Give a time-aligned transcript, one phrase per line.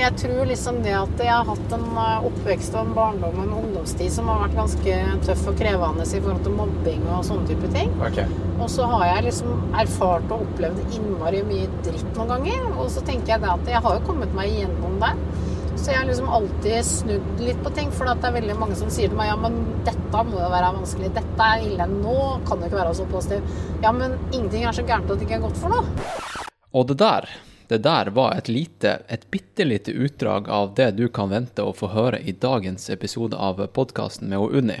[0.00, 3.44] jeg tror liksom det at jeg har hatt en eh, oppvekst og en barndom og
[3.44, 4.96] en ungdomstid som har vært ganske
[5.26, 7.92] tøff og krevende i forhold til mobbing og sånne type ting.
[8.08, 8.26] Okay.
[8.60, 12.66] Og så har jeg liksom erfart og opplevd innmari mye dritt noen ganger.
[12.76, 15.14] Og så tenker jeg det at jeg har jo kommet meg igjennom det.
[15.80, 18.90] Så jeg har liksom alltid snudd litt på ting, for det er veldig mange som
[18.92, 19.54] sier til meg ja, men
[19.86, 22.16] dette må jo være vanskelig, dette er ille, nå
[22.48, 23.54] kan jo ikke være så positiv.
[23.80, 25.86] Ja, men ingenting er så gærent at det ikke er godt for noe.
[26.76, 27.30] Og det der,
[27.70, 31.74] det der var et lite, et bitte lite utdrag av det du kan vente å
[31.76, 34.80] få høre i dagens episode av podkasten med Unni.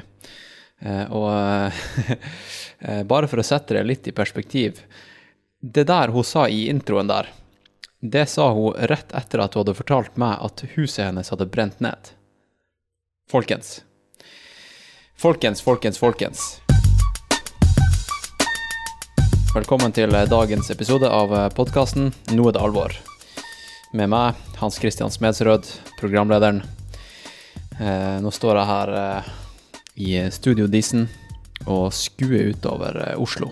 [0.80, 1.30] Eh, og
[2.80, 4.82] eh, bare for å sette det litt i perspektiv.
[5.60, 7.30] Det der hun sa i introen der,
[8.00, 11.78] det sa hun rett etter at hun hadde fortalt meg at huset hennes hadde brent
[11.84, 12.10] ned.
[13.30, 13.84] Folkens.
[15.14, 16.50] Folkens, folkens, folkens.
[19.50, 22.92] Velkommen til dagens episode av podkasten Nå er det alvor.
[23.96, 25.66] Med meg, Hans Christian Smedsrød,
[25.98, 26.60] programlederen.
[27.80, 29.30] Eh, nå står jeg her eh,
[30.06, 31.08] i Studio Disen
[31.66, 33.48] og skuer utover eh, Oslo.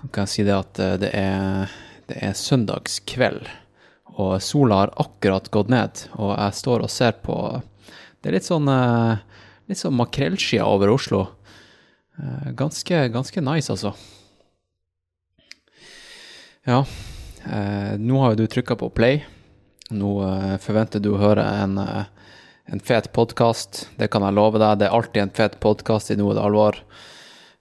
[0.00, 1.76] Nå kan jeg si det at eh, det er,
[2.10, 3.46] det er søndagskveld,
[4.18, 7.38] og sola har akkurat gått ned, og jeg står og ser på
[8.18, 9.22] Det er litt sånn, eh,
[9.70, 11.22] litt sånn makrellskyer over Oslo.
[12.18, 13.94] Eh, Ganske, ganske nice, altså.
[16.64, 16.86] Ja,
[17.44, 19.18] eh, nå har jo du trykka på play.
[19.92, 22.06] Nå eh, forventer du å høre en, eh,
[22.72, 23.82] en fet podkast.
[24.00, 24.78] Det kan jeg love deg.
[24.80, 26.78] Det er alltid en fet podkast i noe det alvor.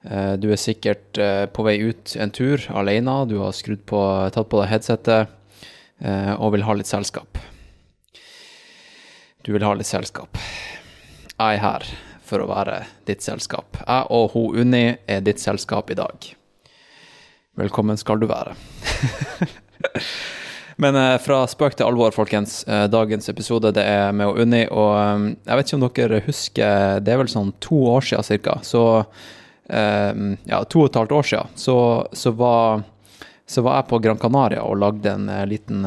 [0.08, 3.18] Eh, du er sikkert eh, på vei ut en tur alene.
[3.28, 4.00] Du har skrudd på,
[4.32, 5.34] tatt på deg headsetet
[6.00, 7.42] eh, og vil ha litt selskap.
[9.44, 10.40] Du vil ha litt selskap.
[11.34, 11.90] Jeg er her
[12.24, 13.84] for å være ditt selskap.
[13.84, 16.32] Jeg og hun Unni er ditt selskap i dag.
[17.54, 18.56] Velkommen skal du være.
[20.82, 22.64] Men eh, fra spøk til alvor, folkens.
[22.66, 26.22] Eh, dagens episode det er med og Unni, og eh, jeg vet ikke om dere
[26.26, 28.60] husker Det er vel sånn to år siden cirka.
[28.66, 28.84] Så
[29.64, 31.54] Ja, to og et halvt år siden.
[31.56, 31.76] Så,
[32.12, 32.82] så, var,
[33.48, 35.86] så var jeg på Gran Canaria og lagde en liten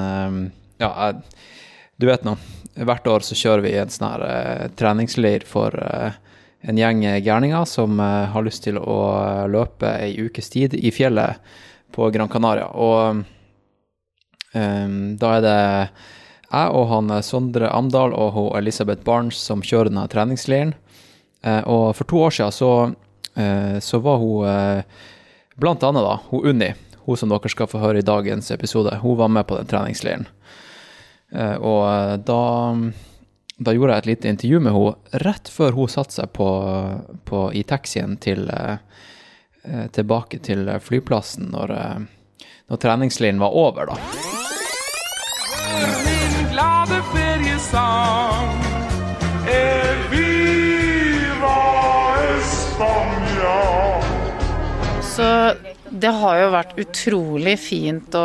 [0.81, 1.11] Ja,
[2.01, 2.39] du vet nå.
[2.89, 5.77] Hvert år så kjører vi en sånn her treningsleir for
[6.67, 8.99] en gjeng gærninger som eh, har lyst til å
[9.51, 11.41] løpe ei ukes tid i fjellet
[11.95, 12.69] på Gran Canaria.
[12.75, 13.23] Og
[14.53, 15.61] um, da er det
[16.47, 20.75] jeg og han eh, Sondre Amdal og hun Elisabeth Barnes som kjører denne treningsleiren.
[21.47, 22.73] Uh, og for to år siden så,
[23.39, 25.05] uh, så var hun uh,
[25.57, 26.73] blant annet da, hun Unni,
[27.07, 30.27] hun som dere skal få høre i dagens episode, hun var med på den treningsleiren.
[31.35, 32.43] Eh, og eh, da,
[33.57, 36.49] da gjorde jeg et lite intervju med henne rett før hun satte seg på,
[37.25, 38.77] på, i taxien til, eh,
[39.97, 42.01] tilbake til flyplassen når, eh,
[42.69, 43.97] når treningsleiren var over, da.
[46.05, 48.61] Min glade feriesang
[49.49, 51.57] Elvira
[52.37, 53.61] España
[55.03, 55.53] Så
[56.03, 58.23] det har jo vært utrolig fint å,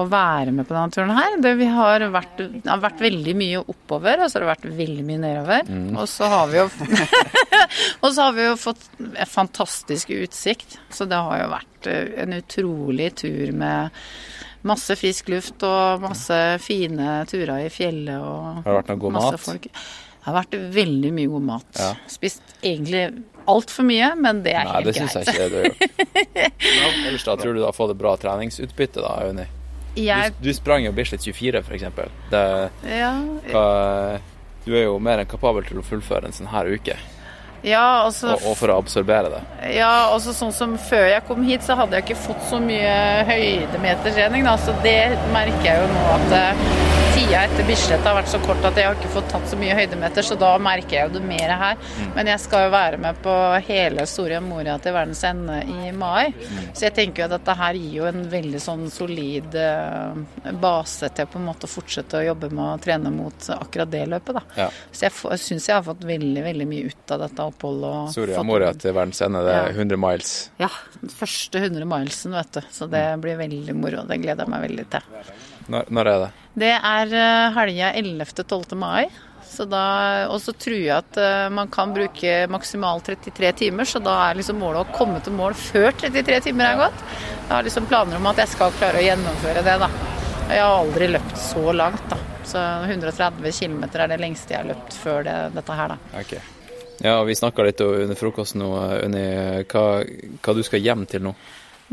[0.00, 1.36] å være med på denne turen her.
[1.44, 4.78] Det, vi har vært, det har vært veldig mye oppover, og så har det vært
[4.82, 5.72] veldig mye nedover.
[6.00, 6.68] Og så har vi jo
[8.04, 10.78] Og så har vi jo fått en fantastisk utsikt.
[10.94, 14.04] Så det har jo vært eh, en utrolig tur med
[14.64, 19.16] masse frisk luft og masse fine turer i fjellet og Har det vært noe god
[19.18, 19.44] masse mat?
[19.44, 19.68] folk.
[20.24, 21.66] Det har vært veldig mye god mat.
[21.76, 21.90] Ja.
[22.08, 23.02] Spist egentlig
[23.50, 25.34] altfor mye, men det er Nei, helt det syns jeg greit.
[25.34, 26.48] ikke du gjør.
[27.08, 29.46] Ellers da, tror du du har fått et bra treningsutbytte da, Auni?
[29.94, 32.08] Jeg, Du, du sprang jo Bislett 24, for eksempel.
[32.32, 33.12] Ja,
[33.52, 33.66] hva,
[34.64, 36.96] du er jo mer enn kapabel til å fullføre en sånn her uke,
[37.64, 39.42] ja, altså, og, og for å absorbere det.
[39.78, 42.96] ja, altså sånn som før jeg kom hit, så hadde jeg ikke fått så mye
[43.30, 44.98] høydemetertrening, da, så det
[45.32, 46.66] merker jeg jo nå at eh,
[47.14, 49.74] tida etter Bislett har vært så kort at jeg har ikke fått tatt så mye
[49.78, 51.82] høydemeter, så da merker jeg jo det mer her.
[52.16, 53.34] Men jeg skal jo være med på
[53.68, 56.34] hele Soria Moria til verdens ende i mai,
[56.72, 61.10] så jeg tenker jo at dette her gir jo en veldig sånn solid eh, base
[61.14, 64.40] til på en måte å fortsette å jobbe med å trene mot akkurat det løpet,
[64.40, 64.64] da.
[64.64, 64.68] Ja.
[64.90, 67.90] Så jeg, jeg syns jeg har fått veldig, veldig mye ut av dette oppholdet.
[67.94, 70.34] og Soria Moria til verdens ende, det er 100 miles.
[70.60, 70.68] Ja,
[71.14, 72.62] første 100 milesen, vet du.
[72.74, 74.04] Så det blir veldig moro.
[74.10, 75.12] Det gleder jeg meg veldig til.
[75.72, 76.32] Når, når er det?
[76.64, 78.74] Det er eh, helga 11.-12.
[78.78, 79.06] mai.
[79.54, 84.00] Så da, og så tror jeg at eh, man kan bruke maksimalt 33 timer, så
[84.02, 87.04] da er liksom målet å komme til mål før 33 timer er gått.
[87.44, 89.90] Jeg har liksom planer om at jeg skal klare å gjennomføre det, da.
[90.50, 92.18] Jeg har aldri løpt så langt, da.
[92.44, 92.60] Så
[92.90, 96.20] 130 km er det lengste jeg har løpt før det, dette her, da.
[96.20, 96.34] Ok.
[97.02, 98.70] Ja, og vi snakka litt under frokosten nå,
[99.04, 99.26] Unni.
[99.70, 99.84] Hva,
[100.40, 101.34] hva du skal hjem til nå?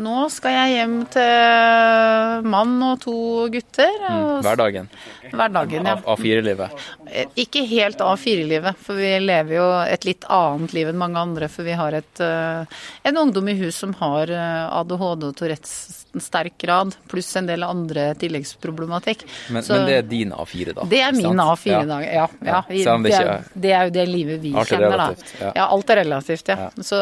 [0.01, 3.15] Nå skal jeg hjem til mann og to
[3.51, 3.98] gutter.
[4.00, 4.88] Mm, Hverdagen.
[5.33, 5.95] Hverdagen, ja.
[6.13, 6.77] A4-livet.
[7.12, 11.50] Eh, Ikke helt A4-livet, for vi lever jo et litt annet liv enn mange andre.
[11.51, 16.00] For vi har et, eh, en ungdom i hus som har eh, ADHD og Tourettes
[16.19, 19.24] sterk grad, pluss en del andre tilleggsproblematikk.
[19.50, 20.84] Men, Så men det er din A4, da?
[20.92, 21.40] det er min?
[21.40, 22.25] A4-dag, ja.
[22.42, 22.60] ja.
[22.68, 25.08] Ja, selv om det er, det er jo det livet vi Alt er kjenner, da.
[25.08, 25.52] relativt, ja.
[25.56, 26.58] Ja, alt er relativt, ja.
[26.66, 26.86] Ja.
[26.92, 27.00] Så,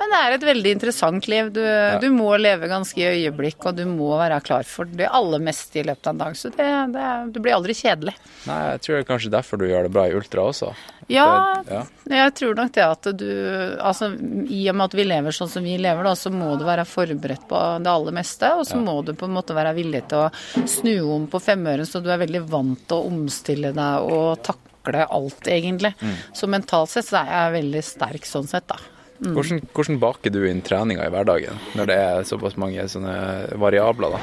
[0.00, 1.52] men det er et veldig interessant liv.
[1.54, 1.62] Du,
[2.02, 5.82] du må leve ganske i øyeblikk, og du må være klar for det aller meste
[5.82, 6.38] i løpet av en dag.
[6.38, 8.16] Så det, det, det blir aldri kjedelig.
[8.48, 10.72] Nei, jeg tror det er kanskje derfor du gjør det bra i ultra også.
[11.10, 11.82] Ja, ja.
[12.08, 13.26] jeg tror nok det at du
[13.82, 14.12] Altså,
[14.48, 16.86] i og med at vi lever sånn som vi lever, da, så må du være
[16.88, 18.50] forberedt på det aller meste.
[18.58, 21.88] Og så må du på en måte være villig til å snu om på femøren,
[21.88, 25.94] så du er veldig vant til å omstille deg og takle alt, egentlig.
[26.00, 26.16] Mm.
[26.34, 28.80] Så mentalt sett så er jeg veldig sterk sånn sett, da.
[29.22, 33.14] Hvordan, hvordan baker du inn treninga i hverdagen, når det er såpass mange sånne
[33.62, 34.20] variabler, da?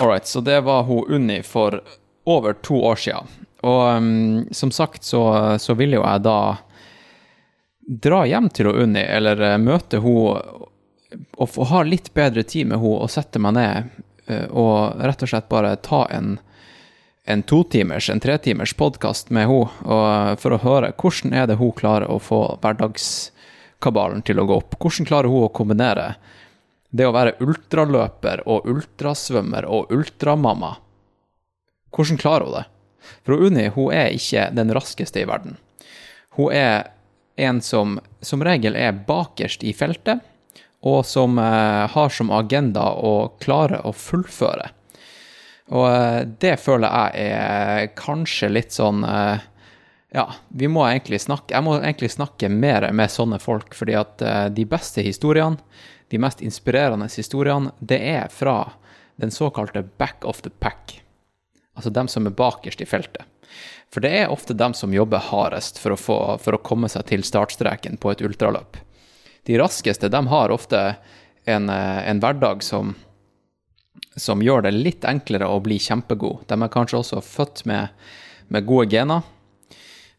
[0.00, 1.80] Alright, så det var hun Unni for
[2.26, 3.30] over to år siden.
[3.66, 5.22] Og um, som sagt så,
[5.58, 6.38] så ville jo jeg da
[7.88, 10.36] dra hjem til Unni, eller eh, møte hun
[11.38, 15.24] og få ha litt bedre tid med hun og sette meg ned eh, og rett
[15.24, 16.36] og slett bare ta en
[17.28, 22.08] en totimers, en tretimers podkast med henne for å høre hvordan er det hun klarer
[22.08, 24.78] å få hverdagskabalen til å gå opp.
[24.80, 26.06] Hvordan klarer hun å kombinere
[26.88, 30.76] det å være ultraløper og ultrasvømmer og ultramamma.
[31.92, 32.64] Hvordan klarer hun det?
[33.24, 35.58] For Unni hun er ikke den raskeste i verden.
[36.36, 36.88] Hun er
[37.38, 40.24] en som som regel er bakerst i feltet,
[40.86, 44.70] og som eh, har som agenda å klare å fullføre.
[45.74, 49.46] Og eh, det føler jeg er kanskje litt sånn eh,
[50.14, 54.22] Ja, vi må egentlig snakke Jeg må egentlig snakke mer med sånne folk, fordi at
[54.56, 55.60] de beste historiene,
[56.08, 58.72] de mest inspirerende historiene, det er fra
[59.20, 61.02] den såkalte back of the pack.
[61.76, 63.26] Altså dem som er bakerst i feltet.
[63.92, 67.06] For det er ofte dem som jobber hardest for å, få, for å komme seg
[67.08, 68.76] til startstreken på et ultraløp.
[69.48, 70.82] De raskeste, de har ofte
[71.48, 72.96] en, eh, en hverdag som
[74.18, 76.44] som gjør det litt enklere å bli kjempegod.
[76.50, 77.94] De er kanskje også født med,
[78.50, 79.22] med gode gener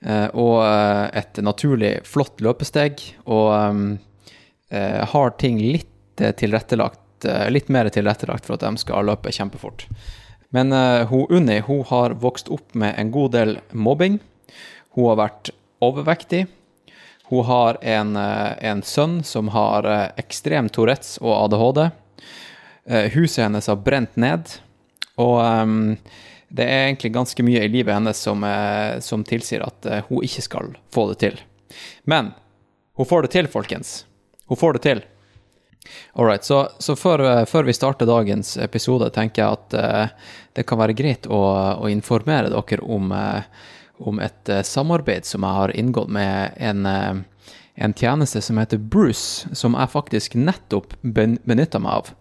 [0.01, 3.89] eh, og eh, et naturlig flott løpesteg, og um,
[4.69, 5.87] har ting litt
[6.19, 9.85] litt mer tilrettelagt for at de skal løpe kjempefort.
[10.49, 14.19] Men eh, hun Unni hun har vokst opp med en god del mobbing.
[14.95, 15.51] Hun har vært
[15.83, 16.47] overvektig.
[17.29, 21.89] Hun har en, eh, en sønn som har eh, ekstrem Tourettes og ADHD.
[23.13, 24.47] Huset hennes har brent ned,
[25.21, 25.91] og um,
[26.49, 28.41] det er egentlig ganske mye i livet hennes som,
[29.05, 31.37] som tilsier at hun ikke skal få det til.
[32.09, 32.31] Men
[32.97, 33.91] hun får det til, folkens.
[34.49, 35.03] Hun får det til.
[36.13, 40.65] Alright, så, så før, eh, før vi starter dagens episode, tenker jeg at uh, det
[40.67, 41.39] kan være greit å,
[41.79, 43.41] å informere dere om, uh,
[44.03, 49.49] om et uh, samarbeid som jeg har inngått med en, en tjeneste som heter Bruce,
[49.55, 52.13] som jeg faktisk nettopp ben, benytta meg av.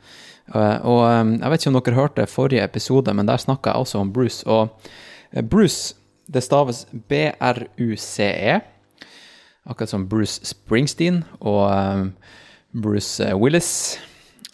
[0.88, 4.00] Og um, jeg vet ikke om dere hørte forrige episode, men der snakka jeg også
[4.00, 4.46] om Bruce.
[4.48, 5.92] Og Bruce,
[6.28, 8.60] det staves B-R-U-C-E,
[9.68, 12.04] akkurat som Bruce Springsteen og eh,
[12.72, 13.98] Bruce eh, Willis,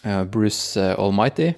[0.03, 1.53] eh, Bruce eh, Almighty.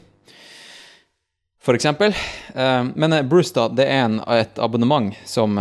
[2.55, 5.59] Eh, Men Bruce, da, det er et abonnement som,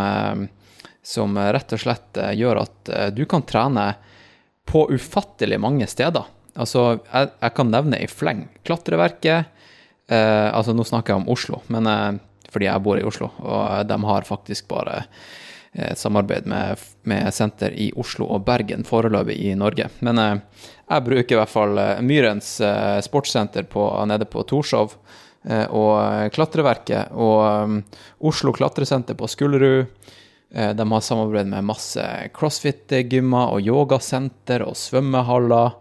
[1.02, 3.94] som rett og slett gjør at du kan trene
[4.66, 6.25] på ufattelig mange steder.
[6.56, 8.47] Altså, jeg, jeg kan nevne i fleng.
[8.64, 9.52] Klatreverket,
[10.09, 11.87] altså nå snakker jeg om Oslo, men
[12.49, 15.02] fordi jeg bor i Oslo, og de har faktisk bare
[15.76, 19.88] et samarbeid med, med senter i Oslo og Bergen foreløpig i Norge.
[20.00, 20.37] Men eh,
[20.88, 24.95] jeg bruker i hvert fall eh, Myrens eh, sportssenter på, nede på Torshov,
[25.45, 29.92] eh, og eh, Klatreverket, og eh, Oslo klatresenter på Skullerud.
[30.54, 35.76] Eh, De har samarbeid med masse crossfit-gymmer og yogasenter og svømmehaller.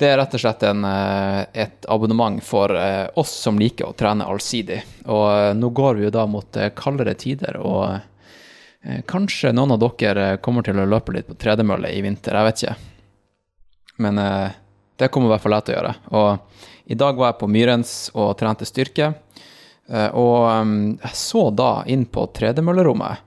[0.00, 3.96] Det er rett og slett en, eh, et abonnement for eh, oss som liker å
[3.98, 4.78] trene allsidig.
[5.12, 8.06] Og eh, nå går vi jo da mot eh, kaldere tider, og eh,
[8.80, 12.62] kanskje noen av dere kommer til å løpe litt på tredemølle i vinter, jeg vet
[12.62, 12.76] ikke.
[14.00, 14.58] Men eh,
[14.96, 15.94] det kommer i hvert fall jeg til å gjøre.
[16.16, 19.12] Og i dag var jeg på Myrens og trente styrke,
[19.88, 23.26] eh, og eh, jeg så da inn på tredemøllerommet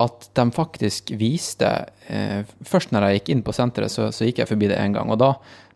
[0.00, 1.68] at de faktisk viste
[2.08, 4.94] eh, Først når jeg gikk inn på senteret, så, så gikk jeg forbi det én
[4.96, 5.34] gang, og da,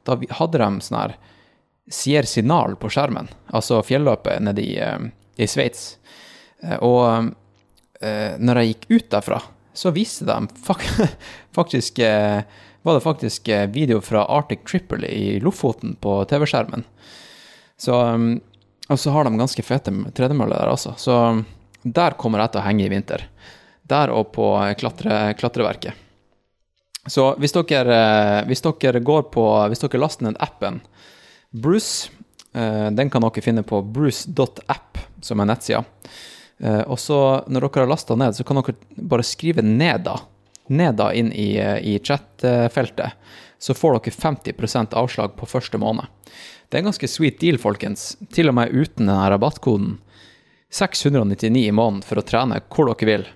[0.09, 1.17] da hadde de sånn her
[1.93, 5.99] Sier signal på skjermen, altså fjelløpet nede i, eh, i Sveits.
[6.65, 7.35] Eh, og
[8.05, 9.41] eh, når jeg gikk ut derfra,
[9.75, 10.85] så viste de fak
[11.59, 12.45] faktisk eh,
[12.85, 16.85] Var det faktisk eh, video fra Arctic Triple i Lofoten på TV-skjermen.
[17.81, 18.41] Så um,
[18.93, 20.93] Og så har de ganske fete tredemøller der også.
[21.01, 21.47] Så um,
[21.83, 23.25] der kommer jeg til å henge i vinter.
[23.89, 26.05] Der og på klatre, klatreverket.
[27.07, 27.97] Så hvis dere,
[28.41, 30.81] eh, hvis dere går på Hvis dere laster ned appen
[31.53, 32.11] Bruce,
[32.55, 35.85] eh, den kan dere finne på bruce.app, som er nettsida.
[36.65, 40.19] Eh, Og så, når dere har lasta ned, så kan dere bare skrive 'ned', da.
[40.69, 43.13] Ned da inn i, eh, i chat-feltet.
[43.59, 46.07] Så får dere 50% avslag på første måned.
[46.71, 48.17] Det er en ganske sweet deal, folkens.
[48.33, 49.99] Til og med uten denne rabattkoden.
[50.73, 53.27] 699 i måneden for å trene hvor dere vil.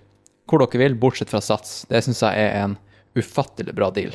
[0.49, 1.87] Hvor dere vil, bortsett fra Sats.
[1.89, 2.79] Det syns jeg er en
[3.15, 4.13] ufattelig bra deal.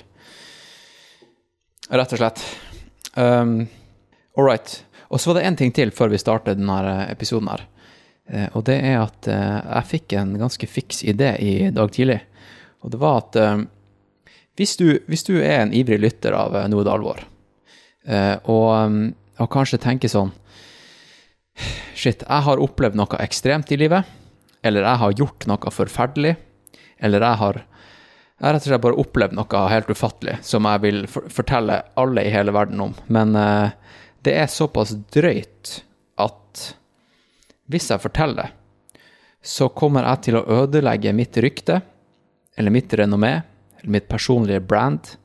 [1.91, 2.41] Rett og slett.
[3.15, 3.67] Um,
[4.36, 4.84] All right.
[5.12, 7.67] Og så var det én ting til før vi startet denne episoden her.
[8.30, 12.22] Eh, Og det er at eh, jeg fikk en ganske fiks idé i dag tidlig.
[12.84, 13.65] Og det var at eh,
[14.60, 17.24] hvis, du, hvis du er en ivrig lytter av Noe det alvor,
[18.51, 19.06] og,
[19.39, 20.34] og kanskje tenker sånn
[21.96, 24.03] Shit, jeg har opplevd noe ekstremt i livet.
[24.60, 26.34] Eller jeg har gjort noe forferdelig.
[27.00, 31.00] Eller jeg har jeg rett og slett bare opplevd noe helt ufattelig som jeg vil
[31.08, 32.96] fortelle alle i hele verden om.
[33.08, 33.32] Men
[34.27, 35.77] det er såpass drøyt
[36.20, 36.65] at
[37.72, 38.50] hvis jeg forteller det,
[39.43, 41.82] så kommer jeg til å ødelegge mitt rykte,
[42.55, 43.34] eller mitt renommé,
[43.79, 45.15] eller mitt personlige brand,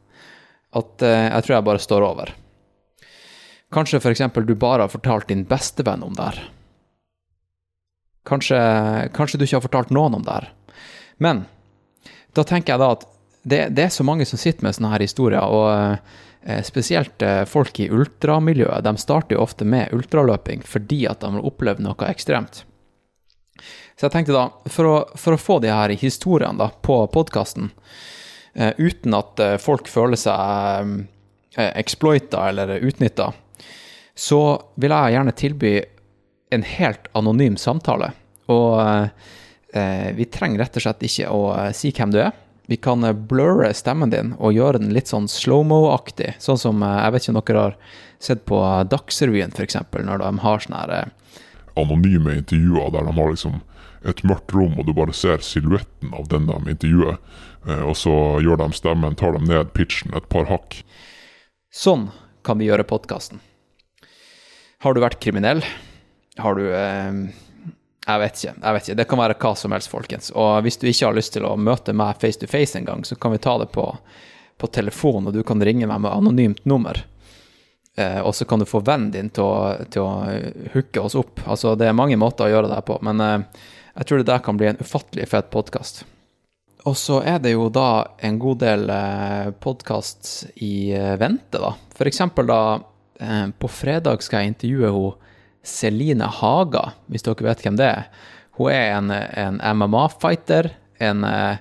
[0.75, 2.33] at eh, jeg tror jeg bare står over.
[3.75, 4.25] Kanskje f.eks.
[4.35, 6.41] du bare har fortalt din bestevenn om det her.
[8.29, 8.59] Kanskje,
[9.17, 10.49] kanskje du ikke har fortalt noen om det her.
[11.23, 11.45] Men
[12.37, 13.07] da tenker jeg da at
[13.49, 16.19] det, det er så mange som sitter med sånne her historier, og eh,
[16.65, 21.49] spesielt eh, folk i ultramiljøet, de starter jo ofte med ultraløping fordi at de har
[21.51, 22.63] opplevd noe ekstremt.
[23.99, 27.73] Så jeg tenkte da, for å, for å få de her historiene da, på podkasten,
[28.55, 30.93] eh, uten at eh, folk føler seg
[31.59, 33.33] eh, exploita eller utnytta,
[34.19, 34.43] så
[34.79, 35.73] vil jeg gjerne tilby
[36.55, 38.13] en helt anonym samtale.
[38.51, 38.79] Og
[39.75, 42.33] eh, vi trenger rett og slett ikke å eh, si hvem du er.
[42.69, 46.35] Vi kan eh, blurre stemmen din og gjøre den litt sånn slow-mo-aktig.
[46.43, 47.79] Sånn som eh, Jeg vet ikke om dere har
[48.21, 48.61] sett på
[48.91, 51.43] Dagsrevyen, f.eks., når de har sånne her eh,
[51.79, 53.61] anonyme intervjuer der de har liksom
[54.07, 57.19] et mørkt rom, og du bare ser silhuetten av den de intervjuer.
[57.67, 60.83] Eh, og så gjør de stemmen, tar de ned pitchen et par hakk.
[61.75, 62.09] Sånn
[62.47, 63.43] kan vi gjøre podkasten.
[64.85, 65.65] Har du vært kriminell?
[66.39, 67.25] Har du eh,
[68.09, 68.55] Jeg vet ikke.
[68.63, 68.97] jeg vet ikke.
[68.97, 70.31] Det kan være hva som helst, folkens.
[70.33, 73.05] Og hvis du ikke har lyst til å møte meg face to face en gang,
[73.05, 73.85] så kan vi ta det på,
[74.57, 77.03] på telefon, og du kan ringe meg med anonymt nummer.
[77.99, 81.45] Eh, og så kan du få vennen din til å, til å hooke oss opp.
[81.45, 83.67] Altså, det er mange måter å gjøre det her på, men eh,
[83.99, 86.05] jeg tror det der kan bli en ufattelig fet podkast.
[86.89, 91.75] Og så er det jo da en god del eh, podkast i eh, vente, da.
[91.99, 92.61] For eksempel da
[93.21, 95.28] eh, På fredag skal jeg intervjue hun
[95.65, 98.09] Celine Haga, hvis dere vet hvem det er.
[98.59, 101.59] Hun er en, en MMA-fighter, en, eh,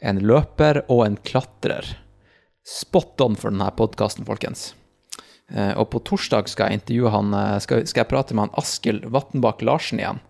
[0.00, 1.96] en løper og en klatrer.
[2.66, 4.72] Spot on for denne podkasten, folkens.
[5.52, 8.58] Eh, Og på torsdag skal jeg intervjue han eh, skal, skal jeg prate med han
[8.58, 10.22] Askild Vatnbakk Larsen igjen.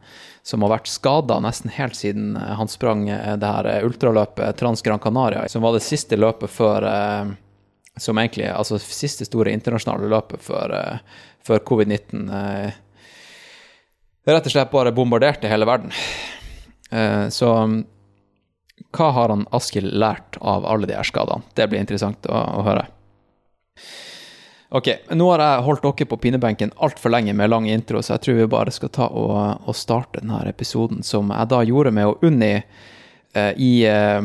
[0.43, 5.43] Som har vært skada nesten helt siden han sprang det her ultraløpet Trans Gran Canaria,
[5.53, 6.87] som var det siste løpet før
[8.01, 10.73] Som egentlig Altså siste store internasjonale løpet før,
[11.45, 12.79] før covid-19 eh,
[14.27, 15.93] rett og slett bare bombarderte hele verden.
[16.91, 17.51] Eh, Så
[18.97, 21.45] hva har han Askild lært av alle de her skadene?
[21.55, 22.87] Det blir interessant å, å høre.
[24.71, 28.23] Ok, nå har jeg holdt dere på pinebenken altfor lenge med lang intro, så jeg
[28.27, 29.35] tror vi bare skal ta og,
[29.67, 34.21] og starte denne episoden som jeg da gjorde med Unni eh, i eh,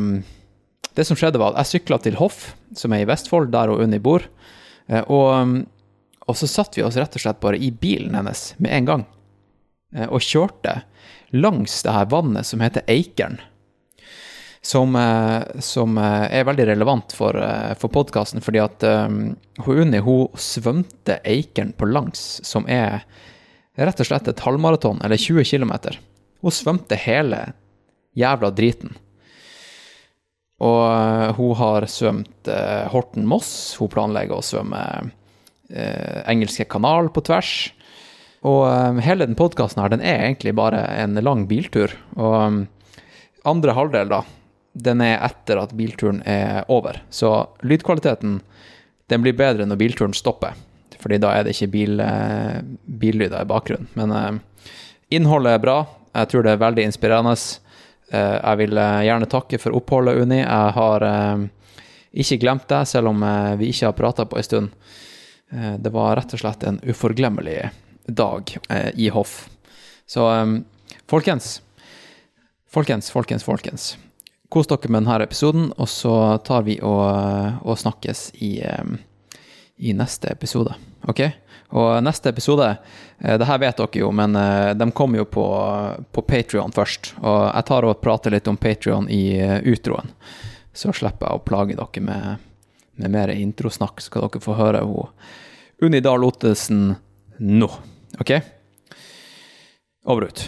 [0.94, 3.98] Det som skjedde, var at jeg sykla til Hoff, som er i Vestfold, der Unni
[3.98, 4.22] bor.
[4.86, 5.66] Eh, og,
[6.26, 9.04] og så satt vi oss rett og slett bare i bilen hennes med en gang,
[10.10, 10.80] og kjørte
[11.36, 13.38] langs det her vannet som heter Eikeren
[14.66, 20.00] som, eh, som eh, er veldig relevant for, eh, for podkasten, fordi at um, Unni
[20.02, 23.04] hun svømte Eikeren på langs, som er
[23.76, 25.74] rett og slett et halvmaraton, eller 20 km.
[26.42, 27.44] Hun svømte hele
[28.16, 28.96] jævla driten.
[30.66, 34.82] Og eh, hun har svømt eh, Horten-Moss, hun planlegger å svømme
[35.70, 37.52] eh, Engelske kanal på tvers.
[38.44, 41.94] Og um, hele den podkasten her, den er egentlig bare en lang biltur.
[42.18, 42.58] Og um,
[43.48, 44.22] andre halvdel, da,
[44.76, 47.00] den er etter at bilturen er over.
[47.10, 47.32] Så
[47.64, 48.40] lydkvaliteten
[49.10, 50.56] den blir bedre når bilturen stopper,
[51.00, 53.88] fordi da er det ikke bil, uh, billyder i bakgrunnen.
[53.98, 54.74] Men uh,
[55.14, 55.78] innholdet er bra.
[56.16, 57.36] Jeg tror det er veldig inspirerende.
[58.12, 60.38] Uh, jeg vil eh, gjerne takke for oppholdet, Uni.
[60.38, 61.04] Jeg har
[62.16, 63.24] ikke glemt deg, selv om
[63.58, 64.92] vi ikke har prata på en stund.
[65.50, 67.58] Det var rett og slett en uforglemmelig
[68.06, 69.48] dag eh, i hoff.
[70.06, 70.58] Så um,
[71.10, 71.62] folkens,
[72.70, 73.96] folkens, folkens, folkens.
[74.48, 78.94] Kos dere med denne episoden, og så tar vi og, og snakkes i, um,
[79.82, 80.76] i neste episode.
[81.10, 81.24] OK?
[81.74, 82.68] Og neste episode,
[83.18, 85.46] eh, det her vet dere jo, men eh, de kommer jo på,
[86.12, 87.14] på Patrion først.
[87.22, 90.14] Og jeg tar og prater litt om Patrion i uh, utroen.
[90.76, 92.46] Så slipper jeg å plage dere med,
[93.00, 95.10] med mer introsnakk, så skal dere få høre hun
[95.82, 96.94] Unni Dahl Ottesen
[97.42, 97.68] nå.
[97.68, 97.95] OK?
[100.04, 100.40] Over ut.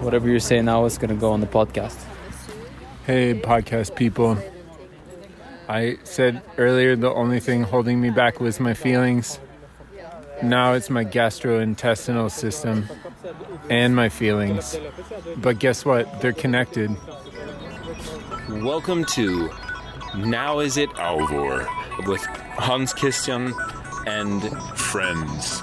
[0.00, 2.02] Whatever you say now is gonna go on the podcast.
[3.04, 4.38] Hey, podcast people.
[5.68, 9.38] I said earlier the only thing holding me back was my feelings.
[10.42, 12.88] Now it's my gastrointestinal system
[13.68, 14.78] and my feelings.
[15.36, 16.20] But guess what?
[16.22, 16.90] They're connected.
[18.48, 19.50] Welcome to
[20.16, 21.66] Now Is It Alvor
[22.06, 22.24] with
[22.56, 23.52] Hans Christian
[24.06, 24.42] and
[24.78, 25.62] Friends.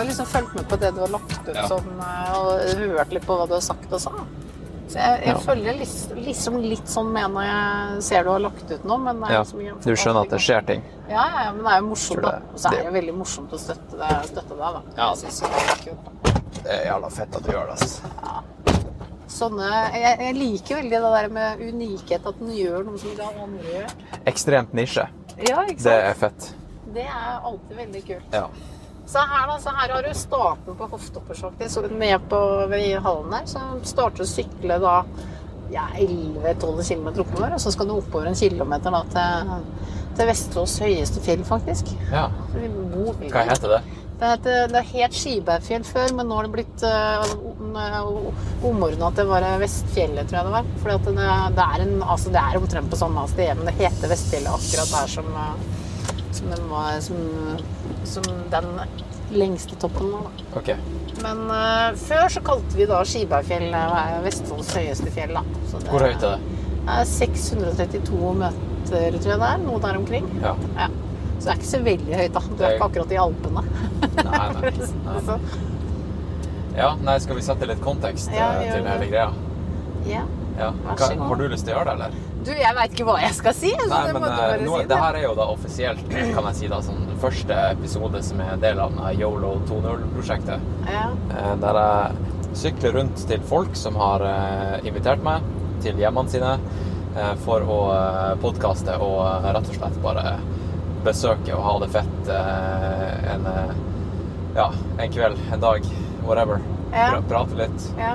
[0.00, 1.66] har jo liksom fulgt med på det du har lagt ut Ja.
[1.68, 4.12] sånn, eh, og hørt litt på hva du har sagt og sa.
[4.90, 5.38] Så jeg, jeg Ja.
[5.38, 9.20] følger liksom, liksom litt sånn med når jeg ser du har lagt ut noe, men
[9.20, 10.82] det Ja, du skjønner at det skjer ting?
[11.08, 12.40] Ja, ja, ja, men det er jo morsomt, Det, da.
[12.52, 14.82] Og så er det- jo veldig morsomt å støtte deg, støtte deg da.
[14.96, 15.10] Ja.
[15.14, 16.30] Jeg synes det er kult, da.
[16.64, 17.82] Det er jævla fett at du gjør det.
[17.82, 18.02] ass.
[19.28, 23.42] Sånne, jeg, jeg liker veldig det der med unikhet, at den gjør noe som ikke
[23.44, 23.92] andre gjør.
[24.26, 25.06] Ekstremt nisje.
[25.48, 26.54] Ja, Det er fett.
[26.92, 28.32] Det er alltid veldig kult.
[28.34, 28.48] Ja.
[29.10, 31.70] Så her, da, så her har du starten på hoftoppersjakten.
[31.70, 32.40] Så ned på
[32.70, 34.92] ved hallen der, så starter du å sykle da
[35.74, 39.50] ja, 11-12 km oppover, og så skal du oppover en kilometer da til,
[40.18, 41.90] til Vesterås høyeste fjell, faktisk.
[42.12, 42.28] ja.
[42.54, 43.80] Hva heter det?
[44.20, 49.54] Det, heter, det het Skibergfjell før, men nå har det blitt uh, omordna til bare
[49.62, 50.72] Vestfjellet, tror jeg det var.
[50.84, 54.12] Fordi det, det, er en, altså det er omtrent på samme sted, men det heter
[54.12, 55.79] Vestfjellet akkurat der som, eh,
[56.32, 57.16] som, den, var, som,
[58.04, 58.70] som den
[59.34, 60.30] lengste toppen var.
[60.38, 60.60] Da.
[60.60, 60.72] Ok.
[61.22, 65.36] Men uh, før så kalte vi da Skibergfjell uh, Vestfolds høyeste fjell.
[65.36, 65.44] Da.
[65.70, 66.66] Så det, Hvor høyt er det?
[66.90, 69.64] Er 632 meter, tror jeg det er.
[69.66, 70.26] Noe der omkring.
[70.42, 70.56] Ja.
[70.78, 70.88] Ja.
[71.40, 72.42] Så det er ikke så veldig høyt, da.
[72.52, 73.62] Du er ikke akkurat i Alpene.
[74.20, 74.72] Nei, nei.
[75.28, 75.38] nei.
[76.76, 79.30] Ja, nei, skal vi sette litt kontekst Ja, eh, til hele greia?
[80.08, 80.26] ja.
[80.60, 80.70] Ja.
[80.84, 82.26] Hva, har du lyst til å gjøre det, eller?
[82.44, 83.70] Du, jeg veit ikke hva jeg skal si.
[83.76, 84.88] Så Nei, det men må du eh, bare nå, si.
[84.90, 88.60] det her er jo da offisielt, kan jeg si, da, sånn første episode som er
[88.62, 90.68] del av Yolo 2.0-prosjektet.
[90.88, 91.06] Ja.
[91.36, 95.44] Eh, Der jeg sykler rundt til folk som har eh, invitert meg
[95.84, 96.54] til hjemmene sine
[97.42, 97.76] for å
[98.38, 100.36] podkaste og rett og slett bare
[101.02, 103.48] besøke og ha det fett en,
[104.54, 105.88] ja, en kveld, en dag,
[106.22, 106.62] whatever.
[106.94, 107.16] Ja.
[107.26, 107.88] Prate litt.
[107.98, 108.12] ja.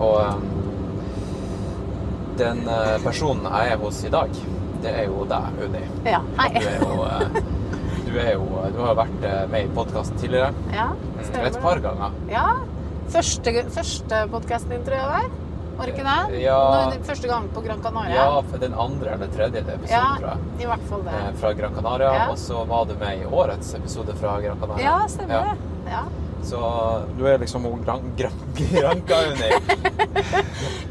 [0.00, 0.40] Og
[2.38, 4.30] den eh, personen jeg er hos i dag,
[4.82, 5.82] det er jo deg, Unni.
[6.08, 6.20] ja.
[6.20, 6.50] Du Hei.
[6.62, 7.42] er jo, eh,
[8.06, 10.52] du er jo Du har vært eh, med i podkasten tidligere.
[10.72, 10.88] Ja,
[11.20, 12.10] Mm, stemmer Et par ganger.
[12.30, 12.46] Ja.
[13.12, 15.26] Første, første podkasten din, tror jeg det var.
[15.80, 16.40] Var det ikke det?
[16.42, 16.56] Ja.
[16.90, 18.14] Nå, Første gang på Gran Canaria.
[18.14, 20.38] Ja, for den andre eller tredje episoden, Ja, tror jeg.
[20.60, 21.14] i hvert fall det.
[21.20, 22.10] eh, Fra Gran Canaria.
[22.14, 22.26] Ja.
[22.30, 24.84] Og så var du med i årets episode fra Gran Canaria.
[24.84, 25.40] Ja, stemmer Ja.
[25.50, 25.90] det.
[25.90, 26.02] Ja.
[26.42, 26.58] Så
[27.18, 28.32] du er liksom hun gran, gran,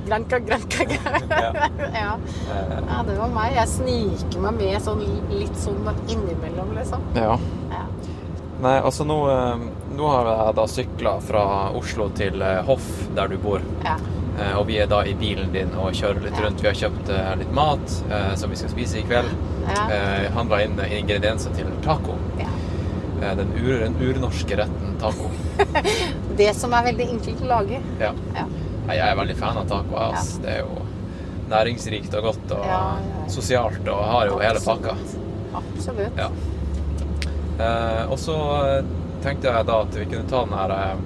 [0.08, 1.90] Granca granka, Granca, Granca, Granca.
[1.94, 2.14] Ja.
[2.90, 3.02] ja.
[3.08, 3.54] Det var meg.
[3.58, 7.04] Jeg sniker meg med sånn litt sånn innimellom, liksom.
[7.16, 7.36] ja.
[7.74, 7.84] Ja.
[8.60, 9.62] Nei, altså nå, eh,
[9.96, 11.44] nå har jeg da sykla fra
[11.80, 13.64] Oslo til eh, Hoff, der du bor.
[13.86, 13.94] Ja.
[14.40, 16.60] Eh, Og vi er da i bilen din og kjører litt rundt.
[16.64, 17.96] Vi har kjøpt litt mat
[18.40, 19.32] som vi skal spise i kveld.
[19.70, 19.86] Ja.
[20.36, 22.18] Handla inn ingredienser til taco.
[22.42, 22.50] ja.
[23.20, 25.28] Den, ur, den urnorske retten taco.
[26.40, 27.80] Det som er veldig enkelt å lage.
[28.00, 28.14] Ja.
[28.36, 28.46] Ja.
[28.90, 29.98] Jeg er veldig fan av taco.
[30.10, 30.36] Ass.
[30.38, 30.44] Ja.
[30.44, 30.86] Det er jo
[31.50, 32.82] næringsrikt og godt og Ja,
[33.32, 34.96] sosialt og har jo hele pakka.
[35.60, 36.18] Absolutt.
[36.18, 36.30] Ja.
[37.60, 38.92] Eh, og så eh,
[39.24, 41.02] tenkte jeg da at vi kunne ta den her eh,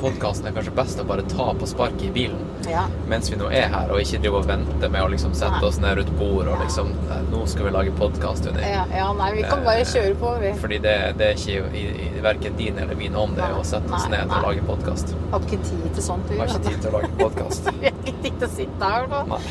[0.00, 2.84] podkasten er kanskje best å bare ta på sparket i bilen Ja.
[3.08, 5.78] mens vi nå er her, og ikke drive og vente med å liksom sette oss
[5.82, 6.92] ned rundt bordet og liksom
[7.30, 8.62] Nå skal vi lage podkast, Unni.
[8.66, 10.50] Ja, ja, nei, vi kan bare kjøre på, vi.
[10.58, 11.82] Fordi det, det er ikke i,
[12.18, 14.38] i verken din eller min ånd det å sette oss Nei, ned nei.
[14.40, 15.14] og lage podkast.
[15.30, 16.38] Har ikke tid til sånt, vi.
[16.40, 17.70] Har ikke tid til å lage podkast.
[17.80, 19.22] Vi har ikke tid til å sitte her nå.
[19.30, 19.42] Nei.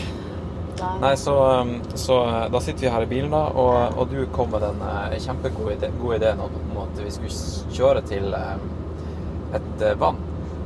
[1.02, 1.14] Nei.
[1.20, 4.52] Så, um, så uh, da sitter vi her i bilen, da, og, og du kom
[4.54, 8.32] med den uh, kjempegode ideen om at vi skulle kjøre til
[9.58, 10.20] et uh, vann.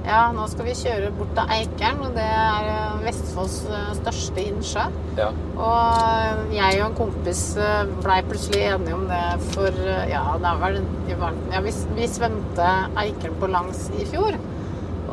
[0.03, 4.43] Ja, nå skal vi kjøre bort til Eikeren, og det er eh, Vestfolds eh, største
[4.43, 4.83] innsjø.
[5.15, 5.29] Ja.
[5.55, 9.21] Og jeg og en kompis eh, blei plutselig enige om det
[9.53, 12.67] for eh, Ja, det er vel ja, vi, vi svømte
[12.99, 14.35] Eikeren på langs i fjor.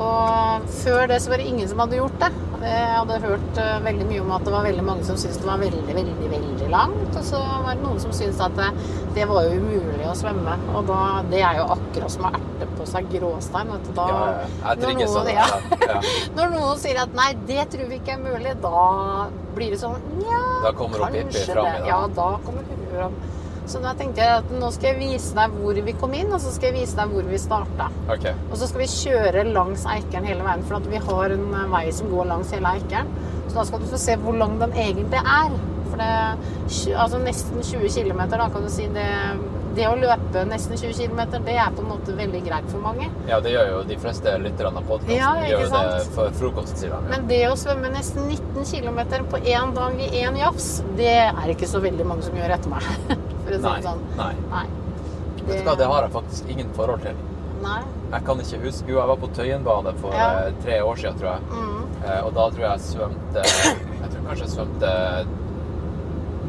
[0.01, 2.33] Og før det så var det ingen som hadde gjort det.
[2.61, 5.47] Jeg hadde hørt eh, veldig mye om at det var veldig mange som syntes det
[5.49, 7.15] var veldig, veldig veldig langt.
[7.17, 8.67] Og så var det noen som syntes at det,
[9.17, 10.57] det var jo umulig å svømme.
[10.77, 10.99] Og da,
[11.33, 13.73] det er jo akkurat som å erte på seg gråstein.
[13.73, 13.93] Vet du.
[13.97, 14.77] Da, Ja, ja.
[14.83, 15.33] Når noen- sånn.
[15.33, 15.49] ja.
[16.37, 18.85] Når noen sier at nei, det tror vi ikke er mulig, da
[19.57, 19.97] blir det sånn
[20.29, 21.77] ja, Da kommer hun Pippi kanskje det.
[21.81, 21.89] i.
[21.89, 23.17] Ja, da kommer hun fram.
[23.71, 26.43] Så da tenkte jeg at nå skal jeg vise deg hvor vi kom inn, og
[26.43, 27.87] så skal jeg vise deg hvor vi starta.
[28.11, 28.35] Okay.
[28.49, 31.69] Og så skal vi kjøre langs Eikeren hele veien, for at vi har en eh,
[31.71, 33.13] vei som går langs hele Eikeren.
[33.45, 35.55] Så da skal du få se hvor lang den egentlig er.
[35.91, 36.11] For det
[36.99, 39.07] altså nesten 20 km, da kan du si det
[39.75, 43.07] Det å løpe nesten 20 km, det er på en måte veldig greit for mange.
[43.31, 45.15] Ja, det gjør jo de fleste lytterne av podkasten.
[45.15, 46.99] Ja, gjør jo det for frokostsida.
[46.99, 47.11] Ja.
[47.13, 51.55] Men det å svømme nesten 19 km på én dag i én jafs, det er
[51.55, 53.21] ikke så veldig mange som gjør etter meg.
[53.51, 54.05] For å si det sånn.
[54.17, 54.35] nei.
[54.51, 54.67] Nei.
[55.41, 57.17] Vet du hva, det har jeg faktisk ingen forhold til.
[57.63, 57.81] Nei.
[58.11, 60.29] Jeg kan ikke huske Jo, jeg var på Tøyenbane for Ja.
[60.47, 61.43] eh, tre år siden, tror jeg.
[61.51, 61.87] Mm.
[62.05, 63.43] Eh, og da tror jeg jeg svømte
[64.01, 64.93] Jeg tror kanskje jeg svømte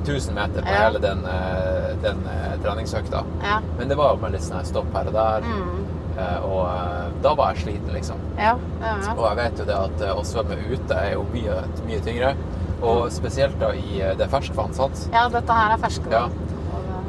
[0.06, 0.84] 1000 meter på Ja.
[0.88, 3.24] hele den, eh, den eh, treningsøkta.
[3.44, 3.60] Ja.
[3.78, 5.42] Men det var jo med litt sånn stopp her og der.
[5.42, 5.86] Mm.
[6.18, 8.18] Eh, og da var jeg sliten, liksom.
[8.38, 8.56] Ja.
[8.82, 9.14] ja, ja.
[9.16, 12.36] Og jeg vet jo det at å svømme ute er jo mye, mye tyngre.
[12.82, 15.08] Og spesielt da i det er ferskvann, sant?
[15.14, 16.32] ja, dette her er ferskvann.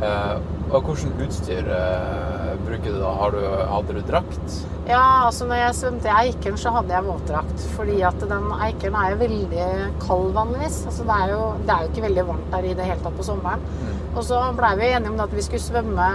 [0.03, 0.37] Eh,
[0.75, 3.11] og hvordan utstyr eh, bruker du da?
[3.21, 4.61] Har du, hadde du drakt?
[4.89, 7.67] Ja, altså når jeg svømte i Eikeren, så hadde jeg våtdrakt.
[7.77, 9.67] Fordi at den Eikeren er jo veldig
[10.03, 10.83] kald vanligvis.
[10.91, 13.19] Altså det er jo, det er jo ikke veldig varmt der i det hele tatt
[13.19, 13.63] på sommeren.
[13.83, 14.01] Mm.
[14.13, 16.07] Og så blei vi enige om at vi skulle svømme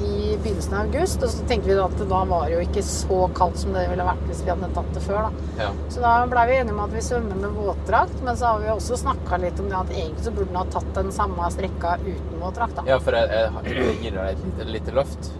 [0.00, 1.22] i begynnelsen av august.
[1.22, 3.84] Og så tenkte vi da at da var det jo ikke så kaldt som det
[3.92, 5.28] ville vært hvis vi hadde tatt det før.
[5.28, 5.44] da.
[5.62, 5.68] Ja.
[5.92, 8.16] Så da blei vi enige om at vi svømmer med våtdrakt.
[8.26, 10.66] Men så har vi også snakka litt om det at egentlig så burde den ha
[10.74, 12.80] tatt den samme strekka uten våtdrakt.
[12.80, 12.88] da.
[12.90, 15.32] ja, for jeg, jeg, jeg gir deg et lite løft.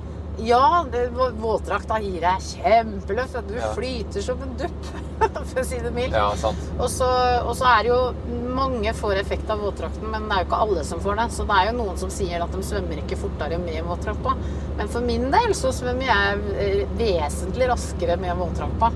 [0.43, 1.09] Ja, det-
[1.41, 3.47] våtdrakta gir deg kjempeløft.
[3.49, 3.73] Du Ja.
[3.75, 4.87] flyter som en dupp,
[5.51, 6.15] for å si det mildt.
[6.17, 6.31] Ja.
[6.79, 7.09] Og så,
[7.45, 10.61] og så er det jo mange får effekt av våtdrakten, men det er jo ikke
[10.65, 11.29] alle som får det.
[11.37, 14.37] Så det er jo noen som sier at de svømmer ikke fortere med våttrappa.
[14.79, 18.93] Men for min del så svømmer jeg eh, vesentlig raskere med våtdrakt på.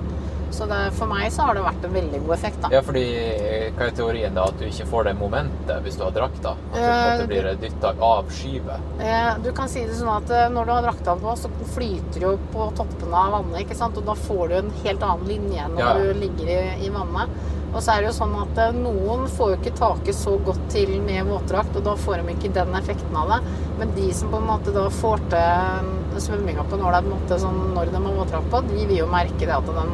[0.51, 2.69] Så det, for meg så har det vært en veldig god effekt, da.
[2.71, 4.45] Ja, fordi eh, hva er teorien da?
[4.47, 6.53] At du ikke får det momentet hvis du har drakta?
[6.71, 8.79] At du Eh, måte blir dytta av skyvet?
[9.01, 12.19] Eh, Du kan si det sånn at eh, når du har drakta på, så flyter
[12.19, 13.97] du jo på toppene av vannet, ikke sant?
[13.97, 15.93] Og da får du en helt annen linje når Ja.
[15.99, 17.29] du ligger i, i vannet.
[17.75, 20.61] Og så er det jo sånn at eh, noen får jo ikke taket så godt
[20.71, 23.41] til med våtdrakt, og da får de ikke den effekten av det.
[23.81, 26.79] Men de som på en måte da får til svømminga på
[27.11, 29.93] måte sånn når de har våtdrakt på, de vil jo merke det at, den,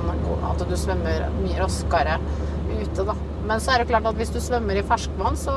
[0.52, 2.20] at du svømmer mye raskere
[2.78, 3.18] ute, da.
[3.48, 5.56] Men så er det klart at hvis du svømmer i ferskvann, så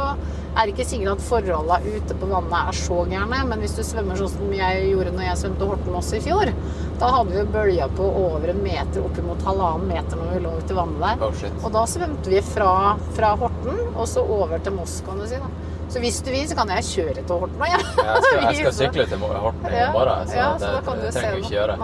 [0.55, 3.43] er det ikke sikkert at forholdene ute på vannet er så gærne.
[3.51, 6.53] Men hvis du svømmer sånn som jeg gjorde når jeg svømte Horten-Moss i fjor,
[7.01, 10.75] da hadde vi bølger på over en meter, oppimot halvannen meter når vi lå ute
[10.75, 11.29] i vannet der.
[11.29, 11.61] Oh.
[11.61, 12.73] Og da svømte vi fra,
[13.19, 15.41] fra Horten og så over til Moss, kan du si.
[15.43, 15.53] da.
[15.93, 17.79] Så hvis du vil, så kan jeg kjøre til Horten ja.
[17.79, 21.07] Jeg skal, jeg skal sykle til Horten i morgen, så ja, det, da kan du
[21.07, 21.79] det trenger vi ikke gjøre.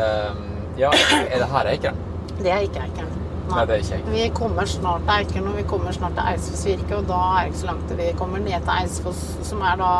[0.00, 0.46] Um,
[0.80, 2.06] ja, er det her Eikeren?
[2.40, 3.16] det er ikke Eikeren.
[3.50, 4.04] Nei, det er ikke jeg.
[4.14, 7.40] Vi kommer snart til Eikeren, og vi kommer snart til Eidsfoss virke, og da er
[7.40, 9.90] det ikke så langt til vi kommer ned til Eidsfoss, som er da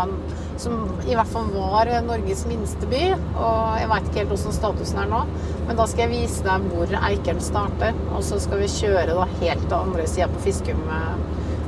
[0.61, 0.75] som
[1.09, 3.03] i hvert fall var Norges minste by.
[3.41, 5.23] Og jeg veit ikke helt hvordan statusen er nå,
[5.67, 7.97] men da skal jeg vise deg hvor Eikeren starter.
[8.15, 10.85] Og så skal vi kjøre da helt til andre sida på Fiskum.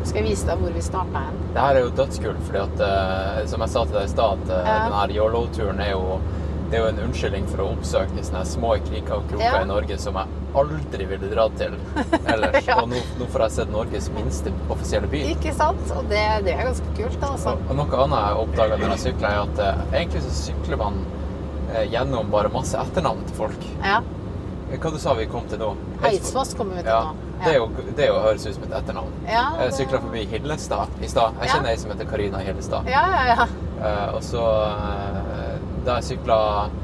[0.03, 1.41] Så skal jeg vise deg hvor vi starta hen.
[1.55, 4.41] Det her er jo dødskult, fordi at eh, som jeg sa til deg i stad,
[4.43, 4.79] at eh, Ja.
[4.89, 6.19] den her YOLO-turen er jo
[6.73, 9.61] det er jo en unnskyldning for å oppsøke sånne små kriker og kroker Ja.
[9.63, 10.27] i Norge som jeg
[10.59, 11.75] aldri ville dra til
[12.27, 12.59] ellers.
[12.69, 12.77] Ja.
[12.83, 15.23] Og nå, nå får jeg sett Norges minste offisielle by.
[15.35, 15.83] Ikke sant?
[15.97, 17.57] Og det, det er ganske kult, altså.
[17.57, 20.81] Og, og noe annet jeg oppdaga når jeg sykla, er at eh, egentlig så sykler
[20.83, 20.99] man
[21.73, 23.67] eh, gjennom bare masse etternavn til folk.
[23.83, 24.01] Ja.
[24.73, 25.73] Hva du sa vi kom til nå?
[26.09, 27.43] Eidsfoss kommer vi til Ja, nå.
[27.45, 27.67] det, jo,
[27.99, 29.11] det jo, høres ut som et etternavn.
[29.29, 31.35] Ja, Jeg det- sykla forbi Hillestad i stad.
[31.43, 31.53] Jeg Ja.
[31.59, 32.89] kjenner ei som heter Karina Hillestad.
[32.89, 33.47] Ja, ja, ja.
[33.83, 36.79] Eh, og så eh, da jeg sykla eh,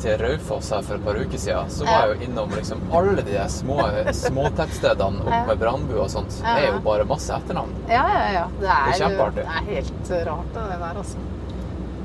[0.00, 3.20] til Raufoss her for et par uker siden, så var jeg jo innom liksom alle
[3.26, 3.76] de små
[4.16, 6.38] småtettstedene oppe med Brandbu og sånt.
[6.40, 7.74] Det er jo bare masse etternavn.
[7.90, 8.44] Ja, ja, ja.
[8.60, 9.44] Det er, Det er kjempeartig.
[9.44, 11.26] det er helt rart, det der, altså.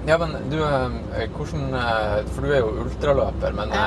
[0.07, 3.85] Ja, men du, eh, hvordan eh, For du er jo ultraløper, men Ja.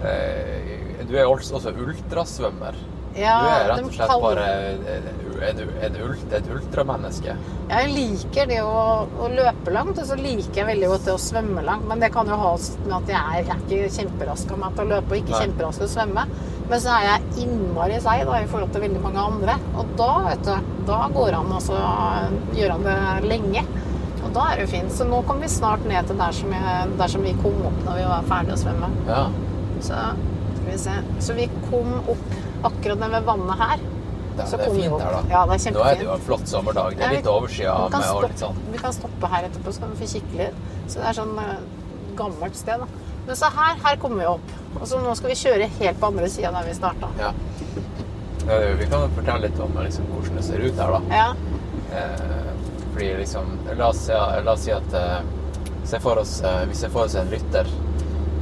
[0.00, 2.74] eh, eh, du er også ultrasvømmer.
[3.18, 5.08] Ja, du er rett og slett bare et,
[5.88, 7.34] en ult, et ultramenneske.
[7.70, 8.74] Jeg liker det å,
[9.08, 11.88] å løpe langt, og så liker jeg veldig godt det å svømme langt.
[11.90, 12.52] Men det kan jo ha
[12.84, 15.42] med at jeg er, jeg er ikke kjemperask av meg til å løpe, og ikke
[15.42, 16.26] kjemperask til å svømme.
[16.70, 19.58] Men så er jeg innmari seig i forhold til veldig mange andre.
[19.74, 21.78] Og da, vet du, da går han altså
[22.54, 23.64] Gjør han det lenge.
[24.20, 24.92] Og da er det jo fint.
[24.94, 27.80] Så nå kommer vi snart ned til der som, jeg, der som vi kom opp
[27.88, 28.92] når vi var ferdige å svømme.
[29.08, 29.24] Ja.
[29.80, 29.98] Så
[30.60, 30.96] skal vi se.
[31.26, 33.82] Så vi kom opp akkurat nede ved vannet her.
[34.46, 35.20] Så det er fint her, da.
[35.28, 36.94] Ja, det er Nå er det jo en flott sommerdag.
[36.96, 38.60] Det er litt overskya Vi stoppe, sånn.
[38.72, 40.62] vi kan stoppe her etterpå, så kan vi få kikke litt.
[40.86, 41.58] Så det er sånn eh,
[42.16, 42.86] gammelt sted, da.
[43.26, 44.54] Men så her, her kommer vi opp.
[44.80, 47.10] Og så nå skal vi kjøre helt på andre sida der vi starta.
[47.20, 47.32] Ja.
[48.46, 51.00] Ja, det Vi kan fortelle litt om liksom, hvordan det ser ut her, da.
[51.10, 51.28] Ja.
[51.98, 52.48] Eh,
[52.94, 54.12] fordi liksom La oss, si-
[54.46, 55.20] la oss si at eh,
[55.84, 57.66] se oss, eh, Vi ser for oss en rytter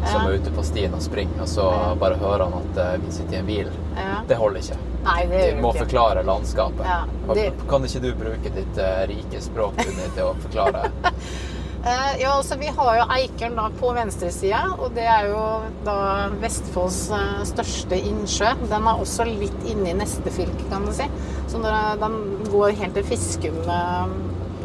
[0.06, 1.64] som er ute på stien og springer, og så
[2.00, 3.70] bare hører han at eh, vi sitter i en bil.
[3.96, 4.20] ja.
[4.28, 4.76] Det holder ikke.
[5.04, 5.84] Nei, det Vi må ikke.
[5.86, 6.84] forklare landskapet.
[6.86, 10.90] Ja, det- Kan ikke du bruke ditt uh, rike språk til å forklare?
[11.04, 15.42] uh, ja, altså Vi har jo Eikeren da på venstresida, og det er jo
[15.86, 18.52] da Vestfolds uh, største innsjø.
[18.68, 21.06] Den er også litt inne i neste fylke, kan du si.
[21.48, 22.18] Så når- den
[22.52, 23.62] går helt til Fiskum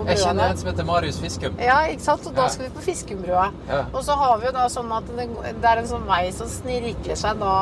[0.07, 1.59] Jeg kjenner en som heter Marius Fiskum.
[1.61, 2.25] Ja, ikke sant?
[2.29, 3.45] Og da skal vi på Fiskumbrua.
[3.85, 5.27] Og så har vi jo da sånn at det,
[5.61, 7.53] det er en sånn vei som snirkler seg da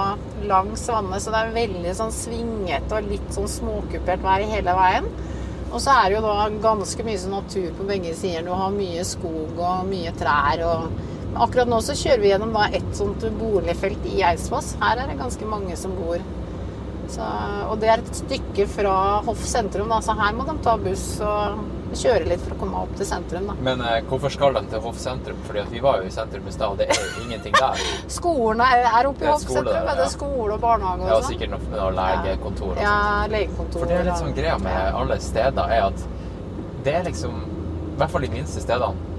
[0.50, 5.08] langs vannet, så det er veldig sånn svingete og litt sånn småkupert vær hele veien.
[5.72, 8.44] Og så er det jo da ganske mye sånn natur på begge sider.
[8.44, 12.66] Du har mye skog og mye trær og Akkurat nå så kjører vi gjennom da
[12.76, 14.74] et sånt boligfelt i Eidsfoss.
[14.82, 16.20] Her er det ganske mange som bor.
[17.12, 17.28] Så,
[17.72, 21.06] og det er et stykke fra Hoff sentrum, da, så her må de ta buss
[21.24, 21.62] og
[21.98, 23.48] kjøre litt for å komme opp til sentrum.
[23.52, 23.56] da.
[23.68, 25.38] Men eh, hvorfor skal de til Hoff sentrum?
[25.48, 27.84] Fordi vi var jo i sentrum i stad, og det er ingenting der.
[28.20, 29.66] Skolen er, er oppe i er Hoff sentrum.
[29.70, 29.96] der, Er ja.
[30.04, 31.34] det skole og barnehage Ja, og sånn?
[31.36, 32.84] sikkert noe, med legekontor og sånt.
[32.88, 32.98] Ja,
[33.36, 33.80] legekontor.
[33.84, 36.06] For det er litt sånn greia med alle steder, er at
[36.86, 39.11] det er liksom I hvert fall de minste stedene.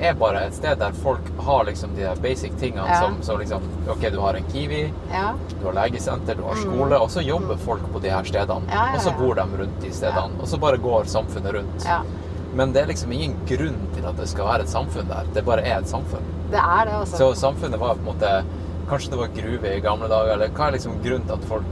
[0.00, 3.00] Er bare et sted der folk har liksom de der basic tingene Ja.
[3.00, 5.32] som, som liksom OK, du har en Kiwi, Ja.
[5.60, 8.60] du har legesenter, du har skole, og så jobber folk på de her stedene.
[8.66, 8.70] Mm.
[8.72, 10.38] Ja, Og så bor de rundt de stedene.
[10.40, 11.84] Og så bare går samfunnet rundt.
[11.84, 12.00] ja.
[12.54, 15.26] Men det er liksom ingen grunn til at det skal være et samfunn der.
[15.34, 16.22] Det bare er et samfunn.
[16.50, 17.16] Det er det, altså.
[17.18, 18.44] Så samfunnet var på en måte
[18.88, 21.64] Kanskje det var gruve i gamle dager, eller hva er liksom grunnen til at folk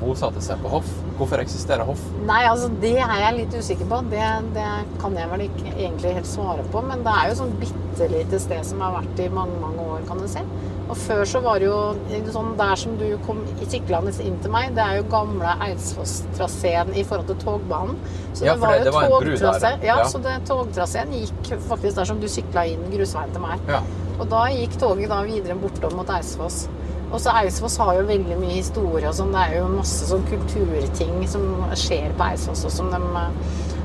[0.00, 0.88] bosatte seg på Hoff?
[1.18, 2.00] Hvorfor eksisterer Hoff?
[2.26, 3.98] Nei, altså det er jeg litt usikker på.
[4.10, 4.22] Det,
[4.54, 4.68] det
[5.02, 6.80] kan jeg vel ikke egentlig helt svare på.
[6.82, 10.00] Men det er jo sånn bitte lite sted som har vært i mange, mange år,
[10.08, 10.40] kan du si.
[10.88, 14.74] Og før så var det jo sånn der som du kom syklende inn til meg,
[14.76, 17.96] det er jo gamle Eidsfoss-traseen i forhold til togbanen.
[18.34, 19.70] Så Ja, for det- det var togtrasé.
[19.82, 20.04] Ja, ja.
[20.04, 23.60] så det, togtraseen gikk faktisk der som du sykla inn grusveien til meg.
[23.68, 23.80] Ja.
[24.20, 26.68] Og da gikk toget da videre bortom mot Eidsfoss.
[27.14, 29.30] Og så Eidsfoss har jo veldig mye historie og sånn.
[29.34, 31.44] Det er jo masse sånn kulturting som
[31.78, 32.64] skjer på Eidsfoss.
[32.66, 32.98] Og som de,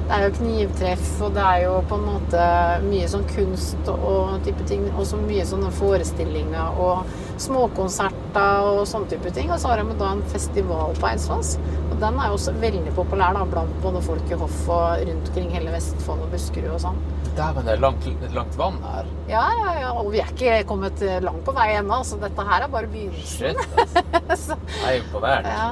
[0.10, 2.48] det er jo knivtreff, og det er jo på en måte
[2.88, 4.88] mye sånn kunst og type ting.
[4.96, 7.06] Og så mye sånne forestillinger og
[7.40, 9.52] småkonserter og sånne type ting.
[9.54, 11.56] Og så har de da en festival på Eidsfoss.
[11.92, 15.32] Og den er jo også veldig populær da, blant både folk i hoff og rundt
[15.32, 17.00] omkring hele Vestfold og Buskerud og sånn.
[17.40, 19.08] Dæven, det er langt, langt vann her.
[19.32, 19.92] Ja, ja, ja.
[20.02, 22.90] Og vi er ikke kommet eh, langt på vei ennå, så dette her er bare
[22.92, 23.56] begynnelsen.
[23.56, 24.58] Shit, altså.
[24.84, 25.46] Er.
[25.48, 25.70] Ja.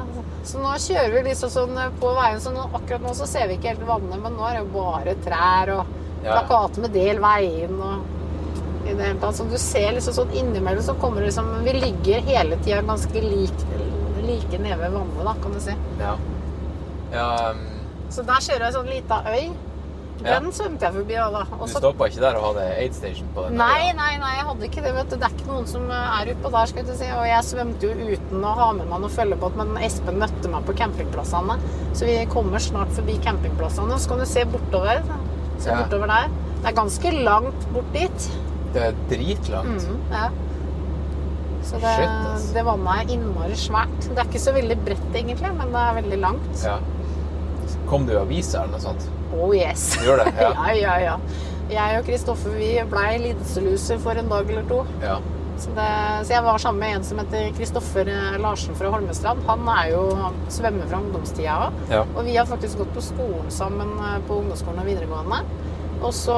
[0.48, 3.50] Så nå kjører vi liksom sånn eh, på veien, så nå, akkurat nå så ser
[3.52, 6.34] vi ikke helt vannet, men nå er det jo bare trær og Ja.
[6.34, 8.06] plakater med 'del veien' og
[8.88, 9.38] i det hele tatt.
[9.38, 13.24] Så du ser liksom sånn innimellom så kommer det liksom Vi ligger hele tida ganske
[13.24, 13.64] lik,
[14.24, 15.78] like nede ved vannet, da, kan du si.
[16.02, 16.18] Ja.
[17.14, 17.64] ja um,
[18.10, 19.50] Så der kjører jeg sånn lita øy.
[20.26, 20.40] Ja.
[20.40, 21.44] Den svømte jeg forbi da.
[21.60, 23.60] Også, du stoppa ikke der og hadde aid station på den?
[23.60, 24.94] Nei, nei, nei, jeg hadde ikke det.
[24.96, 25.16] vet du.
[25.20, 26.72] Det er ikke noen som er utpå der.
[26.72, 27.10] skal jeg si.
[27.14, 30.66] Og jeg svømte jo uten å ha med meg noen følgebåt, men Espen møtte meg
[30.66, 31.60] på campingplassene.
[31.94, 34.02] Så vi kommer snart forbi campingplassene.
[34.02, 35.04] Så kan du se bortover.
[35.62, 35.84] Se Ja.
[35.84, 36.34] bortover der.
[36.58, 38.30] Det er ganske langt bort dit.
[38.76, 39.88] Det er dritlangt.
[39.88, 40.30] Mhm, ja.
[41.68, 42.50] Så det, Shit, ass.
[42.56, 43.96] det vannet er innmari svært.
[44.08, 46.62] Det er ikke så veldig bredt, egentlig, men det er veldig langt.
[46.64, 46.78] Ja.
[47.90, 49.08] Kom du i avisa eller noe sånt?
[49.36, 49.90] Oh yes.
[50.00, 50.34] Du gjør det?
[50.40, 50.52] Ja.
[50.68, 51.18] ja, ja, ja.
[51.68, 54.84] Jeg og Kristoffer vi blei lidseluse for en dag eller to.
[55.04, 55.18] ja.
[55.58, 55.86] Så, det,
[56.28, 59.40] så jeg var sammen med en som heter Kristoffer eh, Larsen fra Holmestrand.
[59.48, 61.80] Han er jo han svømmer fra ungdomstida òg.
[61.90, 62.04] Ja.
[62.14, 65.40] Og vi har faktisk gått på skolen sammen eh, på ungdomsskolen og videregående.
[66.02, 66.34] Og så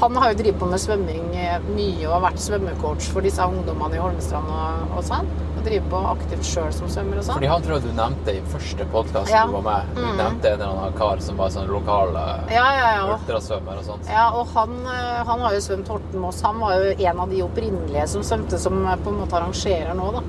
[0.00, 3.42] Han har jo drevet på med svømming eh, mye og har vært svømmecoach for disse
[3.42, 5.26] ungdommene i Holmestrand og, og sånn.
[5.56, 7.38] Og driver på aktivt sjøl som svømmer og sånn.
[7.40, 9.44] Fordi han tror jeg du nevnte i første podkast Ja.
[9.50, 9.90] du var med.
[9.96, 10.16] Du Mm.
[10.20, 13.16] nevnte en eller annen kar som var sånn lokal Ja, ja, ja.
[13.16, 14.08] ultrasvømmer og sånt.
[14.10, 16.42] Ja, og han, eh, han har jo svømt Horten-Moss.
[16.42, 19.94] Han var jo en av de opprinnelige som svømte, som eh, på en måte arrangerer
[19.98, 20.22] nå, da.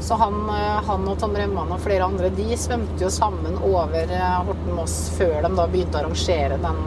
[0.00, 0.34] Så han,
[0.86, 5.42] han og Tom Remman og flere andre, de svømte jo sammen over eh, Horten-Moss før
[5.42, 6.82] de da begynte å arrangere den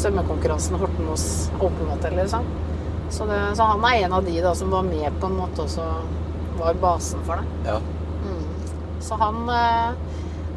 [0.00, 1.26] svømmekonkurransen Horten-Moss
[1.58, 2.46] Open Water, liksom.
[3.10, 5.62] Så, det, så han er en av de da som var med på en måte
[5.62, 5.84] og så
[6.58, 7.70] var basen for det.
[7.70, 7.80] Ja.
[9.06, 9.92] Så han, eh,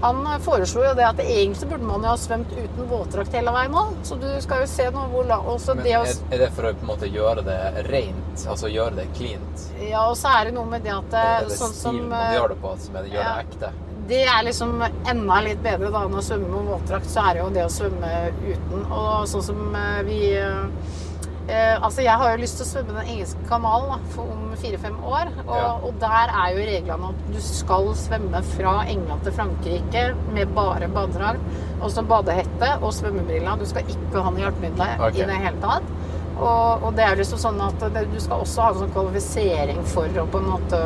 [0.02, 3.75] han foreslo jo det at egentlig burde man jo ha svømt uten våtdrakt hele veien
[3.75, 3.84] nå.
[4.08, 5.38] Så du skal jo se nå hvor la...
[5.43, 8.45] Men det å, er, det for å på en måte gjøre det rent?
[8.47, 9.67] Altså gjøre det cleant?
[9.84, 12.10] ja, og så er det noe med det at Er eh, det sånn som stilen
[12.10, 13.71] man eh, gjør det på som det, gjør det ekte?
[14.10, 17.43] Det er liksom enda litt bedre da enn å svømme med våtdrakt, så er det
[17.43, 18.86] jo det å svømme uten.
[18.88, 23.08] Og sånn som eh, vi eh, Altså, jeg har jo lyst til å svømme den
[23.15, 25.32] engelske kanalen da, for om fire-fem år.
[25.48, 25.72] Og, Ja.
[25.88, 30.04] og der er jo reglene at du skal svømme fra England til Frankrike
[30.36, 33.58] med bare badedrakt, og så badehette og svømmebriller.
[33.58, 35.24] Du skal ikke ha noe hjelpemiddel okay.
[35.24, 35.89] i det hele tatt.
[36.39, 39.82] Og, og det er liksom sånn at det, du skal også ha en sånn kvalifisering
[39.91, 40.80] for å på en måte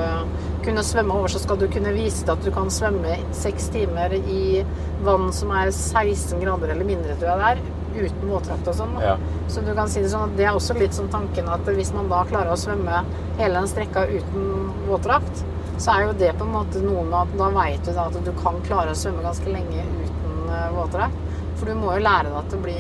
[0.66, 1.30] kunne svømme over.
[1.30, 4.64] Så skal du kunne vise deg at du kan svømme seks timer i
[5.06, 7.64] vann som er 16 grader eller mindre, tror jeg det er.
[7.94, 8.94] Uten våtdrakt og sånn.
[9.04, 9.18] Ja.
[9.54, 11.94] Så du kan si det sånn at det er også litt sånn tanken at hvis
[11.94, 13.04] man da klarer å svømme
[13.38, 15.44] hele den strekka uten våtdrakt,
[15.78, 18.18] så er jo det på en måte noe med at da veit du da at
[18.26, 21.22] du kan klare å svømme ganske lenge uten eh, våtdrakt.
[21.64, 22.74] For du må jo lære deg til å bli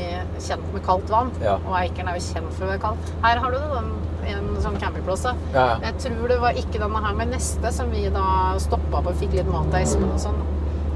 [0.43, 1.29] kjent med kaldt vann.
[1.39, 1.53] Ja.
[1.61, 3.11] Og Eikeren er jo kjent for å være kald.
[3.23, 3.85] Her har du den,
[4.33, 5.23] en sånn campingplass.
[5.53, 5.63] Ja.
[5.85, 8.25] Jeg tror det var ikke denne her, med neste som vi da
[8.59, 10.35] stoppa på og fikk litt mat av Espen og sånn.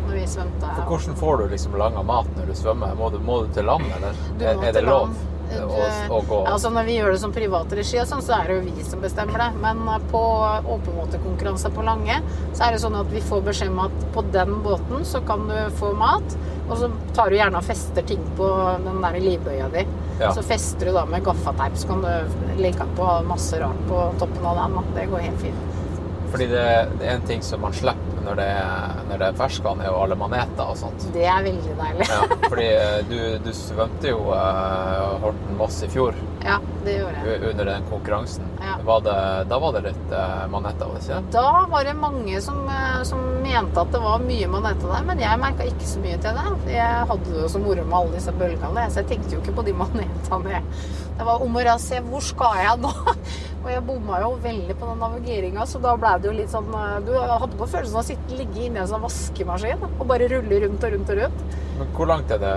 [0.10, 0.73] Når vi svømte.
[0.82, 2.91] For hvordan får du liksom langa mat når du svømmer?
[3.00, 4.19] Må du, må du til land, eller?
[4.36, 5.15] Er, er det lov
[5.47, 6.41] Du, å, å?
[6.43, 8.84] Altså Når vi gjør det som privat regi, og sånn, så er det jo vi
[8.84, 9.50] som bestemmer det.
[9.63, 10.23] Men eh, på
[10.76, 12.19] åpenmåtekonkurranser på Lange,
[12.52, 15.47] så er det sånn at vi får beskjed om at på den båten så kan
[15.47, 16.36] du få mat,
[16.67, 18.49] og så tar du gjerne og fester ting på
[18.84, 19.86] den der livbøya di.
[20.19, 20.34] Ja.
[20.36, 24.45] Så fester du da med gaffateip, så kan du legge på masse rart på toppen
[24.45, 24.93] av den.
[24.97, 25.65] Det går helt fint.
[26.27, 26.63] Fordi det,
[26.99, 28.53] det er en ting som man slipper når det
[29.08, 31.06] når det er ferskvann, er jo alle maneter og sånt.
[31.15, 32.08] Det er veldig deilig.
[32.12, 37.39] Ja, fordi eh, du, du svømte jo uh, Horten-Moss i fjor Ja, det gjør jeg.
[37.50, 38.45] under den konkurransen.
[38.62, 38.76] Ja.
[38.86, 39.15] Var det,
[39.50, 40.93] da var det litt uh, manetter?
[40.93, 41.19] det ikke?
[41.34, 45.21] Da var det mange som, eh, som mente at det var mye manetter der, men
[45.23, 46.76] jeg merka ikke så mye til det.
[46.76, 49.58] Jeg hadde det jo så moro med alle disse bølgene, så jeg tenkte jo ikke
[49.60, 50.63] på de manetene.
[51.17, 52.93] Det var om å gjøre å se hvor skal jeg nå?
[53.67, 56.69] Og jeg bomma jo veldig på den navigeringa, så da ble det jo litt sånn
[56.78, 60.30] eh, Du hadde på følelsen av å sitte ligge inni en sånn vaskemaskin og bare
[60.32, 61.45] rulle rundt og rundt og rundt.
[61.80, 62.56] Men hvor langt er det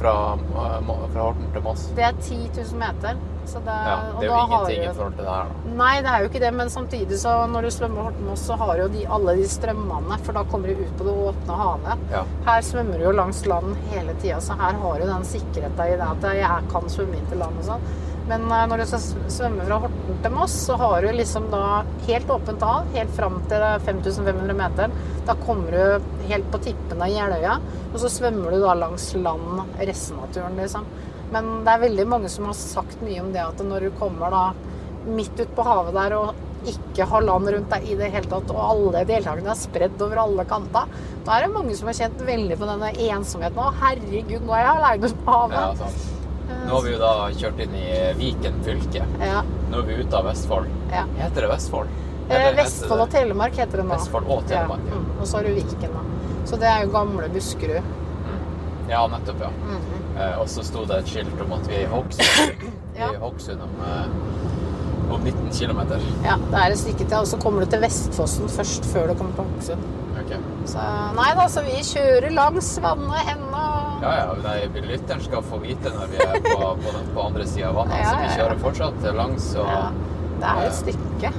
[0.00, 1.88] fra, eh, fra Horten til Moss?
[1.96, 3.18] Det er 10 000 meter.
[3.48, 5.70] Så det, Ja, det er jo ingenting i forhold til det her, da.
[5.78, 8.82] Nei, det er jo ikke det, men samtidig så når du svømmer Horten-Moss, så har
[8.82, 12.02] jo de, alle de strømmene, for da kommer du ut på det åpne havet.
[12.12, 12.24] Ja.
[12.44, 15.96] Her svømmer du jo langs land hele tida, så her har du den sikkerheten i
[15.96, 17.88] det at jeg kan svømme inn til land og sånn.
[18.28, 21.62] Men eh, når du skal svømme fra Horten til Moss, så har du liksom da
[22.08, 24.92] helt åpent hav, helt fram til 5500 meter.
[25.28, 27.58] Da kommer du helt på tippen av Jeløya,
[27.92, 30.84] og så svømmer du da langs land resten av turen, liksom.
[31.32, 34.32] Men det er veldig mange som har sagt mye om det at når du kommer
[34.32, 34.44] da
[35.08, 38.50] midt ute på havet der og ikke har land rundt deg i det hele tatt,
[38.52, 40.88] og alle deltakerne er spredd over alle kanter,
[41.24, 43.60] da er det mange som har kjent veldig på denne ensomheten.
[43.62, 45.84] Å, herregud, nå er jeg aleine på Ja, havet.
[45.84, 46.17] sant.
[46.48, 47.86] Nå har vi jo da kjørt inn i
[48.18, 49.04] Viken fylke.
[49.20, 49.42] Ja.
[49.70, 50.68] Nå er vi ute av Vestfold.
[50.92, 51.04] Ja.
[51.18, 51.88] Heter det Vestfold?
[52.28, 53.94] Eh, Eller Vestfold og Telemark heter det nå.
[53.94, 54.98] Vestfold og Telemark, ja.
[55.00, 55.06] Mm.
[55.20, 56.02] Og så har du Viken, da.
[56.48, 57.94] Så det er jo gamle Buskerud.
[58.88, 59.50] Ja, nettopp, ja.
[59.68, 59.96] Mhm.
[60.18, 62.64] Eh, og så sto det et skilt om at vi er i Hokksund.
[62.98, 63.10] Er Ja.
[63.12, 63.16] i
[63.62, 64.06] om, eh,
[65.14, 65.80] om 19 km.
[66.24, 69.14] Ja, det er et stykke til, og så kommer du til Vestfossen først før du
[69.18, 69.86] kommer til Hokksund.
[70.18, 70.32] Ok.
[70.68, 70.84] Så
[71.16, 73.64] nei da, så vi kjører langs vannet ennå.
[74.02, 74.34] Ja, ja.
[74.44, 77.80] Nei, lytteren skal få vite når vi er på, på, den, på andre sida av
[77.82, 78.02] vannet.
[78.02, 79.86] Ja, Så vi kjører fortsatt langs og Ja,
[80.38, 81.32] det er et stykke,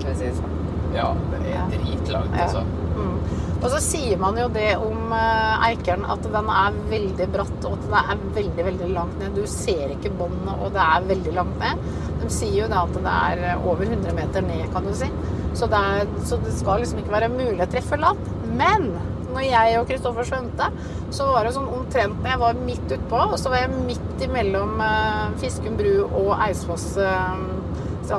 [0.00, 0.59] skal vi si det sånn.
[0.96, 2.64] Ja, det er dritlangt, altså.
[2.96, 3.18] Mm.
[3.60, 7.76] Og så sier man jo det om eh, Eikeren, at den er veldig bratt, og
[7.76, 9.36] at den er veldig, veldig langt ned.
[9.36, 11.84] Du ser ikke båndet, og det er veldig langt ned.
[12.22, 15.10] De sier jo det at det er eh, over 100 meter ned, kan du si.
[15.52, 18.32] Så det, er, så det skal liksom ikke være mulig å treffe land.
[18.56, 18.88] Men
[19.30, 20.70] når jeg og Kristoffer svømte,
[21.14, 24.24] så var det sånn omtrent når jeg var midt utpå, og så var jeg midt
[24.26, 26.88] imellom uh, Fiskum bru og Eidsfoss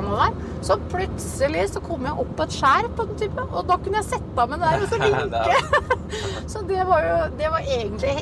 [0.00, 0.60] eh, der.
[0.64, 4.00] Så plutselig så kom jeg opp på et skjær på den type, og da kunne
[4.00, 5.58] jeg sette av meg der og så vinke.
[6.52, 8.16] så det var jo Det var egentlig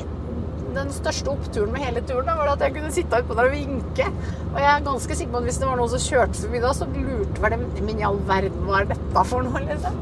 [0.71, 3.55] den største oppturen med hele turen da, var at jeg kunne sitte utpå der og
[3.55, 4.05] vinke.
[4.53, 6.71] Og jeg er ganske sikker på at hvis det var noen som kjørte forbi da,
[6.77, 9.99] så lurte vel de Men i all verden, hva er dette for noe, liksom?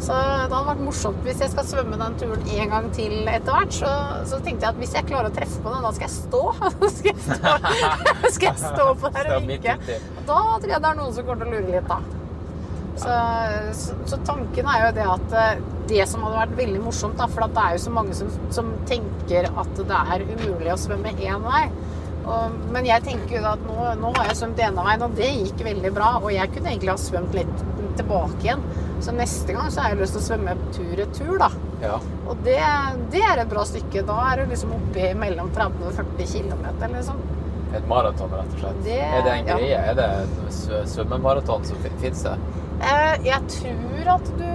[0.00, 3.52] Så det hadde vært morsomt hvis jeg skal svømme den turen en gang til etter
[3.56, 3.74] hvert.
[3.76, 3.90] Så,
[4.30, 6.40] så tenkte jeg at hvis jeg klarer å treffe på den, da skal jeg stå.
[6.96, 7.52] Skal jeg stå,
[8.32, 9.76] skal jeg stå på der og vinke.
[10.24, 12.00] Da tror jeg det er noen som kommer til å lure litt, da.
[13.00, 13.14] Så,
[13.76, 17.28] så, så tanken er jo det at eh, det som hadde vært veldig morsomt, da,
[17.30, 20.78] for at det er jo så mange som, som tenker at det er umulig å
[20.80, 21.62] svømme én vei.
[22.20, 25.30] Og, men jeg tenker jo at nå, nå har jeg svømt ene veien, og det
[25.32, 26.10] gikk veldig bra.
[26.20, 27.64] Og jeg kunne egentlig ha svømt litt
[27.98, 28.64] tilbake igjen.
[29.00, 31.50] Så neste gang så har jeg lyst til å svømme tur-retur, da.
[31.80, 31.96] Ja.
[32.28, 32.58] Og det,
[33.12, 34.02] det er et bra stykke.
[34.06, 37.22] Da er du liksom oppe i mellom 30 og 40 km, liksom.
[37.70, 38.80] Et maraton, rett og slett.
[38.84, 39.56] Det- er det en ja.
[39.56, 39.78] greie?
[39.78, 42.36] Er det en svømmemaraton som fins det?
[42.80, 44.46] Eh, Jeg tror at du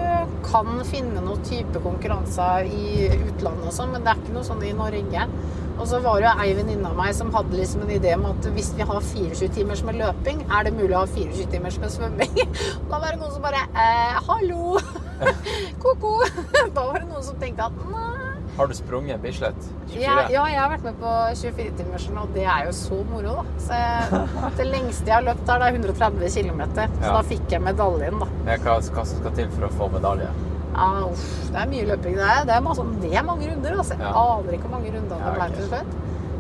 [0.50, 4.64] kan finne noen type konkurranser i utlandet og sånn, men det er ikke noe sånn
[4.66, 5.28] i Norge.
[5.76, 8.26] Og så var det jo ei venninne av meg som hadde liksom en idé om
[8.30, 11.80] at hvis vi har 24 timers med løping, er det mulig å ha 24 timers
[11.82, 12.38] med svømming?
[12.40, 14.80] Og da var det noen som bare eh, Hallo!
[15.84, 16.18] Ko-ko!
[16.76, 18.14] Da var det noen som tenkte at nei.
[18.56, 19.58] Har du sprunget Bislett
[19.92, 20.00] 24?
[20.00, 21.12] Ja, ja, jeg har vært med på
[21.42, 23.44] 24-timersen, og det er jo så moro, da.
[23.66, 26.62] Så jeg, det lengste jeg har løpt er 130 km.
[26.72, 27.12] Så Ja.
[27.18, 28.30] da fikk jeg medaljen, da.
[28.48, 30.32] Men Hva, hva som skal til for å få medalje?
[30.76, 32.18] Uff, det er mye løping.
[32.20, 33.78] Det er, det er, masse, det er mange runder.
[33.80, 33.96] Altså.
[33.96, 34.12] Jeg Ja.
[34.26, 35.96] aner ikke hvor mange runder det ble til slutt.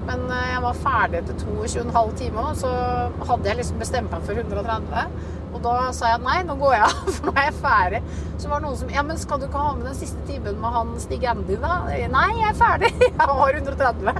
[0.06, 2.70] Men eh, jeg var ferdig etter 22,5 timer, og så
[3.26, 5.16] hadde jeg liksom bestemt meg for 130.
[5.56, 8.02] Og da sa jeg nei, nå går jeg av, for nå er jeg ferdig.
[8.38, 10.60] Så var det noen som Ja, men skal du ikke ha med den siste timen
[10.62, 11.78] med han Stig Andy, da?
[12.12, 12.92] Nei, jeg er ferdig.
[13.08, 14.20] Jeg har 130.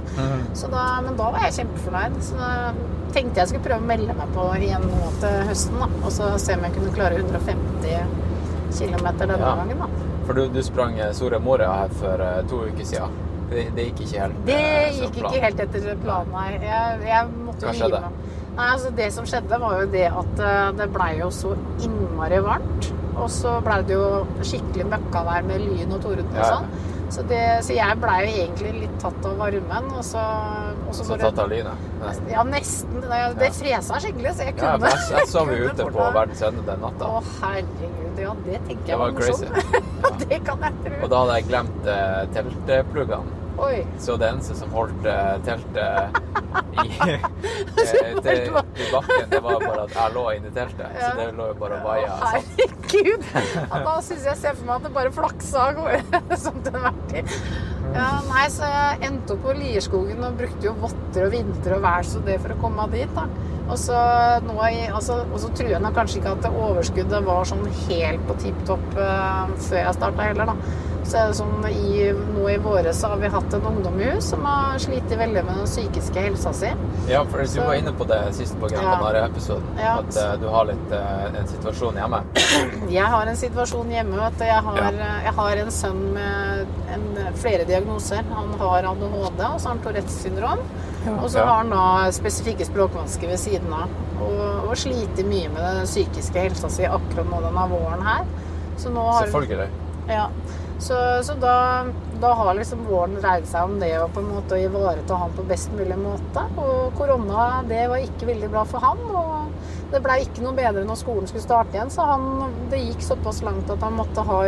[0.56, 2.16] Så da, men da var jeg kjempefornøyd.
[2.24, 2.50] Så da
[3.14, 5.86] tenkte jeg skulle prøve å melde meg på igjen nå til høsten, da.
[6.02, 7.84] Og så se om jeg kunne klare 150
[8.70, 9.54] km denne Ja.
[9.60, 9.88] gangen, da.
[10.26, 13.10] For du, du sprang eh, Soria Moria her for eh, to uker siden.
[13.50, 16.48] Det, det gikk ikke helt Det eh, gikk ikke helt etter planen, nei.
[16.66, 18.16] Jeg, jeg måtte jo gi meg.
[18.56, 20.42] Nei, altså Det som skjedde, var jo det at
[20.78, 21.52] det blei jo så
[21.84, 22.90] innmari varmt.
[23.16, 26.58] Og så blei det jo skikkelig møkkavær med lyn og torden og Ja.
[27.06, 29.88] Så, det, så jeg blei jo egentlig litt tatt av varmen.
[29.94, 30.22] Og så,
[30.86, 31.86] og så Så tatt av lynet.
[32.32, 32.98] Ja, nesten.
[33.04, 36.66] Det, det fresa skikkelig, så jeg kunne ja, jeg, sov jo ute på verdens ende
[36.66, 37.10] den natta.
[37.10, 38.22] Å, herregud.
[38.26, 39.50] Ja, det tenker jeg var var crazy.
[39.50, 39.82] morsomt.
[40.06, 40.98] Ja, det kan jeg tro.
[41.02, 43.42] Og da hadde jeg glemt eh, teltpluggene.
[43.56, 43.76] Oi.
[44.26, 46.18] Eneste som holdt uh, teltet
[46.76, 47.22] i, uh,
[48.26, 50.98] til, i bakken, det var bare at jeg lå inni teltet.
[51.00, 52.18] Så det lå jo bare og vaia.
[52.20, 52.50] sånn.
[52.60, 53.24] herregud!
[53.34, 56.22] Ja, da syns jeg ser for meg at det bare flaksa av gårde.
[56.44, 57.34] Som til enhver tid.
[57.96, 61.84] Ja, nei, så jeg endte opp på Lierskogen og brukte jo votter og vinter og
[61.86, 63.16] vær så det for å komme meg dit.
[63.16, 63.28] da.
[63.66, 63.98] Og så,
[64.94, 68.60] altså, så tror jeg nok kanskje ikke at det overskuddet var sånn helt på tipp
[68.68, 70.84] topp uh, før jeg starta heller, da.
[71.06, 74.08] Så er det sånn i, nå i våre så har vi hatt en ungdom i
[74.08, 76.72] hus som har slitt veldig med den psykiske helsa si.
[77.06, 78.96] Ja, for du var inne på det siste på Gran Ja.
[78.96, 79.68] Canaria-episoden.
[79.82, 79.92] Ja.
[80.00, 82.22] At uh, du har litt uh, en situasjon hjemme.
[82.98, 84.18] Jeg har en situasjon hjemme.
[84.18, 84.44] Vet du.
[84.46, 85.12] Jeg, har, Ja.
[85.28, 87.06] jeg har en sønn med en,
[87.38, 88.26] flere diagnoser.
[88.34, 90.62] Han har ADHD, og så har han Tourettes syndrom.
[91.14, 93.92] Og så har han da spesifikke språkvansker ved siden av.
[94.16, 98.30] Og, og sliter mye med den psykiske helsa si akkurat nå denne våren her.
[98.80, 99.68] Så nå har Selvfølgelig.
[100.12, 100.30] ja.
[100.78, 101.86] Så, så da,
[102.20, 105.46] da har liksom våren dreid seg om det å på en måte ivareta han på
[105.48, 106.42] best mulig måte.
[106.60, 109.00] Og korona det var ikke veldig bra for han.
[109.08, 109.46] Og
[109.92, 112.26] det blei ikke noe bedre når skolen skulle starte igjen, så han,
[112.72, 114.40] det gikk såpass langt at han måtte ha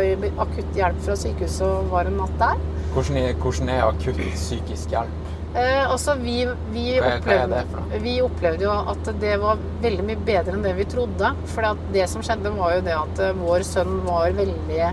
[0.43, 2.61] akutt hjelp fra sykehuset og var en natt der.
[2.93, 5.18] Hvordan er, hvordan er akutt psykisk hjelp?
[5.55, 7.63] Eh, altså, vi, vi, opplevde,
[8.03, 11.31] vi opplevde jo at det var veldig mye bedre enn det vi trodde.
[11.53, 14.91] For det som skjedde, var jo det at eh, vår sønn var veldig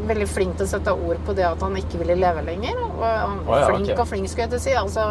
[0.00, 2.78] veldig flink til å sette ord på det at han ikke ville leve lenger.
[2.88, 3.96] Og han, oh, ja, flink okay.
[3.96, 4.74] og flink, skulle jeg til å si.
[4.80, 5.06] Altså,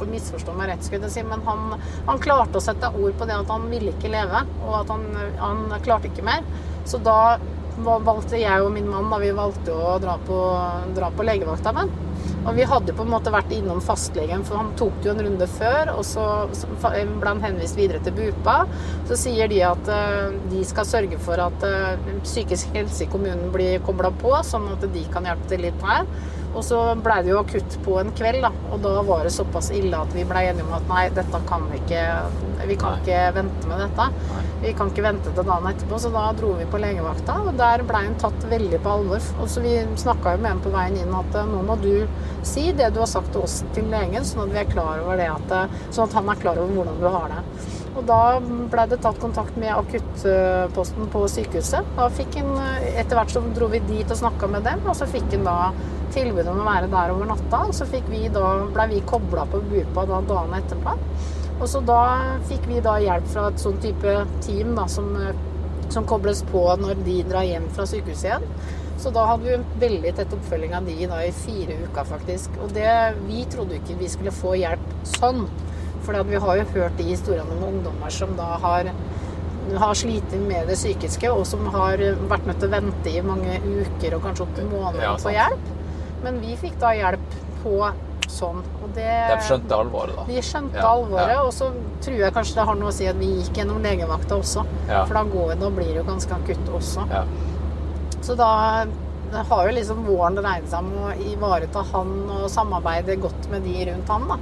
[0.00, 1.26] for misforstå meg rett, skulle jeg til å si.
[1.28, 4.74] Men han, han klarte å sette ord på det at han ville ikke leve, og
[4.82, 5.06] at han,
[5.42, 6.46] han klarte ikke mer.
[6.88, 7.38] Så da
[7.78, 10.38] valgte jeg og min mann da, vi valgte å dra på,
[10.96, 11.92] dra på legevakta med.
[12.48, 15.48] Og vi hadde på en måte vært innom fastlegen, for han tok jo en runde
[15.52, 15.92] før.
[15.98, 16.24] Og så
[16.56, 18.62] så ble han henvist videre til BUPA.
[19.10, 23.52] Så sier de at eh, de skal sørge for at eh, psykisk helse i kommunen
[23.52, 26.08] blir kobla på, sånn at de kan hjelpe til litt her.
[26.54, 28.50] Og så blei det jo akutt på en kveld, da.
[28.72, 31.66] Og da var det såpass ille at vi blei enige om at nei, dette kan
[31.72, 32.04] vi ikke
[32.68, 33.00] Vi kan Nei.
[33.04, 34.06] ikke vente med dette.
[34.62, 37.36] Vi kan ikke vente til dagen etterpå, så da dro vi på legevakta.
[37.46, 39.28] Og der blei hun tatt veldig på alvor.
[39.38, 41.92] Og så vi snakka jo med henne på veien inn at eh, nå må du
[42.42, 45.20] si det du har sagt til oss til legen, sånn at vi er klar over
[45.20, 47.44] det at, eh, sånn at han er klar over hvordan du har det.
[47.96, 51.94] Og da ble det tatt kontakt med akuttposten på sykehuset.
[51.96, 52.52] Da fikk en,
[52.94, 55.58] Etter hvert så dro vi dit og snakka med dem, og så fikk han da
[56.14, 57.64] tilbud om å være der over natta.
[57.68, 58.52] Og så fikk vi da,
[58.90, 60.96] vi kobla på Bupa da dagen etterpå.
[61.58, 62.02] Og så da
[62.48, 65.10] fikk vi da hjelp fra et sånn type team da, som,
[65.90, 68.46] som kobles på når de drar hjem fra sykehuset igjen.
[68.98, 72.54] Så da hadde vi en veldig tett oppfølging av de da i fire uker, faktisk.
[72.64, 72.90] Og det,
[73.28, 75.44] vi trodde jo ikke vi skulle få hjelp sånn.
[76.08, 78.88] For vi har jo hørt de historiene om ungdommer som da har,
[79.82, 82.00] har slitt med det psykiske, og som har
[82.30, 85.34] vært nødt til å vente i mange uker og kanskje opp til måneder Ja, på
[85.34, 85.66] hjelp.
[86.24, 87.74] Men vi fikk da hjelp på
[88.28, 88.62] sånn.
[88.82, 89.04] Og det,
[89.34, 90.24] De skjønte alvoret, da.
[90.28, 91.42] de skjønte Ja, alvoret, ja.
[91.44, 91.68] og så
[92.04, 94.64] tror jeg kanskje det har noe å si at vi gikk gjennom legevakta også.
[94.88, 97.04] For da, går, da blir det jo ganske akutt også.
[97.12, 97.22] Ja.
[98.24, 98.50] Så da
[99.28, 103.66] det har jo liksom våren dreid seg om å ivareta han og samarbeide godt med
[103.68, 104.24] de rundt han.
[104.30, 104.38] da.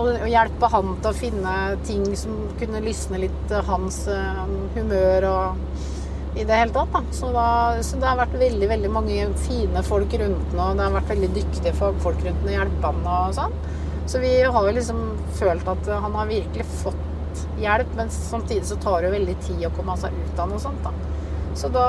[0.00, 4.40] Og hjelpe han til å finne ting som kunne lysne litt hans eh,
[4.74, 5.84] humør og
[6.34, 6.90] i det hele tatt.
[6.92, 7.02] da.
[7.14, 7.46] Så, da,
[7.86, 11.12] så det har vært veldig veldig mange fine folk rundt han, og det har vært
[11.14, 13.58] veldig dyktige fagfolk rundt han og hjelpe han og sånn.
[14.10, 15.04] Så vi har jo liksom
[15.38, 19.66] følt at han har virkelig fått hjelp, men samtidig så tar det jo veldig tid
[19.68, 20.84] å komme seg ut av noe sånt.
[20.84, 20.92] da.
[21.54, 21.86] Så, da,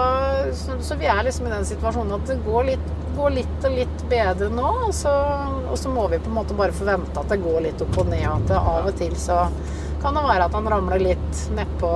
[0.54, 3.72] så, så vi er liksom i den situasjonen at det går litt, går litt og
[3.80, 4.68] litt bedre nå.
[4.90, 5.14] Og så,
[5.72, 8.12] og så må vi på en måte bare forvente at det går litt opp og
[8.12, 8.26] ned.
[8.30, 9.42] At det av og til så
[10.04, 11.92] kan det være at han ramler litt nedpå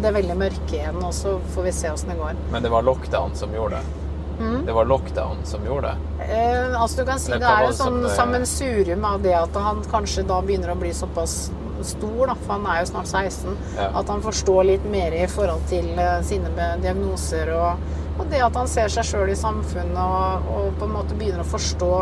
[0.00, 1.00] det veldig mørke igjen.
[1.04, 2.38] Og så får vi se åssen det går.
[2.54, 3.94] Men det var lockdown som gjorde det.
[4.38, 4.66] Mm.
[4.66, 6.24] Det var lockdown som gjorde det.
[6.30, 9.22] Eh, altså du kan si Det det er jo et sånn som, eh, sammensurium av
[9.22, 11.50] det at han kanskje da begynner å bli såpass
[11.82, 13.88] stor, da, for han er jo snart 16, Ja.
[13.98, 16.50] at han forstår litt mer i forhold til eh, sine
[16.82, 17.82] diagnoser og,
[18.18, 21.44] og det at han ser seg sjøl i samfunnet og, og på en måte begynner
[21.44, 21.92] å forstå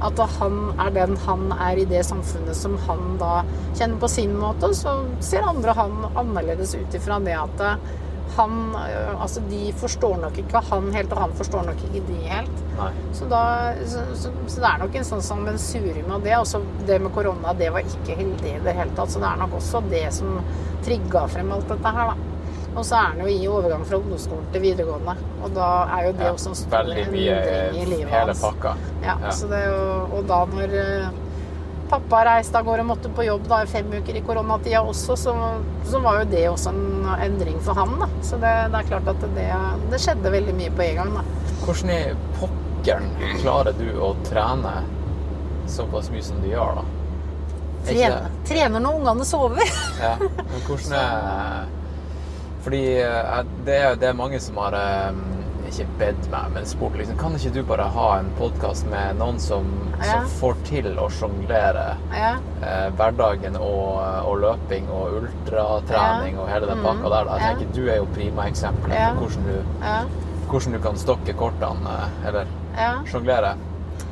[0.00, 3.42] at han er den han er i det samfunnet som han da
[3.76, 7.66] kjenner på sin måte, så ser andre han annerledes ut ifra det at
[8.36, 12.18] han eh, Altså, de forstår nok ikke han helt, og han forstår nok ikke de
[12.30, 12.62] helt.
[13.12, 13.42] Så, da,
[13.84, 16.36] så, så, så det er nok en sånn sammensurium av det.
[16.38, 19.12] Også det med korona, det var ikke heldig i det hele tatt.
[19.12, 20.38] Så det er nok også det som
[20.86, 22.28] trigga frem alt dette her, da.
[22.76, 25.14] Og så er han jo i overgang fra ungdomsskolen til videregående.
[25.42, 27.16] Og da er jo det Ja, også en stor endring
[27.82, 28.40] i livet hans.
[28.44, 28.74] pakka.
[29.02, 29.30] Ja, Ja.
[29.34, 31.08] Så det, jo- og da når eh,
[31.90, 35.16] pappa reiste av gårde og måtte på jobb da i fem uker i koronatida også,
[35.18, 35.34] så,
[35.90, 37.96] så var jo det også en endring for han.
[37.98, 38.06] da.
[38.22, 39.48] Så det, det er klart at det,
[39.90, 41.12] det skjedde veldig mye på en gang.
[41.18, 41.22] da.
[41.64, 43.10] Hvordan i pokkeren
[43.42, 44.76] klarer du å trene
[45.66, 46.84] såpass mye som du gjør, da?
[47.80, 49.60] Er Trener, trener når ungene sover.
[50.00, 51.66] Ja, men hvordan er
[52.64, 55.20] Fordi eh, det er, det er mange som har eh,
[55.70, 59.38] ikke bedt meg, men spurt liksom, kan ikke du bare ha en podkast med noen
[59.40, 59.68] som,
[60.00, 60.06] Ja.
[60.24, 61.86] som får til å sjonglere
[62.16, 62.32] Ja.
[62.64, 66.40] eh, hverdagen og, og løping og ultratrening Ja.
[66.42, 66.86] og hele den Mhm.
[66.86, 67.24] pakka der?
[67.24, 67.36] Da.
[67.38, 69.10] Jeg tenker Du er jo prima eksempel Ja.
[69.14, 70.04] på hvordan du, Ja.
[70.48, 72.46] hvordan du kan stokke kortene, eh, eller
[72.76, 72.92] ja.
[73.06, 73.54] sjonglere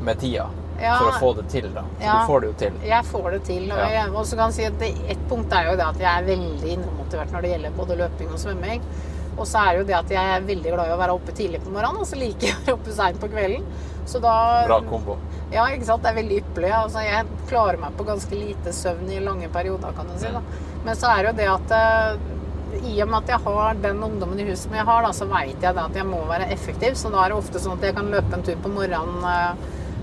[0.03, 0.47] med tida,
[0.81, 0.97] Ja.
[0.99, 1.69] for å få det til.
[1.75, 1.83] da.
[1.99, 2.13] Så Ja.
[2.21, 2.73] du får det jo til.
[2.89, 3.63] Jeg får det til.
[3.73, 6.27] Og jeg også kan si at det, et punkt er jo det at jeg er
[6.29, 8.83] veldig indremotivert når det gjelder både løping og svømming.
[9.39, 11.33] Og så er det jo det at jeg er veldig glad i å være oppe
[11.33, 13.65] tidlig på morgenen, og så liker jeg å være oppe seint på kvelden.
[14.09, 15.19] Så da Bra kombo.
[15.53, 16.03] Ja, ikke sant.
[16.03, 16.73] Det er veldig ypperlig.
[16.73, 20.27] Altså, jeg klarer meg på ganske lite søvn i lange perioder, kan du si.
[20.33, 20.41] da.
[20.85, 24.03] Men så er det jo det at eh, i og med at jeg har den
[24.03, 26.51] ungdommen i huset som jeg har, da, så veit jeg da at jeg må være
[26.53, 26.95] effektiv.
[26.97, 29.55] Så da er det ofte sånn at jeg kan løpe en tur på morgenen eh,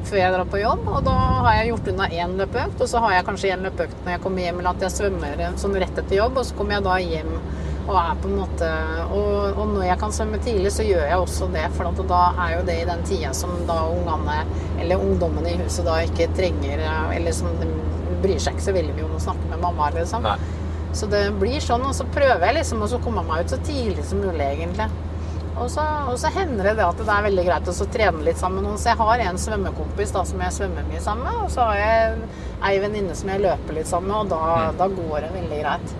[0.09, 0.87] før jeg drar på jobb.
[0.91, 4.01] Og da har jeg gjort unna én løpeøkt, og så har jeg kanskje en løpeøkt
[4.05, 6.77] når jeg kommer hjem, eller at jeg svømmer sånn rett etter jobb, og så kommer
[6.77, 7.37] jeg da hjem
[7.85, 8.67] og er på en måte
[9.13, 11.65] og, og når jeg kan svømme tidlig, så gjør jeg også det.
[11.77, 14.39] For da er jo det i den tida som da ungene,
[14.81, 16.81] eller ungdommene i huset da ikke trenger
[17.13, 17.69] Eller som de
[18.23, 20.25] bryr seg ikke så veldig mye om å snakke med mamma, liksom.
[20.25, 20.37] Nei.
[20.95, 23.59] Så det blir sånn, og så prøver jeg liksom å så komme meg ut så
[23.67, 24.87] tidlig som mulig, egentlig.
[25.55, 28.65] Og så, og så hender det at det er veldig greit å trene litt sammen
[28.65, 28.79] noen.
[28.79, 31.77] Så jeg har en svømmekompis da, som jeg svømmer mye sammen med, og så har
[31.79, 32.17] jeg
[32.67, 35.95] ei venninne som jeg løper litt sammen med, og da, da går det veldig greit.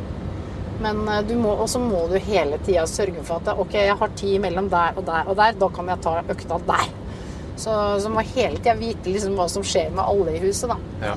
[0.84, 3.95] Men eh, du må, og så må du hele tida sørge for at ok, jeg
[4.01, 6.91] har tid mellom der og der og der, da kan jeg ta økta der.
[7.56, 7.72] Så,
[8.03, 11.14] så må hele tida vite liksom hva som skjer med alle i huset, da.
[11.14, 11.16] Ja.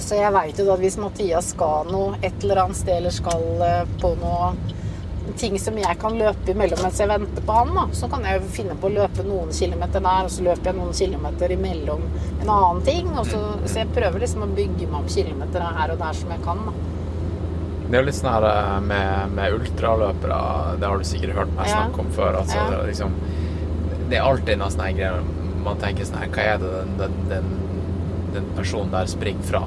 [0.00, 3.12] Så jeg veit jo da at hvis Mathias skal noe et eller annet sted, eller
[3.12, 4.54] skal eh, på noe
[5.36, 8.42] ting som jeg kan løpe imellom mens jeg venter på han, da, så kan jeg
[8.54, 12.04] finne på å løpe noen kilometer der, og så løper jeg noen kilometer imellom
[12.42, 13.08] en annen ting.
[13.18, 16.30] Og så, så jeg prøver liksom å bygge meg opp kilometer her og der som
[16.34, 16.62] jeg kan.
[16.68, 16.76] da.
[17.86, 20.38] Det er jo litt sånn her eh, med, med ultraløpere,
[20.80, 22.40] det har du sikkert hørt meg snakke om før.
[22.42, 22.68] Altså, Ja.
[22.70, 23.12] det, er liksom,
[24.10, 25.20] det er alltid noen sånne greier
[25.66, 27.52] man tenker sånn her, Hva er det den, den, den,
[28.34, 29.62] den personen der springer fra?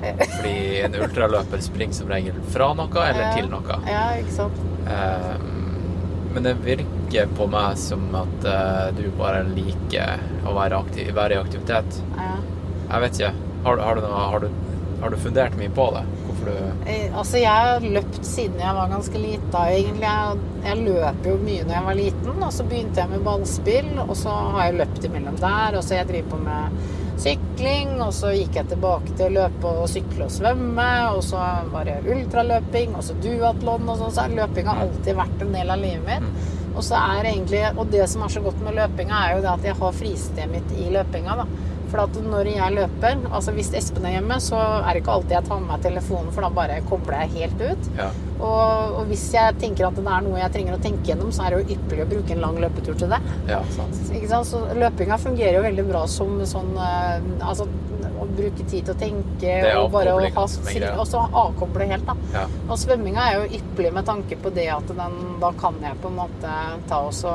[0.00, 3.78] Fordi en ultraløper springer som regel fra noe eller til noe.
[3.88, 4.60] Ja, ikke sant.
[4.86, 5.32] Eh,
[6.34, 11.38] men det virker på meg som at eh, du bare liker å være, aktiv, være
[11.38, 12.00] i aktivitet.
[12.18, 12.34] Ja.
[12.88, 13.34] Jeg vet ikke.
[13.64, 16.04] Har, har, du noe, har, du, har du fundert mye på det?
[16.26, 20.06] Hvorfor du Eh, Altså, jeg har løpt siden jeg var ganske lita, egentlig.
[20.06, 23.90] Jeg, jeg løp jo mye når jeg var liten, og så begynte jeg med ballspill,
[24.06, 26.78] og så har jeg løpt imellom der, og så jeg driver på med
[27.22, 31.42] sykling, og så gikk jeg tilbake til å løpe og sykle og svømme, og så
[31.72, 35.74] var det ultraløping, og så duatlon og sånn, så løping har alltid vært en del
[35.74, 36.54] av livet mitt.
[36.78, 39.50] Og så er egentlig, og det som er så godt med løpinga, er jo det
[39.50, 41.46] at jeg har fristedet mitt i løpinga, da.
[41.88, 45.36] For at når jeg løper, altså hvis Espen er hjemme, så er det ikke alltid
[45.38, 47.90] jeg tar med meg telefonen, for da bare kobler jeg helt ut.
[47.96, 48.08] Ja.
[48.38, 51.46] Og, og hvis jeg tenker at det er noe jeg trenger å tenke gjennom, så
[51.46, 53.20] er det jo ypperlig å bruke en lang løpetur til det.
[53.50, 54.02] Ja, sant.
[54.12, 54.50] Ikke sant?
[54.50, 57.16] Så løpinga fungerer jo veldig bra som sånn eh,
[57.48, 57.66] Altså
[58.36, 62.14] bruke tid til å tenke og bare å ha fri, og så avkoble helt, da.
[62.34, 62.44] Ja.
[62.68, 66.08] Og svømminga er jo ypperlig med tanke på det at den, da kan jeg på
[66.12, 66.56] en måte
[66.88, 67.32] ta og så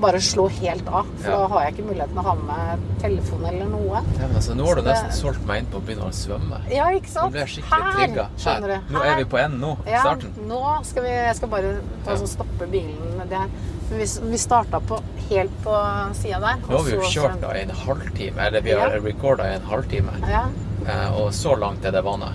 [0.00, 1.06] bare slå helt av.
[1.22, 1.36] For Ja.
[1.38, 4.02] da har jeg ikke muligheten å ha med telefon eller noe.
[4.18, 6.12] Ja, men altså, nå har du Så nesten solgt meg inn på å begynne å
[6.12, 6.60] svømme.
[6.70, 7.34] Ja, ikke sant?
[7.34, 8.28] Her, trigga.
[8.44, 8.80] Her.
[8.90, 9.76] Nå er vi på enden nå.
[9.86, 10.34] Ja, Starten.
[10.48, 12.26] nå skal vi Jeg skal bare ta Ja.
[12.26, 13.48] stoppe bilen med det her.
[13.90, 14.98] Vi, vi starta på,
[15.30, 15.74] helt på
[16.14, 16.56] sida der.
[16.68, 19.00] Nå har vi jo kjørt da en halvtime, eller vi har Ja.
[19.04, 20.12] recorda en halvtime.
[20.28, 20.44] Ja.
[20.86, 22.32] Eh, og så langt er det vannet.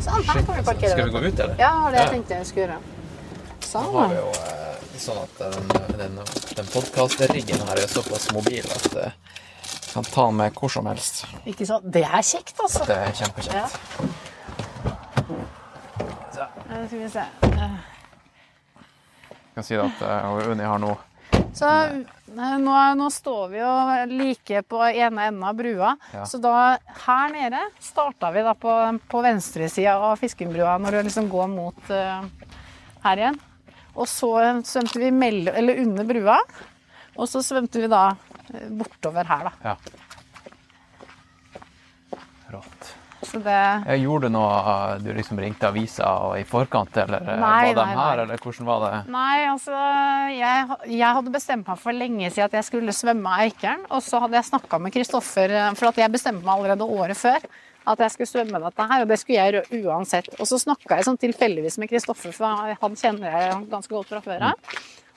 [0.00, 0.90] Sånn, her kan vi parkere.
[0.90, 1.56] Skal vi gå ut, eller?
[1.58, 2.10] Ja, det jeg Ja.
[2.12, 2.78] tenkte jeg skulle gjøre.
[3.76, 4.16] Nå har vi Sånn.
[4.16, 5.68] jo eh, sånn at den,
[5.98, 6.20] den,
[6.56, 9.12] den podkast-riggen her er såpass mobil at jeg
[9.92, 11.24] kan ta den med hvor som helst.
[11.46, 11.90] Ikke sant?
[11.90, 12.86] Det er kjekt, altså.
[12.86, 13.54] Det er kjempekjekt.
[13.54, 13.68] Ja.
[16.34, 16.46] Så.
[16.86, 17.24] Skal vi se.
[17.42, 17.76] Eh,
[19.56, 20.96] Jeg kan si at uh, Unni har nå
[21.56, 23.72] Så eh, nå, nå står vi jo
[24.10, 25.94] like på ene enden av brua.
[26.12, 26.26] Ja.
[26.28, 26.76] Så da
[27.06, 28.72] her nede starta vi da på,
[29.08, 32.26] på venstresida av Fiskenbrua når du liksom går mot uh,
[33.06, 33.40] her igjen.
[33.96, 34.30] Og så
[34.68, 36.36] svømte vi mellom, eller under brua.
[37.16, 38.10] Og så svømte vi da
[38.52, 39.52] eh, bortover her, da.
[39.64, 39.76] Ja.
[42.52, 42.92] Rått.
[43.26, 47.72] Så det gjorde noe eh, Du liksom ringte avisa og i forkant, eller eh, Nei,
[47.74, 49.00] var de her, eller hvordan var det?
[49.12, 49.76] Nei, altså
[50.36, 53.84] jeg, jeg hadde bestemt meg for lenge siden at jeg skulle svømme Eikeren.
[53.90, 57.18] Og så hadde jeg snakka med Kristoffer, eh, for at jeg bestemte meg allerede året
[57.18, 57.40] før
[57.86, 60.28] at jeg skulle svømme dette her, og det skulle jeg gjøre uansett.
[60.42, 64.08] Og så snakka jeg sånn tilfeldigvis med Kristoffer, for han- han kjenner jeg ganske godt
[64.10, 64.54] fra før av.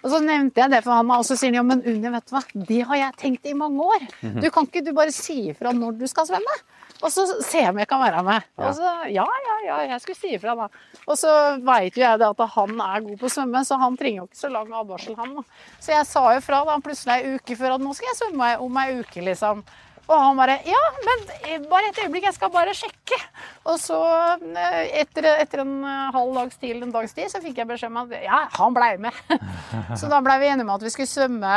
[0.03, 2.27] Og så nevnte jeg det for han, og så sier han ja, men Unni, vet
[2.29, 4.05] du hva, det har jeg tenkt i mange år.
[4.39, 6.55] Du kan ikke du bare si ifra når du skal svømme?
[6.99, 8.47] Og så se om jeg kan være med.
[8.59, 10.67] Og så, ja, ja, ja, jeg skulle si ifra da.
[11.05, 11.33] Og så
[11.63, 14.27] veit jo jeg det at han er god på å svømme, så han trenger jo
[14.27, 15.37] ikke så lang advarsel, han.
[15.39, 15.45] da.
[15.79, 18.51] Så jeg sa jo fra da plutselig ei uke før at nå skal jeg svømme
[18.65, 19.63] om ei uke, liksom.
[20.09, 23.19] Og han bare Ja, men bare et øyeblikk, jeg skal bare sjekke.
[23.69, 23.99] Og så,
[24.41, 27.93] eh, etter, etter en eh, halv dags tid, en dags tid, så fikk jeg beskjed
[27.93, 29.13] om at ja, han blei med.
[29.99, 31.53] så da blei vi enige om at vi skulle svømme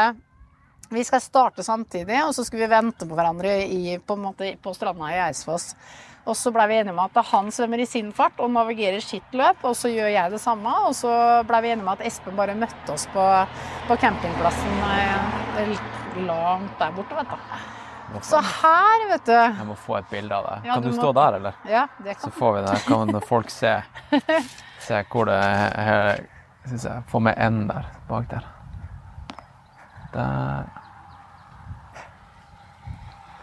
[0.93, 4.75] vi skal starte samtidig, og så skulle vi vente på hverandre i, på, måte, på
[4.77, 5.73] stranda i Eidsfoss.
[6.23, 9.33] Og så blei vi enige om at han svømmer i sin fart og navigerer sitt
[9.35, 10.71] løp, og så gjør jeg det samme.
[10.87, 11.11] Og så
[11.49, 13.25] blei vi enige om at Espen bare møtte oss på,
[13.89, 18.21] på campingplassen eh, litt langt der borte, vet du.
[18.29, 20.67] Så her, vet du Jeg må få et bilde av deg.
[20.69, 21.59] Ja, kan du du, må- stå der, eller?
[21.67, 22.27] Ja, det kan.
[22.27, 22.75] Så får vi det.
[22.87, 23.73] Kan folk se,
[24.85, 26.23] se hvor det er
[26.69, 27.03] Synes jeg.
[27.11, 27.89] Få med enden der.
[28.07, 28.45] Bak der.
[30.13, 30.82] Der.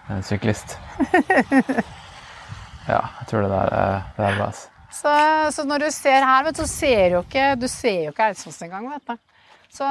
[0.10, 0.78] En syklist.
[2.90, 4.46] Ja, jeg tror det der er, det er bra.
[4.90, 5.12] Så,
[5.54, 8.32] så når du ser her, vet du, så ser du ikke, du ser jo ikke
[8.32, 9.20] Eidsfoss engang, vet du.
[9.70, 9.86] Så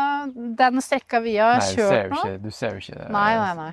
[0.59, 3.07] den strekka vi har Nei, kjørt nå du ser jo ikke det.
[3.15, 3.71] Nei, nei, nei.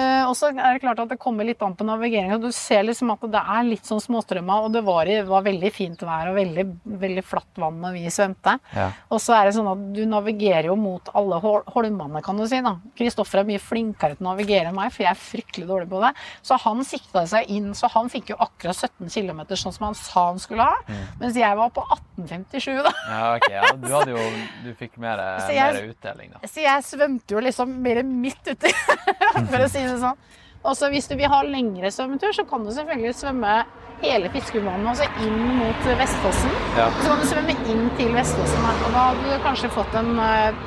[0.00, 2.38] Eh, og så er det klart at det kommer litt an på navigeringa.
[2.40, 5.70] Du ser liksom at det er litt sånn småstrømma, og det var, i- var veldig
[5.74, 6.64] fint vær og veldig,
[7.04, 8.54] veldig flatt vann når vi svømte.
[8.76, 8.86] Ja.
[9.10, 12.46] Og så er det sånn at du navigerer jo mot alle hol- holmene, kan du
[12.46, 12.60] si.
[12.60, 12.76] da.
[12.96, 16.00] Kristoffer er mye flinkere til å navigere enn meg, for jeg er fryktelig dårlig på
[16.06, 16.14] det.
[16.42, 19.94] Så han sikta seg inn, så han fikk jo akkurat 17 km, sånn som han
[19.98, 20.76] sa han skulle ha.
[20.88, 21.04] Mm.
[21.20, 21.84] Mens jeg var på
[22.18, 22.92] 18,57, da.
[23.08, 23.48] Ja, ok.
[23.50, 24.24] Ja, du hadde jo
[24.64, 25.16] Du fikk mer,
[25.50, 26.38] jeg- mer utdeling, da.
[26.46, 28.70] Så jeg svømte jo liksom mer midt uti,
[29.50, 30.24] for å si det sånn.
[30.60, 33.54] Og så hvis du vil ha lengre svømmetur, så kan du selvfølgelig svømme
[34.00, 36.52] hele Fiskerudvannet, altså inn mot Vestfossen.
[36.76, 36.90] Ja.
[37.00, 40.12] Så kan du svømme inn til Vestfossen, og da hadde du kanskje fått en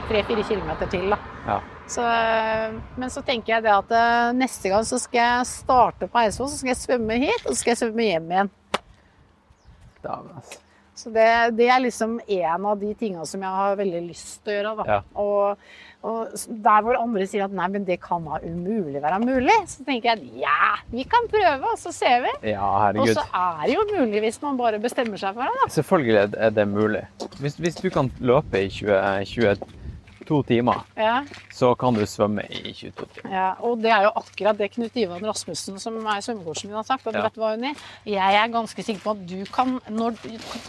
[0.09, 1.13] tre-fire kilometer til.
[1.13, 1.21] da.
[1.47, 1.61] Ja.
[1.87, 6.07] Så, eh, men så tenker jeg det at eh, neste gang så skal jeg starte
[6.07, 8.51] på Eidsvoll, så skal jeg svømme hit, og så skal jeg svømme hjem igjen.
[10.03, 10.59] Dæven, altså.
[10.95, 11.25] Så det,
[11.57, 14.73] det er liksom en av de tinga som jeg har veldig lyst til å gjøre.
[14.77, 14.85] Da.
[14.91, 14.99] Ja.
[15.19, 15.63] Og,
[16.03, 16.33] og
[16.65, 20.09] der hvor andre sier at nei, men det kan da umulig være mulig, så tenker
[20.09, 22.33] jeg at ja, vi kan prøve, og så ser vi.
[22.51, 25.61] Ja, Og så er det jo mulig hvis man bare bestemmer seg for det.
[25.63, 25.69] da.
[25.77, 27.05] Selvfølgelig er det mulig.
[27.39, 29.55] Hvis, hvis du kan løpe i 20,
[30.25, 33.31] 22 timer, Ja, så kan du svømme i 22 timer.
[33.33, 36.83] ja, Og det er jo akkurat det Knut Ivan Rasmussen, som er svømmekursen min, har
[36.83, 37.07] sagt.
[37.07, 37.21] At Ja.
[37.23, 37.73] vet du hva, Unni?
[38.05, 40.15] Jeg er ganske sikker på at du kan når,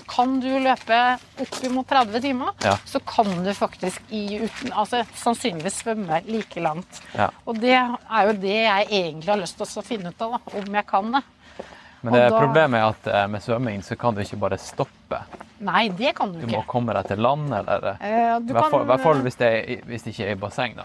[0.08, 2.76] Kan du løpe oppimot 30 timer, Ja.
[2.84, 7.00] så kan du faktisk i uten, altså, sannsynligvis svømme like langt.
[7.14, 7.28] Ja.
[7.46, 10.58] Og det er jo det jeg egentlig har lyst til å finne ut av, da,
[10.58, 11.22] om jeg kan det.
[12.02, 15.22] Men det da- problemet er at eh, med svømming så kan du ikke bare stoppe.
[15.64, 16.56] Nei, det kan du Du ikke.
[16.58, 19.50] må komme deg til land, eller I du hvert fall, hvert fall hvis, det
[19.88, 20.84] hvis det ikke er i basseng, da.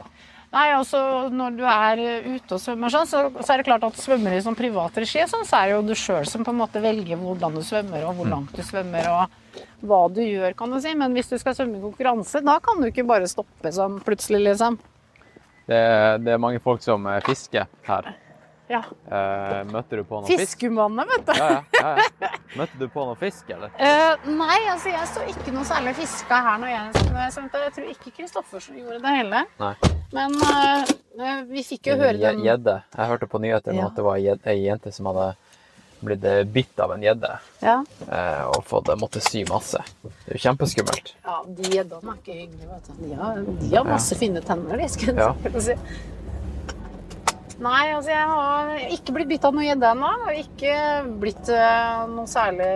[0.49, 0.99] Nei, altså
[1.29, 4.33] Når du er eh, ute og svømmer sånn, så, så er det klart at svømmer
[4.33, 6.81] i sånn privat regi, sånn, så er det jo du sjøl som på en måte
[6.81, 8.31] velger hvordan du svømmer, og hvor Mm.
[8.33, 10.95] langt du svømmer, og hva du gjør, kan du si.
[10.97, 14.41] Men hvis du skal svømme i konkurranse, da kan du ikke bare stoppe sånn plutselig,
[14.49, 14.79] liksom.
[15.69, 15.83] Det,
[16.25, 18.09] det er mange folk som eh, fisker her.
[18.69, 18.83] Ja.
[19.09, 20.43] Eh, møtte du på noe fisk?
[20.43, 21.31] Fiskemannen, vet du.
[21.39, 22.29] Ja, ja, ja, ja.
[22.59, 23.71] Møtte du på noe fisk, eller?
[23.81, 27.63] Eh, nei, altså jeg så ikke noe særlig fiska her når jeg, når jeg svømte.
[27.65, 29.49] Jeg tror ikke Kristoffersen gjorde det heller.
[29.59, 29.73] Nei.
[30.13, 32.77] Men eh, vi fikk jo høre den Gjedde.
[32.95, 33.87] Jeg hørte på nyheter nå Ja.
[33.89, 34.21] at det var
[34.53, 35.31] ei jente som hadde
[35.99, 37.29] blitt eh, bitt av en gjedde
[37.61, 37.73] Ja.
[38.07, 39.81] eh, og fått, måtte sy masse.
[40.05, 41.11] Det er jo kjempeskummelt.
[41.25, 43.01] Ja, de gjeddene er ikke hyggelige, vet du.
[43.03, 45.33] De har, de har masse fine tenner, de, skal Ja.
[45.43, 45.75] jeg si.
[47.59, 50.09] Nei, altså jeg har ikke blitt bitt av noe gjedde ennå.
[50.39, 50.73] Ikke
[51.19, 52.67] blitt eh, noe særlig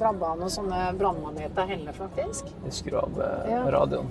[0.00, 2.50] drabba av noen sånne brannmaneter heller, faktisk.
[2.66, 3.62] Jeg skrur av eh, Ja.
[3.72, 4.10] radioen.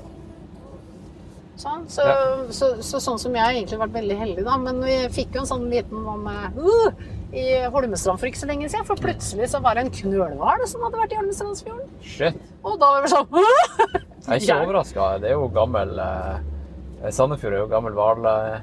[1.58, 2.16] Sånn, så, Ja.
[2.54, 4.58] så, så, sånn som jeg har egentlig vært veldig heldig, da.
[4.62, 8.50] Men vi fikk jo en sånn liten sånn, eh, uh, i Holmestrand for ikke så
[8.50, 8.86] lenge siden.
[8.90, 11.90] For plutselig så var det en knølhval som hadde vært i Holmestrandsfjorden.
[12.02, 12.42] Shit.
[12.66, 14.02] Og da var vi sånn uh!
[14.28, 15.12] Jeg er ikke overraska.
[15.22, 18.26] Det er jo gammel eh, Sandefjord er jo gammel hval...
[18.34, 18.58] eh,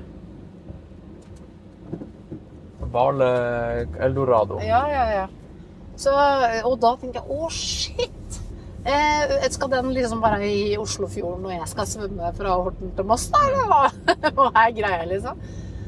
[2.80, 4.60] Hval-eldorado.
[4.64, 5.26] Ja, ja, ja.
[5.96, 6.10] Så,
[6.66, 8.40] og da tenkte jeg å, shit!
[8.84, 13.30] Eh, skal den liksom være i Oslofjorden og jeg skal svømme fra Horten til Moss,
[13.32, 13.40] da?
[13.48, 13.78] Eller hva,
[14.36, 15.38] hva er greia, liksom?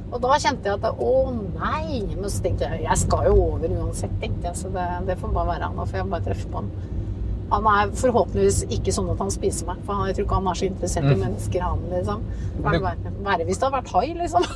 [0.06, 2.04] Og da kjente jeg at å nei!
[2.14, 4.58] Men så tenkte jeg jeg skal jo over uansett, tenkte jeg.
[4.62, 5.80] Så det, det får bare være han.
[5.80, 6.70] Da får jeg bare treffe på han.
[7.52, 10.58] Han er forhåpentligvis ikke sånn at han spiser meg, for jeg tror ikke han er
[10.58, 12.24] så interessert i mennesker, han, liksom.
[13.26, 14.46] Bare hvis det har vært hai, liksom.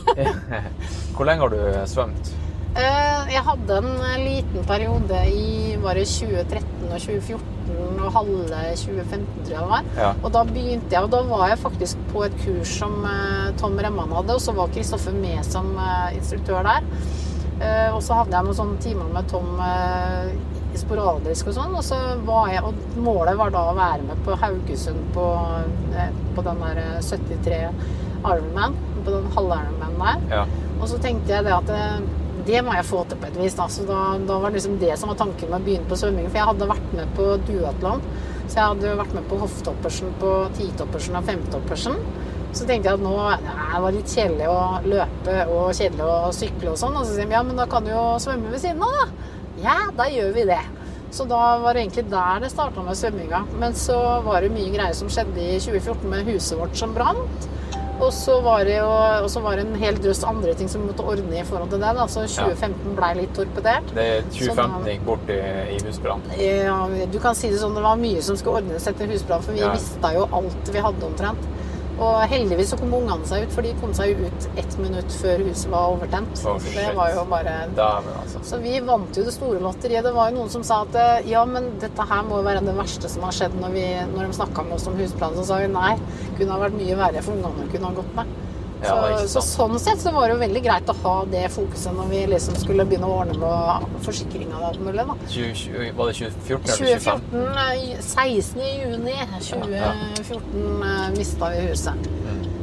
[1.15, 1.61] Hvor lenge har du
[1.91, 2.33] svømt?
[2.71, 7.49] Eh, Jeg hadde en liten periode i var det 2013 og 2014
[8.01, 9.89] og halve 2015, tror jeg det var.
[9.99, 10.11] Ja.
[10.23, 13.79] Og da begynte jeg, og da var jeg faktisk på et kurs som eh, Tom
[13.79, 16.87] Remman hadde, og så var Kristoffer med som eh, instruktør der.
[17.93, 19.51] Og så hadde jeg noen sånne timer med Tom
[20.79, 24.37] sporadisk og sånn, og så var jeg, og målet var da å være med på
[24.41, 25.27] Haugesund på,
[25.97, 27.61] eh, på den der eh, 73
[28.21, 30.25] Ironman, på den halv-Ironman der.
[30.31, 30.47] Ja.
[30.81, 31.85] Og så tenkte jeg det at det,
[32.49, 33.57] det må jeg få til på et vis.
[33.59, 33.67] Da.
[33.73, 36.29] Så da, da var liksom det som var tanken med å begynne på svømming.
[36.31, 38.05] For jeg hadde vært med på duatlon.
[38.47, 41.99] Så jeg hadde vært med på hofftoppersen, på titoppersen og femtoppersen.
[42.51, 46.73] Så tenkte jeg at nå det var litt kjedelig å løpe og kjedelig å sykle
[46.73, 46.97] og sånn.
[46.99, 49.29] Og så sier de ja, men da kan du jo svømme ved siden av, da.
[49.63, 50.61] Ja, da gjør vi det.
[51.11, 53.43] Så da var det egentlig der det starta med svømminga.
[53.59, 57.49] Men så var det mye greier som skjedde i 2014 med huset vårt som brant.
[58.01, 61.05] Og så var det jo var det en hel drøss andre ting som vi måtte
[61.05, 61.91] ordne i forhold til det.
[61.99, 63.91] da, Så 2015 blei litt torpedert.
[63.93, 65.37] Det er Så 2015 gikk bort i,
[65.75, 66.23] i husbrann.
[66.41, 66.79] Ja,
[67.13, 69.61] du kan si det sånn, det var mye som skulle ordnes etter husbrann, for vi
[69.61, 69.73] Ja.
[69.75, 71.45] mista jo alt vi hadde omtrent.
[72.01, 75.43] Og heldigvis så kom ungene seg ut, for de kom seg ut ett minutt før
[75.45, 76.33] huset var overtent.
[76.49, 78.41] Oh, så det var jo bare Dæven, altså.
[78.51, 80.07] Så vi vant jo det store lotteriet.
[80.09, 82.65] Det var jo noen som sa at eh, ja, men dette her må jo være
[82.65, 83.85] det verste som har skjedd når, vi,
[84.15, 85.37] når de snakka med oss om husplanen.
[85.43, 85.93] Så sa vi nei,
[86.39, 88.33] kunne ha vært mye verre, for ungene kunne ha gått med.
[88.83, 92.09] Ja, så, sånn sett så var det jo veldig greit å ha det fokuset når
[92.13, 95.05] vi liksom skulle begynne å ordne med forsikringa og alt mulig.
[95.07, 95.17] da.
[95.29, 97.31] 20, 20, var det 2014 eller 2015?
[97.31, 98.63] 2014, eh, 16.
[98.81, 99.17] juni
[99.51, 102.11] 2014 eh, mista vi huset.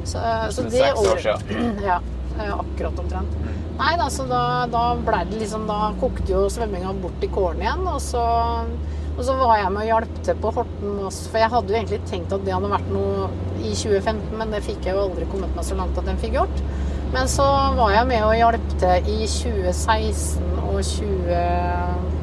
[0.07, 0.19] Så,
[0.51, 1.79] så Det det år året- siden.
[1.89, 1.99] Ja,
[2.39, 3.37] eh, akkurat omtrent.
[3.77, 7.61] Nei da, så da, da blei det liksom Da kokte jo svømminga bort i kålen
[7.61, 8.23] igjen, og så
[9.17, 11.79] og så var jeg med og hjalp til på Horten Moss, for jeg hadde jo
[11.79, 15.25] egentlig tenkt at det hadde vært noe i 2015, men det fikk jeg jo aldri
[15.31, 16.61] kommet meg så langt at den fikk gjort.
[17.15, 17.45] Men så
[17.77, 21.33] var jeg med og hjalp til i 2016 og 20...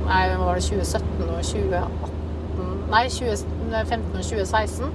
[0.05, 2.15] Nei, var det 2017 og 2018
[2.93, 4.91] Nei, 2015 og 2016.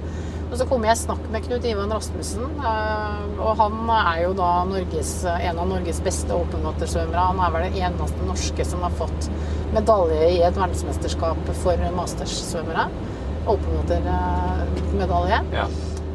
[0.50, 4.32] Og så kom jeg i snakk med Knut Ivan Rasmussen, eh, og han er jo
[4.38, 7.26] da Norges, en av Norges beste åpenvattersvømmere.
[7.28, 9.28] Han er vel den eneste norske som har fått
[9.74, 12.88] medalje i et verdensmesterskap for masterssvømmere.
[13.50, 15.40] Open-water-medalje.
[15.54, 15.66] Ja.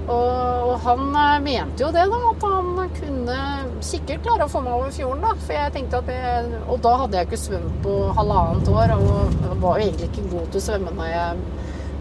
[0.06, 3.38] Og, og han eh, mente jo det, da, at han kunne
[3.86, 5.24] sikkert klare å få meg over fjorden.
[5.26, 8.94] da, for jeg tenkte at jeg, Og da hadde jeg ikke svømt på halvannet år,
[9.00, 11.44] og var jo egentlig ikke god til å svømme når jeg,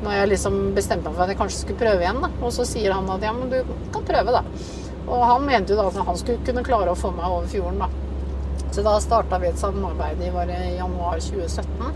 [0.04, 2.22] når jeg liksom bestemte meg for at jeg kanskje skulle prøve igjen.
[2.26, 4.44] da, Og så sier han at ja, men du kan prøve, da.
[5.04, 7.86] Og han mente jo da at han skulle kunne klare å få meg over fjorden,
[7.86, 8.03] da.
[8.74, 11.92] Så da starta vi et samarbeid i i januar 2017.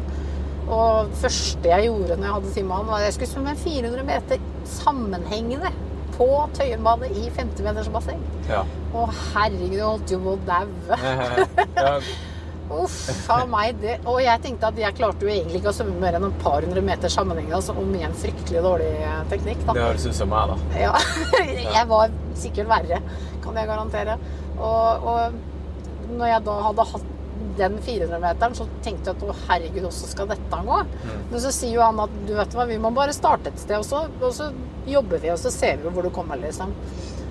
[0.68, 3.54] Og det første jeg gjorde når jeg hadde time med var at jeg skulle svømme
[3.56, 5.72] 400 meter sammenhengende
[6.14, 8.22] på Tøyenbadet i 50-metersbasseng.
[8.46, 8.62] Ja.
[8.94, 11.98] Å herregud, jeg holdt jo på å daue.
[12.78, 13.78] Uff a meg.
[13.82, 13.98] Det.
[14.06, 16.62] Og jeg tenkte at jeg klarte jo egentlig ikke å svømme mer enn et par
[16.62, 19.62] hundre meter sammenhengende, altså, og med en fryktelig dårlig eh, teknikk.
[19.64, 19.74] da.
[19.78, 20.82] Det høres ut som meg, da.
[20.84, 20.94] Ja,
[21.78, 23.00] jeg var sikkert verre,
[23.42, 24.18] kan jeg garantere.
[24.58, 25.38] Og, og
[26.10, 27.14] når jeg da hadde hatt
[27.58, 30.78] den 400-meteren, så tenkte jeg at å herregud, hvordan skal dette gå?
[31.30, 33.78] Men så sier jo han at du vet hva, vi må bare starte et sted,
[33.78, 34.50] og så, og så
[34.88, 36.74] jobber vi, og så ser vi hvor du kommer, liksom.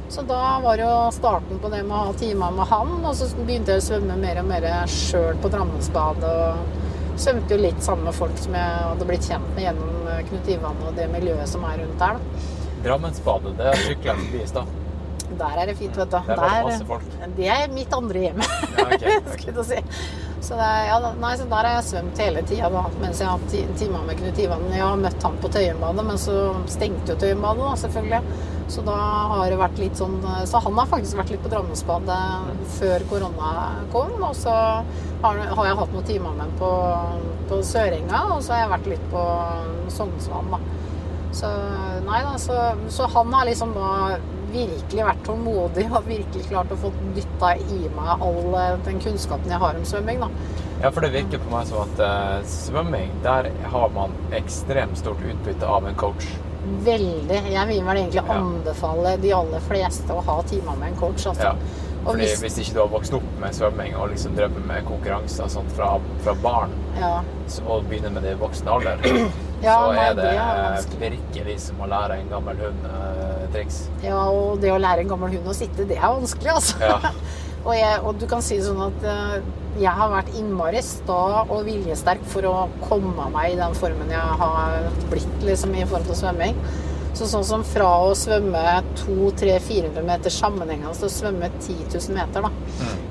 [0.09, 3.27] Så da var jo starten på det med å ha timer med han, og så
[3.41, 6.35] begynte jeg å svømme mer og mer sjøl på Drammensbadet.
[6.47, 10.51] Og svømte jo litt sammen med folk som jeg hadde blitt kjent med gjennom Knut
[10.53, 12.21] Ivan og det miljøet som er rundt der.
[12.85, 14.75] Drammensbadet, det sykler jeg forbi i stad.
[15.39, 16.17] Der er det fint, vet du.
[16.17, 17.19] Der var det masse folk.
[17.37, 18.41] det er mitt andre hjem.
[18.41, 19.63] Ja, okay, okay.
[19.63, 19.81] si.
[20.41, 22.69] Så, det, ja, nei, så der har jeg svømt hele tida
[23.01, 24.67] mens jeg har hatt timer med Knut Ivan.
[24.71, 26.37] Jeg har møtt han på Tøyenbadet, men så
[26.69, 28.21] stengte jo Tøyenbadet, selvfølgelig.
[28.67, 28.95] Så da
[29.31, 32.17] har det vært litt sånn Så han har faktisk vært litt på Drammensbadet
[32.75, 33.51] før korona
[33.93, 34.11] kom.
[34.19, 34.55] Og så
[35.23, 36.71] har, har jeg hatt noen timer med han på,
[37.49, 39.23] på Sørenga, og så har jeg vært litt på
[39.97, 40.61] Sognsvann, da.
[41.37, 41.49] Så
[42.07, 42.57] nei da, så,
[42.93, 43.89] så han har liksom da
[44.51, 49.53] virkelig vært tålmodig og virkelig klart å få dytta i meg all eh, den kunnskapen
[49.53, 50.29] jeg har om svømming, da.
[50.81, 55.23] Ja, for det virker på meg som at uh, svømming, der har man ekstremt stort
[55.25, 56.27] utbytte av en coach.
[56.85, 57.39] Veldig.
[57.49, 61.53] Jeg vil vel egentlig anbefale de aller fleste å ha timer med en coach, altså.
[61.55, 61.86] Ja.
[62.07, 65.49] Fordi hvis, hvis ikke du har vokst opp med svømming og liksom drevet med konkurranser
[65.51, 65.89] sånn fra,
[66.23, 67.11] fra barn, ja.
[67.51, 69.03] så- og begynner med det i voksen alder,
[69.57, 73.45] Ja, så nei, er det, det er virkelig som å lære en gammel hund eh,
[73.55, 73.79] triks.
[74.03, 76.77] ja, og det å lære en gammel hund å sitte, det er vanskelig, altså.
[76.83, 76.99] Ja.
[77.67, 79.39] og, jeg, og du kan si sånn at eh,
[79.81, 82.53] jeg har vært innmari sta og viljesterk for å
[82.85, 86.61] komme meg i den formen jeg har blitt liksom, i forhold til svømming.
[87.17, 88.61] Så sånn som fra å svømme
[88.99, 92.51] 200-400 meter sammenhengende så svømme 10 000 meter da,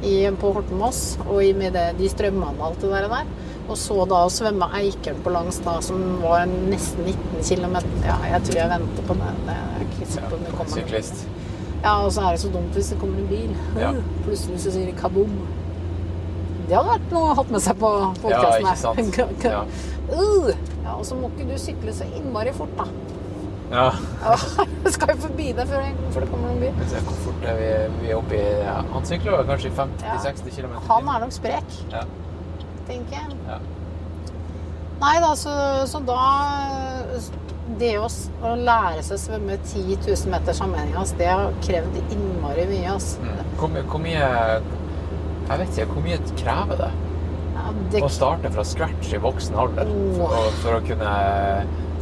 [0.07, 3.33] i, på Hortenmoss, og i med det, de strømmene og alt det der, der.
[3.67, 7.81] Og så da å svømme Eikeren på langs da, som var nesten 19 km.
[8.07, 9.43] Ja, jeg tror jeg venter på den.
[9.49, 10.77] det er ikke sikker på om det kommer.
[10.77, 11.27] syklist.
[11.83, 13.51] Ja, og så er det så dumt hvis det kommer en bil.
[13.83, 13.91] Ja.
[14.23, 15.35] Plutselig så sier de kaboom.
[16.67, 17.91] Det hadde vært noe å ha med seg på
[18.31, 19.21] Ja, ikke sant.
[19.51, 19.67] Ja.
[20.07, 20.55] Uh,
[20.85, 22.87] ja, og så må ikke du sykle så innmari fort, da.
[23.71, 23.87] Ja.
[24.23, 24.35] Ja,
[24.95, 27.71] skal jo forbi det før, det kommer noen se, Hvor fort er vi,
[28.03, 28.77] vi er oppe i ja.
[28.93, 32.05] Han sykler kanskje 50-60 km Han er nok sprek, Ja.
[32.87, 33.41] tenker jeg.
[33.49, 33.59] Ja.
[35.01, 35.53] Nei da, så,
[35.91, 36.21] så da
[37.81, 38.07] Det å,
[38.47, 42.93] å lære seg å svømme 10 000 meter sammenhengende, det har krevd innmari mye.
[42.95, 43.19] Altså.
[43.27, 43.51] Mm.
[43.59, 44.23] Hvor, hvor mye
[45.51, 46.93] Jeg vet ikke, hvor mye krever det
[47.57, 49.91] Ja, det, å starte fra scratch i voksen alder
[50.21, 51.11] for, for å kunne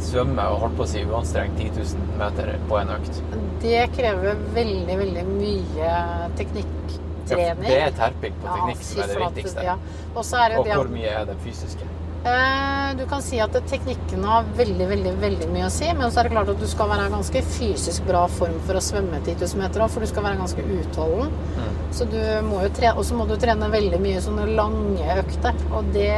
[0.03, 3.21] svømme og holdt på å si uanstrengt 10 000 meter på en økt?
[3.65, 5.91] det krever veldig, veldig mye
[6.37, 7.65] teknikktrening.
[7.65, 9.63] Det er terping på Ja, teknikk som er det viktigste.
[9.65, 9.77] Ja.
[10.13, 11.87] Og så er det Og det hvor mye er det fysiske?
[12.25, 16.19] eh, Du kan si at teknikken har veldig, veldig veldig mye å si, men så
[16.19, 19.21] er det klart at du skal være i ganske fysisk bra form for å svømme
[19.25, 21.33] 10 000 meter for du skal være ganske utholden.
[21.57, 21.71] Mm.
[21.95, 25.53] Så du må jo trene, Og så må du trene veldig mye sånne lange økter,
[25.71, 26.11] og det,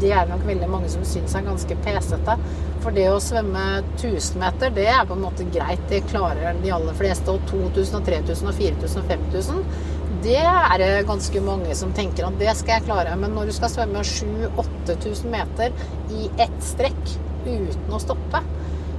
[0.00, 2.38] det er nok veldig mange som syns er ganske pesete.
[2.84, 3.64] For det å svømme
[3.96, 5.80] 1000 meter, det er på en måte greit.
[5.88, 7.32] Det klarer de aller fleste.
[7.32, 9.92] Og 2000, og 3000, og 4000 og 5000
[10.24, 13.16] det er det ganske mange som tenker at det skal jeg klare.
[13.20, 15.74] Men når du skal svømme 7000-8000 meter
[16.14, 17.02] i ett strekk
[17.44, 18.40] uten å stoppe,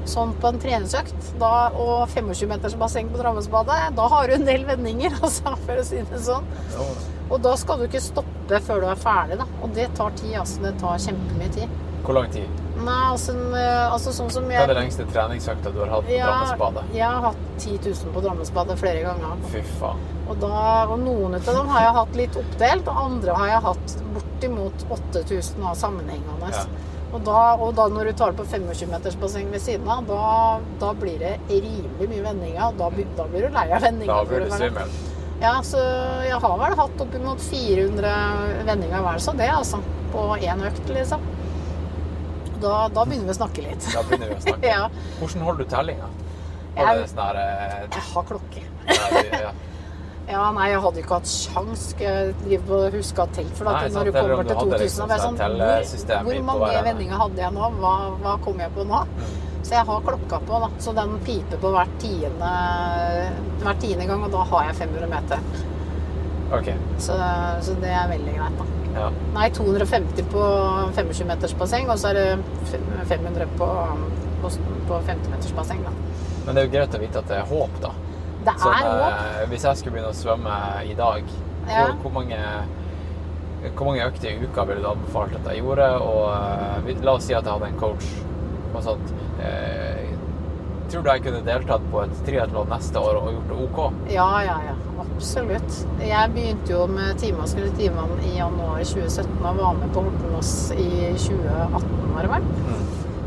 [0.06, 5.18] sånn på en treningsøkt, da, og 25-metersbasseng på Drammensbadet, da har du en del vendinger,
[5.26, 6.46] altså, for å si det sånn.
[7.26, 9.50] Og da skal du ikke stoppe før du er ferdig, da.
[9.66, 10.62] Og det tar tid, altså.
[10.68, 11.82] Det tar kjempemye tid.
[12.06, 12.65] Hvor lang tid?
[12.76, 16.12] Nei, altså, altså sånn som jeg Hva er det lengste treningsøkta du har hatt på
[16.12, 16.84] ja, Drammensbadet?
[16.98, 19.46] jeg har hatt 10 000 på Drammensbadet flere ganger.
[19.54, 20.02] Fy faen.
[20.26, 20.58] Og, da,
[20.90, 24.86] og noen av dem har jeg hatt litt oppdelt, og andre har jeg hatt bortimot
[24.98, 26.52] 8000 av sammenhengende.
[26.52, 26.66] Ja.
[27.16, 30.24] Og, da, og da når du tar det på 25-metersbasseng ved siden av, da,
[30.82, 32.74] da blir det rimelig mye vendinger.
[32.76, 34.12] Da, da blir du lei av vendinger.
[34.12, 34.98] Da blir du svimmel.
[35.40, 35.80] Ja, så
[36.26, 38.12] jeg har vel hatt oppimot 400
[38.68, 39.80] vendinger hver, så det altså.
[40.16, 41.24] På én økt, liksom.
[42.62, 43.88] Da, da begynner vi å snakke litt.
[43.94, 44.72] Da begynner vi å snakke.
[44.76, 44.90] Ja.
[45.20, 46.10] Hvordan holder du tellinga?
[46.76, 48.64] Jeg- sånn eh, Jeg har klokke.
[50.34, 51.86] ja, nei, jeg hadde ikke hatt sjans.
[52.00, 53.54] Jeg drive på å huske å ha telt?
[53.56, 56.84] For Nei, at sant, når du kommer til 2000, liksom sånn sånn Hvor, hvor mange
[56.90, 57.72] vendinger hadde jeg nå?
[57.80, 59.04] Hva, hva kom jeg på nå?
[59.66, 60.68] Så jeg har klokka på, da.
[60.84, 62.50] Så den piper på hvert tiende,
[63.64, 65.40] hver tiende gang, og da har jeg 500 meter.
[66.54, 66.76] Okay.
[67.02, 67.16] Så,
[67.66, 68.75] så det er veldig greit, da.
[68.96, 69.10] Ja.
[69.36, 70.44] Nei, 250 på
[70.96, 72.80] 25 meters basseng, og så er det
[73.10, 73.68] 500 på,
[74.42, 74.52] på,
[74.88, 75.92] på 50 meters basseng, da.
[76.46, 77.92] Men det er jo greit å vite at det er håp, da.
[78.46, 79.20] Det Sånn, er håp.
[79.20, 81.24] eh, hvis jeg skulle begynne å svømme i dag,
[81.66, 81.86] Ja.
[81.88, 82.40] hvor, hvor mange
[83.76, 85.88] hvor mange økter i uka ville du anbefalt at jeg gjorde?
[86.06, 88.06] Og eh, la oss si at jeg hadde en coach
[88.76, 89.14] og sånt.
[89.42, 90.05] Eh,
[90.96, 93.80] tror du jeg kunne deltatt på et triatlon neste år og gjort det OK?
[94.14, 94.76] Ja, ja, ja.
[95.04, 95.80] Absolutt.
[96.00, 100.54] Jeg begynte jo med timer skulle timene i januar 2017 og var med på Hortenås
[100.76, 100.90] i
[101.20, 102.48] 2018, var det vel.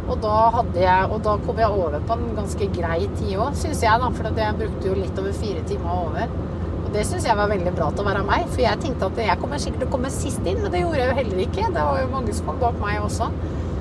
[0.08, 3.56] Og da, hadde jeg, og da kom jeg over på en ganske grei tid òg,
[3.60, 4.00] syns jeg.
[4.00, 6.36] da, For jeg brukte jo litt over fire timer over.
[6.78, 8.46] Og det syns jeg var veldig bra til å være meg.
[8.48, 11.02] For jeg tenkte at jeg kommer sikkert til å komme sist inn, men det gjorde
[11.02, 11.72] jeg jo heller ikke.
[11.76, 13.28] Det var jo mange som kom bak meg også.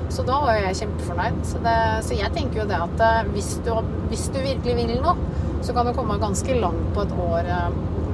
[0.08, 1.38] Så da var jo jeg kjempefornøyd.
[1.44, 3.70] Så, det, så jeg tenker jo det at eh, hvis du,
[4.08, 5.16] hvis du virkelig vil noe,
[5.62, 7.70] så kan du komme ganske langt på et år eh,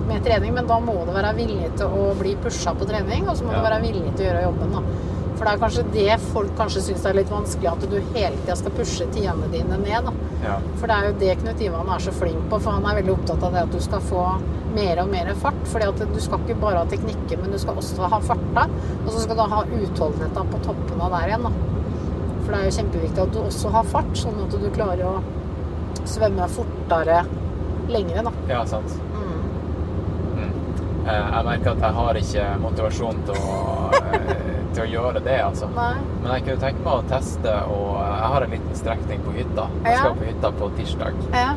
[0.08, 3.38] med trening, men da må du være villig til å bli pusha på trening, og
[3.38, 3.62] så må Ja.
[3.62, 4.82] du være villig til å gjøre jobben, da.
[5.34, 8.54] For det er kanskje det folk kanskje syns er litt vanskelig, at du hele tida
[8.60, 10.12] skal pushe tidene dine ned, da.
[10.44, 10.58] Ja.
[10.78, 13.14] For det er jo det Knut Ivan er så flink på, for han er veldig
[13.16, 14.26] opptatt av det at du skal få
[14.76, 15.62] mer og mer fart.
[15.70, 18.66] fordi at du skal ikke bare ha teknikker, men du skal også ha farta.
[19.06, 21.52] Og så skal du ha utholdenheten på toppen av der igjen, da.
[22.44, 25.22] For det er jo kjempeviktig at du også har fart, sånn at du klarer å
[26.04, 27.22] svømme fortere
[27.88, 28.32] lengre, da.
[28.50, 28.92] Ja, sant.
[29.14, 29.38] Mm.
[30.36, 30.50] Mm.
[31.06, 33.56] Eh, Jeg merker at jeg har ikke motivasjon til å,
[33.94, 34.34] eh,
[34.74, 35.68] til å gjøre det, altså.
[35.74, 35.94] Nei.
[36.22, 39.68] Men jeg kunne tenke meg å teste, og jeg har en liten strekning på hytta.
[39.84, 39.98] Jeg Ja.
[40.00, 41.14] skal på hytta på tirsdag.
[41.32, 41.54] Ja.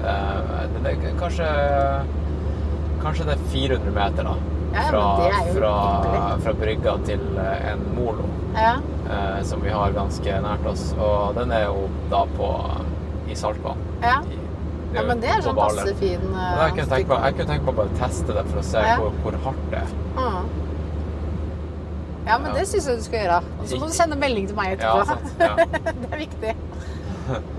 [0.00, 1.46] Eh, Det er kanskje,
[3.02, 4.34] kanskje det er 400 meter, da.
[4.72, 8.24] Ja, Fra, jo fra, fra brygga til en molo
[8.56, 8.76] ja.
[9.10, 10.90] eh, som vi har ganske nært oss.
[10.98, 12.50] Og den er jo da på
[13.30, 13.82] i saltvann.
[14.02, 14.20] Ja.
[14.90, 17.66] Ja, men det er sånn passe fin uh, Jeg kunne tenke på, jeg kunne tenke
[17.68, 19.92] på å bare teste det for å se hvor, hvor hardt det er.
[20.16, 20.48] Mm.
[22.26, 23.38] Ja, men det syns jeg du skal gjøre.
[23.70, 25.68] Så må du sende melding til meg Ja, etterpå.
[26.02, 26.56] det er viktig.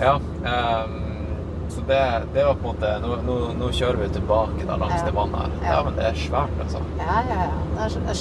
[0.00, 0.14] Ja,
[0.48, 1.09] ehm,
[1.70, 2.00] så det,
[2.34, 5.04] det var på en måte Nå, nå, nå kjører vi tilbake da langs Ja.
[5.06, 5.54] det vannet her.
[5.62, 5.72] Ja.
[5.72, 6.82] Ja, men det er svært, altså.
[6.98, 7.60] Ja, ja, ja.
[7.76, 8.20] Det er,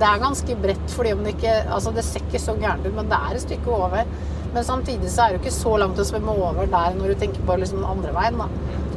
[0.00, 2.94] det er, ganske bredt, fordi om det ikke Altså, det ser ikke så gærent ut,
[2.96, 4.14] men det er et stykke over.
[4.54, 7.20] Men samtidig så er det jo ikke så langt å svømme over der når du
[7.22, 8.48] tenker på liksom den andre veien, da.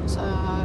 [0.10, 0.24] Så,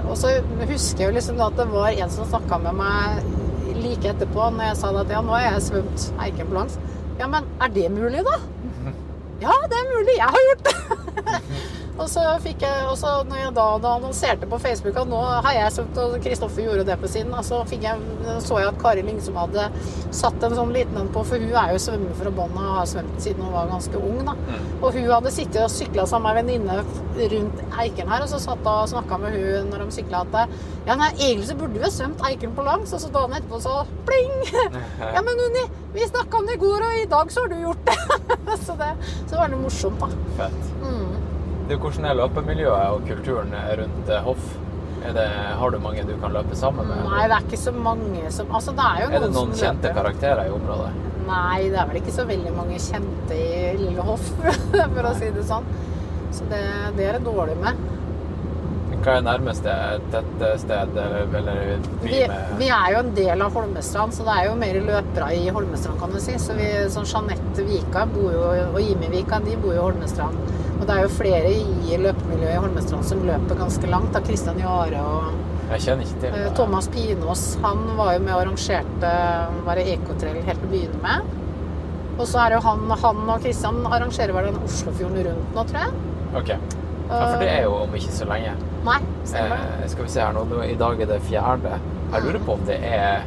[0.08, 0.32] og så
[0.66, 4.72] husker jeg jo liksom at det var en som snakka med meg like etterpå, når
[4.72, 6.78] jeg sa at ja, nå har jeg svømt Eiken på langs.
[7.20, 8.38] Ja, men er det mulig, da?
[9.44, 10.14] Ja, det er mulig.
[10.18, 11.36] Jeg har gjort det.
[11.98, 15.18] og så fikk jeg, og så når jeg da, da annonserte på Facebook at nå
[15.18, 18.04] har jeg søkt, og Kristoffer gjorde det på sin, og så jeg,
[18.44, 19.64] så jeg at Kari Lingsom hadde
[20.14, 22.88] satt en sånn liten en på, for hun er jo svømmer fra bånn og har
[22.90, 24.22] svømt siden hun var ganske ung.
[24.28, 24.36] da.
[24.78, 28.40] Og hun hadde sittet og sykla sammen med en venninne rundt Eiken her, og så
[28.42, 31.84] satt og snakka med hun når de sykla at ja, nei, egentlig så burde vi
[31.84, 34.36] ha svømt Eiken på langs, og så dagen etterpå så pling!
[35.18, 35.62] Ja, men Unni,
[35.94, 37.96] vi snakka om det i går, og i dag så har du gjort det.
[38.66, 38.90] så, det
[39.26, 40.34] så var det morsomt, da.
[40.38, 40.68] Fett.
[40.82, 41.07] Mm.
[41.68, 44.44] Du, hvordan er løpemiljøet og kulturen rundt eh, hoff?
[44.98, 45.24] Det,
[45.60, 47.02] har du mange du kan løpe sammen med?
[47.06, 49.98] Nei, det er ikke så mange som Altså, det er Er det noen kjente løper.
[50.00, 50.88] karakterer i området?
[51.28, 54.30] Nei, det er vel ikke så veldig mange kjente i Lille Hoff,
[54.96, 55.68] for å si det sånn.
[56.32, 56.62] Så det,
[56.96, 57.84] det er det dårlig med.
[58.98, 59.74] Hva er nærmeste
[60.10, 61.68] tettsted eller,
[62.02, 62.22] Vi,
[62.58, 66.00] vi er jo en del av Holmestrand, så det er jo mer løpere i Holmestrand,
[66.00, 66.34] kan du si.
[66.40, 70.56] Så vi, sånn Jeanette Vika bor jo, og Jimmy Vika de bor jo i Holmestrand.
[70.78, 74.12] Og det er jo flere i løpemiljøet i Holmestrand som løper ganske langt.
[74.14, 75.32] da Kristian Jare og
[75.72, 76.54] Jeg kjenner ikke til Eh, det.
[76.56, 79.10] Thomas Pinås han var jo med og arrangerte
[79.66, 81.34] var det Ekotrail helt til å begynne med.
[82.18, 85.64] Og så er det jo han, han og Kristian arrangerer vel den Oslofjorden rundt nå,
[85.68, 85.92] tror jeg.
[86.40, 86.48] Ok.
[87.08, 88.54] Ja, for det er jo om ikke så lenge.
[88.84, 89.84] Nei, stemmer det.
[89.84, 91.78] Eh, skal vi se her nå, i dag er det fjerde.
[92.12, 93.22] Jeg lurer på om det er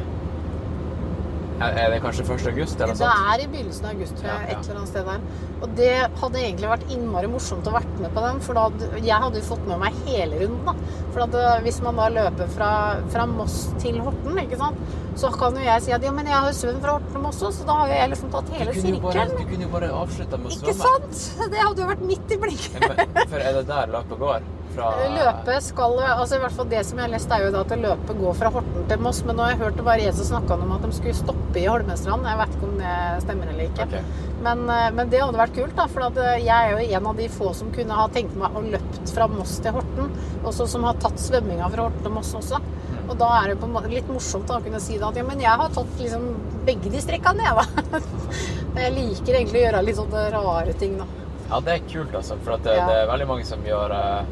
[1.62, 2.46] Er det kanskje 1.
[2.52, 4.48] august eller Det er i begynnelsen av august, tror jeg.
[4.50, 5.26] Et eller annet sted der.
[5.62, 5.90] Og det
[6.22, 9.46] hadde egentlig vært innmari morsomt å vært med på den, for da jeg hadde jo
[9.46, 10.64] fått med meg hele runden.
[10.66, 10.98] da.
[11.14, 12.70] For at eh, hvis man da løper fra,
[13.12, 14.80] fra Moss til Horten, ikke sant,
[15.18, 17.24] så kan jo jeg si at ja, men jeg har jo svømt fra Horten til
[17.26, 19.36] Moss også, så da har jo jeg liksom tatt hele sirkelen.
[19.36, 21.22] du kunne jo bare avslutta med å Ikke sant?
[21.52, 22.90] Det hadde jo vært midt i blinken.
[23.28, 24.50] For er det der løpet går?
[24.74, 27.62] Fra Løpet skal altså i hvert fall Det som jeg har lest, er jo da
[27.64, 29.22] at løpet går fra Horten til Moss.
[29.28, 31.60] Men nå har jeg hørt det var en som snakka om at de skulle stoppe
[31.60, 32.28] i Holmestrand.
[32.28, 32.96] Jeg vet ikke om det
[33.26, 33.88] stemmer eller ikke.
[33.88, 34.28] Okay.
[34.42, 35.88] Men, eh, men det hadde vært kult, da.
[35.92, 38.56] For at eh, jeg er jo en av de få som kunne ha tenkt meg
[38.58, 40.12] å løpt fra Moss til Horten.
[40.42, 42.62] Og som har tatt svømminga fra Horten til Moss også.
[43.08, 45.60] Og da er det litt morsomt da, å kunne si da, at ja, men jeg
[45.60, 46.28] har tatt liksom
[46.66, 48.00] begge de strekkene, jeg, da.
[48.82, 51.04] Jeg liker egentlig å gjøre litt sånne rare ting, da.
[51.50, 52.38] Ja, det er kult, altså.
[52.44, 52.86] For at det, Ja.
[52.88, 54.30] det er veldig mange som gjør eh,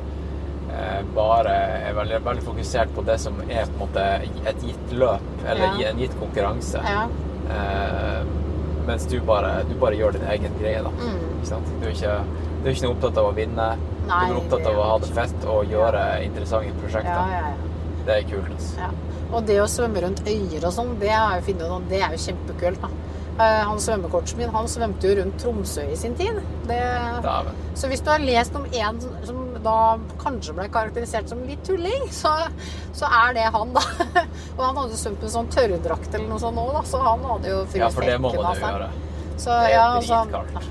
[1.14, 1.54] bare
[1.88, 4.04] er veldig, veldig fokusert på det som er på en måte
[4.50, 5.88] et gitt løp, eller Ja.
[5.90, 6.80] en gitt konkurranse.
[6.84, 7.06] Ja.
[7.50, 8.22] Eh,
[8.86, 10.90] mens du bare, du bare gjør din egen greie, da.
[10.90, 11.18] Mm.
[11.38, 11.66] Ikke sant?
[11.80, 12.16] Du er ikke,
[12.62, 13.68] du er ikke noe opptatt av å vinne.
[14.08, 17.10] Nei, du er opptatt av å ha det fett og gjøre interessante prosjekter.
[17.10, 17.54] Ja, ja, ja.
[18.06, 18.50] Det er kult.
[18.56, 18.78] Altså.
[18.80, 18.90] Ja.
[19.30, 21.12] Og det å svømme rundt øyer og sånn, det
[21.88, 22.80] det er jo kjempekult.
[22.80, 22.88] da.
[23.40, 26.40] Eh, Han svømmekortet min han svømte jo rundt Tromsø i sin tid.
[26.66, 26.80] Det...
[27.74, 32.06] Så hvis du har lest om en som da kanskje ble karakterisert som litt tulling,
[32.14, 32.32] så,
[32.96, 33.82] så er det han, da.
[34.56, 37.52] Og han hadde svømt med sånn tørrdrakt eller noe sånt òg, da, så han hadde
[37.54, 38.90] jo Ja, for det må man jo gjøre.
[39.40, 40.70] Så, Det er ja, altså, dritkaldt.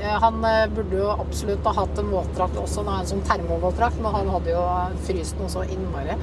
[0.00, 3.98] eh, han eh, burde jo absolutt ha hatt en våtdrakt også, da, en sånn termovåtdrakt,
[4.04, 4.66] men han hadde jo
[5.08, 6.14] fryst noe så innmari.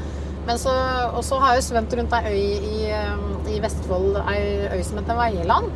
[0.48, 0.72] Men så,
[1.16, 3.26] og så har jeg svømt rundt ei øy i, eh,
[3.56, 4.44] i Vestfold, ei
[4.76, 5.72] øy som heter Veiland.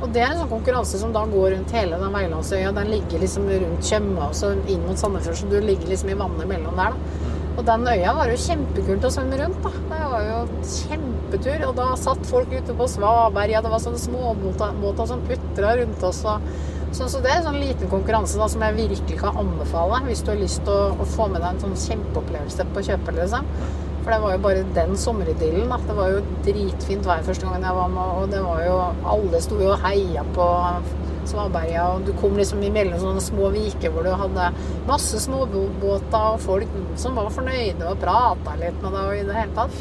[0.00, 2.72] Og det er en sånn konkurranse som da går rundt hele den Veilandsøya.
[2.76, 6.16] Den ligger liksom rundt Tjøme og så inn mot Sandefjord, så du ligger liksom i
[6.16, 7.28] vannet mellom der, da.
[7.60, 9.72] Og den øya var jo kjempekult å svømme rundt, da.
[9.90, 11.64] Det var jo kjempetur.
[11.68, 16.22] Og da satt folk ute på Svaberga, det var sånne småbåter som putra rundt oss.
[16.30, 16.48] Og,
[16.96, 20.24] så, så det er en sånn liten konkurranse da, som jeg virkelig kan anbefale hvis
[20.24, 23.52] du har lyst til å, å få med deg en sånn kjempeopplevelse på kjøpet, liksom.
[24.00, 25.72] For det var jo bare den sommeridyllen.
[25.86, 28.80] Det var jo dritfint vær første gangen jeg var med, og det var jo
[29.14, 30.48] Alle sto jo og heia på
[31.30, 34.46] Svaberga, og du kom liksom imellom sånne små viker hvor du hadde
[34.88, 39.36] masse småbåter og folk som var fornøyde og prata litt med deg og i det
[39.36, 39.76] hele tatt.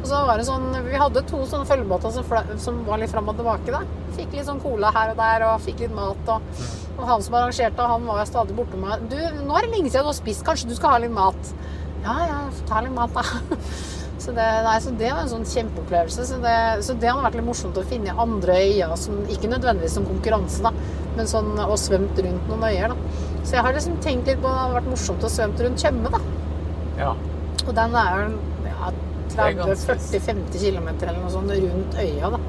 [0.00, 3.28] Og så var det sånn, Vi hadde to sånne følgebåter som, som var litt fram
[3.28, 3.72] og tilbake.
[3.72, 3.82] da.
[4.16, 6.32] Fikk litt sånn cola her og der og fikk litt mat.
[6.32, 6.62] Og,
[6.96, 9.90] og han som arrangerte, han var jo stadig borte med 'Du, nå er det lenge
[9.90, 10.44] siden du har spist.
[10.44, 11.54] Kanskje du skal ha litt mat?'
[12.04, 12.38] Ja, ja,
[12.68, 13.22] ta litt mat, da.
[14.20, 16.24] Så det, nei, så det var en sånn kjempeopplevelse.
[16.28, 19.94] Så det, så det hadde vært litt morsomt å finne andre øyer, som, ikke nødvendigvis
[19.96, 20.74] som konkurranse, da,
[21.16, 22.92] men sånn og svømt rundt noen øyer.
[22.92, 23.24] da.
[23.48, 26.12] Så jeg har liksom tenkt litt på det hadde vært morsomt å svømt rundt Tjøme,
[26.12, 26.20] da.
[27.00, 27.14] Ja.
[27.64, 28.26] Og den er
[28.68, 29.00] ja, er
[29.56, 32.42] 30-40-50 km eller noe sånt rundt øya, da.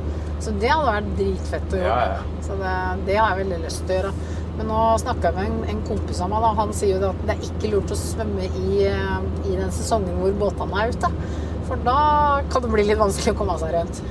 [0.43, 2.19] Så det hadde vært dritfett å Ja, gjøre.
[2.19, 2.45] ja.
[2.49, 2.75] Så det,
[3.07, 4.13] det har jeg veldig lyst til å gjøre.
[4.57, 6.49] Men nå snakka jeg med en, en kompis av meg, da.
[6.59, 10.17] Han sier jo at det er ikke lurt å svømme i, eh, i den sesongen
[10.21, 11.11] hvor båtene er ute.
[11.69, 14.01] For da kan det bli litt vanskelig å komme seg rundt.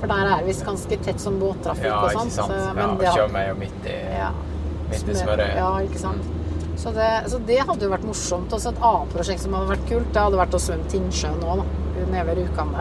[0.00, 2.30] For der er det visst ganske tett som båttrafikk Ja, og sånn.
[2.34, 4.30] så- Ja, men det har- Tjøme er jo midt i, ja.
[4.90, 6.22] midt i Smør- Ja, ikke sant.
[6.76, 8.50] Så det, så det hadde jo vært morsomt.
[8.52, 11.56] Også et annet prosjekt som hadde vært kult, det hadde vært å svømme Tinnsjøen nå,
[11.56, 11.64] da.
[12.10, 12.74] Nede ved Rjukan.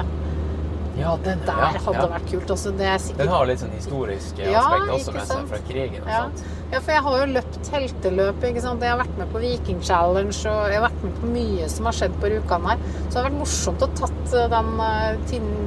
[0.98, 2.08] Ja, den, Der ja, hadde ja.
[2.08, 2.52] vært kult.
[2.56, 2.72] Også.
[2.78, 6.02] Det er sikkert Den har litt sånn historisk Ja, aspekt også med seg fra krigen
[6.02, 6.22] og Ja.
[6.24, 6.44] sånt.
[6.72, 8.44] ja, for jeg har jo løpt helteløp.
[8.50, 8.82] ikke sant?
[8.82, 11.86] Jeg har vært med på Viking Challenge og jeg har vært med på mye som
[11.86, 12.78] har skjedd på Rjukan her.
[13.10, 15.18] Så det har vært morsomt å tatt eh, den eh,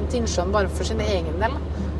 [0.09, 1.57] Tinnsjøen bare for sin egen del.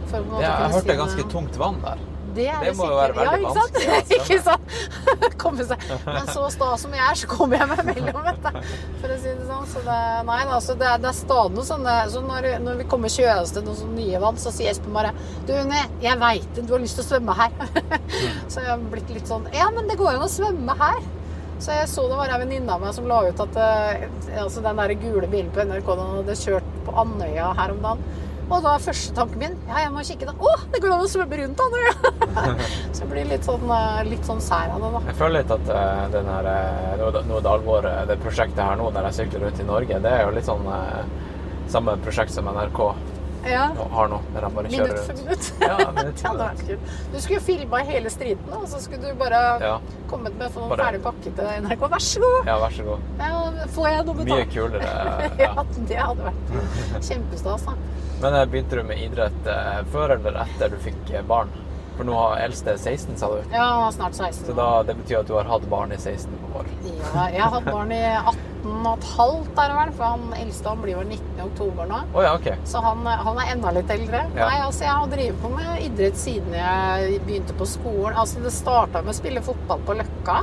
[0.09, 1.97] For Ja, jeg hørte si ganske tungt vann der.
[2.35, 4.77] Det, er Det må jo være veldig ja, vanskelig å ikke sant?
[5.41, 5.85] Komme seg.
[6.05, 8.73] Men så sta som jeg er, så kommer jeg meg mellom, vet du.
[9.01, 9.67] For å si det sånn.
[9.69, 9.99] Så det,
[10.29, 13.53] nei, altså, det, er, det er stadig noe sånne så når, når vi kommer kjøres
[13.55, 15.13] til noen sånne nye vann, så sier Espen bare
[15.47, 17.55] Du, Unni, jeg veit det, du har lyst til å svømme her.
[18.51, 21.01] så jeg har blitt litt sånn Ja, men det går an å svømme her.
[21.59, 24.05] Så jeg så det var ei venninne av meg som la ut at eh,
[24.39, 28.27] altså den der gule bilen på NRK den hadde kjørt på Andøya her om dagen.
[28.49, 30.33] Og da er første tanken min ja, jeg må kikke da.
[30.33, 31.93] Å, det går an å svømme rundt Andøya!
[32.95, 35.03] så jeg blir litt sånn, eh, litt sånn sær av det, da.
[35.11, 36.49] Jeg føler litt at uh, den her,
[36.99, 40.01] Nå noe, noe det alvor, det prosjektet her nå, der jeg sykler rundt i Norge,
[40.03, 41.05] det er jo litt sånn uh,
[41.69, 42.81] samme prosjekt som NRK
[43.45, 43.67] Ja.
[43.91, 45.51] har nå, der de bare Minutt for minutt.
[45.61, 46.63] Ja, minutt for minutt.
[46.67, 46.79] kult.
[47.13, 49.79] Du skulle jo filma hele striden, og så skulle du bare Ja,
[50.09, 51.87] kommet med for noen Bare- ferdig pakke til NRK.
[51.93, 52.45] Vær så god!
[52.51, 52.99] ja, vær så god.
[53.19, 54.35] Ja, får jeg noe betalt?
[54.35, 54.83] Mye kulere.
[55.39, 55.65] ja, Ja.
[55.87, 57.65] det hadde vært kjempestas.
[58.21, 61.49] Men eh, begynte du med idrett eh, før eller etter du fikk eh, barn?
[61.99, 63.41] For nå har eldste 16, sa du.
[63.51, 64.45] Ja, snart 16.
[64.47, 66.67] Så da, det betyr at du har hatt barn i 16 år.
[66.85, 69.91] Ja, jeg har hatt barn i 18 og et halvt, er det vel.
[69.97, 71.29] For han eldste han blir vel 19.
[71.37, 71.99] i oktober nå.
[72.13, 72.57] Oh, ja, okay.
[72.67, 74.23] Så han, han er enda litt eldre.
[74.35, 74.49] Ja.
[74.49, 78.17] Nei, altså Jeg har drevet på med idrett siden jeg begynte på skolen.
[78.19, 80.41] Altså Det starta med å spille fotball på Løkka.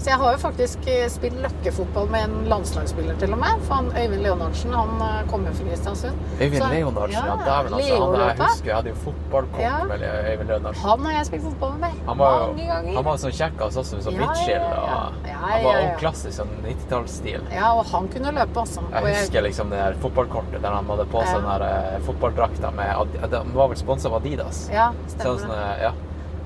[0.00, 3.60] Så jeg har jo faktisk eh, spilt løkkefotball med en landslagsspiller til og med.
[3.66, 4.94] For han, Øyvind Leonardsen han
[5.28, 6.16] kom kommer fra Kristiansund.
[6.40, 7.98] Øyvind Så- Leonardsen, ja, dæven altså.
[8.04, 9.84] Han, jeg husker jeg hadde jo fotballkort Ja.
[9.88, 10.02] med
[10.32, 10.84] Øyvind Leonardsen.
[10.88, 12.94] Han har jeg spilt fotball med Han var, mange ganger.
[12.94, 15.36] han var sånn kjekkas også, sånn Ja, ja, Og ja.
[15.40, 15.94] Han var ja.
[15.98, 17.40] klassisk sånn 90-tallsstil.
[17.54, 18.80] Ja, og han kunne løpe, også.
[18.80, 21.62] Og Jeg husker liksom det der fotballkortet der han hadde på seg den der
[21.94, 24.68] eh, fotballdrakta med Den var vel sponsa av Adidas.
[24.72, 25.92] Ja, Sånn, stemmer sånn, sånn, eh, ja.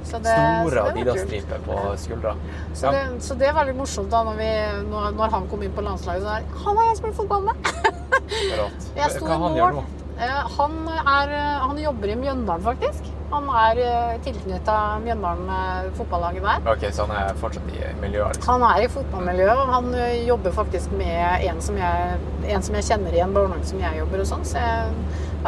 [0.05, 0.85] Så det- Store.
[0.91, 2.35] Adidas-striper på skuldra.
[2.77, 4.51] Så det, så det var litt morsomt da når, vi,
[4.91, 6.23] når, når han kom inn på landslaget.
[6.23, 7.55] Så der, han har jeg spilt fotball med!
[8.95, 9.57] Hva han mål.
[9.59, 9.85] gjør nå?
[10.15, 13.09] Eh, Han, er, eh, han jobber i Mjøndalen, faktisk.
[13.33, 13.81] Han er
[14.23, 16.69] tilknytta Mjøndalen eh, fotballaget der.
[16.71, 18.53] Ok, så han er fortsatt i miljøet, liksom.
[18.53, 22.21] Han er i fotballmiljøet, og han eh, jobber faktisk med en som jeg,
[22.55, 24.45] en som jeg kjenner i en barnehage som jeg jobber og sånn.
[24.47, 24.95] Så jeg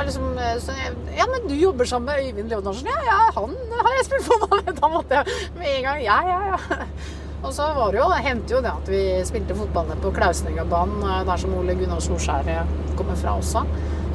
[0.05, 2.89] liksom eh, så jeg, Ja, men du jobber sammen med Øyvind Leonardsen?
[2.91, 4.75] Ja, ja, han har jeg spilt fotball med!
[4.81, 6.79] Da måtte jeg med en gang Ja, ja, ja.
[7.47, 11.03] Og så var det jo, det hendte jo det at vi spilte fotball på Klausningabanen,
[11.05, 13.63] eh, der som Ole Gunnar Storskjær eh, kommer fra også.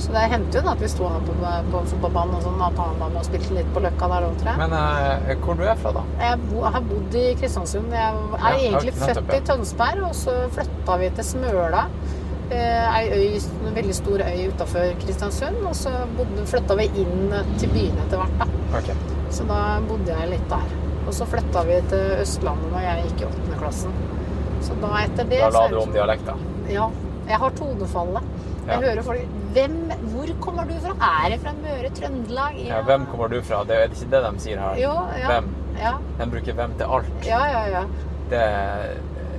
[0.01, 1.33] Så det hendte jo det at vi sto på,
[1.71, 4.33] på fotballbanen og sånn, at han var med og spilte litt på Løkka der òg,
[4.39, 4.61] tror jeg.
[4.63, 6.03] Men uh, hvor du er fra, da?
[6.23, 7.93] Jeg bo, har bodd i Kristiansund.
[7.93, 11.83] Jeg er Ja, egentlig født i Tønsberg, og så flytta vi til Smøla.
[12.51, 15.61] Eh, Ei øy, en veldig stor øy utafor Kristiansund.
[15.69, 18.37] Og så bodde, flytta vi inn til byen etter hvert.
[18.41, 18.77] da.
[18.77, 18.95] Okay.
[19.31, 20.65] Så da bodde jeg litt der.
[21.07, 23.93] Og så flytta vi til Østlandet når jeg gikk i åttende klassen.
[24.61, 26.35] Så da etter det Da la er du om dialekta.
[26.69, 26.89] Ja.
[27.27, 28.23] Jeg har tonefallet.
[28.67, 28.87] Jeg Ja.
[28.89, 29.19] hører folk
[29.53, 30.93] Hvem, Hvor kommer du fra?
[31.25, 32.55] Er jeg fra Møre Trøndelag?
[32.67, 33.63] Ja, hvem kommer du fra?
[33.63, 34.75] Det er ikke det de sier her.
[34.79, 35.27] Jo, ja.
[35.27, 35.49] Hvem?
[35.79, 37.25] Ja, De bruker hvem til alt.
[37.25, 37.63] ja, ja.
[37.71, 37.83] ja.
[38.29, 38.43] Det,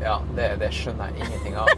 [0.03, 1.69] ja, det, det skjønner jeg ingenting av.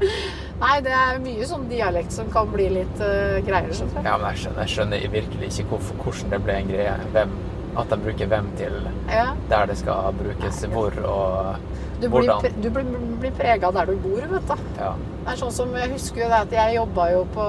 [0.64, 3.72] Nei, det er mye sånn dialekt som kan bli litt uh, greier.
[3.74, 4.06] skjønner jeg.
[4.06, 6.94] Ja, men jeg skjønner, jeg skjønner virkelig ikke hvorfor, hvordan det ble en greie.
[7.16, 7.34] Hvem,
[7.76, 8.72] at de bruker hvem til
[9.10, 9.32] Ja.
[9.48, 11.56] der det skal brukes hvor og
[12.00, 12.40] Du blir, hvordan.
[12.42, 12.84] pre- du blir,
[13.20, 14.54] blir prega der du bor, vet du.
[14.78, 14.94] Ja.
[15.24, 17.44] Det er sånn som, Jeg husker jo det at jeg jobba jo på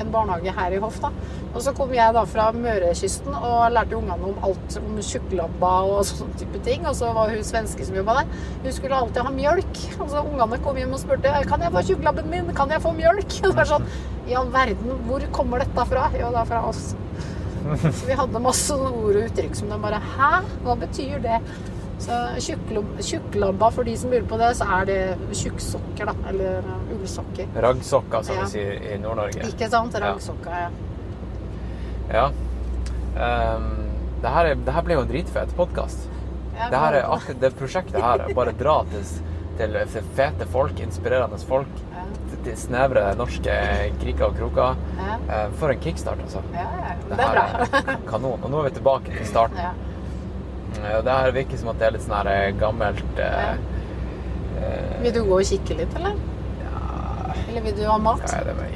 [0.00, 1.00] en barnehage her i Hoff.
[1.02, 1.10] da.
[1.54, 6.04] Og så kom jeg da fra Mørekysten og lærte ungene om alt om tjukklabba og
[6.08, 6.86] sånne type ting.
[6.86, 8.26] Og så var hun svenske som jobba der.
[8.62, 10.00] Hun skulle alltid ha mjølk.
[10.00, 12.94] Og så ungene kom hjem og spurte kan jeg få tjukklabben min, kan jeg få
[12.96, 13.36] mjølk.
[13.50, 13.86] Og det er sånn,
[14.30, 16.08] I all verden, hvor kommer dette fra?
[16.14, 16.94] Jo, det er fra oss.
[17.92, 20.30] Så vi hadde masse ord og uttrykk som de bare Hæ?
[20.64, 21.40] Hva betyr det?
[22.00, 25.00] Så tjukklabba, for de som lurer på det, så er det
[25.36, 26.14] tjukksokker, da.
[26.30, 27.50] Eller uh, ullsokker.
[27.60, 28.46] Raggsokker, som Ja.
[28.46, 29.44] vi sier i Nord-Norge.
[29.50, 29.98] Ikke sant?
[30.00, 30.70] Raggsokker, ja.
[32.10, 32.24] Ja.
[33.20, 33.68] Um,
[34.22, 36.08] det, her er, det her ble jo en dritfet podkast.
[36.56, 38.24] Det, her er det prosjektet her.
[38.24, 39.04] er Bare dra til,
[39.60, 39.76] til
[40.16, 41.84] fete folk, inspirerende folk.
[42.44, 43.52] Til snevre norske
[44.00, 44.78] kriker og kroker.
[44.96, 45.16] Ja.
[45.28, 46.40] Eh, For en kickstart, altså.
[46.54, 46.94] Ja, ja.
[47.10, 47.66] Det Det er bra.
[47.94, 48.40] er kanon.
[48.42, 49.58] Og nå er vi tilbake til starten.
[49.60, 49.72] Ja.
[50.80, 53.56] Eh, det her virker som at det er litt sånn her eh, gammelt eh,
[55.02, 56.16] Vil du gå og kikke litt, eller?
[57.50, 58.22] Eller vil du ha mat?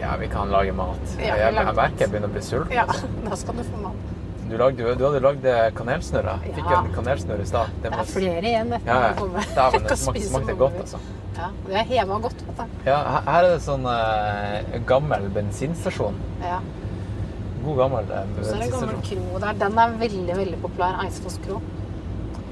[0.00, 1.02] Ja, vi kan lage mat.
[1.20, 2.72] Ja, jeg, jeg merker jeg begynner å bli sulten.
[2.74, 3.06] Ja, altså.
[3.30, 4.00] da skal du få mat.
[4.44, 5.46] Du, lagde, du hadde lagd
[5.78, 6.42] kanelsnurrer.
[6.50, 6.80] Fikk Ja.
[6.82, 7.70] en kanelsnurr i stad.
[7.84, 9.44] Det er flere igjen etter Ja, ja.
[9.56, 9.98] Dæven, det
[10.28, 10.98] smakte godt, altså.
[11.36, 12.64] Ja, det er heva godt, vet du.
[12.86, 16.14] Ja, her- her er det sånn eh, gammel bensinstasjon.
[16.42, 16.60] Ja.
[17.64, 19.30] God gammel eh, Så er det en gammel bensinstasjon.
[19.32, 19.52] kro der.
[19.64, 21.00] Den er veldig, veldig populær.
[21.04, 21.60] Eidsfoss kro.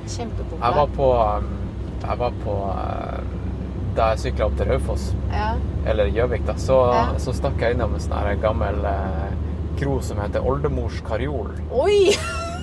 [0.06, 0.64] Kjempepopulær.
[0.66, 1.52] Jeg var på, um,
[2.02, 3.20] jeg var på uh,
[3.94, 5.50] Da jeg sykla opp til Raufoss, Ja.
[5.86, 7.04] eller Gjøvik, da, så, Ja.
[7.18, 9.34] så stakk jeg innom en sånn her gammel eh,
[9.78, 11.50] kro som heter Oldemors Karjol.
[11.70, 12.16] Oi!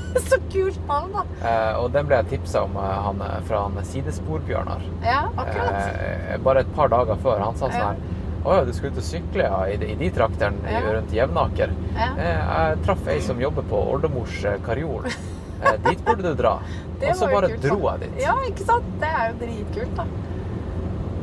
[0.30, 1.24] Så kult navn, da.
[1.50, 4.82] Eh, og den ble jeg tipsa om eh, han, eh, fra han Sidesporbjørnar.
[5.06, 5.76] Ja, akkurat.
[6.06, 7.44] Eh, bare et par dager før.
[7.46, 8.08] Han sa sånn her
[8.40, 10.80] Å ja, du skulle ut og sykle ja, i, de- i de traktene Ja.
[10.96, 11.74] rundt Jevnaker.
[11.98, 12.06] Ja.
[12.16, 15.10] Eh, jeg traff ei som jobber på Oldemors eh, Karjol.
[15.60, 16.54] Eh, dit burde du dra.
[17.04, 18.22] Og så bare kult, dro jeg dit.
[18.24, 18.86] Ja, ikke sant?
[19.02, 20.06] Det er jo dritkult, da.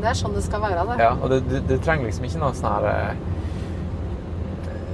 [0.03, 0.97] Det er sånn det skal være, det.
[1.01, 3.17] Ja, og du, du, du trenger liksom ikke noe sånn her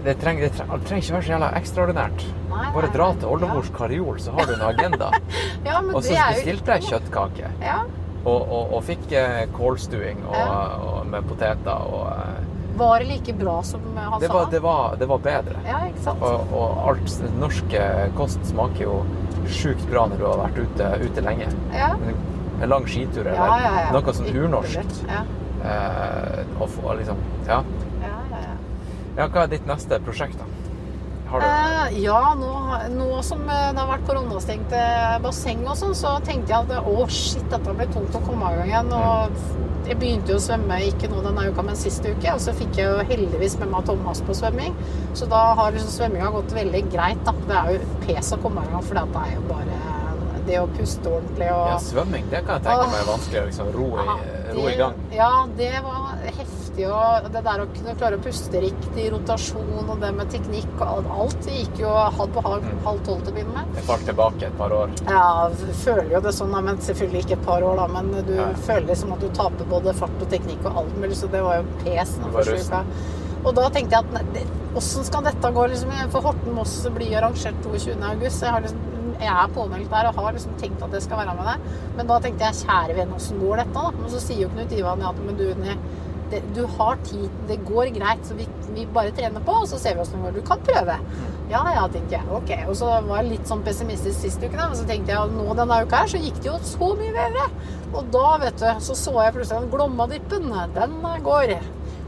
[0.04, 2.22] det trenger, det, trenger, det trenger ikke være så jævla ekstraordinært.
[2.52, 5.10] Nei, Bare dra til Oldemors Karjol, så har du en agenda.
[5.68, 7.50] Ja, men Og så bestilte jeg kjøttkake.
[7.62, 7.82] Ja.
[8.22, 10.56] Og, og, og fikk eh, kålstuing og, Ja.
[10.86, 14.34] og med poteter og eh, Var det like bra som han det, sa?
[14.34, 15.56] var, det, var, det var bedre.
[15.66, 16.22] Ja, ikke sant?
[16.22, 18.98] Og, alt norsk eh, kost smaker jo
[19.50, 21.50] sjukt bra når du har vært ute, ute lenge.
[21.74, 21.92] Ja.
[22.62, 23.90] En lang skitur eller Ja, ja, ja.
[23.94, 24.98] noe sånn urnorsk.
[25.10, 25.24] Ja.
[25.62, 27.58] Eh, og, og liksom, ja.
[27.58, 27.81] Ja, ja,
[29.16, 29.28] ja.
[29.28, 30.62] hva er ditt neste prosjekt, da?
[31.32, 32.52] Eh, ja, nå,
[32.92, 36.88] nå som eh, det har vært koronastengt eh, basseng og sånn, så tenkte jeg at
[36.88, 38.92] å shit, dette blir tungt å komme av gang igjen.
[38.92, 42.34] Og jeg begynte jo å svømme ikke nå denne uka, men sist uke.
[42.34, 44.76] Og så fikk jeg jo heldigvis med meg Thomas på svømming.
[45.16, 47.24] Så da har liksom svømminga gått veldig greit.
[47.24, 47.34] da.
[47.48, 49.80] Det er jo pes å komme av gang, for det er jo bare
[50.42, 53.46] det å puste ordentlig og Ja, svømming, det kan jeg tenke meg er vanskelig å
[53.46, 54.18] liksom ro i,
[54.56, 54.98] ro i gang.
[55.14, 56.61] Ja, det var heftig.
[56.72, 60.84] Og det der å kunne klare å puste riktig, rotasjon og det med teknikk og
[60.86, 63.74] alt, alt gikk jo halv på halv, halv tolv til å begynne med.
[63.76, 64.94] Jeg falt tilbake et par år.
[65.04, 65.26] Ja,
[65.82, 67.86] føler jo det sånn, men selvfølgelig ikke et par år, da.
[67.92, 68.46] Men du Ja.
[68.54, 71.60] føler liksom at du taper både fart og teknikk og alt mulig, så det var
[71.60, 72.84] jo pes den første uka.
[73.44, 75.68] Og da tenkte jeg at åssen skal dette gå?
[75.68, 78.00] Liksom, for Horten-Moss blir arrangert 22.
[78.00, 78.40] august.
[78.40, 78.78] Jeg, har liksom,
[79.20, 81.58] jeg er påmeldt der og har liksom tenkt at jeg skal være med der.
[81.96, 83.74] Men da tenkte jeg kjære venn, åssen går dette?
[83.74, 83.90] da?
[83.90, 85.54] Men så sier jo Knut Ivan ja, men du,
[86.32, 89.78] det, du har tid, det går greit, så vi, vi bare trener på, og så
[89.80, 90.40] ser vi åssen det går.
[90.40, 90.96] Du kan prøve.
[91.52, 92.24] Ja ja, tenkte jeg.
[92.32, 92.52] Ok.
[92.70, 94.70] Og så var jeg litt sånn pessimistisk sist uke, da.
[94.70, 97.12] Men så tenkte jeg at nå denne uka her, så gikk det jo så mye
[97.16, 97.46] bedre.
[97.92, 100.48] Og da, vet du, så så jeg plutselig at Glommadippen,
[100.78, 101.56] den går.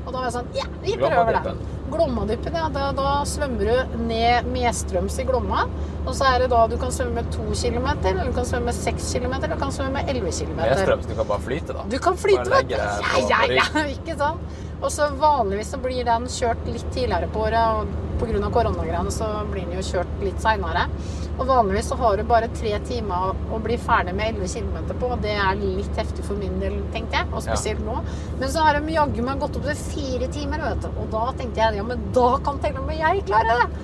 [0.04, 1.62] Og da var jeg sånn Ja, vi prøver den.
[1.94, 2.68] Glommadyppen, ja.
[2.74, 5.64] Da, da svømmer du ned medstrøms i Glomma.
[6.04, 9.12] Og så er det da du kan svømme 2 kilometer, eller du kan svømme 6
[9.16, 10.74] kilometer, eller du kan svømme elleve kilometer.
[10.74, 11.86] Medstrøms, du kan bare flyte, da.
[11.94, 12.76] Du kan flyte, vet du.
[12.76, 14.60] Ja, ja, ja, ikke sant?
[14.84, 18.50] Og så vanligvis så blir den kjørt litt tidligere på året, og pga.
[18.52, 20.88] koronagreiene så blir den jo kjørt litt seinere.
[21.34, 25.08] Og vanligvis så har du bare tre timer å bli ferdig med 11 km på,
[25.16, 27.96] og det er litt heftig for min del, tenkte jeg, og spesielt nå.
[28.38, 30.92] Men så har de jaggu meg gått opp til fire timer, vet du.
[31.02, 33.82] Og da tenkte jeg ja, men da kan til og med jeg klare det.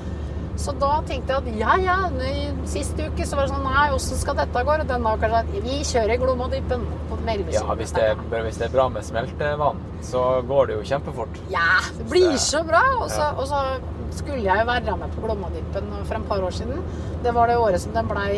[0.61, 1.99] Så da tenkte jeg at ja, ja,
[2.29, 4.75] i siste uke så var det sånn Nei, åssen skal dette gå?
[4.75, 8.67] Og denne kanskje sånn Vi kjører Glommadyppen på 11 Ja, hvis det, er- hvis det
[8.69, 11.41] er bra med smeltevann, så går det jo kjempefort.
[11.55, 12.83] Ja, det blir så bra!
[13.01, 13.31] Og så
[14.17, 16.83] skulle jeg jo være med på Glommadyppen for et par år siden.
[17.25, 18.35] Det var det året som den blei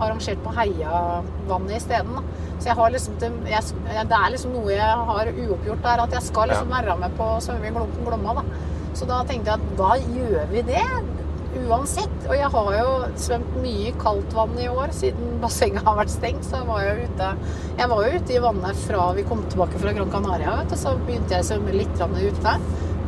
[0.00, 2.18] arrangert på Heiavannet isteden.
[2.58, 3.62] Så jeg har liksom det, jeg,
[4.10, 7.30] det er liksom noe jeg har uoppgjort der, at jeg skal liksom være med på
[7.42, 8.36] svømme i Glom- Glomma.
[8.40, 8.44] da.
[8.94, 10.84] Så da tenkte jeg at da gjør vi det.
[11.52, 12.12] Uansett.
[12.30, 16.12] Og jeg har jo svømt mye i kaldt vann i år, siden bassenget har vært
[16.14, 16.46] stengt.
[16.48, 17.28] Så var jeg ute
[17.78, 20.78] Jeg var jo ute i vannet fra vi kom tilbake fra Gran Canaria, vet du.
[20.80, 22.56] Så begynte jeg å svømme litt ute.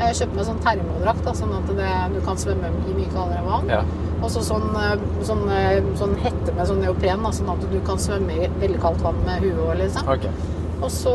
[0.00, 3.70] Jeg kjøpte meg sånn termodrakt, sånn at det, du kan svømme i mye kaldere vann.
[3.70, 3.84] Ja.
[4.24, 7.78] Og så sånn, eh, sånn, eh, sånn hette med sånn neopren, da, sånn at du
[7.86, 10.08] kan svømme i veldig kaldt vann med huet òg, liksom.
[10.16, 10.32] Okay.
[10.84, 11.12] Og så,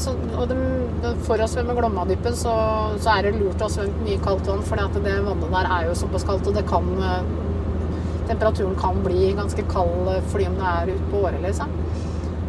[0.00, 0.56] så og de,
[1.26, 2.52] For å svømme Glommadyppen så,
[3.02, 5.88] så er det lurt å ha svømt mye kaldt vann, for det vannet der er
[5.88, 7.22] jo såpass kaldt, og det kan eh,
[8.30, 11.72] Temperaturen kan bli ganske kald eh, fordi om det er ute på året, liksom.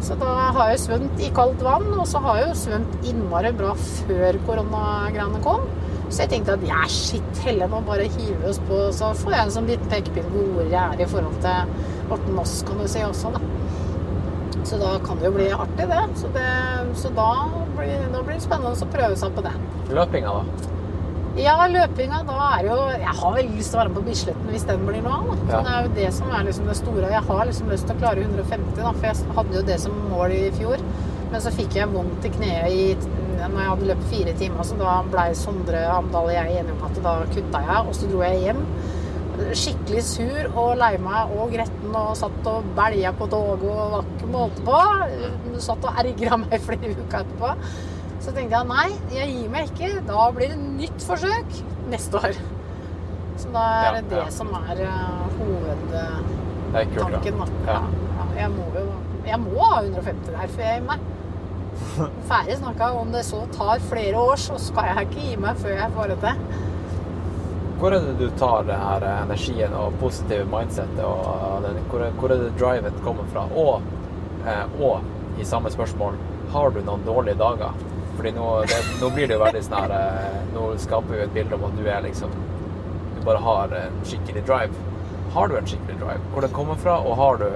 [0.02, 3.52] Så da har jeg svømt i kaldt vann, og så har jeg jo svømt innmari
[3.54, 5.68] bra før koronagreiene kom.
[6.08, 9.36] Så jeg tenkte at ja, shit, heller nå bare hiver vi oss på, så får
[9.36, 11.70] jeg en sånn liten pekepinn på hvor jeg er i forhold til
[12.10, 13.40] Morten Moss, kan du si også, da.
[14.68, 16.02] Så da kan det jo bli artig, det.
[16.18, 16.50] Så, det,
[16.98, 17.30] så da,
[17.78, 19.54] blir, da blir det spennende å prøve seg på det.
[19.94, 20.71] Løpinga, da?
[21.40, 24.50] Ja, løpinga, da er jo Jeg har veldig lyst til å være med på Bisletten
[24.52, 25.30] hvis den blir noe av.
[25.48, 25.62] Ja.
[25.64, 27.08] Det er jo det som er liksom det store.
[27.14, 29.98] Jeg har liksom lyst til å klare 150, da, for jeg hadde jo det som
[30.10, 30.82] mål i fjor.
[31.32, 32.82] Men så fikk jeg vondt i kneet i,
[33.40, 36.84] når jeg hadde løpt fire timer, så da blei Sondre Amdal og jeg enige om
[36.90, 38.60] at da kutta jeg, og så dro jeg hjem.
[39.56, 44.10] Skikkelig sur og lei meg og gretten og satt og belja på toget og var
[44.12, 44.82] ikke måte på.
[45.64, 47.54] Satt og ergra meg flere uker etterpå.
[48.22, 49.88] Så tenkte jeg nei, jeg gir meg ikke.
[50.06, 51.48] Da blir det nytt forsøk
[51.90, 52.32] neste år.
[53.40, 54.26] Så da er Ja, det det ja.
[54.30, 54.92] som er uh,
[55.38, 57.34] hovedtanken.
[57.40, 57.46] Da.
[57.66, 57.68] ja.
[57.72, 57.80] Ja,
[58.18, 58.84] ja, jeg må jo
[59.26, 60.98] Jeg må ha 150 der før jeg gir meg.
[62.30, 62.84] Ferdig snakka.
[63.00, 66.06] Om det så tar flere år, så skal jeg ikke gi meg før jeg får
[66.12, 66.36] det til.
[67.82, 72.28] Hvor er det du tar det her energien og positive mindsettet og den, hvor, hvor
[72.30, 73.42] er det driven kommer fra?
[73.58, 73.74] Og,
[74.46, 74.94] eh, og
[75.42, 76.14] i samme spørsmål,
[76.52, 77.72] har du noen dårlige dager?
[78.16, 81.36] Fordi nå, det, nå blir det jo veldig sånn her eh, Nå skaper vi et
[81.36, 82.32] bilde om at du er liksom
[83.16, 84.88] Du bare har en skikkelig drive.
[85.32, 86.20] Har du en skikkelig drive?
[86.34, 87.46] Hvor den kommer fra, og har du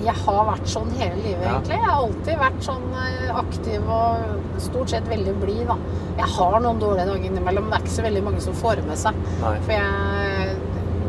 [0.00, 1.76] Jeg har vært sånn hele livet, egentlig.
[1.76, 5.76] Jeg har alltid vært sånn eh, aktiv og stort sett veldig blid, da.
[6.22, 8.80] Jeg har noen dårlige dager innimellom, men det er ikke så veldig mange som får
[8.88, 9.20] med seg.
[9.44, 9.52] Nei.
[9.66, 10.56] For jeg,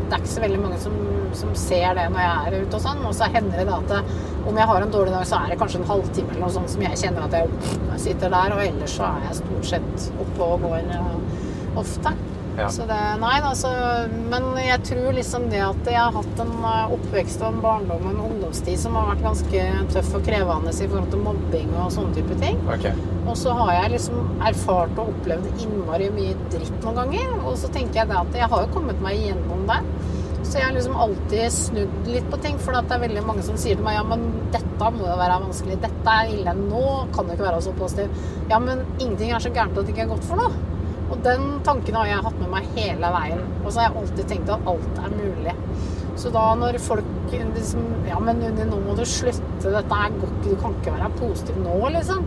[0.04, 1.00] det er ikke så veldig mange som,
[1.40, 3.02] som ser det når jeg er ute og sånn.
[3.08, 3.96] Og så hender det da at
[4.48, 6.72] om jeg har en dårlig dag, så er det kanskje en halvtime eller noe sånt
[6.72, 10.46] som jeg kjenner at jeg, sitter der, og ellers så er jeg stort sett oppe
[10.46, 11.42] og går eh,
[11.78, 12.14] ofte.
[12.58, 12.66] Ja.
[12.68, 13.70] Så det, nei, altså,
[14.28, 18.04] men jeg tror liksom det at jeg har hatt en eh, oppvekst og en barndom
[18.04, 19.64] og en ungdomstid som har vært ganske
[19.94, 22.60] tøff og krevende i forhold til mobbing og sånne type ting.
[22.74, 22.92] Okay.
[23.22, 27.36] Og så har jeg liksom erfart og opplevd innmari mye dritt noen ganger.
[27.40, 29.80] Og så tenker jeg det at jeg har jo kommet meg igjennom det.
[30.52, 33.56] Så jeg har liksom alltid snudd litt på ting, for det er veldig mange som
[33.56, 36.82] sier til meg ja, men dette må jo være vanskelig, dette er ille, nå
[37.14, 38.18] kan det ikke være så positiv.
[38.50, 40.52] Ja, men ingenting er så gærent at det ikke er godt for noe.
[41.12, 43.40] Og den tanken har jeg hatt med meg hele veien.
[43.62, 45.56] Og så har jeg alltid tenkt at alt er mulig.
[46.20, 49.42] Så da når folk liksom Ja, men Unni, nå må du slutte.
[49.64, 50.38] Dette er godt.
[50.44, 52.24] Du kan ikke være positiv nå, liksom.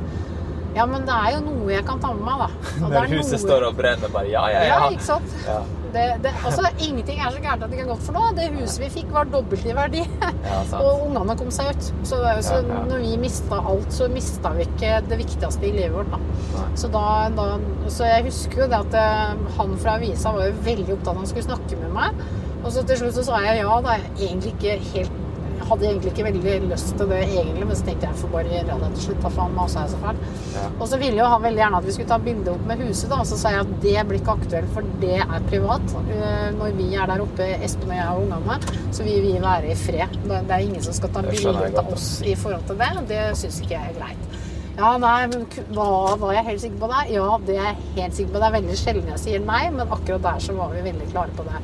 [0.76, 2.77] Ja, men det er jo noe jeg kan ta med meg, da.
[2.84, 4.89] Når er huset noe- står og brenner, bare ja, ja, Ja, ja.
[4.97, 5.35] ikke sant?
[5.45, 5.60] Ja,
[5.95, 8.31] Det, det, altså, ingenting er så gærent at det ikke er godt for noe.
[8.35, 10.03] Det huset vi fikk, var dobbelt i verdi.
[10.22, 10.61] ja.
[10.84, 11.91] Og ungene kom seg ut.
[12.03, 15.95] Så, så Ja, når vi mista alt, så mista vi ikke det viktigste i livet
[15.95, 16.11] vårt.
[16.13, 16.65] Da.
[16.76, 17.05] Så, da,
[17.35, 17.49] da,
[17.91, 21.15] så jeg husker jo det at eh, han fra avisa var jo veldig opptatt av
[21.15, 22.26] at han skulle snakke med meg.
[22.65, 23.77] Og så til slutt så sa jeg ja.
[23.85, 25.22] Da jeg egentlig ikke helt
[25.69, 28.77] hadde egentlig ikke veldig lyst til det, egentlig, men så tenkte jeg får bare gjøre
[28.83, 29.21] det til slutt.
[29.25, 30.27] Da faen masa jeg så fælt.
[30.55, 30.65] Ja.
[30.79, 33.09] Og så ville jo han veldig gjerne at vi skulle ta bilde opp med huset,
[33.11, 33.19] da.
[33.23, 35.95] Og så sa jeg at det blir ikke aktuelt, for det er privat.
[36.05, 38.59] Eh, Når vi er der oppe, Espen og jeg og ungene,
[38.95, 40.19] så vil vi være i fred.
[40.25, 42.91] Det er ingen som skal ta bilde av oss i forhold til det.
[43.09, 44.41] Det syns ikke jeg er greit.
[44.75, 47.01] Ja, nei, men hva, var jeg helt sikker på det?
[47.15, 48.39] Ja, det er jeg helt sikker på.
[48.41, 51.31] Det er veldig sjelden jeg sier nei, men akkurat der så var vi veldig klare
[51.37, 51.61] på det.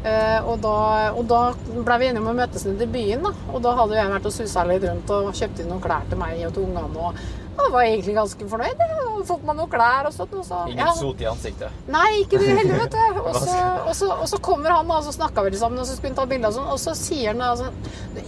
[0.00, 0.76] Eh, og da,
[1.12, 3.26] og da ble vi enige om å møtes nede i byen.
[3.26, 3.34] Da.
[3.52, 6.20] Og da hadde jeg vært og susa litt rundt og kjøpt inn noen klær til
[6.20, 7.12] meg og til ungene.
[7.60, 8.80] Og var egentlig ganske fornøyd.
[8.80, 10.32] Hadde fått meg noen klær og sånt.
[10.46, 10.92] Så, Ingen ja.
[10.96, 11.80] sot i ansiktet.
[11.92, 13.20] Nei, ikke du heller, vet du.
[13.20, 15.96] Og så, og så, og så kommer han, og så snakka vi sammen, og så
[15.98, 17.76] skulle han ta bilde og sånn, og så sier han sånn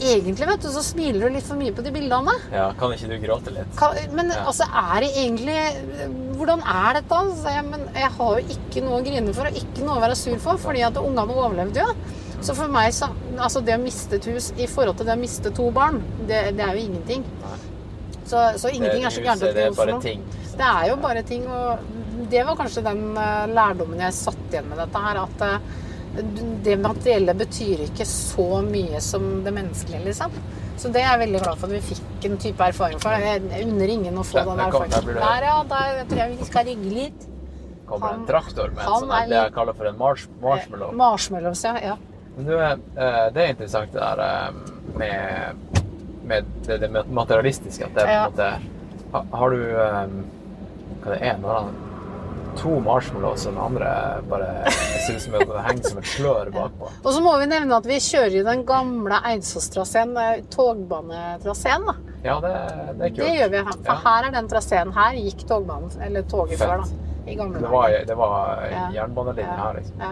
[0.02, 2.34] Egentlig, vet du, så smiler du litt for mye på de bildene.
[2.52, 3.72] Ja, kan ikke du gråte litt?
[3.78, 4.44] Kan, men Ja.
[4.50, 5.59] altså, er det egentlig
[6.38, 7.18] Hvordan er dette?
[7.38, 10.02] Så jeg, men jeg har jo ikke noe å grine for, og ikke noe å
[10.02, 11.92] være sur for, fordi at ungene overlevde jo.
[12.42, 15.20] Så for meg, så Altså, det å miste et hus i forhold til det å
[15.20, 17.22] miste to barn, det, det er jo ingenting.
[18.32, 20.00] Så, så ingenting er så gærent at det det er Oslo.
[20.52, 21.78] Det er jo bare ting, og
[22.32, 25.59] det var kanskje den eh, lærdommen jeg satt igjen med dette her, at eh,
[26.64, 30.34] det materielle betyr ikke så mye som det menneskelige, liksom.
[30.80, 33.14] Så det er jeg veldig glad for at vi fikk en type erfaring for.
[33.20, 35.06] Jeg jeg unner ingen å få Der- den erfaringen.
[35.06, 35.59] det- Der, ja.
[35.72, 37.28] Der tror jeg vi skal rigge litt.
[37.86, 40.92] Kommer Han- en traktor med en sånn det jeg kaller for en marsh, marshmallow.
[40.92, 41.76] Marshmallows, ja.
[41.82, 41.96] ja.
[42.36, 44.52] Men du, eh, det er interessant det der eh,
[44.96, 45.81] med,
[46.32, 47.86] med det, det materialistiske.
[47.90, 50.12] At det er på en måte Har du eh,
[51.02, 51.62] Hva det er det?
[52.60, 53.90] To marshmallows og den andre
[54.28, 54.48] bare
[55.06, 56.90] ser ut som det henger som et slør bakpå.
[57.00, 61.86] Og så må vi nevne at vi kjører jo den gamle Eidsåstraseen, eh, togbanetraseen.
[61.88, 61.94] da.
[62.26, 62.50] Ja, det,
[62.98, 63.22] det er kult.
[63.22, 63.72] Det gjør vi her.
[63.78, 63.96] For Ja.
[64.04, 64.92] her er den traseen.
[64.94, 66.68] Her gikk togbanen, eller toget Fett.
[66.68, 67.32] før, da.
[67.32, 68.04] I gamle Det var, dager.
[68.12, 68.84] det var Ja.
[68.98, 69.56] jernbanelinje Ja.
[69.62, 70.04] her, liksom.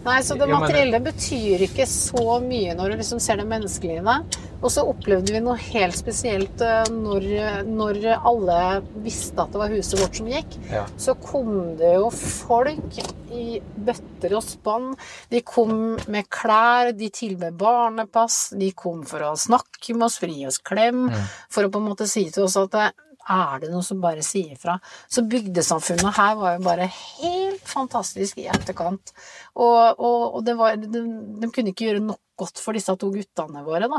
[0.00, 4.04] Nei, så det materielle betyr ikke så mye når du liksom ser det menneskelige i
[4.06, 4.40] det.
[4.60, 7.26] Og så opplevde vi noe helt spesielt eh, når,
[7.68, 8.58] når alle
[9.04, 10.56] visste at det var huset vårt som gikk.
[10.72, 10.84] Ja.
[11.00, 13.00] Så kom det jo folk
[13.30, 14.90] i bøtter og spann.
[15.32, 15.76] De kom
[16.12, 20.48] med klær, de tilbød barnepass, de kom for å snakke med oss, for å gi
[20.50, 21.06] oss klem,
[21.52, 22.90] for å på en måte si til oss at det,
[23.30, 24.78] er det noe som bare sier fra?
[25.10, 29.12] Så bygdesamfunnet her var jo bare helt fantastisk i etterkant.
[29.54, 31.04] Og, og, og det var, de,
[31.42, 33.98] de kunne ikke gjøre nok godt for disse to guttene våre, da.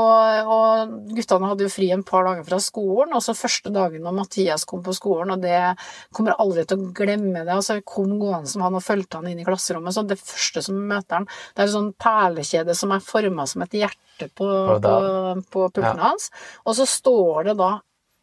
[0.00, 4.00] Og, og guttene hadde jo fri en par dager fra skolen, og så første dagen
[4.06, 5.58] når Mathias kom på skolen, og det
[6.16, 9.42] kommer aldri til å glemme det, altså kom gående som han og fulgte han inn
[9.42, 13.04] i klasserommet, så det første som møter han, det er en sånn perlekjede som er
[13.04, 16.30] formet som et hjerte på, på, på, da- på pulten hans,
[16.64, 17.74] og så står det da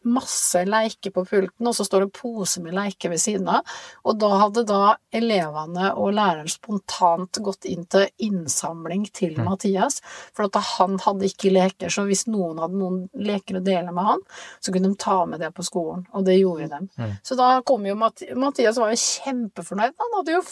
[0.06, 3.68] masse leker på pulten, og så står det pose med leker ved siden av.
[4.08, 10.02] Og da hadde da elevene og læreren spontant gått inn til innsamling til Mathias,
[10.36, 14.10] for at han hadde ikke leker, så hvis noen hadde noen leker å dele med
[14.12, 14.24] han,
[14.60, 17.10] så kunne de ta med det på skolen, og det gjorde de.
[17.24, 20.44] Så da kom jo Mathias, Mathias var jo kjempefornøyd, han hadde jo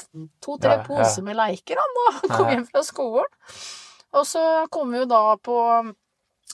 [0.43, 0.83] to-tre Ja, ja.
[0.87, 3.31] poser med leker han da han kom hjem fra skolen.
[4.11, 4.41] Og så
[4.71, 5.55] kom vi jo da på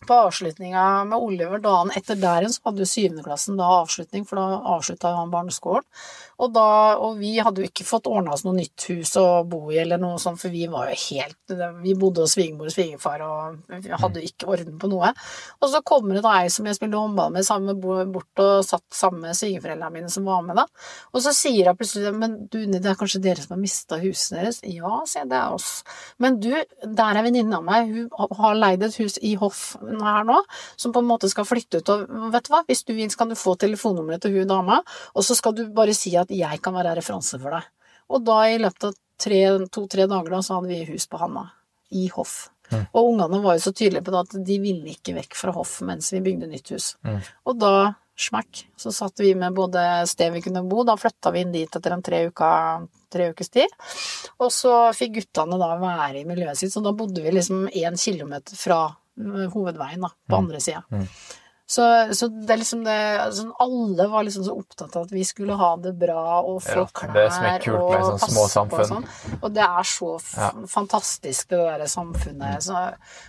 [0.05, 4.39] på avslutninga med Oliver dagen etter der igjen, så hadde jo syvendeklassen da avslutning, for
[4.39, 5.87] da avslutta han barneskolen.
[6.37, 6.67] Og, da,
[7.01, 9.97] og vi hadde jo ikke fått ordna oss noe nytt hus å bo i, eller
[10.01, 14.01] noe sånt, for vi var jo helt Vi bodde hos svigermor og svigerfar, og vi
[14.03, 15.09] hadde ikke orden på noe.
[15.61, 18.85] Og så kommer det da ei som jeg spilte håndball med, sammen bort og satt
[18.93, 20.67] sammen med svigerforeldrene mine som var med, da.
[21.13, 24.37] Og så sier hun plutselig Men du, det er kanskje dere som har mista huset
[24.37, 24.61] deres?
[24.61, 25.71] Ja, sier jeg, det er oss.
[26.21, 26.51] Men du,
[26.83, 30.37] der er venninna meg, hun har leid et hus i Hoff her nå,
[30.77, 33.31] som på en måte skal flytte ut, og vet du hva, hvis du vil, kan
[33.31, 34.81] du få telefonnummeret til hun dama,
[35.15, 37.63] og så skal du bare si at jeg kan være referanse for deg.
[38.09, 41.49] Og da i løpet av tre- to-tre dager da, så hadde vi hus på Hanna,
[41.91, 42.49] i Hoff.
[42.93, 45.77] Og ungene var jo så tydelige på det at de ville ikke vekk fra Hoff
[45.87, 46.95] mens vi bygde nytt hus.
[47.47, 49.79] Og da, smakk, så satt vi med både
[50.09, 52.49] sted vi kunne bo, da flytta vi inn dit etter en tre, uka,
[53.13, 53.71] tre ukes tid.
[54.43, 57.95] Og så fikk guttene da være i miljøet sitt, så da bodde vi liksom én
[57.97, 58.81] kilometer fra
[59.53, 60.83] hovedveien da, på andre sida.
[61.67, 61.83] Så,
[62.15, 65.57] så det er liksom det altså, Alle var liksom så opptatt av at vi skulle
[65.59, 69.07] ha det bra og få Ja, klær kult og sånne passe på og sånn.
[69.41, 70.47] Og det er så Ja.
[70.71, 72.63] fantastisk, det der samfunnet.
[72.63, 72.83] Så,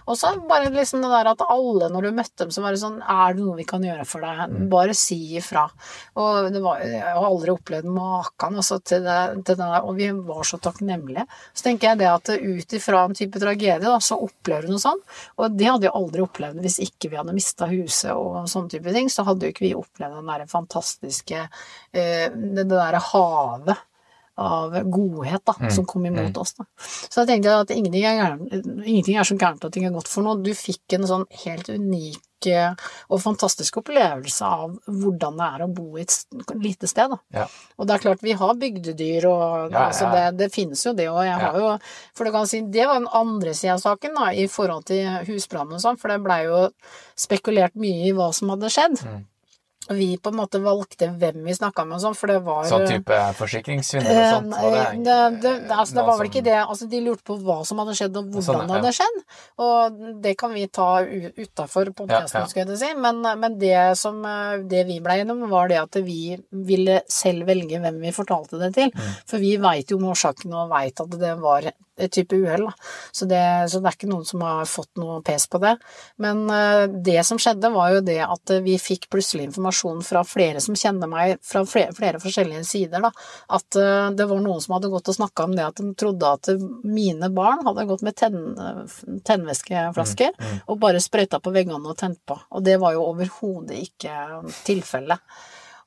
[0.07, 2.83] og så bare liksom det der at alle, når du møtte dem, så var det
[2.85, 4.45] sånn Er det noe vi kan gjøre for deg?
[4.55, 4.69] Mm.
[4.71, 5.67] Bare si ifra.
[6.15, 9.99] Og det var, jeg har aldri opplevd maken altså, til, det, til det der, og
[9.99, 11.27] vi var så takknemlige.
[11.53, 14.85] Så tenker jeg det at ut ifra en type tragedie, da, så opplever du noe
[14.87, 15.03] sånn.
[15.43, 18.95] Og det hadde jeg aldri opplevd hvis ikke vi hadde mista huset og sånne type
[18.95, 19.11] ting.
[19.13, 23.88] Så hadde jo ikke vi opplevd den der fantastiske eh, det derre havet
[24.39, 25.71] av godhet da, Mm.
[25.75, 26.55] som kom imot oss.
[26.55, 26.65] Da.
[26.79, 30.09] Så jeg tenkte at ingenting er, gærent, ingenting er så gærent at ting er godt
[30.09, 30.39] for noe.
[30.43, 32.75] Du fikk en sånn helt unik eh,
[33.11, 36.15] og fantastisk opplevelse av hvordan det er å bo i et
[36.55, 37.11] lite sted.
[37.11, 37.19] Da.
[37.35, 37.47] Ja.
[37.79, 40.31] Og det er klart, vi har bygdedyr, og Ja, altså, ja.
[40.31, 41.09] det, det finnes jo det.
[41.11, 41.73] Og jeg har jo
[42.15, 45.03] For du kan si, det var den andre sida av saken, da, i forhold til
[45.27, 46.69] husbrannen og sånn, for det blei jo
[47.19, 49.03] spekulert mye i hva som hadde skjedd.
[49.03, 49.27] Mm.
[49.89, 52.87] Vi på en måte valgte hvem vi snakka med og sånn, for det var Sånn
[52.87, 54.51] type forsikringssvindel og sånt?
[54.53, 56.57] var Eh, det- det, det, altså, det var vel ikke det.
[56.69, 59.19] Altså, de lurte på hva som hadde skjedd, og hvordan Sånn, det hadde skjedd.
[59.59, 62.47] Og det kan vi ta utafor podkasten, Ja, ja.
[62.47, 62.95] skal jeg si.
[62.95, 67.47] Men, men det som eh, det vi ble gjennom, var det at vi ville selv
[67.47, 68.91] velge hvem vi fortalte det til.
[68.95, 69.15] Mm.
[69.27, 71.71] For vi veit jo om årsaken og veit at det var
[72.07, 72.69] type uhell.
[73.13, 75.75] Så, det- så det er ikke noen som har fått noe pes på det.
[76.23, 80.23] Men eh, det som skjedde, var jo det at eh, vi fikk plutselig informasjon fra
[80.25, 83.11] flere som kjenner meg fra flere, flere forskjellige sider, da.
[83.59, 86.31] At eh, det var noen som hadde gått og snakka om det at de trodde
[86.39, 86.53] at
[86.87, 88.39] mine barn hadde gått med tenn,
[89.27, 90.35] tennvæskeflasker
[90.69, 92.37] og bare sprøyta på veggene og tent på.
[92.55, 94.15] Og det var jo overhodet ikke
[94.69, 95.21] tilfellet.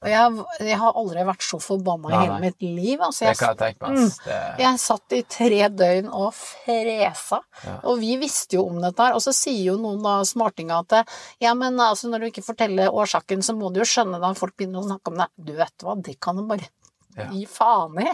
[0.01, 2.99] Og jeg, jeg har aldri vært så forbanna i hele mitt liv.
[3.05, 3.99] Altså, Det jeg, kan jeg tenke meg.
[3.99, 4.09] Mm.
[4.25, 7.75] Det, jeg satt i tre døgn og fresa, Ja.
[7.85, 9.13] og vi visste jo om dette her.
[9.13, 10.97] Og så sier jo noen da smartinga at
[11.43, 14.57] ja, men altså når du ikke forteller årsaken, så må du jo skjønne da folk
[14.57, 15.29] begynner å snakke om det.
[15.37, 16.65] Du vet hva, det kan du bare
[17.17, 17.25] Ja.
[17.27, 18.07] gi faen i.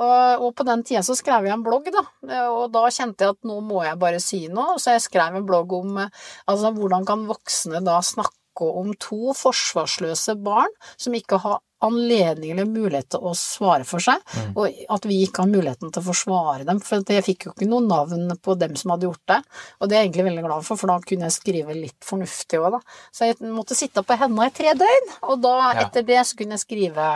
[0.00, 2.02] Og, og på den tida så skrev jeg en blogg, da.
[2.48, 4.78] Og da kjente jeg at nå må jeg bare si noe.
[4.80, 6.08] Så jeg skrev en blogg om eh,
[6.48, 12.64] altså hvordan kan voksne da snakke om to forsvarsløse barn som ikke har anledning eller
[12.70, 14.20] mulighet til å svare for seg,
[14.54, 16.78] og at vi ikke har muligheten til å forsvare dem.
[16.78, 19.40] For jeg fikk jo ikke noe navn på dem som hadde gjort det,
[19.80, 22.60] og det er jeg egentlig veldig glad for, for da kunne jeg skrive litt fornuftig
[22.60, 22.80] òg, da.
[23.10, 25.80] Så jeg måtte sitte på henda i tre døgn, og da, Ja.
[25.88, 27.08] etter det, så kunne jeg skrive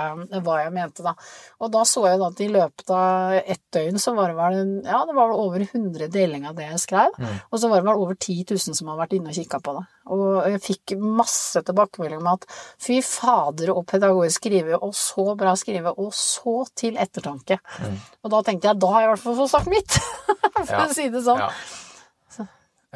[0.43, 1.15] hva jeg mente, da.
[1.61, 4.83] Og da så jeg da at i løpet av ett døgn så var det vel,
[4.83, 7.15] ja, det var vel over 100 delinger av det jeg skrev,
[7.53, 9.79] og så var det vel over 10 000 som har vært inne og kikka på
[9.79, 9.87] det.
[10.13, 12.45] Og jeg fikk masse tilbakemelding om at
[12.83, 17.59] fy fader og pedagogisk skrive, og så bra skrive, og så til ettertanke.
[18.23, 19.99] Og da tenkte jeg, da har jeg i hvert fall fått sagt mitt,
[20.67, 20.85] for Ja.
[20.87, 21.43] å si det sånn.
[21.43, 21.51] ja.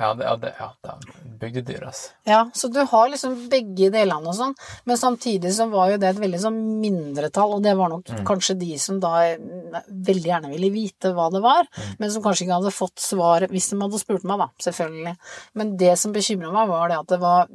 [0.00, 2.12] Ja, det, ja, det, ja, det er bygdedyr, altså.
[2.28, 4.54] Ja, så du har liksom begge delene og sånn,
[4.88, 8.56] men samtidig så var jo det et veldig sånn mindretall, og det var nok kanskje
[8.60, 11.68] de som da eh, veldig gjerne ville vite hva det var,
[12.00, 15.14] men som kanskje ikke hadde fått svar hvis de hadde spurt meg, da, selvfølgelig.
[15.60, 17.50] Men det som bekymra meg, var det at det var,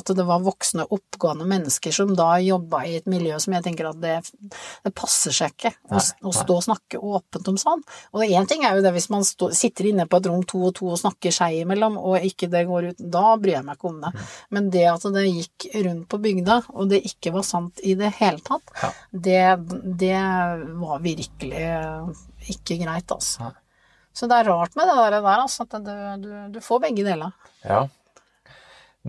[0.00, 3.90] at det var voksne, oppgående mennesker som da jobba i et miljø som jeg tenker
[3.90, 4.16] at det,
[4.84, 7.82] det passer seg ikke å, Nei, å stå og snakke åpent om sånn.
[8.16, 10.62] Og én ting er jo det hvis man stå, sitter inne på et rom to
[10.68, 13.78] og to og snakker seg imellom, og ikke det går ut Da bryr jeg meg
[13.78, 14.12] ikke om det.
[14.54, 18.12] Men det at det gikk rundt på bygda, og det ikke var sant i det
[18.20, 18.90] hele tatt, Ja.
[19.12, 19.42] det,
[19.98, 20.20] det
[20.82, 21.66] var virkelig
[22.52, 23.48] ikke greit, altså.
[23.48, 23.52] Ja.
[24.12, 25.92] Så det er rart med det der, altså, at du,
[26.22, 27.32] du, du får begge deler.
[27.64, 27.86] Ja.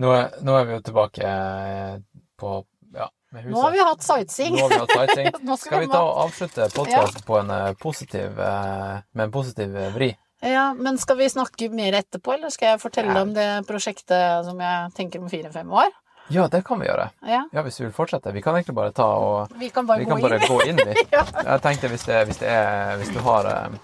[0.00, 1.98] Nå nå er vi jo tilbake eh,
[2.40, 2.54] på
[2.94, 3.06] ja.
[3.44, 4.56] Nå har vi hatt sightseeing.
[4.56, 5.36] Nå har vi hatt sightseeing.
[5.46, 9.34] Nå skal Skal vi ta og avslutte podkasten på en eh, positiv, eh, med en
[9.34, 10.10] positiv eh, vri?
[10.44, 13.22] Ja, men skal vi snakke mer etterpå, eller skal jeg fortelle Ja.
[13.24, 15.92] om det prosjektet som jeg tenker om fire-fem år?
[16.32, 17.10] Ja, det kan vi gjøre.
[17.28, 18.32] Ja, Ja, hvis vi vil fortsette.
[18.32, 20.48] Vi kan egentlig bare ta og vi kan bare Vi gå kan bare inn.
[20.48, 20.94] gå inn, i.
[21.12, 21.24] Ja.
[21.42, 23.74] Jeg tenkte hvis, det, hvis, det er, hvis du har eh,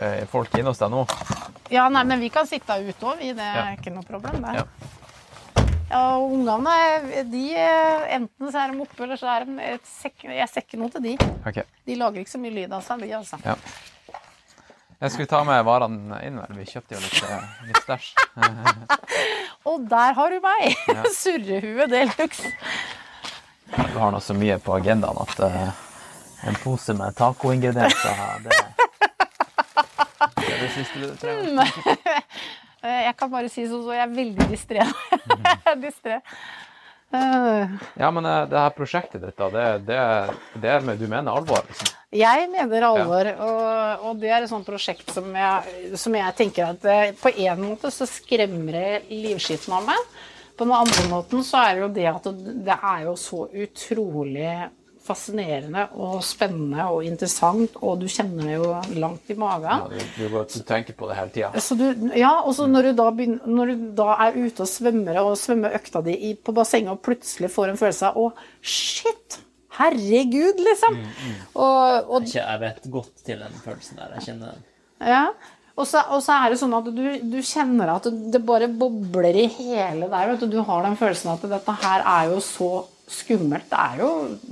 [0.00, 1.06] eh, folk inne hos deg nå
[1.70, 3.32] Ja, nei, men vi kan sitte ute òg, vi.
[3.36, 4.54] Det er ikke noe problem, det.
[4.60, 4.64] Ja.
[5.90, 10.48] Ja, og ungene, de eh, Enten så er de oppe, eller så er de Jeg
[10.50, 11.16] ser ikke noe til de.
[11.46, 11.62] Okay.
[11.86, 13.38] De lager ikke så mye lyd av seg, de, altså.
[13.44, 13.54] Ja.
[14.96, 16.38] Jeg skulle ta med varene inn.
[16.56, 18.12] Vi kjøpte jo litt, eh, litt stæsj.
[19.68, 20.76] Og der har du meg!
[20.88, 21.02] Ja.
[21.20, 22.52] Surrehue de luxe.
[23.76, 25.68] Du har nå så mye på agendaen at uh,
[26.46, 28.60] en pose med tacoingredienser det,
[30.36, 31.66] det er det siste du trenger.
[32.86, 34.84] Eh, Jeg kan bare si sånn, så jeg er veldig distré.
[35.82, 36.20] distré.
[37.16, 40.00] Eh, Ja, men eh, det her prosjektet ditt, da, det, det,
[40.62, 41.64] det med, du mener alvor?
[41.68, 41.92] liksom?
[42.16, 46.70] Jeg mener alvor, og, og det er et sånt prosjekt som jeg, som jeg tenker
[46.72, 50.16] at eh, på en måte så skremmer det livskiten av meg.
[50.56, 52.28] På den andre måten så er det jo det at
[52.64, 54.52] det er jo så utrolig
[55.06, 58.70] fascinerende og spennende og interessant, og du kjenner det jo
[59.00, 59.66] langt i magen.
[59.70, 61.50] Ja, du, du, går- og tenker på det hele tida.
[62.18, 63.08] Ja, og så når, du da
[63.46, 67.02] når du da er ute og svømmer og svømmer økta di i, på bassenget og
[67.06, 68.30] plutselig får en følelse av å,
[68.60, 69.40] shit,
[69.76, 70.96] herregud, liksom.
[71.54, 74.16] Og, og, Ikke, jeg vet godt til den følelsen der.
[74.16, 74.66] Jeg kjenner den.
[75.04, 75.22] ja.
[75.76, 79.36] og, så, og så er det sånn at du, du kjenner at det bare bobler
[79.36, 80.30] i hele der.
[80.32, 80.48] Vet du.
[80.56, 82.70] du har den følelsen at dette her er jo så
[83.06, 83.68] skummelt.
[83.70, 84.08] Det er jo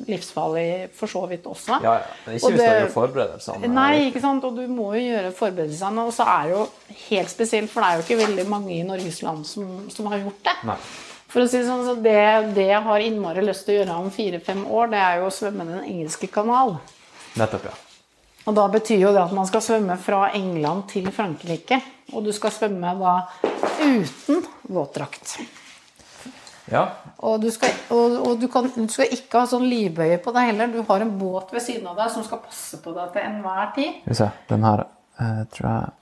[0.06, 1.80] livsfarlig for så vidt også.
[1.82, 2.18] Ja, ja.
[2.26, 3.70] Men ikke Og hvis du gjør forberedelsene.
[3.74, 4.44] Nei, ikke sant?
[4.46, 6.04] og du må jo gjøre forberedelsene.
[6.04, 6.66] Og så er det jo
[7.08, 10.22] helt spesielt, for det er jo ikke veldig mange i Norges land som, som har
[10.22, 10.54] gjort det.
[10.70, 10.78] Nei.
[11.34, 12.20] For å si det sånn, så det,
[12.54, 15.34] det jeg har innmari lyst til å gjøre om fire-fem år, det er jo å
[15.34, 16.76] svømme Den engelske kanal.
[17.34, 17.74] Nettopp, ja.
[18.44, 21.80] Og da betyr jo det at man skal svømme fra England til Frankrike.
[22.12, 23.16] Og du skal svømme da
[23.80, 25.38] uten våtdrakt.
[26.72, 26.84] Ja,
[27.18, 30.48] Og, du skal, og, og du, kan, du skal ikke ha sånn livbøye på deg
[30.48, 30.70] heller.
[30.72, 33.74] Du har en båt ved siden av deg som skal passe på deg til enhver
[33.76, 33.98] tid.
[34.00, 34.28] Skal vi se.
[34.48, 34.84] Den her
[35.20, 35.92] uh, tror jeg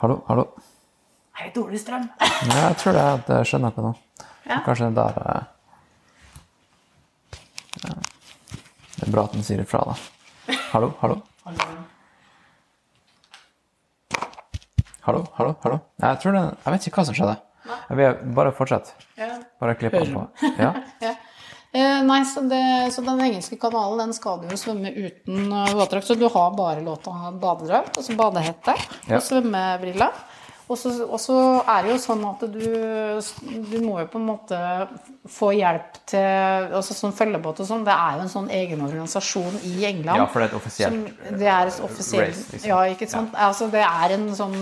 [0.00, 0.46] Hallo, hallo.
[1.36, 2.06] Er det dårlig strøm?
[2.20, 3.02] Ja, jeg tror det
[3.34, 3.92] jeg skjønner noe nå.
[4.46, 4.62] Ja.
[4.64, 5.42] Kanskje den der uh...
[7.82, 7.98] ja.
[8.94, 10.56] Det er bra at den sier ifra, da.
[10.70, 11.20] Hallo, hallo.
[15.04, 15.78] Hallo, hallo, hallo.
[15.98, 17.38] Jeg tror det Jeg vet ikke hva som skjedde.
[18.36, 18.94] Bare fortsett.
[19.18, 19.34] Ja.
[19.60, 20.28] Bare klipp den på.
[20.58, 20.74] Ja.
[21.06, 21.14] Ja.
[21.72, 25.68] Eh, nei, så, det, så den engelske kanalen den skal du jo svømme uten uh,
[25.78, 26.08] våtdrakt.
[26.08, 28.74] Så du har bare lov til å ha badedrakt, altså badehette
[29.06, 29.20] Ja.
[29.20, 30.16] og svømmebriller.
[30.70, 31.36] Og så,
[31.66, 32.60] er det jo sånn at du,
[33.72, 34.58] du må jo på en måte
[35.30, 37.84] få hjelp til altså Sånn følgebåt og sånn.
[37.86, 40.20] Det er jo en sånn egen organisasjon i England.
[40.20, 42.68] ja, for det er et offisielt Som, det er et offisielt race, liksom.
[42.70, 43.34] Ja, ikke sant.
[43.34, 44.54] Altså, det er en sånn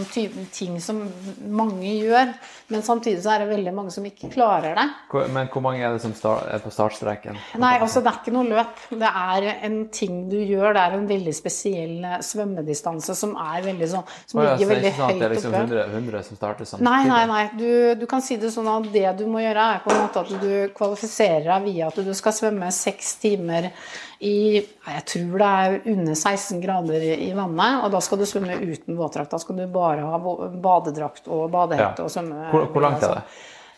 [0.55, 1.03] ting som
[1.49, 2.33] mange gjør,
[2.69, 4.87] men samtidig så er det veldig mange som ikke klarer det.
[5.11, 7.37] Hvor- Men hvor mange er det som er på startstreken?
[7.59, 8.77] Nei, altså det er ikke noe løp.
[8.91, 10.73] Det er en ting du gjør.
[10.75, 14.59] Det er en veldig spesiell eh, svømmedistanse som er veldig sånn Som Å ja, så
[14.59, 15.98] ligger veldig sånn høyt liksom oppe.
[15.99, 16.89] 100, 100 som starter samtidig?
[16.89, 17.43] Nei, nei, nei.
[17.59, 20.23] Du, du kan si det sånn at det du må gjøre, er på en måte
[20.25, 23.71] at du kvalifiserer deg via at du skal svømme seks timer
[24.25, 28.27] i Jeg tror det er under 16 grader i i vannet, og da skal du
[28.27, 29.31] svømme uten våtdrakt.
[29.31, 30.19] Da skal du bare ha
[30.65, 32.09] badedrakt og badehette Ja.
[32.09, 32.49] og svømme.
[32.51, 33.23] Hvor, hvor langt er det?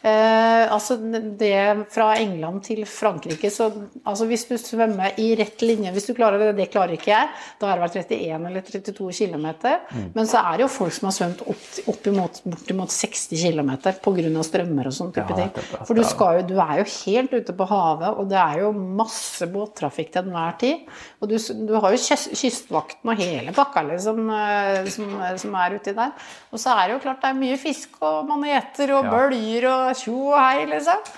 [0.00, 0.96] Eh, altså
[1.36, 3.66] det fra England til Frankrike så
[4.08, 7.28] altså Hvis du svømmer i rett linje Hvis du klarer det, det klarer ikke jeg.
[7.60, 9.44] Da har det vært 31 eller 32 km.
[9.92, 10.06] Mm.
[10.14, 14.44] Men så er det jo folk som har svømt opp, oppimot, bortimot 60 km pga.
[14.46, 15.52] strømmer og sånn type ting.
[15.84, 18.72] For du, skal jo, du er jo helt ute på havet, og det er jo
[18.72, 20.88] masse båttrafikk til enhver tid.
[21.20, 25.12] Og du, du har jo kyst, kystvakten og hele pakka liksom, eh, som,
[25.44, 26.16] som er uti der.
[26.50, 29.89] Og så er det jo klart det er mye fisk og maneter og bølger og
[29.98, 31.10] tjo og hei, liksom.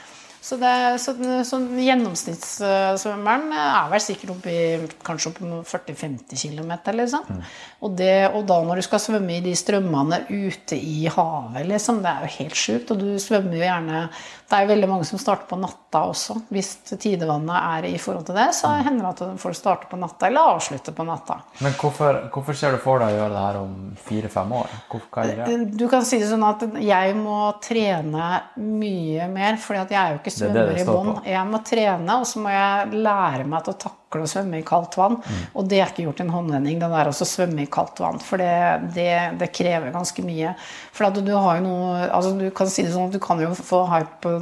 [0.43, 1.12] Så, det, så,
[1.47, 4.62] så gjennomsnittssvømmeren er vel sikkert oppe i
[5.07, 5.39] kanskje opp
[5.70, 7.28] 40-50 km, liksom.
[7.31, 7.44] Mm.
[7.78, 12.03] Og, det, og da når du skal svømme i de strømmene ute i havet, liksom,
[12.03, 12.90] det er jo helt sjukt.
[12.90, 14.03] Og du svømmer jo gjerne
[14.53, 16.35] Det er jo veldig mange som starter på natta også.
[16.53, 18.83] Hvis tidevannet er i forhold til det, så Mm.
[18.85, 21.39] hender det at folk starter på natta eller avslutter på natta.
[21.65, 24.69] Men hvorfor, hvorfor ser du for deg å gjøre det her om fire-fem år?
[25.47, 25.57] Det?
[25.79, 30.12] Du kan si det sånn at jeg må trene mye mer, fordi at jeg er
[30.12, 31.24] jo ikke er svømmer i bånn.
[31.33, 34.62] Jeg må trene, og så må jeg lære meg til å takle å svømme i
[34.69, 35.16] kaldt vann.
[35.16, 35.43] Mm.
[35.57, 38.19] Og det er ikke gjort en håndvending, det der å svømme i kaldt vann.
[38.20, 40.55] For det, det, det krever ganske mye.
[40.93, 43.41] For at du har jo noe altså Du kan si det sånn at du kan
[43.41, 43.87] jo få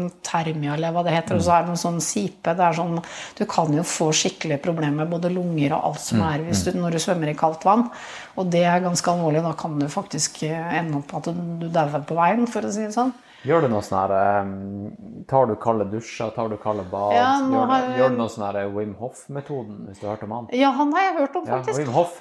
[0.08, 2.54] hypotermia, eller hva det heter, og så er det en sånn sipe.
[2.56, 2.98] Det er sånn,
[3.38, 6.64] du kan jo få skikkelig problemer med både lunger og alt som Mm, er hvis
[6.64, 7.88] du, når du svømmer i kaldt vann.
[8.36, 9.42] Og det er ganske alvorlig.
[9.42, 12.86] Da kan du faktisk eh, ende opp at du, dauer på veien, for å si
[12.88, 13.12] det sånn.
[13.40, 16.28] Gjør du noe sånn her eh, Tar du kalde dusjer?
[16.36, 17.14] Tar du kalde bad?
[17.16, 20.26] Ja, gjør, du, har- gjør du noe sånn her Wim Hof-metoden, hvis du har hørt
[20.26, 20.48] om han?
[20.52, 21.80] Ja, han har jeg hørt om, Ja, faktisk.
[21.80, 22.18] Wim Hof.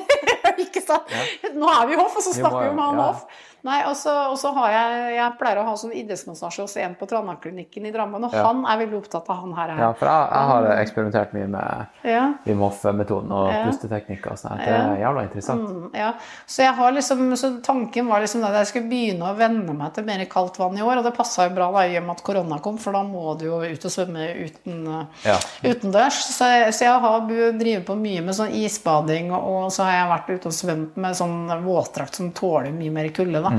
[0.64, 1.10] ikke sant?
[1.54, 3.08] Nå er vi hoff, og så snakker vi om han ja.
[3.10, 3.26] hoff.
[3.64, 7.86] Nei, og så har jeg Jeg pleier å ha sånn idrettsmassasje hos en på Trondheimsklinikken
[7.88, 8.42] i Drammen, og Ja.
[8.44, 9.68] han er veldig opptatt av han her.
[9.78, 12.24] Ja, for jeg, jeg har eksperimentert mye med Ja.
[12.44, 13.64] Wim Hof-metoden og Ja.
[13.64, 14.58] pusteteknikker og sånn.
[14.58, 15.68] Det er jævla interessant.
[15.68, 16.12] Mm, ja.
[16.46, 19.94] Så, jeg har liksom, så tanken var liksom at jeg skulle begynne å venne meg
[19.94, 20.98] til mer kaldt vann i år.
[20.98, 23.38] Og det passa jo bra da, i og med at korona kom, for da må
[23.38, 25.38] du jo ut og svømme uten, Ja.
[25.64, 26.20] utendørs.
[26.36, 27.20] Så, så jeg har
[27.58, 31.14] drevet på mye med sånn isbading, og så har jeg vært ute og svømt med
[31.16, 33.42] sånn våtdrakt som tåler mye mer kulde.
[33.42, 33.53] da.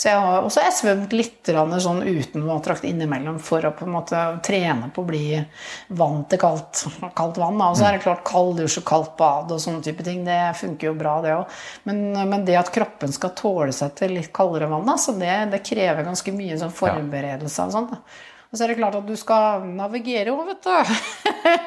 [0.00, 1.50] Så jeg har, og så har jeg svømt litt
[1.84, 5.24] sånn uten våtdrakt innimellom for å på en måte trene på å bli
[5.98, 6.86] vant til kaldt,
[7.18, 7.60] kaldt vann.
[7.60, 10.24] Og så er det klart kald dusj og kaldt bad og sånne type ting.
[10.24, 11.60] Det funker jo bra, det òg.
[11.88, 12.02] Men,
[12.32, 16.06] men det at kroppen skal tåle seg til litt kaldere vann, altså det, det krever
[16.06, 17.96] ganske mye sånn forberedelse og sånt.
[17.96, 18.26] da.
[18.50, 20.94] Og så er det klart at du skal navigere òg, vet du.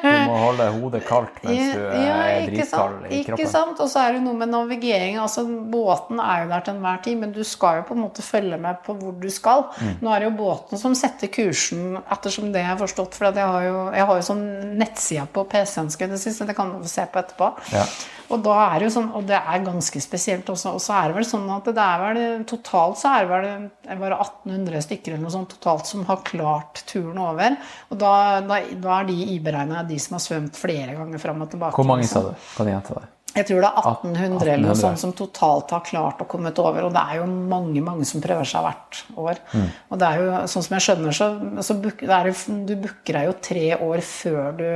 [0.04, 3.80] Du må holde hodet kaldt mens du Ja, er dritkald i Ikke sant?
[3.80, 5.16] Og så er det noe med navigering.
[5.22, 8.24] altså Båten er jo der til enhver tid, men du skal jo på en måte
[8.24, 9.64] følge med på hvor du skal.
[9.80, 9.94] Mm.
[10.04, 13.16] Nå er det jo båten som setter kursen, ettersom det jeg har forstått.
[13.16, 14.44] For jeg har jo, jeg har jo sånn
[14.82, 17.50] nettside på PC-en, skal jeg si, så det kan du få se på etterpå.
[17.72, 17.86] Ja.
[18.32, 20.74] Og da er det jo sånn, og det er ganske spesielt også.
[20.76, 23.48] Og så er det vel sånn at det er vel totalt så er det vel
[23.84, 27.58] det var 1800 stykker eller noe sånt totalt som har klart turen over.
[27.90, 28.14] Og da,
[28.46, 31.76] da, da er de iberegna de som har svømt flere ganger fram og tilbake.
[31.76, 32.30] Hvor mange liksom.
[32.30, 32.48] sa du?
[32.56, 33.13] Kan jeg gjenta det?
[33.34, 36.84] Jeg tror det er 1800 eller noe sånt som totalt har klart å komme over.
[36.86, 39.40] Og det er jo mange mange som prøver seg hvert år.
[39.52, 39.64] Mm.
[39.90, 41.28] Og det er jo, sånn som jeg skjønner, så,
[41.66, 44.68] så buk, det jo- du booker deg jo tre år før du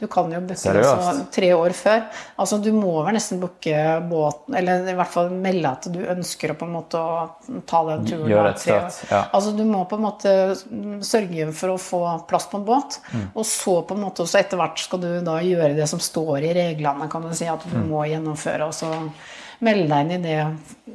[0.00, 2.06] Du kan jo booke deg så tre år før.
[2.38, 3.76] Altså du må vel nesten booke
[4.08, 7.84] båten, eller i hvert fall melde at du ønsker å på en måte å ta
[7.84, 8.28] den turen.
[8.30, 9.26] Gjør et støt, ja.
[9.34, 10.32] Altså Du må på en måte
[11.04, 12.00] sørge for å få
[12.30, 13.30] plass på en båt, Mm.
[13.34, 16.38] og så på en måte også etter hvert skal du da gjøre det som står
[16.48, 17.89] i reglene, kan du si, at du Mm.
[17.90, 18.70] Må gjennomføre.
[18.70, 18.90] Og så
[19.60, 20.36] melde deg inn i det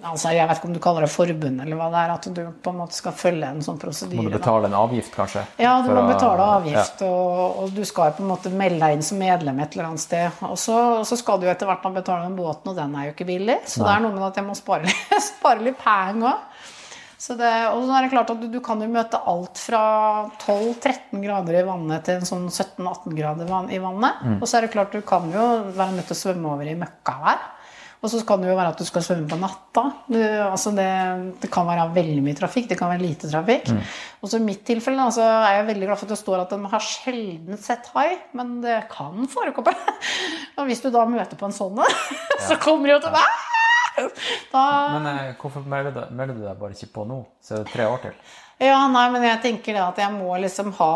[0.06, 2.40] altså Jeg vet ikke om du kaller det forbund, eller hva det er, at du
[2.66, 4.20] på en måte skal følge en sånn prosedyre.
[4.20, 5.44] Må du betale en avgift, kanskje?
[5.62, 8.98] Ja, du må å- betale avgift, og, og du skal på en måte melde deg
[8.98, 10.42] inn som medlem et eller annet sted.
[10.50, 13.08] Og så, og så skal du jo etter hvert betale den båten, og den er
[13.10, 13.60] jo ikke billig.
[13.70, 14.94] Så det er noe med at jeg må spare
[15.32, 16.55] spare litt penger òg.
[17.26, 19.82] Så det, og så er det klart at du, du kan jo møte alt fra
[20.44, 24.20] 12-13 grader i vannet til en sånn 17-18 grader i vannet.
[24.38, 26.78] Og så er det klart du kan jo være nødt til å svømme over i
[26.78, 27.42] møkkavær.
[28.06, 29.84] Og så kan det jo være at du skal svømme på natta.
[30.06, 30.86] Du, altså det,
[31.42, 33.72] det kan være veldig mye trafikk, det kan være lite trafikk.
[34.22, 36.54] Og så i mitt tilfelle altså, er jeg veldig glad for at det står at
[36.54, 39.74] de har sjelden sett hai, men det kan forekomme.
[40.60, 42.00] Og hvis du da møter på en sånn en,
[42.52, 43.55] så kommer de jo til deg.
[44.52, 44.64] Da,
[44.98, 47.22] Men eh, hvorfor melder du, deg bare ikke på nå?
[47.44, 48.18] Så er det tre år til.
[48.64, 50.92] Ja, nei, men jeg tenker det at jeg må liksom ha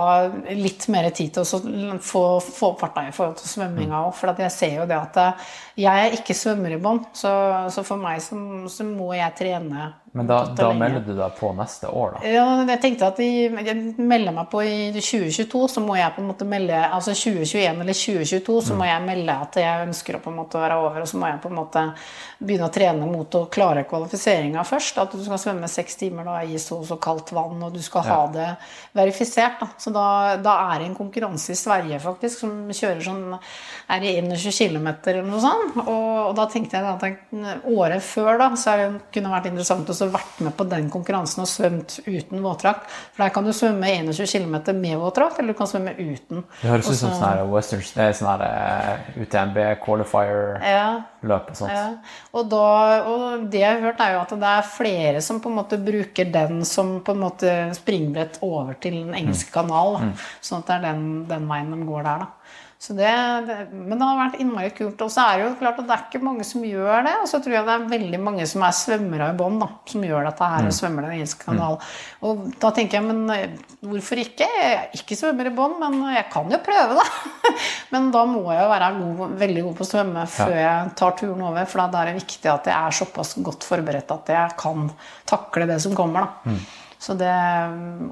[0.56, 4.14] litt mer tid til å få, få farta i forhold til svømminga òg.
[4.15, 5.49] For at jeg ser jo det at eh,
[5.84, 7.31] jeg er ikke svømmer i bånn, så,
[7.72, 8.40] så for meg så,
[8.72, 9.90] så må jeg trene.
[10.11, 12.22] Men da, da melder du deg på neste år, da?
[12.26, 16.23] Ja, jeg tenkte at jeg, jeg melder meg på i 2022, så må jeg på
[16.23, 20.23] en måte melde Altså 2021 eller 2022, så må jeg melde at jeg ønsker å
[20.23, 21.84] på en måte være over, og så må jeg på en måte
[22.40, 24.98] begynne å trene mot å klare kvalifiseringa først.
[25.03, 27.81] At du skal svømme seks timer da, i så og så kaldt vann, og du
[27.84, 28.47] skal ha det
[28.97, 29.59] verifisert.
[29.61, 29.69] Da.
[29.81, 30.05] Så da,
[30.41, 33.23] da er det en konkurranse i Sverige faktisk som kjører sånn
[33.89, 35.80] er det 21 km eller noe sånt.
[35.81, 39.89] Og, og da tenkte jeg at året før da, så det, kunne det vært interessant
[39.89, 42.85] å vært med på den konkurransen og svømt uten våtdrakt.
[43.15, 46.43] For der kan du svømme 21 km med våtdrakt, eller du kan svømme uten.
[46.61, 51.73] Det høres ut som sånn her Western, er sånn her eh, UTMB qualifier-løp og sånt.
[51.73, 51.88] ja.
[52.30, 52.65] Og, da,
[53.09, 55.80] og det jeg har hørt, er jo at det er flere som på en måte
[55.81, 57.39] bruker den som på en måte
[57.78, 59.98] springbrett over til den engelske kanal.
[59.99, 60.11] Da.
[60.41, 62.34] Sånn at det er den, den veien de går der, da.
[62.80, 63.10] Så det,
[63.44, 65.02] det, men det har vært innmari kult.
[65.03, 67.16] Og så er det jo klart at det er ikke mange som gjør det.
[67.20, 69.57] Og så tror jeg det er veldig mange som er svømmere i bånn,
[69.91, 71.76] som gjør dette her og svømmer den engelske kanal.
[72.24, 74.48] Og da tenker jeg, men eh, hvorfor ikke?
[74.48, 77.07] Jeg er ikke svømmer i bånn, men jeg kan jo prøve, da.
[77.90, 81.16] Men da må jeg jo være god, veldig god på å svømme før jeg tar
[81.18, 81.66] turen over.
[81.68, 84.86] For da er det viktig at jeg er såpass godt forberedt at jeg kan
[85.28, 86.30] takle det som kommer.
[86.30, 86.53] da.
[86.99, 87.31] Så det,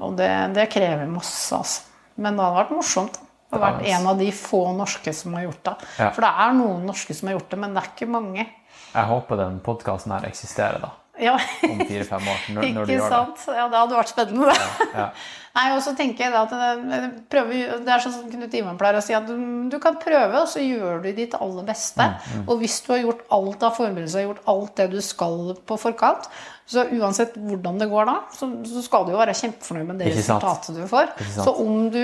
[0.00, 1.84] og det, det krever masse, altså.
[2.18, 3.18] Men det hadde vært morsomt.
[3.48, 5.74] Det har vært en av de få norske som har gjort det.
[6.00, 6.08] Ja.
[6.12, 8.46] For det er noen norske som har gjort det, men det er ikke mange.
[8.88, 10.90] Jeg håper den podkasten her eksisterer da,
[11.20, 11.34] Ja,
[11.68, 12.42] om fire-fem år.
[12.56, 13.44] Når, når du ikke sant.
[13.46, 13.56] det.
[13.56, 14.88] Ja, det hadde vært spennende, det.
[14.94, 15.06] Ja.
[15.58, 16.52] Nei, og så tenker jeg da at
[16.86, 16.98] det,
[17.32, 19.34] prøve, det er sånn som Knut Ivan pleier å si, at du,
[19.72, 22.06] du kan prøve, og så gjør du ditt aller beste.
[22.36, 25.78] Mm, Og hvis du har gjort alt av forberedelser, gjort alt det du skal på
[25.82, 26.30] forkant,
[26.68, 30.12] så uansett hvordan det går da, så, så skal du jo være kjempefornøyd med det
[30.20, 31.10] resultatet du får.
[31.34, 32.02] Så om du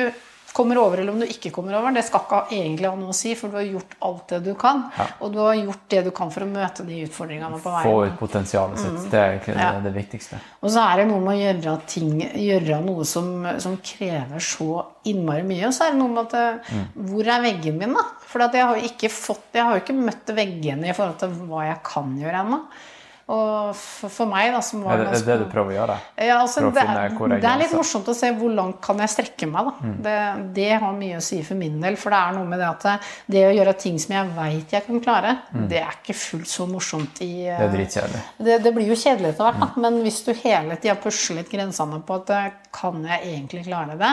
[0.54, 3.16] kommer over eller om du ikke kommer over, det skal ikke egentlig ha noe å
[3.16, 4.84] si, for du har gjort alt det du kan.
[4.94, 5.06] Ja.
[5.26, 7.88] Og du har gjort det du kan for å møte de utfordringene på veien.
[7.88, 9.00] Få ut potensialet sitt.
[9.10, 9.72] Det er egentlig Ja.
[9.74, 10.38] det, det viktigste.
[10.62, 12.12] Og så er det noe med å gjøre ting
[12.44, 13.28] Gjøre noe som,
[13.58, 14.70] som krever så
[15.10, 15.66] innmari mye.
[15.66, 16.86] Og så er det noe med at mm.
[17.10, 18.06] Hvor er veggen min, da?
[18.30, 21.66] For jeg har jo ikke fått Jeg har ikke møtt veggene i forhold til hva
[21.66, 22.60] jeg kan gjøre ennå.
[23.32, 25.94] Og for, meg, da, som var Er det, det du prøver å gjøre?
[26.26, 29.08] ja, altså, å det, er, det er litt morsomt å se hvor langt kan jeg
[29.14, 29.64] strekke meg.
[29.70, 29.72] Da.
[29.80, 29.94] Mm.
[30.04, 30.16] Det,
[30.58, 31.96] det har mye å si for min del.
[31.96, 32.84] For det er noe med det at
[33.32, 35.32] det, å gjøre ting som jeg veit jeg kan klare,
[35.70, 37.58] det er ikke fullt så morsomt i Mm.
[37.58, 38.20] Det er dritkjedelig.
[38.46, 39.80] det, det blir jo kjedelig etter hvert, Mm.
[39.82, 43.96] men hvis du hele tida pusler litt grensene på at eh, kan jeg egentlig klare
[43.98, 44.12] det?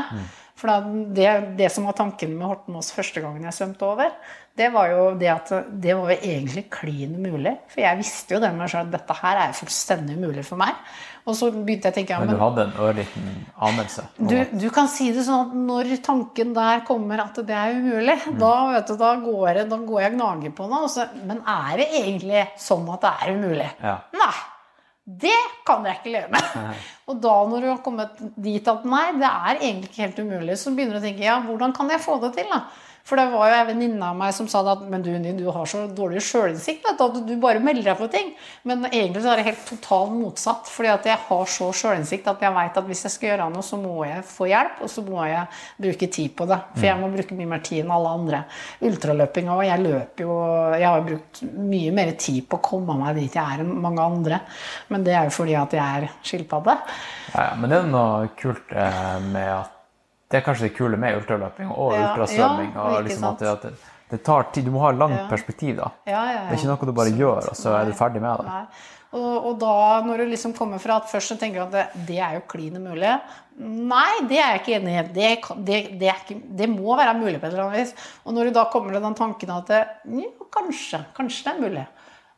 [0.62, 0.64] Mm.
[0.64, 4.14] For det, det som var tanken med Hortenås første gangen jeg svømte over,
[4.58, 5.52] det var jo det at
[5.82, 7.54] det var jo egentlig klin umulig.
[7.72, 10.76] For jeg visste jo det med at dette her er fullstendig umulig for meg.
[11.22, 14.06] Og så begynte jeg å tenke ja, Men du men hadde en ørliten anelse?
[14.18, 18.18] du, du kan si det sånn at når tanken der kommer at det er umulig,
[18.42, 21.06] da, vet du, da, går jeg, da går jeg og gnager på det.
[21.30, 23.70] Men er det egentlig sånn at det er umulig?
[23.86, 24.00] Ja.
[24.18, 24.34] Nei.
[25.20, 26.78] Det kan jeg ikke leve med.
[27.12, 30.58] Og da når du har kommet dit at nei, det er egentlig ikke helt umulig,
[30.60, 32.52] så begynner du å tenke ja, hvordan kan jeg få det til?
[32.52, 32.64] da?
[33.08, 35.70] For det var jo en venninne av meg som sa at men du, du har
[35.70, 38.32] så dårlig sjølinnsikt at du bare melder deg på ting.
[38.68, 40.70] Men egentlig så er det helt totalt motsatt.
[40.70, 43.66] fordi at jeg har så sjølinnsikt at jeg vet at hvis jeg skal gjøre noe,
[43.66, 45.46] så må jeg få hjelp, og så må jeg
[45.88, 46.60] bruke tid på det.
[46.76, 48.44] For jeg må bruke mye mer tid enn alle andre.
[48.88, 49.66] Ultraløpinga òg.
[49.68, 50.38] jeg løper jo
[50.82, 54.06] Jeg har brukt mye mer tid på å komme meg dit jeg er enn mange
[54.06, 54.42] andre.
[54.94, 56.78] Men det er jo fordi at jeg er skilpadde.
[57.34, 59.81] Ja, ja, men det er noe kult eh, med at
[60.32, 62.72] Det er kanskje det kule med ultraløping og Ja, ultrasvømming.
[62.76, 63.62] ja, og liksom at det, at
[64.12, 64.66] det, tar tid.
[64.66, 65.28] Du må ha langt Ja.
[65.28, 65.92] perspektiv, da.
[66.08, 66.42] Ja, ja, ja.
[66.50, 68.66] Det er ikke noe du bare gjør, og så er du ferdig med det.
[69.12, 72.06] Og, og da, når du liksom kommer fra at først så tenker du at det,
[72.08, 73.12] det er jo klin umulig.
[73.60, 75.02] Nei, det er jeg ikke enig i.
[75.12, 76.14] Det, det,
[76.62, 77.92] det, må være mulig på et eller annet vis.
[78.24, 79.82] Og når du da kommer til den tanken at det,
[80.56, 81.84] kanskje, kanskje det er mulig.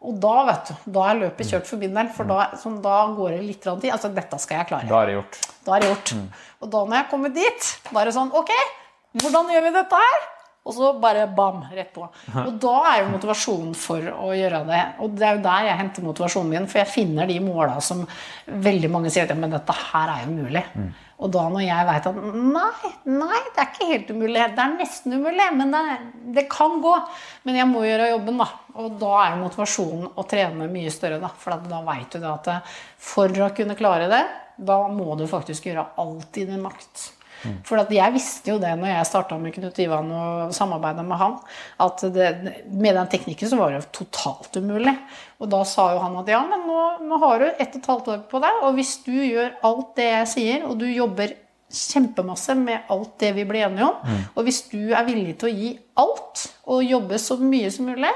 [0.03, 2.97] Og da vet du, da er løpet kjørt for min del, for da, sånn, da
[3.15, 3.87] går det litt tid.
[3.87, 4.89] Altså, dette skal jeg klare.
[4.89, 5.37] Da er det gjort.
[5.63, 6.13] Da er det gjort.
[6.59, 8.51] Og da når jeg kommer dit, da er det sånn Ok,
[9.21, 10.25] hvordan gjør vi dette her?
[10.63, 12.05] Og så bare bam, rett på.
[12.39, 14.83] Og da er jo motivasjonen for å gjøre det.
[15.03, 18.05] Og det er jo der jeg henter motivasjonen min, for jeg finner de måla som
[18.47, 20.63] veldig mange sier at ja, men dette her er jo mulig.
[21.23, 24.45] Og da når jeg veit at nei, nei, det er ikke helt umulig.
[24.55, 25.81] Det er nesten umulig, men det,
[26.39, 26.93] det kan gå.
[27.47, 28.47] Men jeg må gjøre jobben, da.
[28.83, 31.31] Og da er jo motivasjonen å trene mye større, da.
[31.43, 32.77] For da veit du det at eh,
[33.11, 34.23] for å kunne klare det,
[34.63, 37.05] da må du faktisk gjøre alt i din makt.
[37.67, 41.19] For at jeg visste jo det når jeg starta med Knut Ivan og samarbeida med
[41.19, 41.37] han,
[41.83, 42.31] at det,
[42.71, 44.95] med den teknikken så var det totalt umulig.
[45.43, 47.89] Og da sa jo han at ja, men nå, nå har du ett og et
[47.93, 51.35] halvt år på deg, og hvis du gjør alt det jeg sier, og du jobber
[51.73, 55.53] kjempemasse med alt det vi ble enige om, og hvis du er villig til å
[55.57, 58.11] gi alt og jobbe så mye som mulig,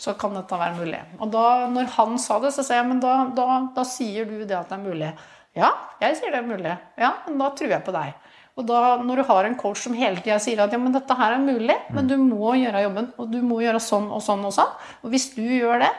[0.00, 1.00] så kan dette være mulig.
[1.20, 4.42] Og da når han sa det, så sa jeg men da, da, da sier du
[4.44, 5.12] det at det er mulig.
[5.56, 5.70] Ja,
[6.02, 6.74] jeg sier det er mulig.
[7.00, 8.12] Ja, men da tror jeg på deg.
[8.56, 11.16] Og da, når du har en coach som hele tida sier at ja, men dette
[11.18, 14.46] her er mulig, men du må gjøre jobben, og du må gjøre sånn og sånn
[14.48, 14.70] og sånn,
[15.04, 15.90] og hvis du gjør det,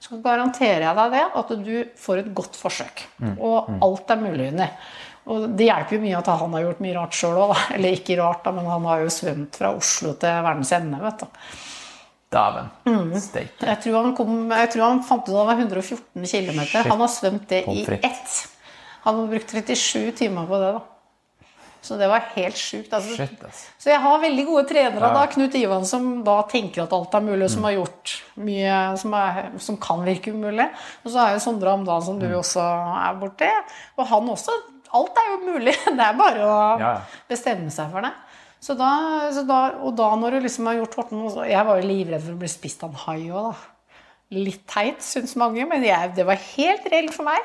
[0.00, 3.04] så garanterer jeg deg det, at du får et godt forsøk.
[3.36, 4.70] Og alt er mulig inni.
[5.26, 8.18] Og det hjelper jo mye at han har gjort mye rart sjøl òg, Eller ikke
[8.20, 11.46] rart, da, men han har jo svømt fra Oslo til verdens ende, vet du.
[12.36, 12.68] Dæven.
[12.86, 13.14] Mm.
[13.22, 13.66] Steike.
[13.66, 16.60] Jeg tror han, kom, jeg tror han fant ut at det var 114 km.
[16.90, 18.36] Han har svømt det i ett.
[19.06, 20.84] Han har brukt 37 timer på det, da.
[21.86, 22.90] Så det var helt sjukt.
[22.96, 23.14] Altså.
[23.20, 23.60] Shit, ass.
[23.78, 25.12] Så jeg har veldig gode trenere, Ja.
[25.14, 27.68] da, Knut Ivan, som da tenker at alt er mulig, og som Mm.
[27.68, 30.68] har gjort mye som, er, som kan virke umulig.
[31.04, 32.26] Og så er jo Sondre Amdal, som Mm.
[32.26, 33.50] du også er borti.
[33.98, 34.50] Og han også.
[34.94, 35.74] Alt er jo mulig.
[35.96, 38.12] Det er bare å Ja, bestemme seg for det.
[38.60, 38.90] Så da,
[39.30, 42.32] så da, og da når du liksom har gjort Horten Jeg var jo livredd for
[42.32, 43.56] å bli spist av en hai òg, da.
[44.32, 47.38] Litt teit, syns mange, men jeg, det var helt reelt for meg.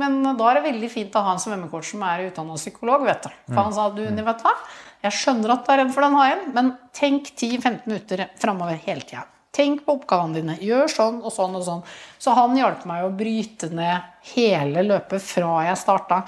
[0.00, 3.04] Men da er det veldig fint å ha en svømmecoach som er utdanna psykolog.
[3.04, 3.34] vet du.
[3.50, 4.54] For han sa du, vet du hva,
[5.02, 9.02] jeg skjønner at du er redd for den haien, men tenk 10-15 minutter framover hele
[9.02, 9.26] tida.
[9.52, 10.54] Tenk på oppgavene dine.
[10.64, 11.82] Gjør sånn og sånn og sånn.
[12.22, 16.22] Så han hjalp meg å bryte ned hele løpet fra jeg starta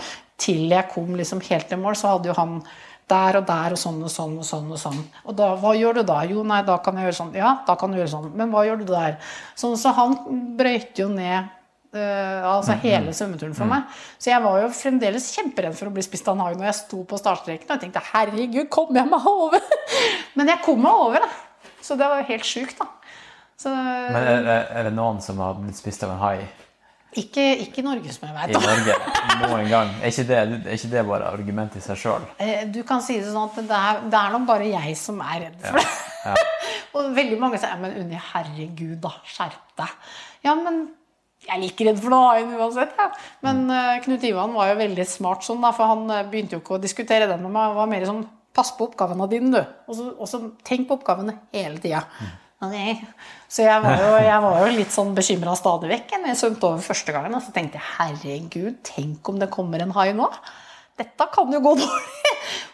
[0.44, 1.96] til jeg kom liksom helt til mål.
[1.96, 2.58] Så hadde jo han
[3.08, 4.68] der og der og sånn og sånn og sånn.
[4.74, 5.00] Og sånn.
[5.24, 6.18] Og da, hva gjør du da?
[6.28, 7.34] Jo, nei, da kan jeg gjøre sånn.
[7.38, 8.30] Ja, da kan du gjøre sånn.
[8.36, 9.16] Men hva gjør du der?
[9.56, 10.18] Sånn, så han
[10.58, 11.53] brøyte jo ned
[12.00, 13.86] altså hele svømmeturen for meg.
[14.18, 16.78] Så jeg var jo fremdeles kjemperedd for å bli spist av en hage når jeg
[16.80, 17.68] sto på startstreken.
[17.68, 19.62] Og jeg tenkte herregud, kom jeg meg over?
[20.38, 21.70] Men jeg kom meg over, da.
[21.84, 22.90] Så det var jo helt sjukt, da.
[23.60, 26.36] Så, Men er, er- er det noen som har blitt spist av en hai
[27.14, 28.50] ikke, ikke Norge, som jeg vet.
[28.50, 28.94] I Norge
[29.46, 29.92] noen gang?
[30.02, 32.24] Er ikke det, er ikke det bare argument i seg sjøl?
[32.42, 35.20] Eh, Du kan si det sånn at det er, det er nok bare jeg som
[35.22, 36.34] er redd for det.
[36.98, 39.12] og veldig mange sier men Unni, herregud, da.
[39.30, 39.94] Skjerp deg.
[40.48, 40.88] Ja, men
[41.44, 42.94] jeg er like redd for noe annet uansett.
[42.98, 43.10] Ja.
[43.44, 46.62] Men uh, Knut Ivan var jo veldig smart sånn, da, for han eh, begynte jo
[46.62, 47.68] ikke å diskutere den med meg.
[47.68, 49.90] Han var mer sånn Pass på oppgavene dine, du.
[49.90, 52.04] Og så, tenk på oppgavene hele tida.
[52.62, 53.00] Ok.
[53.50, 56.68] Så jeg var, jo, jeg var jo litt sånn bekymra stadig vekk når jeg svømte
[56.68, 57.34] over første gangen.
[57.34, 60.30] Og så tenkte jeg herregud, tenk om det kommer en hai nå.
[61.02, 62.23] Dette kan jo gå dårlig.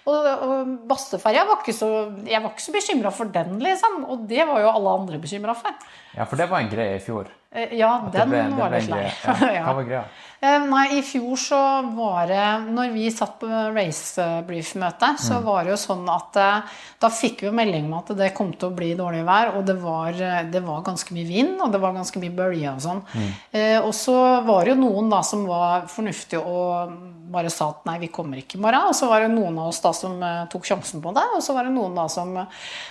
[0.07, 1.91] Og, og Bastøferja var ikke så
[2.27, 4.05] Jeg var ikke så bekymra for den, liksom.
[4.11, 5.77] Og det var jo alle andre bekymra for.
[6.17, 7.29] Ja, for det var en greie i fjor.
[7.53, 9.07] Eh, Ja, At den ble- var litt lei.
[9.57, 9.65] Ja.
[9.67, 10.05] Hva var greia?
[10.41, 11.59] Eh, Nei, i fjor så
[11.95, 15.45] var det Når vi satt på race brief-møte, så Mm.
[15.45, 16.63] var det jo sånn at eh,
[17.01, 19.67] da fikk vi jo melding om at det kom til å bli dårlig vær, og
[19.67, 20.13] det var,
[20.51, 23.03] det var ganske mye vind, og det var ganske mye bølger og sånn.
[23.15, 23.31] Mm.
[23.53, 24.17] Eh, og så
[24.47, 26.93] var det jo noen da som var fornuftige og
[27.31, 28.91] bare sa at nei, vi kommer ikke i morgen.
[28.91, 31.43] Og så var det noen av oss da som eh, tok sjansen på det, og
[31.45, 32.35] så var det noen da som,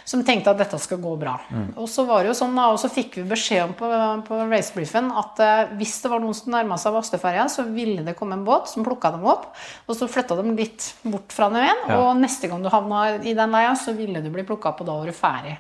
[0.08, 1.36] som tenkte at dette skal gå bra.
[1.76, 3.90] Og så var det jo sånn da, og så fikk vi beskjed om på,
[4.28, 8.16] på racebriefen at eh, hvis det var noen som nærma seg Vastøferja, så ville det
[8.20, 9.52] komme en båt som plukka dem opp,
[9.86, 11.86] og så flytta dem litt bort fra den veien.
[11.90, 12.00] Ja.
[12.06, 14.90] og neste gang du havna i den leia, så ville du bli plukka opp, og
[14.90, 15.60] da var du ferdig.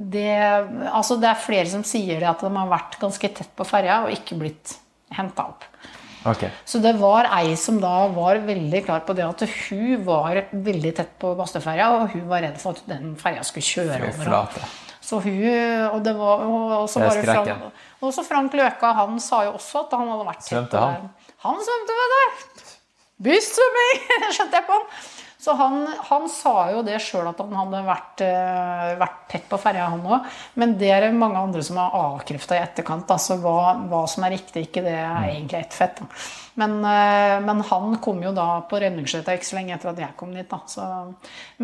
[0.00, 0.30] Det,
[0.88, 4.04] altså det er flere som sier det at de har vært ganske tett på ferja
[4.06, 4.78] og ikke blitt
[5.12, 5.66] henta opp.
[6.28, 6.44] Ok.
[6.68, 10.92] Så det var ei som da var veldig klar på det at hun var veldig
[10.98, 14.70] tett på Bastøferja, og hun var redd for at den ferja skulle kjøre over henne.
[15.00, 15.46] Så hun,
[15.90, 17.72] og det var, og, så var Frank,
[18.04, 21.08] og så Frank Løka, han sa jo også at han hadde vært tett på det.
[21.46, 22.68] Han svømte, vet du.
[23.24, 24.04] Bystsvømming,
[24.36, 24.86] skjønte jeg på han.
[25.40, 29.56] Så han, han sa jo det sjøl at han hadde vært, eh, vært tett på
[29.62, 30.26] ferja, han òg.
[30.60, 33.08] Men det er det mange andre som har avkrefta i etterkant.
[33.08, 36.02] Altså hva, hva som er riktig, ikke det er egentlig ett fett.
[36.02, 36.10] Da.
[36.60, 40.16] Men, eh, men han kom jo da på redningsskøyta ikke så lenge etter at jeg
[40.20, 40.50] kom dit.
[40.50, 40.60] Da.
[40.68, 40.84] Så,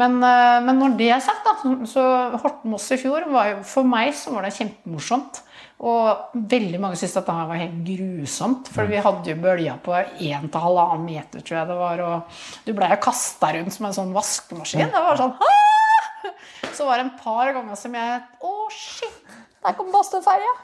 [0.01, 2.07] men, eh, men når det er sagt, da, så
[2.41, 5.43] Horten-Moss i fjor var For meg så var det kjempemorsomt.
[5.77, 8.71] Og veldig mange syntes at det her var helt grusomt.
[8.73, 12.05] For vi hadde jo bølger på 1-1,5 meter, tror jeg det var.
[12.07, 14.87] Og du blei jo kasta rundt som en sånn vaskemaskin.
[14.93, 16.33] Det var sånn «Aah!»
[16.77, 19.35] Så var det en par ganger som jeg Å, shit!
[19.63, 20.55] Der kom Bastøferja!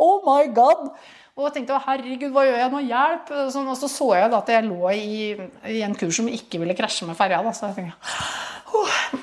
[0.00, 0.90] Oh my god!
[1.36, 2.80] Og jeg tenkte herregud, hva gjør jeg nå?
[2.88, 3.32] Hjelp!
[3.52, 5.18] Sånn, og så så jeg da at jeg lå i,
[5.72, 7.40] i en kurs som ikke ville krasje med ferja.
[7.44, 8.16] Da, så jeg tenkte,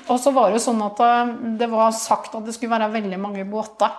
[0.08, 2.90] og så var det jo sånn at eh, det var sagt at det skulle være
[2.94, 3.92] veldig mange båter.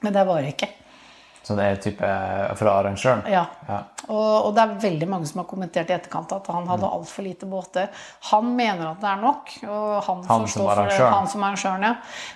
[0.00, 0.68] Men det var det ikke.
[1.48, 2.08] Så det er type
[2.60, 3.22] fra arrangøren?
[3.32, 3.46] Ja.
[3.68, 3.78] Ja.
[4.08, 7.24] Og, og det er veldig mange som har kommentert i etterkant at han hadde altfor
[7.24, 7.88] lite båter.
[8.30, 9.52] Han mener at det er nok.
[9.64, 11.14] Og han, Han som arrangøren?
[11.14, 11.94] Han som arrangøren, ja.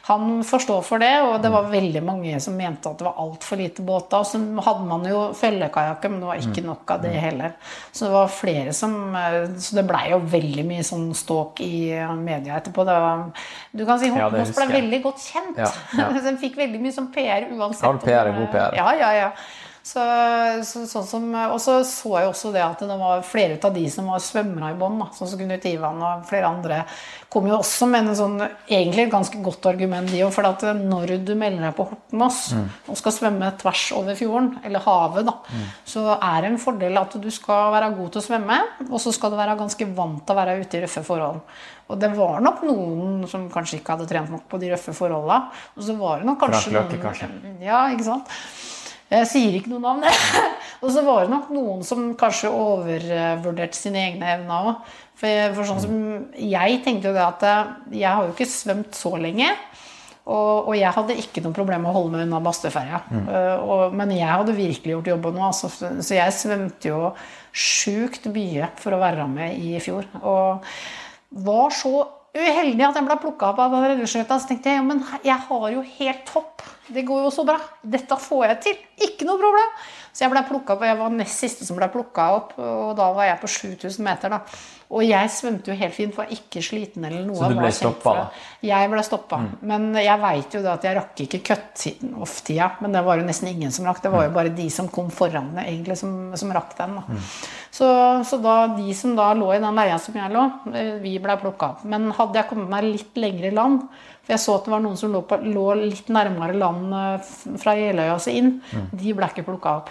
[0.08, 3.60] Han forstår for det, og det var veldig mange som mente at det var altfor
[3.60, 4.20] lite båter.
[4.20, 7.56] Og så hadde man jo fellekajakker, men det var ikke nok av det heller.
[7.92, 11.74] Så det var flere som eh, Så det blei jo veldig mye sånn ståk i
[12.20, 12.84] media etterpå.
[12.88, 13.24] Det var,
[13.72, 15.60] du kan si Ja, det ble veldig godt kjent.
[15.60, 15.70] Ja,
[16.00, 16.08] ja.
[16.28, 17.84] Den fikk veldig mye sånn PR uansett.
[17.88, 18.76] All PR er god PR.
[18.78, 19.32] Ja, ja, ja.
[19.82, 19.98] Så,
[20.62, 23.82] så, sånn som, og så så jeg også det at det var flere av de
[23.90, 26.76] som var svømmere i bånn, sånn som Knut Ivan og flere andre,
[27.28, 28.36] kom jo også med en sånn
[28.70, 30.30] egentlig et ganske godt argument, de òg.
[30.36, 32.68] For at når du melder deg på Hortenås Mm.
[32.94, 35.66] og skal svømme tvers over fjorden, eller havet, da, Mm.
[35.84, 39.12] så er det en fordel at du skal være god til å svømme, og så
[39.12, 41.40] skal du være ganske vant til å være ute i røffe forhold.
[41.90, 45.50] Og det var nok noen som kanskje ikke hadde trent nok på de røffe forholdene.
[45.76, 47.64] Og så var det nok kanskje Frank Løkke, noen kanskje?
[47.66, 48.28] Ja, ikke sant?
[49.12, 50.06] Jeg sier ikke noe navn.
[50.82, 54.94] og så var det nok noen som kanskje overvurderte sine egne evner òg.
[55.22, 55.98] For, for sånn som
[56.34, 59.52] jeg tenkte jo det at eh, jeg har jo ikke svømt så lenge.
[60.22, 63.00] Og, og jeg hadde ikke noe problem med å holde meg unna Bastøferja.
[63.10, 63.24] Mm.
[63.26, 65.44] Uh, men jeg hadde virkelig gjort jobben nå.
[65.48, 67.00] Altså, så jeg svømte jo
[67.52, 70.06] sjukt mye for å være med i fjor.
[70.22, 70.62] Og
[71.42, 72.04] var så
[72.36, 74.38] uheldig at jeg ble plukka opp av redningsskøyta.
[74.40, 76.64] Så tenkte jeg ja, men jeg har jo helt topp.
[76.92, 77.58] Det går jo så bra.
[77.82, 78.80] Dette får jeg til.
[79.08, 79.74] Ikke noe problem.
[80.12, 82.92] Så jeg ble plukket opp, og jeg var nest siste som ble plukka opp, og
[82.98, 84.34] da var jeg på 7000 meter.
[84.34, 84.42] da.
[84.92, 87.38] Og jeg svømte jo helt fint, var ikke sliten eller noe.
[87.40, 88.12] Så du ble stoppa?
[88.60, 89.38] Jeg ble stoppa.
[89.64, 92.66] Men jeg veit jo da at jeg rakk ikke cut-off-tida.
[92.84, 94.02] Men det var jo nesten ingen som rakk.
[94.04, 96.98] Det var jo bare de som kom foran meg, egentlig, som, som rakk den.
[97.00, 97.22] da.
[97.72, 97.88] Så,
[98.28, 100.44] så da de som da lå i den leia som jeg lå,
[100.76, 101.88] eh, vi ble plukka opp.
[101.88, 103.86] Men hadde jeg kommet meg litt lenger i land
[104.22, 107.32] For jeg så at det var noen som lå, på, lå litt nærmere land eh,
[107.64, 108.58] fra Jeløya og inn.
[108.76, 108.92] inn.
[108.92, 109.90] De ble ikke plukka opp.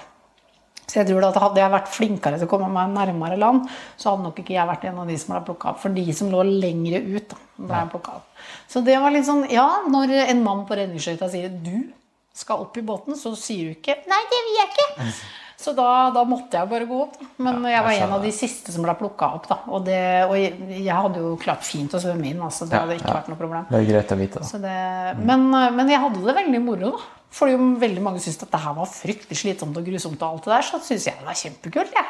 [0.87, 4.11] Så jeg tror at Hadde jeg vært flinkere til å komme meg nærmere land, så
[4.11, 5.81] hadde nok ikke jeg vært en av de som ble plukka opp.
[5.83, 8.45] For de som lå lengre ut, da, ble plukka opp.
[8.71, 11.91] Så det var litt sånn Ja, når en mann på redningsskøyta sier 'du
[12.33, 15.21] skal opp i båten', så sier du ikke 'nei, det vil jeg ikke'.
[15.61, 17.15] Så da, da måtte jeg bare gå opp.
[17.19, 17.27] da.
[17.45, 19.47] Men jeg var jeg en av de siste som ble plukka opp.
[19.51, 19.59] da.
[19.69, 22.41] Og, det, og jeg, jeg hadde jo klart fint å svømme inn.
[22.41, 23.17] altså Det Ja, hadde ikke ja.
[23.19, 23.67] vært noe problem.
[23.69, 24.77] Det er greit å vite, det,
[25.21, 25.45] men,
[25.77, 27.09] men jeg hadde det veldig moro, da.
[27.31, 30.49] Fordi om veldig mange syntes at det her var fryktelig slitsomt og grusomt, og alt
[30.49, 31.93] det der, så syns jeg det var kjempekult.
[31.95, 32.09] jeg.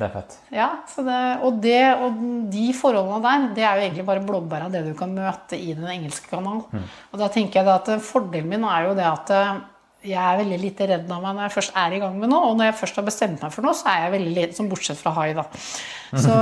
[0.00, 0.36] Det er fett.
[0.54, 2.20] Ja, så det, og, det, og
[2.54, 5.74] de forholdene der, det er jo egentlig bare blåbær av det du kan møte i
[5.76, 6.86] den engelske kanalen.
[7.10, 9.32] Og da tenker jeg at Fordelen min er jo det at
[10.00, 12.50] jeg er veldig lite redd av meg når jeg først er i gang med noe.
[12.50, 14.70] Og når jeg først har bestemt meg for noe, så er jeg veldig liten, sånn
[14.70, 15.44] bortsett fra hai, da.
[16.10, 16.36] Så,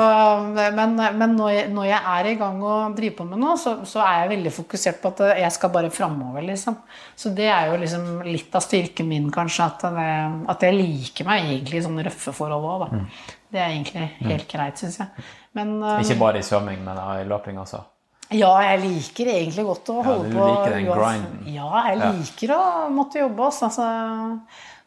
[0.76, 3.74] men men når, jeg, når jeg er i gang og driver på med noe, så,
[3.89, 6.78] så er jeg veldig fokusert på at jeg skal bare framover, liksom.
[7.18, 10.09] Så det er jo liksom litt av styrken min, kanskje, at, det,
[10.55, 13.05] at jeg liker meg egentlig i sånne røffe forhold òg, da.
[13.48, 15.28] Det er egentlig helt greit, syns jeg.
[15.59, 17.82] Men Ikke bare i svømming, men i løping også.
[18.28, 20.32] Ja, jeg liker egentlig godt å holde på.
[20.32, 20.48] Ja, du på.
[20.48, 21.38] liker den grinden.
[21.55, 23.46] Ja, jeg liker å måtte jobbe.
[23.48, 23.70] Altså.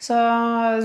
[0.01, 0.17] Så,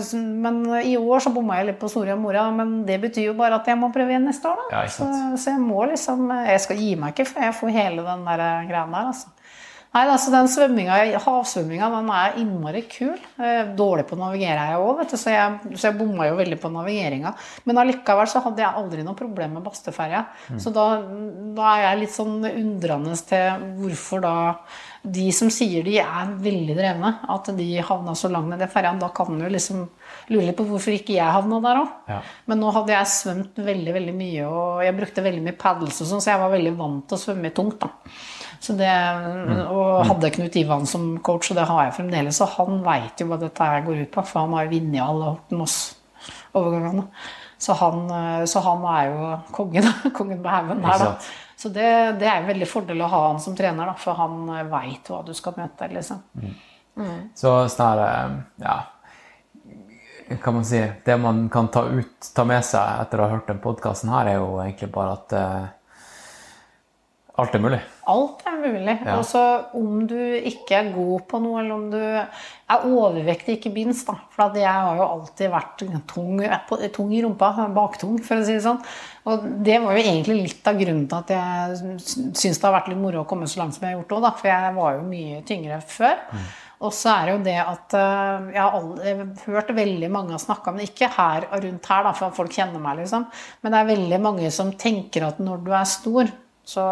[0.04, 3.36] så, men i år så bomma jeg litt på Soria Moria, men det betyr jo
[3.36, 4.64] bare at jeg må prøve igjen neste år.
[4.64, 4.80] Da.
[4.80, 5.08] Ja, så,
[5.40, 8.44] så jeg må liksom Jeg skal gi meg ikke før jeg får hele den der
[8.68, 9.32] greia der, altså.
[9.96, 13.14] Nei, altså den svømminga, havsvømminga, den er innmari kul.
[13.40, 16.58] Eh, Dårlig på å navigere er jeg òg, så jeg, så jeg bomma jo veldig
[16.60, 17.32] på navigeringa.
[17.64, 20.26] Men allikevel så hadde jeg aldri noe problem med Bastøferja.
[20.60, 20.84] Så da,
[21.56, 24.36] da er jeg litt sånn undrende til hvorfor da
[25.06, 28.92] de som sier de er veldig drevne, at de havna så langt ned i ferja.
[29.00, 29.84] Da kan du liksom
[30.34, 31.92] lure litt på hvorfor ikke jeg havna der òg.
[32.10, 32.20] Ja.
[32.50, 36.10] Men nå hadde jeg svømt veldig veldig mye, og jeg brukte veldig mye paddles og
[36.10, 37.78] sånn, så jeg var veldig vant til å svømme tungt.
[37.86, 37.92] da.
[38.62, 38.90] Så det,
[39.66, 43.28] og hadde Knut Ivan som coach, og det har jeg fremdeles, og han veit jo
[43.30, 47.08] hva dette her går ut på, for han har jo vunnet alle Horten Moss-overgangene.
[47.58, 51.12] Så, han, eh, så han er jo kongen, kongen på haugen der, da.
[51.56, 51.88] Så det,
[52.20, 54.42] det er en veldig fordel å ha han som trener, da, for han
[54.72, 55.88] veit hva du skal møte.
[55.92, 56.24] liksom.
[56.36, 57.28] Så Mm.
[57.34, 58.82] Så eh, Ja.
[60.42, 63.46] Kan man si Det man kan ta, ut, ta med seg etter å ha hørt
[63.46, 65.66] den podkasten her, er jo egentlig bare at uh,
[67.38, 67.78] alt er mulig.
[68.06, 68.94] Alt er mulig.
[69.02, 69.16] Ja.
[69.18, 69.42] Og så
[69.74, 74.06] om du ikke er god på noe, eller om du er overvektig, ikke minst.
[74.06, 74.14] da.
[74.34, 75.96] For jeg har jo alltid vært tung,
[76.94, 77.50] tung i rumpa.
[77.74, 78.78] Baktung, for å si det sånn.
[79.26, 82.92] Og det var jo egentlig litt av grunnen til at jeg syns det har vært
[82.92, 84.32] litt moro å komme så langt som jeg har gjort da.
[84.38, 86.22] For jeg var jo mye tyngre før.
[86.84, 90.10] Og så er det jo det at eh, jeg har aldri, jeg har hørt veldig
[90.12, 93.24] mange snakke om det, ikke her og rundt her, da, for folk kjenner meg, liksom.
[93.62, 96.28] Men det er veldig mange som tenker at når du er stor,
[96.66, 96.82] så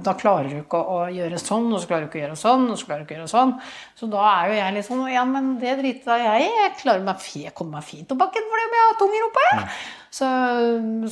[0.00, 2.62] da klarer du ikke å, gjøre sånn, og så klarer du ikke å gjøre sånn,
[2.72, 3.50] og så klarer du ikke å gjøre sånn.
[3.98, 6.52] Så da er jo jeg litt sånn Ja, men det driter jeg i.
[6.62, 9.66] Jeg klarer meg jeg kommer meg fint bakken fordi jeg har tung i rumpa, jeg.
[10.12, 10.30] Så,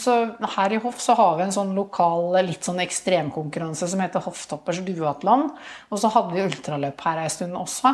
[0.00, 0.16] så
[0.56, 4.80] her i Hoff så har vi en sånn lokal litt sånn ekstremkonkurranse som heter Hofftoppers
[4.88, 5.52] duatland.
[5.92, 7.92] Og så hadde vi ultraløp her ei stund også.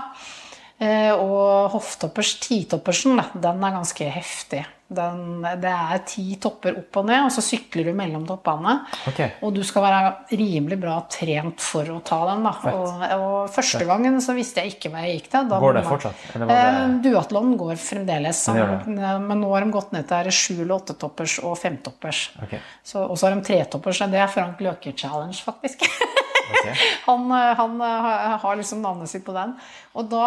[0.79, 4.63] Eh, og Hofftoppers titoppersen, den er ganske heftig.
[4.87, 8.77] Den, det er ti topper opp og ned, og så sykler du mellom toppene.
[9.11, 9.33] Okay.
[9.43, 12.47] Og du skal være rimelig bra trent for å ta den.
[12.47, 15.49] Og, og første gangen så visste jeg ikke hva jeg gikk til.
[15.51, 16.23] Da Går det man, fortsatt?
[16.37, 18.45] Det Eh, Duatlon går fremdeles.
[18.47, 22.23] Det gjør Men nå har de gått ned til sju- eller åttetoppers og femtoppers.
[22.47, 22.63] Okay.
[23.03, 24.05] Og så har de tretoppers.
[24.07, 25.83] Det er Frank Løke Challenge, faktisk.
[26.47, 26.75] Okay.
[27.09, 29.57] Han, eh, han eh, har- liksom navnet sitt på den.
[29.99, 30.27] Og da,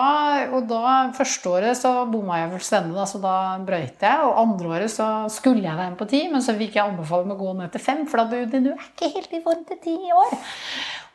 [0.51, 4.25] og da første året så bomma jeg fullstendig, så da brøyt jeg.
[4.25, 7.29] Og andre året så skulle jeg være med på ti, men så fikk jeg anbefale
[7.29, 9.63] meg å gå ned til fem, for da du, du er ikke helt i form
[9.69, 10.35] til ti i år.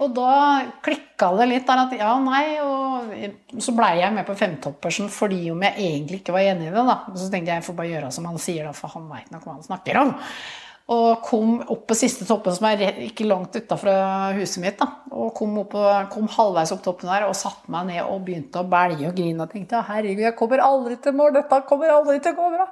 [0.02, 0.30] Og da
[0.82, 5.46] klikka det litt der at ja, nei, og så blei jeg med på femtoppersen fordi
[5.52, 6.98] om jeg egentlig ikke var enig i det, da.
[7.14, 9.46] Så tenkte jeg jeg får bare gjøre som han sier, da, for han veit nok
[9.46, 10.14] hva han snakker om.
[10.94, 13.94] Og kom opp på siste toppen, som er ikke langt utafra
[14.36, 14.76] huset mitt.
[14.82, 15.72] da, Og kom, opp,
[16.12, 19.46] kom halvveis opp toppen der og satte meg ned og begynte å belge og grine.
[19.46, 22.68] Og tenkte herregud, jeg kommer aldri til mål, dette kommer aldri til å gå bra.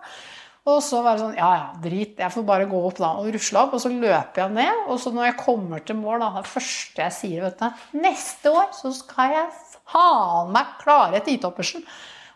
[0.63, 3.33] Og så var det sånn, ja ja, drit, jeg får bare gå opp da og
[3.35, 3.75] rusle opp.
[3.75, 7.03] Og så løper jeg ned, og så når jeg kommer til mål, da, det første
[7.03, 9.49] jeg sier, vet du Neste år så skal jeg
[9.91, 11.83] faen meg klare titoppersen.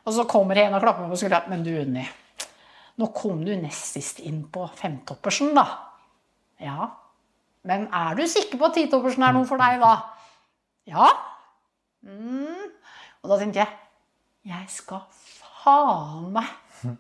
[0.07, 1.53] Og så kommer en og klapper meg på skulderen.
[1.55, 2.05] Men du, Unni,
[2.99, 5.67] nå kom du nest sist inn på femtoppersen, da.
[6.63, 6.91] Ja.
[7.67, 9.95] Men er du sikker på at titoppersen er noe for deg, da?
[10.91, 11.11] Ja.
[12.07, 12.71] Mm.
[13.23, 13.73] Og da tenkte jeg
[14.47, 16.53] Jeg skal faen meg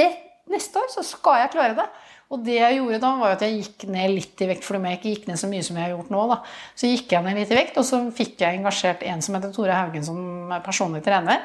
[0.00, 0.10] det,
[0.52, 1.88] Neste år så skal jeg klare det.
[2.32, 4.86] Og det jeg gjorde da, var at jeg gikk ned litt i vekt, fordi om
[4.88, 6.22] jeg ikke gikk ned så mye som jeg har gjort nå.
[6.30, 6.38] da.
[6.80, 9.52] Så gikk jeg ned litt i vekt, og så fikk jeg engasjert en som heter
[9.52, 11.42] Tore Haugen som personlig trener.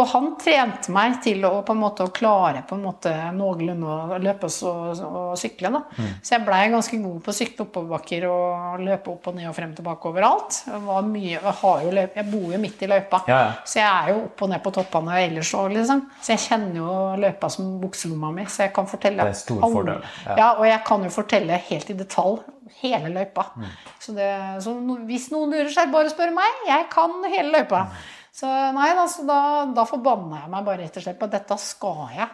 [0.00, 3.84] Og han trente meg til å på en måte å klare på en måte noenlunde
[4.16, 5.68] å løpe og, og sykle.
[5.74, 5.82] da.
[6.24, 9.56] Så jeg blei ganske god på å sykle oppoverbakker og løpe opp og ned og
[9.58, 10.62] frem tilbake overalt.
[10.64, 13.52] Jeg, var mye, jeg, har jo løp, jeg bor jo midt i løypa, Ja, ja.
[13.68, 16.02] så jeg er jo opp og ned på toppene ellers òg, liksom.
[16.24, 16.96] Så jeg kjenner jo
[17.26, 20.36] løypa som bukselomma mi, så jeg kan fortelle Det er stor alle- fordel, ja.
[20.38, 20.48] Ja.
[20.56, 22.40] og jeg kan jo fortelle helt i detalj
[22.80, 23.46] hele løypa.
[23.56, 23.68] Mm.
[24.00, 24.30] Så, det,
[24.64, 24.74] så
[25.06, 26.64] hvis noen lurer seg, bare spør meg.
[26.68, 27.84] Jeg kan hele løypa.
[27.88, 28.00] Mm.
[28.32, 29.40] Så nei, da, så da,
[29.76, 32.30] da forbanna jeg meg bare rett og slett på at dette skal jeg.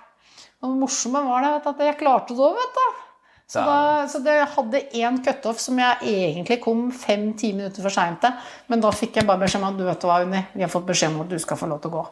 [0.63, 3.05] Og det morsomme var det at jeg klarte det òg, vet du.
[3.49, 8.21] Så, da, så det hadde én cutoff som jeg egentlig kom fem-ti minutter for seint
[8.21, 8.35] til.
[8.69, 10.89] Men da fikk jeg bare beskjed om at du vet hva, Unni, vi har fått
[10.91, 12.03] beskjed om at du skal få lov til å gå.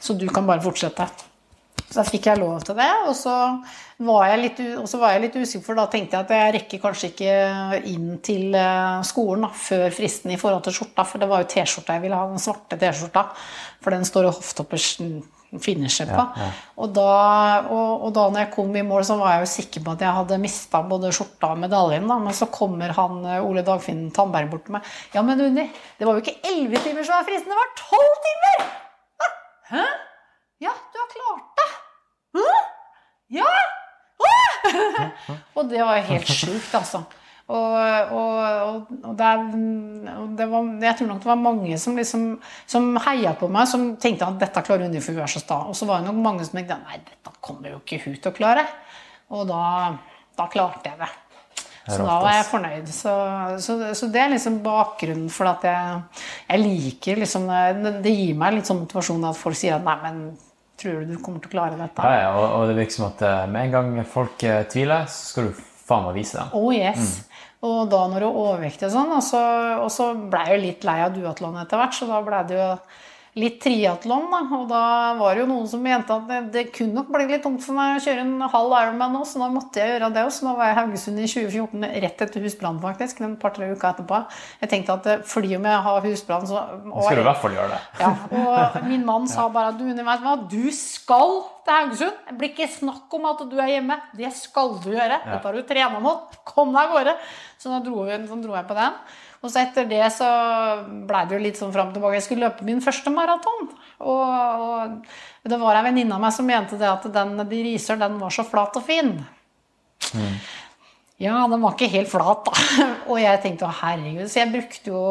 [0.00, 1.06] Så du kan bare fortsette.
[1.86, 3.34] Så da fikk jeg lov til det, og så
[4.06, 6.54] var jeg litt, og så var jeg litt usikker, for da tenkte jeg at jeg
[6.56, 7.36] rekker kanskje ikke
[7.92, 11.50] inn til eh, skolen da, før fristen i forhold til skjorta, for det var jo
[11.54, 13.22] T-skjorta jeg ville ha, den svarte T-skjorta,
[13.84, 14.88] for den står jo hofttoppers
[15.62, 16.22] finisher på.
[16.82, 17.06] Og, da,
[17.70, 20.02] og, og da når jeg kom i mål, så var jeg jo sikker på at
[20.04, 24.08] jeg hadde mista både skjorta og medaljen, da, men så kommer han eh, Ole Dagfinn
[24.16, 24.90] Tandberg bort til meg.
[25.14, 28.20] Ja, men Unni, det var jo ikke elleve timer som var fristen, det var tolv
[28.26, 28.68] timer!
[29.70, 29.86] Hæ?
[30.62, 31.70] Ja, du har klart det!
[32.36, 32.52] Hæ?
[33.40, 33.50] Ja!
[35.26, 35.42] Hæ?
[35.56, 37.04] Og det var helt sjukt, altså.
[37.46, 37.74] Og,
[38.10, 41.94] og, og, og, det, er- og det var, jeg tror nok det var mange som,
[41.96, 42.24] liksom,
[42.66, 45.60] som heia på meg, som tenkte at dette klarer hun, for hun er så sta.
[45.70, 48.32] Og så var det nok mange som tenkte nei, dette kommer jo ikke hun til
[48.32, 48.66] å klare.
[49.30, 49.60] Og da,
[50.38, 51.12] da klarte jeg det.
[51.86, 52.88] Så da var jeg fornøyd.
[52.90, 53.12] Så,
[53.62, 56.00] så, så det er liksom bakgrunnen for at jeg,
[56.48, 59.94] jeg liker liksom det, det gir meg litt sånn motivasjon at folk sier at nei,
[60.02, 60.18] men
[60.80, 62.04] tror du du kommer til å klare dette?
[62.04, 65.08] Ja, ja, og, og det virker som at eh, med en gang folk eh, tviler,
[65.10, 66.54] så skal du faen meg vise dem.
[66.58, 67.18] Oh yes.
[67.66, 69.42] Og da når du er overvektig og sånn, og så,
[69.80, 72.58] og så ble jeg jo litt lei av duatlon etter hvert, så da ble det
[72.58, 72.70] jo
[73.36, 74.40] litt triatlon, da.
[74.56, 74.82] Og da
[75.18, 77.98] var det jo noen som mente at det, kunne nok bli litt tungt for meg
[77.98, 80.40] å kjøre en halv Ironman nå, så nå måtte jeg gjøre det også.
[80.40, 83.90] Så da var jeg i Haugesund i 2014, rett etter husbrann faktisk, en par-tre uker
[83.90, 84.22] etterpå.
[84.62, 87.42] Jeg tenkte at eh, fordi om jeg har husbrann, så og, skal du i hvert
[87.42, 87.82] fall gjøre det.
[88.00, 91.36] ja, og min mann sa bare at du, vet hva, du skal
[91.66, 92.24] til Haugesund.
[92.30, 94.00] Det blir ikke snakk om at du er hjemme.
[94.16, 95.20] Det skal du gjøre.
[95.28, 96.40] Dette har du trena mot.
[96.48, 97.16] Kom deg av gårde.
[97.60, 99.00] Så da dro, vi, så dro jeg på den.
[99.46, 100.28] Og så etter det så
[101.06, 102.18] blei det jo litt sånn fram og tilbake.
[102.18, 103.68] Jeg skulle løpe min første maraton.
[104.02, 104.96] Og,
[105.46, 108.18] og det var ei venninne av meg som mente det at den de riser, den
[108.20, 109.14] var så flat og fin.
[111.22, 112.86] Ja, den var ikke helt flat, da.
[113.10, 115.04] Og jeg tenkte å herregud, så jeg brukte jo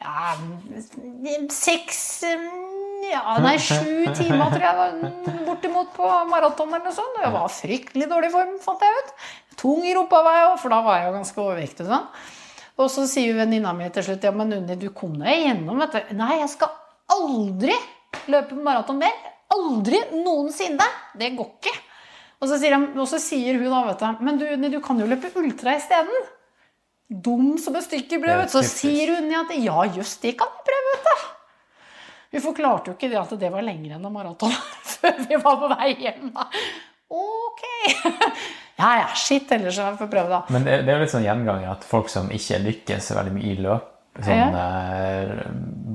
[0.00, 0.36] ja,
[1.52, 1.98] seks
[3.06, 4.94] ja, nei, sju timer tror jeg var
[5.46, 7.18] bortimot på maraton eller noe sånt.
[7.18, 9.12] Og jeg var fryktelig dårlig form, fant jeg ut.
[9.60, 12.08] Tung i rumpa var jeg òg, for da var jeg jo ganske overvektig sånn.
[12.76, 15.80] Og så sier jo venninna mi til slutt ja, men Unni, du kom deg igjennom,
[15.80, 16.16] vet du.
[16.18, 16.74] Nei, jeg skal
[17.16, 17.72] aldri
[18.32, 19.14] løpe maraton mer.
[19.56, 20.86] Aldri noensinne.
[21.16, 21.76] Det går ikke.
[22.42, 24.80] Og så sier, han, og så sier hun da, vet du, men du, Unni, du
[24.84, 26.28] kan jo løpe ultra isteden.
[27.08, 28.44] Dum som et stykke brød.
[28.52, 31.32] Så sier hun at ja, jøss, det kan vi prøve, vet du.
[32.36, 34.52] Vi forklarte jo ikke det at det var lenger enn en maraton
[34.96, 36.32] før vi var på vei hjem.
[37.16, 37.62] Ok.
[38.76, 40.42] Ja, ja, shit, ellers så får prøve, da.
[40.52, 43.52] Men det, det er jo litt sånn gjenganger at folk som ikke lykkes veldig mye
[43.54, 43.86] i løp,
[44.20, 45.46] sånn eh,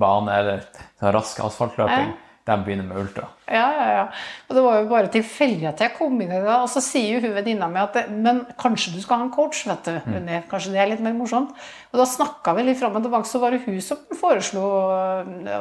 [0.02, 0.64] bane eller
[1.00, 2.16] sånn rask asfaltløping,
[2.50, 3.30] de begynner med ultra.
[3.52, 4.06] Ja, ja, ja.
[4.48, 6.56] Og det var jo bare tilfeldig at jeg kom inn i det.
[6.56, 9.66] Og så sier jo hun venninna mi at men kanskje du skal ha en coach,
[9.68, 10.00] vet du.
[10.08, 10.32] Mm.
[10.52, 11.54] Kanskje det er litt mer morsomt.
[11.92, 14.62] Og da snakka vi litt fram og tilbake, så var det hun som foreslo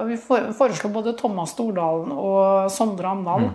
[0.07, 3.49] Vi foreslo både Thomas Stordalen og Sondre Amdal.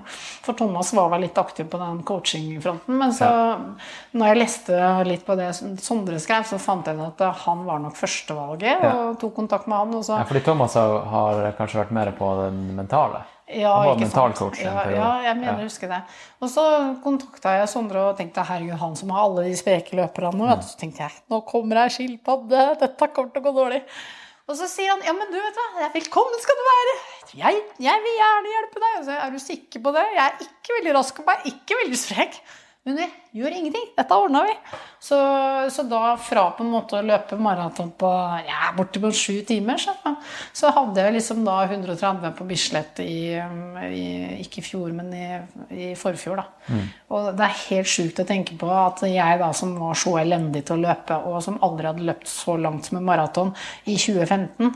[0.43, 2.97] For Thomas var vel litt aktiv på den coachingfronten.
[2.99, 3.29] Men så,
[4.11, 7.95] når jeg leste litt på det Sondre skrev, så fant jeg at han var nok
[7.95, 9.95] førstevalget, og tok kontakt med han.
[9.95, 13.23] Og så Ja, fordi Thomas har, har kanskje vært mer på den mentale.
[13.45, 14.37] Ja, Han var ikke mental sant?
[14.39, 15.99] coach en Ja, ja, jeg mener jeg husker det.
[16.41, 16.63] Og så
[17.03, 20.33] kontakta jeg Sondre og tenkte herregud, han som har alle de spreke løperne.
[20.39, 20.47] nå.
[20.49, 20.63] Mm.
[20.65, 23.81] Så tenkte jeg nå kommer ei skilpadde, dette kommer til å gå dårlig.
[24.49, 26.97] Og så sier han ja, men du vet hva, velkommen skal du være.
[27.35, 28.97] Jeg, jeg vil gjerne hjelpe deg.
[28.99, 30.03] Og så er du sikker på det?
[30.15, 32.37] Jeg er ikke veldig rask på meg, ikke veldig sprek.
[32.85, 33.89] Men vi gjør ingenting.
[33.97, 34.53] Dette ordna vi.
[35.05, 35.17] Så,
[35.69, 38.09] så da fra på en måte å løpe maraton på
[38.47, 39.93] ja, bortimot sju timer, så,
[40.55, 44.05] så hadde jeg liksom da 130 på Bislett i, i
[44.41, 45.27] Ikke i fjor, men i,
[45.75, 46.79] i forfjor, da.
[47.13, 50.63] Og det er helt sjukt å tenke på at jeg da som var så elendig
[50.65, 53.51] til å løpe, og som aldri hadde løpt så langt som en maraton
[53.85, 54.71] i 2015,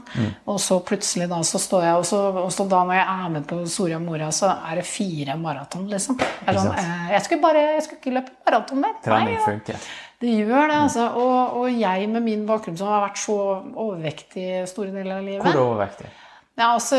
[0.45, 3.33] og så plutselig da så står jeg, og så, og så da når jeg er
[3.33, 6.19] med på Soria Moria, så er det fire maraton, liksom.
[6.19, 8.95] Jeg, sånn, eh, jeg skulle bare jeg skulle ikke løpe maraton mer.
[9.05, 9.89] Trening funker.
[10.19, 11.05] Det gjør det, altså.
[11.15, 13.37] Og, og jeg med min bakgrunn som har vært så
[13.69, 16.09] overvektig store deler av livet Hvor overvektig?
[16.59, 16.97] Ja, altså,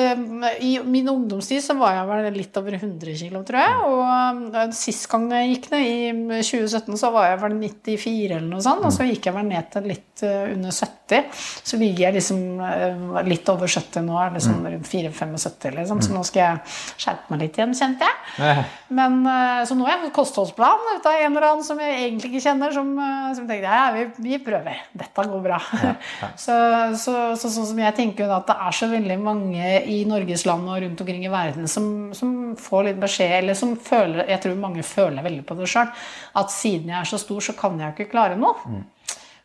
[0.65, 3.75] I min ungdomstid så var jeg vel litt over 100 kg, tror jeg.
[3.91, 8.47] Og eh, sist gang jeg gikk ned, i 2017, så var jeg vel 94 eller
[8.49, 8.87] noe sånt.
[8.89, 11.43] Og så gikk jeg vel ned til litt eh, under 70.
[11.69, 16.01] Så ligger jeg liksom eh, litt over 70 nå, er liksom rundt 4-75, liksom.
[16.07, 18.65] Så nå skal jeg skjerpe meg litt igjen, kjente jeg.
[18.97, 19.21] Men,
[19.69, 22.45] så nå har jeg fått kostholdsplan ut av en eller annen som jeg egentlig ikke
[22.47, 22.89] kjenner, som,
[23.37, 24.81] som tenkte ja, vi, vi prøver.
[24.97, 25.61] Dette går bra.
[26.47, 26.57] så,
[26.97, 30.69] så, så sånn som jeg tenker at det er så veldig mange i Norges land
[30.69, 34.61] og rundt omkring i verden som, som får litt beskjed, eller som føler Jeg tror
[34.61, 35.91] mange føler veldig på det sjøl.
[36.39, 38.85] At siden jeg er så stor, så kan jeg jo ikke klare noe.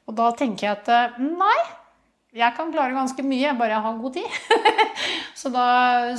[0.06, 1.57] Og da tenker jeg at eh, nei,
[2.36, 4.40] Jeg kan klare ganske mye, bare jeg har god tid.
[5.40, 5.68] så, da,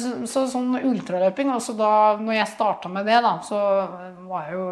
[0.01, 3.59] så, så sånn ultraløping også da når jeg starta med det, da, så
[4.25, 4.67] var jeg jo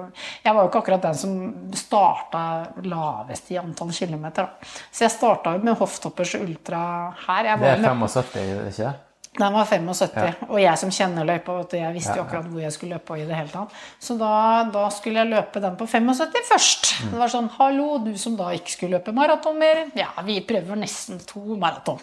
[0.46, 1.34] Jeg var jo ikke akkurat den som
[1.76, 2.44] starta
[2.88, 4.48] lavest i antall kilometer.
[4.48, 4.76] Da.
[4.88, 6.84] Så jeg starta jo med hofftoppers ultra
[7.26, 7.52] her.
[7.60, 8.94] Det er 75, ikke?
[9.34, 12.98] Den var 75, og jeg som kjenner løypa, jeg visste jo akkurat hvor jeg skulle
[13.00, 13.74] løpe i det hele tatt.
[13.98, 14.30] Så da,
[14.70, 16.90] da skulle jeg løpe den på 75 først.
[17.10, 19.88] Det var sånn, hallo, du som da ikke skulle løpe maraton mer.
[19.98, 21.98] Ja, vi prøver nesten to maraton.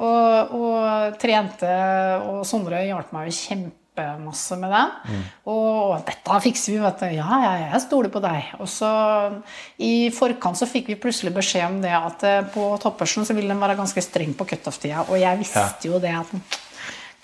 [0.00, 1.72] Og, og trente,
[2.28, 3.38] og Sondre hjalp meg jo
[4.00, 5.22] kjempemasse med den.
[5.50, 7.06] Og dette fikser vi, vet du.
[7.18, 8.50] Ja, ja, jeg stoler på deg.
[8.60, 8.90] Og så
[9.82, 13.52] i forkant så fikk vi plutselig beskjed om det at eh, på toppersen så ville
[13.52, 15.06] den være ganske streng på cutoff-tida.
[15.08, 16.44] Og jeg visste jo det at den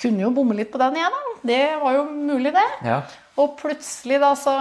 [0.00, 1.38] kunne jo bomme litt på den igjen, da.
[1.46, 2.66] Det var jo mulig, det.
[2.84, 3.00] Ja.
[3.36, 4.52] Og plutselig da så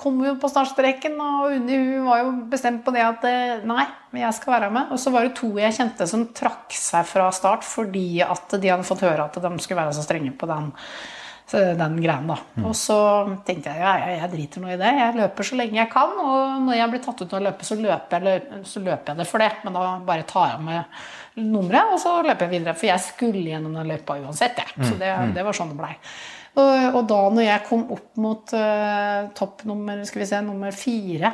[0.00, 3.84] kom hun på startstreken, og Unni hun var jo bestemt på det at eh, nei,
[4.18, 4.90] jeg skal være med.
[4.94, 8.72] Og så var det to jeg kjente som trakk seg fra start fordi at de
[8.72, 10.72] hadde fått høre at de skulle være så strenge på den,
[11.52, 12.26] den greien.
[12.26, 12.36] da.
[12.66, 12.96] Og så
[13.46, 14.92] tenkte jeg ja, jeg, jeg driter nå i det.
[14.98, 16.16] Jeg løper så lenge jeg kan.
[16.22, 19.20] Og når jeg blir tatt ut til å løpe, så løper, jeg, så løper jeg
[19.22, 19.52] det for det.
[19.66, 22.74] Men da bare tar jeg med nummeret, og så løper jeg videre.
[22.78, 24.74] For jeg skulle gjennom den løypa uansett, jeg.
[24.88, 25.94] Så det, det var sånn det blei.
[26.56, 31.32] Og, da når jeg kom opp mot uh, topp nummer, skal vi se, nummer fire,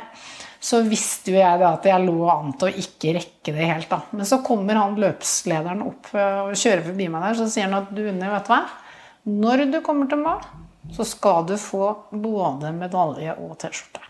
[0.63, 3.89] så visste jo jeg at jeg lå an til å ikke rekke det helt.
[3.91, 4.01] da.
[4.11, 7.79] Men så kommer han løpslederen opp uh, og kjører forbi meg der, så sier han
[7.79, 8.61] at du Unni, vet du hva?
[9.29, 10.41] Når du kommer til mål,
[10.93, 14.01] så skal du få både medalje og T-skjorte.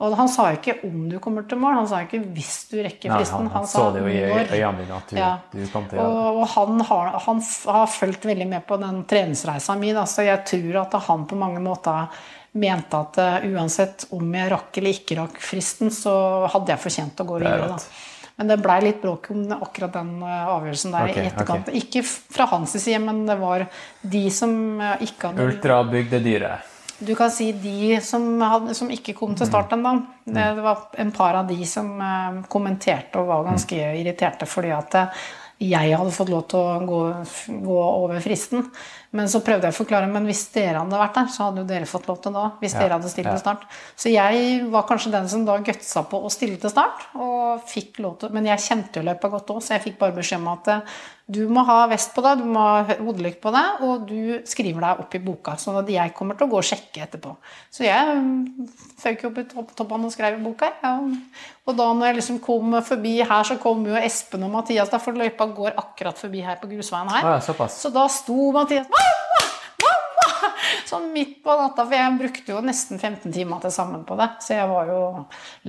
[0.00, 3.10] Og han sa ikke om du kommer til mål, han sa ikke hvis du rekker
[3.12, 3.36] Nei, fristen.
[3.36, 5.30] han, han sa så det jo i øynene dine at du, Ja.
[5.52, 6.06] du kom til å.
[6.06, 10.24] Og, og han, har, han har fulgt veldig med på den treningsreisa mi, da, så
[10.24, 12.08] jeg tror at han på mange måter
[12.56, 16.14] mente at uh, uansett om jeg rakk eller ikke rakk fristen, så
[16.50, 17.68] hadde jeg fortjent å gå er videre.
[17.76, 18.08] Da.
[18.40, 21.66] Men det blei litt bråk om akkurat den eh, avgjørelsen der i etterkant.
[21.68, 21.82] Okay.
[21.82, 23.66] Ikke fra hans side, men det var
[24.00, 26.70] de som eh, ikke hadde Ultrabygde dyret.
[27.04, 29.92] du kan si de som, hadde, som ikke kom til start ennå.
[30.24, 34.72] Det, det var en par av de som eh, kommenterte og var ganske irriterte fordi
[34.72, 34.98] at
[35.60, 37.00] jeg hadde fått lov til å gå,
[37.68, 38.70] gå over fristen.
[39.12, 41.66] Men så prøvde jeg å forklare men hvis dere hadde vært der, så hadde jo
[41.66, 42.44] dere fått lov til da.
[42.60, 43.32] Hvis Ja, dere hadde stilt ja.
[43.34, 43.64] til start.
[43.98, 47.08] Så jeg var kanskje den som da gutsa på å stille til start.
[47.18, 50.14] Og fikk lov til, men jeg kjente jo løypa godt òg, så jeg fikk bare
[50.20, 51.00] beskjed om at eh,
[51.30, 54.82] du må ha vest på deg, du må ha hodelykt på deg, og du skriver
[54.82, 55.54] deg opp i boka.
[55.62, 57.34] Sånn at jeg kommer til å gå og sjekke etterpå.
[57.70, 60.70] Så jeg mm, føk opp i topp- toppen og skrev i boka.
[60.82, 60.96] Ja.
[61.70, 65.02] Og da når jeg liksom kom forbi her, så kom jo Espen og Mathias, der,
[65.02, 67.28] for løypa går akkurat forbi her på grusveien her.
[67.36, 67.68] Ja.
[67.70, 69.42] Så da sto Mathias Mamma!
[69.84, 70.50] Mamma!
[70.90, 74.28] Sånn midt på natta, for jeg brukte jo nesten 15 timer til sammen på det.
[74.42, 75.00] Så jeg var jo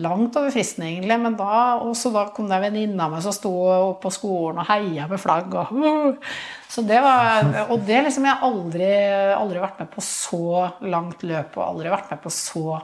[0.04, 1.18] langt over fristen, egentlig.
[1.22, 4.64] Men da, også da kom det en venninne av meg som sto oppe på skolen
[4.64, 5.54] og heia med flagg.
[5.62, 6.36] Og, uh.
[6.72, 8.92] så det var, og det liksom Jeg har aldri,
[9.38, 12.80] aldri vært med på så langt løp og aldri vært med på så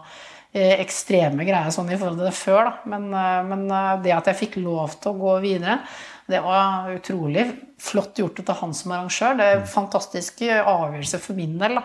[0.57, 2.69] eh, ekstreme greier sånn i forhold til det før.
[2.69, 2.75] Da.
[2.93, 5.79] Men, eh, men eh, det at jeg fikk lov til å gå videre,
[6.27, 7.45] det var utrolig
[7.79, 9.37] flott gjort av han som arrangør.
[9.39, 11.77] Det er en fantastisk avgjørelse for min del.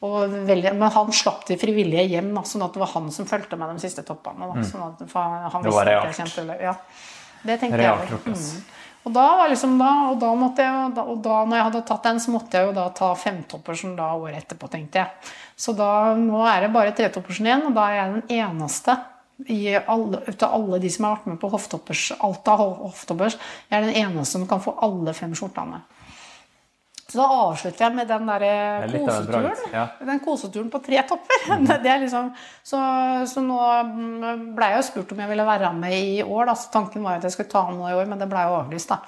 [0.00, 3.58] Veldig, men han slapp de frivillige hjem, da, sånn at det var han som fulgte
[3.60, 4.48] med de siste toppene.
[4.48, 5.66] Da, sånn at, han Mm.
[5.68, 6.38] Det var realt.
[6.48, 6.58] det.
[6.62, 6.76] Ja,
[7.42, 8.22] det tenkte Realt jeg.
[8.32, 8.80] Mm.
[9.02, 11.66] Og da var liksom da, og da måtte jeg, og da, og da når jeg
[11.68, 15.32] hadde tatt den, så måtte jeg jo da ta femtoppersen da året etterpå, tenkte jeg.
[15.58, 18.96] Så da, nå er det bare tretoppersen igjen, og da er jeg den eneste
[19.46, 23.38] i alle, ut av alle de som har vært med på hoftoppers, Alta hoftoppers,
[23.68, 25.82] jeg er den eneste som kan få alle fem skjortene.
[27.12, 29.64] Så da avslutter jeg med den der er bragd, koseturen.
[29.74, 29.82] ja.
[30.08, 31.42] Den koseturen på tre topper.
[31.84, 32.30] Det er liksom,
[32.64, 32.80] så,
[33.28, 33.58] så nå
[33.90, 36.46] mm, ble jeg jo spurt om jeg ville være med i år.
[36.48, 36.54] Da.
[36.56, 38.56] Så tanken var at jeg skulle ta med noe i år, men det ble jo
[38.62, 38.94] avlyst.
[38.94, 39.02] Da.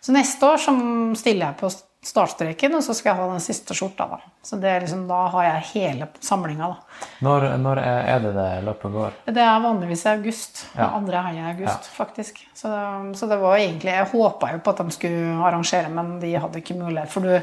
[0.00, 0.72] Så neste år så
[1.20, 4.06] stiller jeg på startstreken, og så skal jeg ha den siste skjorta.
[4.08, 4.18] Da.
[4.44, 6.70] Så det er liksom, da har jeg hele samlinga.
[6.72, 7.02] Da.
[7.26, 9.18] Når, når er det det løpet går?
[9.28, 10.62] Det er vanligvis i august.
[10.78, 10.88] Ja.
[10.96, 12.40] Andre helga i august, faktisk.
[12.56, 12.72] Så,
[13.16, 16.64] så det var egentlig Jeg håpa jo på at de skulle arrangere, men de hadde
[16.64, 17.12] ikke mulighet.
[17.12, 17.36] For du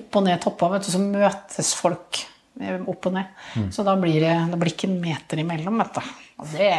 [0.00, 2.24] opp og ned toppa, vet du, så møtes folk
[2.58, 3.42] eh, opp og ned.
[3.54, 3.68] Mm.
[3.78, 6.14] Så da blir det, det blir ikke en meter imellom, vet du.
[6.42, 6.72] Og det,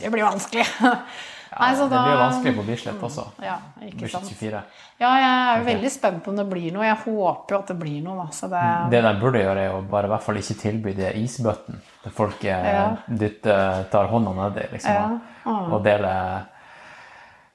[0.00, 0.64] det blir vanskelig.
[1.58, 3.24] Nei, så det da- blir vanskelig på Bislett også.
[3.42, 4.24] Ja, ikke sant.
[4.30, 4.62] 24.
[5.00, 6.84] Ja, jeg er jo veldig spent på om det blir noe.
[6.86, 8.28] Jeg håper jo at det blir noe, da.
[8.32, 11.14] Så det, Det de burde gjøre, er å bare i hvert fall ikke tilby det
[11.16, 11.80] isbøtten.
[12.04, 12.96] Der folk eh, Ja.
[13.08, 15.18] dytter, tar hånda nedi liksom, Ja.
[15.46, 16.46] og, og deler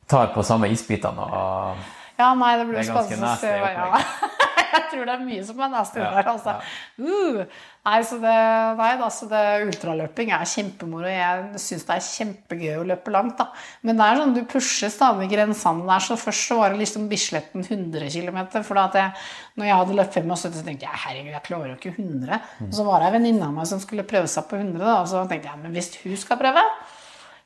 [0.07, 1.77] Tar på samme isbitene og
[2.19, 3.97] Ja, nei, det blir spennende å se ja.
[4.77, 6.57] jeg tror det er mye som er nasty der, altså.
[6.97, 7.45] Uh.
[7.83, 8.33] Nei, så det,
[8.79, 11.09] nei da, så det ultraløping er kjempemoro.
[11.11, 13.49] Jeg syns det er kjempegøy å løpe langt, da.
[13.83, 16.05] Men det er sånn, du pusher stadig grensene der.
[16.05, 18.39] Så først så var det liksom Bisletten 100 km.
[18.63, 19.27] For da at jeg,
[19.59, 22.41] når jeg hadde løpt 75, så tenkte jeg herregud, jeg klarer jo ikke 100.
[22.69, 25.01] Og så var det ei venninne av meg som skulle prøve seg på 100, da,
[25.01, 26.63] og så tenkte jeg men hvis hun skal prøve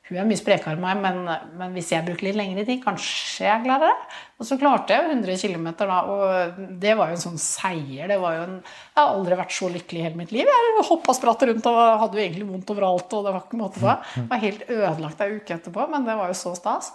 [0.08, 1.18] hun er mye sprekere enn meg, men,
[1.60, 4.18] men hvis jeg bruker litt lengre tid, kanskje jeg klarer det.
[4.40, 8.08] Og så klarte jeg jo 100 km, da, og det var jo en sånn seier.
[8.08, 10.48] Det en, jeg har aldri vært så lykkelig i hele mitt liv.
[10.48, 13.18] Jeg hoppa spratt rundt og hadde jo egentlig vondt overalt.
[13.18, 13.96] og det var ikke måte på.
[14.16, 16.92] Jeg var helt ødelagt ei uke etterpå, men det var jo så stas.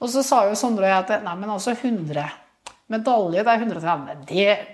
[0.00, 2.26] Og så sa jo Sondre og jeg at nei, men altså 100
[2.92, 4.26] medalje, det er 130.
[4.28, 4.66] Det er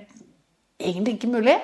[0.83, 1.59] egentlig ikke mulig.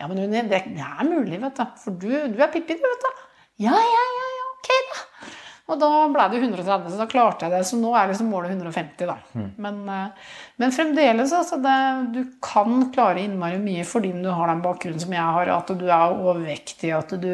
[0.00, 1.64] Ja, men Unni, det det er mulig, vet du.
[1.84, 3.24] For du, du er Pippi, du, vet du.
[3.62, 5.02] Ja, ja, ja, ja, ok, da.
[5.64, 7.62] Og da ble det 130, så da klarte jeg det.
[7.64, 9.16] Så nå er liksom målet 150, da.
[9.64, 11.56] Men, eh, men fremdeles, altså.
[11.64, 11.78] Det,
[12.12, 15.52] du kan klare innmari mye fordi du har den bakgrunnen som jeg har.
[15.54, 17.32] At du er overvektig, at du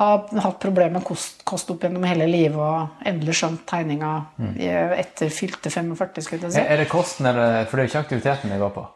[0.00, 4.56] har hatt problemer med kost, kost opp gjennom hele livet og endelig skjønt tegninga mm.
[4.98, 6.64] etter fylte 45, skulle jeg si.
[6.64, 8.88] Er det kosten, eller For det er jo ikke aktiviteten det går på.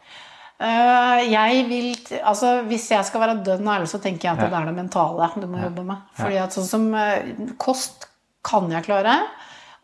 [0.59, 1.93] Eh, jeg vil,
[2.27, 5.31] altså Hvis jeg skal være dønn ærlig, så tenker jeg at det er det mentale
[5.39, 6.09] du må jobbe med.
[6.19, 8.08] Fordi at sånn som eh, Kost
[8.49, 9.21] kan jeg klare,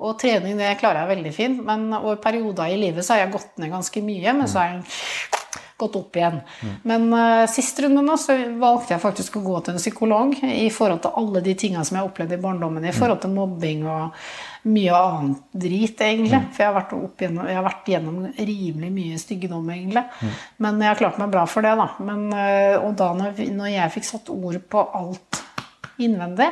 [0.02, 1.62] og trening det klarer jeg veldig fint.
[1.66, 4.72] Men over perioder i livet så har jeg gått ned ganske mye, men så har
[4.72, 5.42] jeg
[5.76, 6.40] gått opp igjen.
[6.86, 10.68] Men uh, sist runde nå så valgte jeg faktisk å gå til en psykolog i
[10.72, 14.14] forhold til alle de tingene som jeg opplevde i barndommen, i forhold til mobbing og
[14.70, 16.40] mye annet drit, egentlig.
[16.54, 20.06] For jeg har vært, opp gjennom, jeg har vært gjennom rimelig mye styggedom, egentlig.
[20.62, 21.90] Men jeg har klart meg bra for det, da.
[22.06, 25.42] Men, uh, og da når, når jeg fikk satt ord på alt
[26.02, 26.50] innvendig,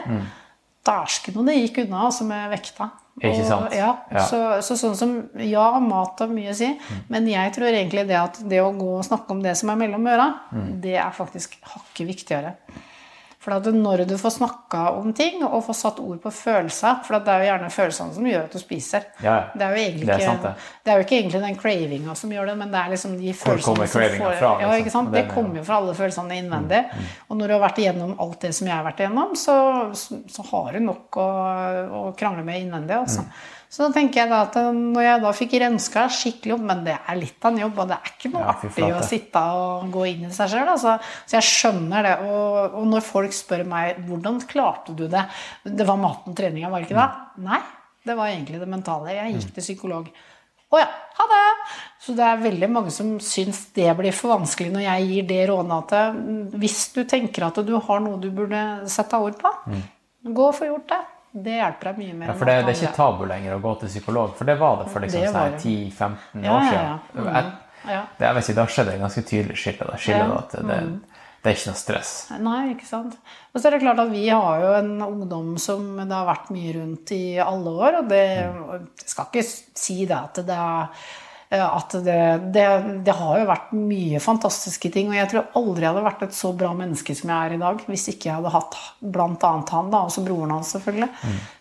[0.87, 2.91] dæsken og det gikk unna, altså med vekta.
[3.21, 3.75] Ikke Og, sant?
[3.77, 4.23] Ja, Ja.
[4.25, 5.11] Så, så sånn som
[5.45, 6.71] Ja, mat har mye å si,
[7.13, 9.77] men jeg tror egentlig det at det å gå og snakke om det som er
[9.83, 10.31] mellom øra,
[10.81, 12.55] det er faktisk hakket viktigere.
[13.43, 17.17] For at når du får snakka om ting og får satt ord på følelser For
[17.19, 19.07] at det er jo gjerne følelsene som gjør at du spiser.
[19.19, 19.41] Ja, ja.
[19.59, 20.53] Det er jo egentlig Det er sant, det.
[20.85, 23.33] det er jo ikke egentlig den cravinga som gjør det, men det er liksom de
[23.41, 24.85] følelsene som får fra, Ja, liksom?
[24.85, 25.13] ikke sant?
[25.13, 26.83] Det er kommer jo fra alle følelsene innvendig.
[27.29, 29.57] Og når du har vært igjennom alt det som jeg har vært igjennom, så,
[30.37, 31.27] så har du nok å,
[32.03, 33.01] å krangle med innvendig.
[33.03, 33.27] Altså.
[33.73, 36.97] Så da tenker jeg da at når jeg da fikk renska skikkelig opp, men det
[36.99, 39.87] er litt av en jobb, og det er ikke noe Ja, artig å sitte og
[39.95, 40.69] gå inn i seg sjøl.
[40.75, 40.99] Altså.
[41.25, 42.17] Så jeg skjønner det.
[42.27, 45.23] Og, og når folk spør meg hvordan klarte du det
[45.65, 47.47] Det var maten, treninga, var det ikke det?
[47.47, 47.63] Nei,
[48.05, 49.17] det var egentlig det mentale.
[49.17, 50.13] Jeg gikk til psykolog.
[50.73, 51.41] Å ja, ha det!
[52.05, 55.41] Så det er veldig mange som syns det blir for vanskelig når jeg gir det
[55.49, 59.53] rådet mm, hvis du tenker at du har noe du burde sette ord på,
[60.29, 61.03] gå og få gjort det.
[61.33, 62.27] Det hjelper deg mye mer.
[62.27, 62.29] Mm.
[62.29, 64.83] Ja, for det, det er ikke tabu lenger å gå til psykolog, for det var
[64.83, 65.63] det for liksom sånn var her det.
[65.65, 66.85] 10-15 Ja, år siden.
[66.85, 66.99] ja.
[67.15, 67.53] Mm.
[67.89, 68.03] Ja.
[68.19, 69.87] Det, jeg vet ikke, Da skjedde det ganske tydelig skille.
[69.89, 70.27] Da, skille Ja.
[70.27, 70.31] Mm.
[70.31, 71.01] da, at det,
[71.43, 72.13] det er ikke noe stress.
[72.39, 73.17] Nei, ikke sant.
[73.55, 76.53] Og så er det klart at vi har jo en ungdom som det har vært
[76.55, 78.23] mye rundt i alle år, og det
[78.53, 78.87] Mm.
[79.01, 80.87] jeg skal ikke si det at det er
[81.61, 82.19] at det,
[82.55, 82.65] det,
[83.05, 86.37] det har jo vært mye fantastiske ting, og jeg tror aldri jeg hadde vært et
[86.37, 89.27] så bra menneske som jeg er i dag, hvis ikke jeg hadde hatt bl.a.
[89.37, 91.11] han, da, også broren hans selvfølgelig.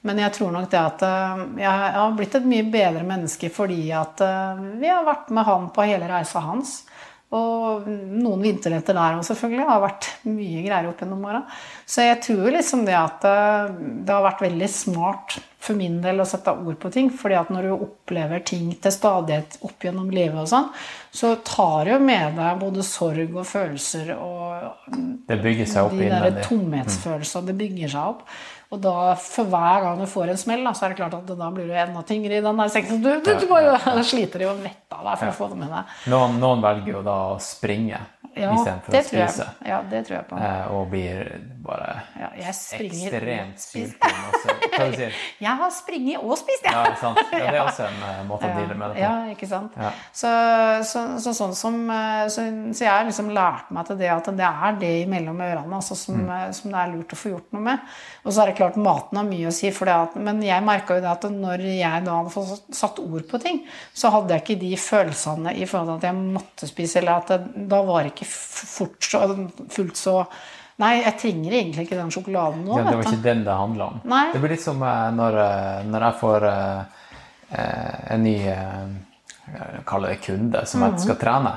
[0.08, 3.82] Men jeg tror nok det at eh, jeg har blitt et mye bedre menneske fordi
[3.96, 6.82] at eh, vi har vært med han på hele reisa hans.
[7.32, 9.64] Og noen vinternetter der òg, selvfølgelig.
[9.64, 11.40] Det har vært mye greier opp gjennom åra.
[11.88, 13.72] Så jeg tror liksom det at eh,
[14.04, 17.08] det har vært veldig smart for min del å sette ord på ting.
[17.14, 20.72] fordi at når du opplever ting til stadighet opp gjennom livet og sånn,
[21.14, 24.98] så tar det jo med deg både sorg og følelser og
[25.28, 26.48] Det bygger seg opp de der innvendig.
[26.50, 27.48] tomhetsfølelsene.
[27.48, 28.26] Det bygger seg opp.
[28.72, 31.32] Og da, for hver gang du får en smell, da, så er det klart at
[31.36, 33.02] da blir du enda tyngre i den der sekken.
[33.04, 35.74] Du, du, du bare sliter jo å vette av deg for å få det med
[35.76, 35.98] deg.
[36.14, 38.00] Noen, noen velger jo da å springe
[38.36, 39.46] Ja, istedenfor det å spise.
[39.68, 40.38] Ja, det tror jeg på.
[40.40, 41.32] Eh, og blir
[41.62, 41.90] bare
[42.20, 45.14] Ja, ekstremt spis- Hva du sier
[45.46, 46.74] Jeg har springet og spist, jeg.
[46.74, 47.20] Ja, sant.
[47.32, 49.04] Ja, det er også en eh, måte å deale med det på.
[49.04, 49.76] Ja, ikke sant.
[49.78, 49.92] Ja.
[50.16, 50.32] Så,
[50.88, 52.46] så, så sånn som eh, så,
[52.80, 56.22] jeg har liksom lært meg til det at det er det imellom ørene altså, som,
[56.22, 56.52] Mm.
[56.54, 57.86] som det er lurt å få gjort noe med.
[58.28, 61.02] Og så er det klart maten har mye å si, at, men jeg merka jo
[61.04, 63.62] det at når jeg da hadde fått satt ord på ting,
[63.98, 67.32] så hadde jeg ikke de følelsene i forhold til at jeg måtte spise, eller at
[67.34, 69.22] det, da var det ikke fort så,
[69.74, 70.18] fullt så
[70.82, 72.74] Nei, jeg trenger egentlig ikke den sjokoladen nå.
[72.80, 74.00] Ja, det var ikke den det handla om.
[74.10, 74.24] Nei.
[74.34, 77.04] Det blir litt som eh, når, eh, når jeg får eh,
[77.52, 78.96] eh, en ny eh,
[79.52, 81.52] jeg det kunde som mm jeg skal trene,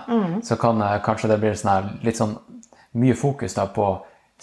[0.45, 2.35] så kan eh, kanskje det bli sånn litt sånn
[3.01, 3.87] mye fokus da på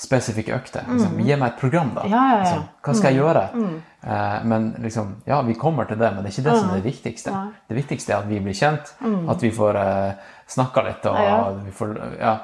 [0.01, 0.85] spesifikke økter.
[0.87, 1.19] Liksom.
[1.19, 2.05] Gi meg et program, da.
[2.05, 2.11] Mm.
[2.11, 2.41] Ja, ja, ja.
[2.41, 3.43] Liksom, hva skal jeg gjøre?
[4.01, 6.79] Eh, men liksom, ja, vi kommer til det, men det er ikke det som er
[6.79, 7.33] det viktigste.
[7.35, 7.63] Nei.
[7.69, 8.93] Det viktigste er at vi blir kjent,
[9.35, 11.37] at vi får uh, snakka litt, og Ja.
[11.65, 12.37] vi får, ja,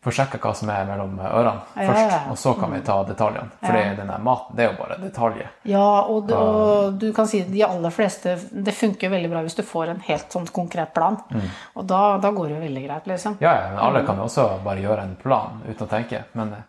[0.00, 2.30] får sjekka hva som er mellom ørene først.
[2.32, 3.50] Og så kan vi ta detaljene.
[3.60, 3.94] For Ja.
[3.98, 5.50] den der maten, det er jo bare detaljer.
[5.68, 9.56] Ja, og, du, og du kan si de aller fleste Det funker veldig bra hvis
[9.58, 11.18] du får en helt sånn konkret plan.
[11.76, 13.36] Og da, da går det jo veldig greit, liksom.
[13.40, 16.24] Ja, ja, men alle kan jo også bare gjøre en plan uten å tenke.
[16.34, 16.64] Men eh,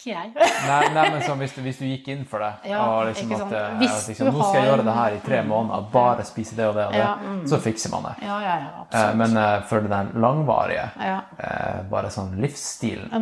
[0.00, 0.30] Ikke jeg.
[0.64, 3.52] Nei, nei men så, hvis, du, hvis du gikk inn for det, Ja, liksom at,
[3.52, 6.24] eh, Hvis at liksom, du nå skal jeg gjøre det her i tre måneder, bare
[6.24, 7.42] spise det og det og det, Ja, mm.
[7.52, 8.14] så fikser man det.
[8.24, 9.14] Ja, ja, ja, Eh.
[9.14, 11.20] Men eh, for den langvarige, Ja.
[11.38, 13.12] eh, bare sånn livsstilen,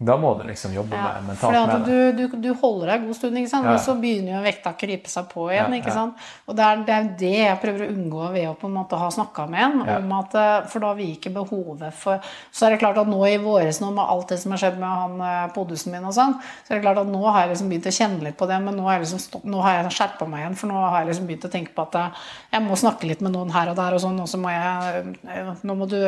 [0.00, 2.16] da må du liksom jobbe med, mentalt med det.
[2.16, 3.68] du, du, du holder deg en god stund, ikke sant?
[3.70, 5.76] Og så begynner jo vekta å krype seg på igjen.
[5.78, 6.18] Ikke sant?
[6.48, 8.98] Og det er, det er det jeg prøver å unngå ved å på en måte
[8.98, 9.80] ha snakka med en.
[9.98, 13.08] Om at, eh, For da har vi ikke behovet for Så er det klart at
[13.10, 16.04] nå i våres, nå med alt det som har skjedd med han eh, podusen min
[16.04, 18.38] og sånn, så er det klart at nå har jeg liksom begynt å kjenne litt
[18.40, 21.10] på det, men nå har jeg liksom jeg skjerpa meg igjen, for nå har jeg
[21.10, 22.24] liksom begynt å tenke på at eh,
[22.54, 25.04] jeg må snakke litt med noen her og der og sånn, og så må jeg
[25.32, 25.98] eh, Nå må du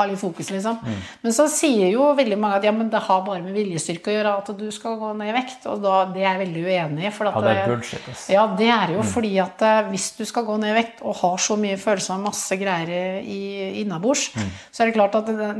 [0.00, 0.78] ha litt fokus, liksom.
[0.82, 0.98] Mm.
[1.22, 4.16] Men så sier jo veldig mange at ja, men det har bare med viljestyrke å
[4.16, 5.68] gjøre at du skal gå ned i vekt.
[5.70, 7.12] Og da, det er jeg veldig uenig i.
[7.14, 8.26] For at Ja, det er bullshit, ass.
[8.32, 11.18] Ja, det er jo fordi at eh, hvis du skal gå ned i vekt og
[11.22, 13.22] har så mye følelser og masse greier
[13.80, 14.52] innabords, mm.
[14.72, 15.50] så er det klart at det,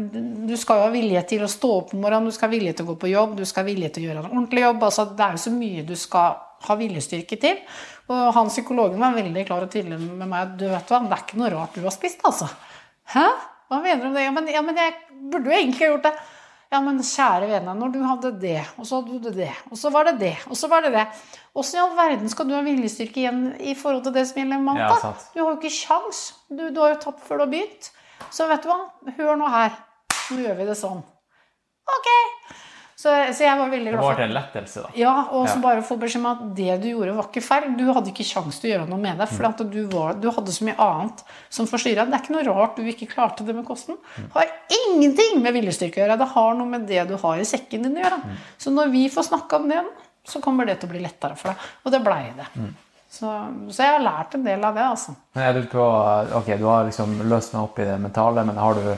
[0.50, 2.76] du skal jo ha vilje til å stå opp om morgenen, du skal ha vilje
[2.76, 4.86] til å gå på jobb, du skal ha vilje til å gjøre en ordentlig jobb.
[4.90, 7.62] altså Det er jo så mye du skal ha viljestyrke til.
[8.10, 10.56] Og han psykologen var veldig klar og tydelig med meg.
[10.58, 12.50] Du vet hva, det er ikke noe rart du har spist, altså.
[13.14, 13.26] Hæ?
[13.70, 14.26] Hva mener du om det?
[14.26, 14.94] Ja, men, ja, men jeg
[15.30, 16.14] burde jo egentlig ha gjort det.
[16.70, 19.90] Ja, men kjære vene, når du hadde det, og så hadde du det, og så
[19.90, 21.02] var det det, og så var det det
[21.58, 24.62] Åssen i all verden skal du ha viljestyrke igjen i forhold til det som gjelder
[24.62, 24.78] mat?
[25.02, 25.12] Ja.
[25.34, 26.20] Du har jo ikke kjangs.
[26.46, 27.90] Du, du har jo tapt før du har begynt.
[28.30, 28.78] Så vet du hva,
[29.16, 29.74] hør nå her.
[30.30, 31.02] Nå gjør vi det sånn.
[31.90, 32.10] Ok.
[33.00, 34.88] Så, så jeg var veldig glad må Det være en lettelse, da.
[35.00, 35.60] ja, og så Ja.
[35.62, 37.68] bare få beskjed om at det du gjorde, var ikke feil.
[37.78, 40.26] Du hadde ikke sjanse til å gjøre noe med det, for at du, var, du
[40.36, 42.04] hadde så mye annet som forstyrra.
[42.10, 43.96] Det er ikke noe rart du ikke klarte det med kosten.
[44.18, 44.52] Det har
[44.82, 46.18] ingenting med viljestyrke å gjøre.
[46.20, 48.20] Det har noe med det du har i sekken din å gjøre.
[48.60, 49.80] Så når vi får snakka om det,
[50.28, 51.64] så kommer det til å bli lettere for deg.
[51.86, 52.50] Og det blei det.
[53.10, 53.26] Så,
[53.72, 55.16] så jeg har lært en del av det, altså.
[55.34, 55.82] Men er du på
[56.42, 58.92] Ok, du har liksom løsna opp i det mentale, men har du,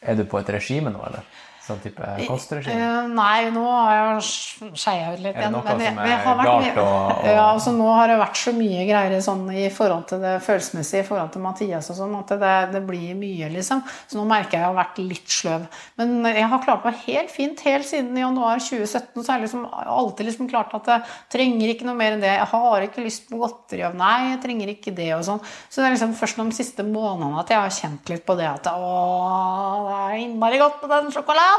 [0.00, 1.26] er du på et regime nå, eller?
[1.68, 2.76] Sånn type kostregime?
[2.80, 6.78] Eh, nei, nå har jeg skeia ut litt Er det noe men som er klart
[6.80, 10.20] å og- Ja, altså nå har det vært så mye greier sånn i forhold til
[10.24, 13.82] det følelsesmessige, i forhold til Mathias og sånn, at det, det blir mye, liksom.
[14.08, 15.66] Så nå merker jeg at jeg har vært litt sløv.
[15.98, 19.22] Men jeg har klart meg helt fint helt siden januar 2017.
[19.22, 22.32] Så har jeg liksom alltid liksom klart at jeg trenger ikke noe mer enn det.
[22.38, 23.84] Jeg har ikke lyst på godteri.
[23.86, 25.40] og Nei, jeg trenger ikke det og sånn.
[25.68, 28.46] Så det er liksom først de siste månedene at jeg har kjent litt på det
[28.48, 31.57] at å, det er innmari godt med den sjokoladen.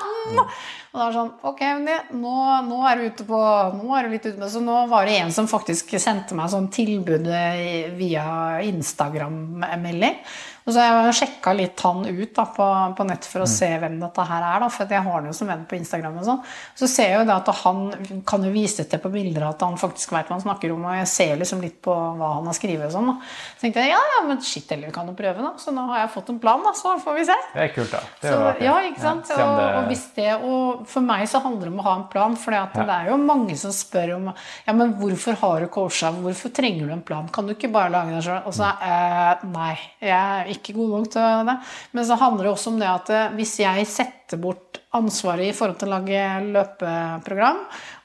[0.90, 1.62] Og da er det sånn Ok,
[2.18, 2.36] nå,
[2.66, 3.40] nå er du ute på
[3.78, 6.52] Nå er du litt ute med Så nå var det en som faktisk sendte meg
[6.54, 8.26] sånn tilbud eh, via
[8.66, 10.18] Instagram-melding.
[10.66, 12.68] Og så har jeg sjekka litt han ut da, på,
[12.98, 14.60] på nett for å se hvem dette her er.
[14.66, 16.18] Da, for jeg har han jo som venn på Instagram.
[16.22, 16.42] og sånn.
[16.78, 19.78] Så ser jeg jo det at han kan jo vise til på bilder at han
[19.80, 20.86] faktisk vet hva han snakker om.
[20.90, 23.12] Og jeg ser liksom litt på hva han har skrevet og sånn.
[23.14, 23.16] da.
[23.56, 25.54] Så tenkte jeg ja, ja, men shit heller, vi kan jo prøve, da.
[25.62, 26.76] Så nå har jeg fått en plan, da.
[26.78, 27.40] Så får vi se.
[27.56, 28.04] Det er kult, da.
[28.22, 29.34] Det Så, ja, ikke sant?
[29.34, 32.08] Ja, se og, og, det, og for meg så handler det om å ha en
[32.12, 32.38] plan.
[32.40, 32.66] For Ja.
[32.74, 36.88] det er jo mange som spør om ja, men hvorfor har du coacha, hvorfor trenger
[36.90, 37.28] du en plan?
[37.34, 38.42] Kan du ikke bare lage den sjøl?
[38.50, 39.74] Og så eh, nei,
[40.04, 41.58] jeg er ikke god nok til det.
[41.96, 45.54] Men så handler det også om det at eh, hvis jeg setter bort ansvaret i
[45.54, 46.20] forhold til å lage
[46.54, 47.60] løpeprogram,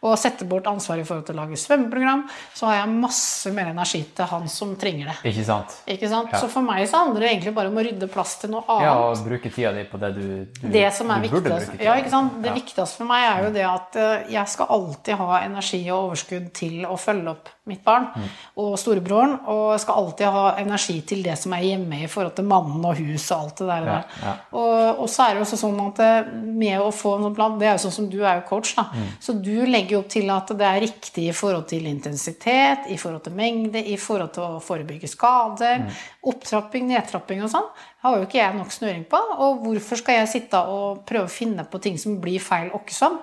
[0.04, 2.26] og setter bort ansvaret i forhold til å lage svømmeprogram,
[2.56, 5.16] så har jeg masse mer energi til han som trenger det.
[5.32, 5.72] Ikke sant?
[5.88, 6.28] Ikke sant?
[6.34, 6.42] Ja.
[6.42, 8.84] Så for meg så handler det egentlig bare om å rydde plass til noe annet.
[8.84, 10.26] Ja, og bruke tida di på det du,
[10.60, 12.36] du Det som er du burde bruke tida ja, ikke sant?
[12.44, 12.58] Det Ja.
[12.60, 16.52] viktigste for meg er jo det at eh, jeg skal alltid ha energi og overskudd
[16.60, 18.24] til å følge opp mitt barn Mm.
[18.60, 19.38] og storebroren.
[19.48, 22.84] Og jeg skal alltid ha energi til det som er hjemme i forhold til mannen
[22.84, 23.86] og hus og alt det der.
[23.88, 24.34] Ja, ja.
[24.52, 27.58] Og, og så er det også sånn at eh, med å få en sånn plan
[27.58, 28.84] Det er jo sånn som du er jo coach, da.
[28.92, 29.08] Mm.
[29.20, 32.96] Så du legger jo opp til at det er riktig i forhold til intensitet, i
[33.00, 35.84] forhold til mengde, i forhold til å forebygge skader.
[35.84, 35.90] Mm.
[36.34, 37.66] Opptrapping, nedtrapping og sånn.
[38.04, 39.16] Har jo ikke jeg nok snøring på.
[39.40, 43.20] Og hvorfor skal jeg sitte og prøve å finne på ting som blir feil åkkesom?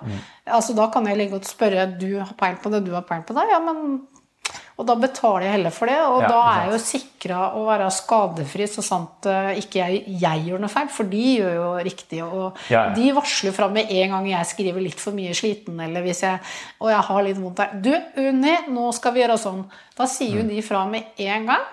[0.50, 3.22] Altså, da kan jeg legge og spørre du har peil på det, du har peil
[3.22, 3.44] på det.
[3.52, 4.00] Ja, men
[4.78, 7.64] og da betaler jeg heller for det, og Ja, da er jeg jo sikra å
[7.66, 11.66] være skadefri så sant eh, ikke jeg, jeg gjør noe feil, for de gjør jo
[11.84, 12.22] riktig.
[12.24, 12.94] Og Ja, ja.
[12.96, 16.40] de varsler fra med en gang jeg skriver litt for mye sliten, eller hvis jeg
[16.80, 17.76] Og jeg har litt vondt der.
[17.84, 17.92] Du,
[18.24, 19.64] Unni, nå skal vi gjøre sånn.
[19.98, 20.42] Da sier Mm.
[20.42, 21.64] jo de fra med en gang.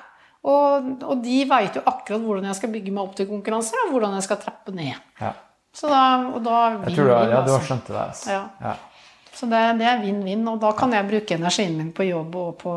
[0.44, 3.92] Og, og de veit jo akkurat hvordan jeg skal bygge meg opp til konkurranser, og
[3.96, 4.94] hvordan jeg skal trappe ned.
[5.20, 5.34] Ja.
[5.76, 6.04] Så da,
[6.34, 8.08] og da Jeg tror du, ja, du har skjønt det der.
[8.08, 8.32] Altså.
[8.32, 8.76] Ja.
[9.40, 12.58] Så det, det er vinn-vinn, og da kan jeg bruke energien min på jobb og
[12.60, 12.74] på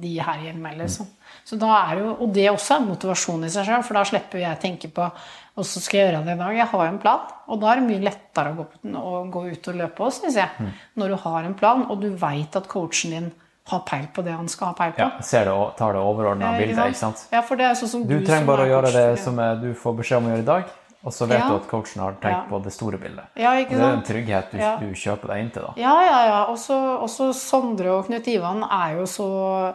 [0.00, 0.72] de her hjemme.
[0.78, 1.10] Liksom.
[1.44, 4.40] Så da er jo, og det også er motivasjon i seg sjøl, for da slipper
[4.40, 6.56] jeg å tenke på hvordan skal jeg gjøre det i dag.
[6.56, 9.22] Jeg har jo en plan, og da er det mye lettere å gå, på, å
[9.34, 10.72] gå ut og løpe òg, syns jeg.
[10.96, 13.30] Når du har en plan, og du veit at coachen din
[13.70, 15.04] har peil på det han skal ha peil på.
[15.04, 17.26] Ja, ser det, og tar det overordna Eh, bildet, ikke sant?
[17.30, 19.52] Ja, for det er sånn som Du du, trenger bare å gjøre det som eh,
[19.60, 20.72] du får beskjed om å gjøre i dag,
[21.04, 21.48] og så vet Ja.
[21.48, 22.44] du at coachen har tenkt Ja.
[22.50, 23.24] på det store bildet.
[23.36, 25.72] Ja, Og det er en trygghet du, du kjøper deg inn til, da.
[25.76, 26.44] Ja, ja, ja.
[26.52, 29.74] Også, også Sondre og Knut Ivan er jo så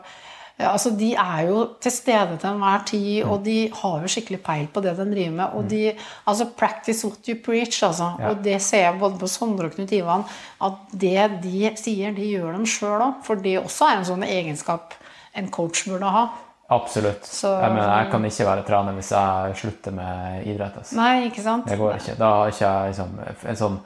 [0.57, 4.41] ja, altså De er jo til stede til enhver tid, og de har jo skikkelig
[4.43, 5.49] peil på det de driver med.
[5.53, 5.93] Og de,
[6.25, 8.13] altså Practice what you preach, altså.
[8.19, 8.29] Ja.
[8.29, 10.23] Og det ser jeg både på Sondre og Knut Ivan,
[10.63, 13.13] at det de sier, de gjør dem sjøl òg.
[13.25, 14.93] For det også er en sånn egenskap
[15.35, 16.29] en coach burde ha.
[16.69, 17.25] Absolutt.
[17.25, 20.77] Så- jeg, mener, jeg kan ikke være trener hvis jeg slutter med idrett.
[20.77, 20.95] Altså.
[20.97, 21.67] Nei, ikke sant?
[21.69, 22.15] Det går ikke.
[22.17, 23.19] Da har ikke jeg liksom,
[23.51, 23.79] en sånn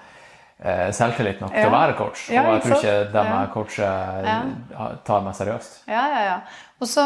[0.63, 2.29] eh, selvtillit nok til å være coach.
[2.31, 3.39] Ja, og jeg tror ikke dem Ja.
[3.41, 4.87] jeg coacher, Ja.
[5.05, 5.77] tar meg seriøst.
[5.87, 6.39] Ja, ja, ja.
[6.79, 7.03] Og så,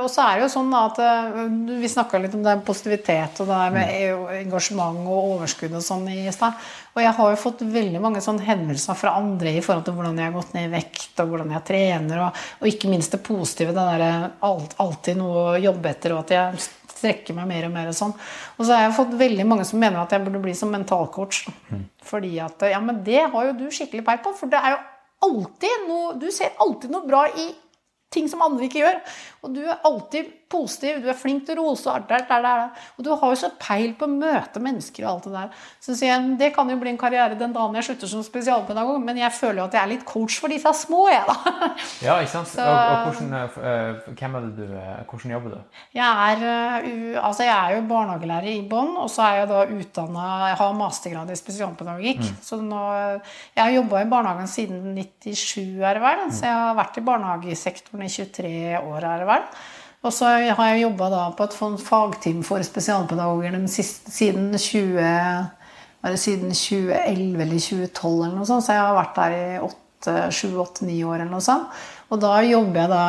[0.00, 1.40] og så er det jo sånn at eh,
[1.82, 6.06] Vi snakka litt om det positivitet og det med e- engasjement og overskudd og sånn
[6.08, 6.56] i stad.
[6.94, 10.18] Og jeg har jo fått veldig mange sånne henvendelser fra andre i forhold til hvordan
[10.18, 13.22] jeg har gått ned i vekt, og hvordan jeg trener, og, og ikke minst det
[13.26, 13.76] positive.
[13.76, 14.10] Det derre
[14.48, 16.68] alt, alltid noe å jobbe etter, og at jeg
[17.00, 18.14] strekker meg mer og mer og sånn.
[18.56, 21.44] Og så har jeg fått veldig mange som mener at jeg burde bli som mentalcoach.
[21.70, 21.84] Mm.
[22.08, 24.80] Fordi at Ja, men det har jo du skikkelig peil på, for det er jo
[25.20, 27.50] alltid noe Du ser alltid noe bra i
[28.10, 28.98] ting som andre ikke gjør.
[29.42, 32.42] Og du er alltid positiv, du er flink til å rose og alt der, der,
[32.42, 32.86] der.
[32.98, 35.52] Og du har jo så peil på å møte mennesker og alt det der.
[35.80, 38.98] Så sier jeg, det kan jo bli en karriere den dagen jeg slutter som spesialpedagog,
[39.06, 41.36] men jeg føler jo at jeg er litt coach for disse små, jeg, da.
[42.08, 42.50] Ja, ikke sant?
[42.50, 45.78] Så- Og, og hvordan, eh, hvem er det du, eh, hvordan jobber du?
[45.94, 49.62] Jeg er, uh, altså jeg er jo barnehagelærer i bånn, og så er jeg da
[49.78, 52.26] utdanna Jeg har mastergrad i spesialpedagogikk.
[52.42, 52.82] Så nå,
[53.54, 56.26] jeg har jobba i barnehagen siden 97, er det vel.
[56.34, 58.52] Så jeg har vært i barnehagesektoren i 23
[58.82, 59.28] år, er det vel.
[60.00, 64.96] Og så har jeg jobba på et fagteam for spesialpedagoger siden 20
[66.00, 69.58] var det siden 2011 eller 2012 eller noe sånt, så jeg har vært der i
[70.32, 71.80] 7-8-9 år eller noe sånt.
[72.08, 73.02] Og da jobber jeg da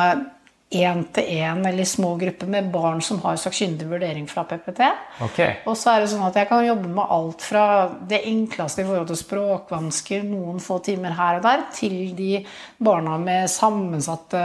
[0.72, 4.80] én til én eller i små grupper med barn som har sakkyndig vurdering fra PPT.
[5.26, 5.56] Okay.
[5.68, 7.64] Og så er det sånn at jeg kan jobbe med alt fra
[8.08, 12.44] det enkleste i forhold til språkvansker, noen få timer her og der, til de
[12.82, 14.40] barna med sammensatte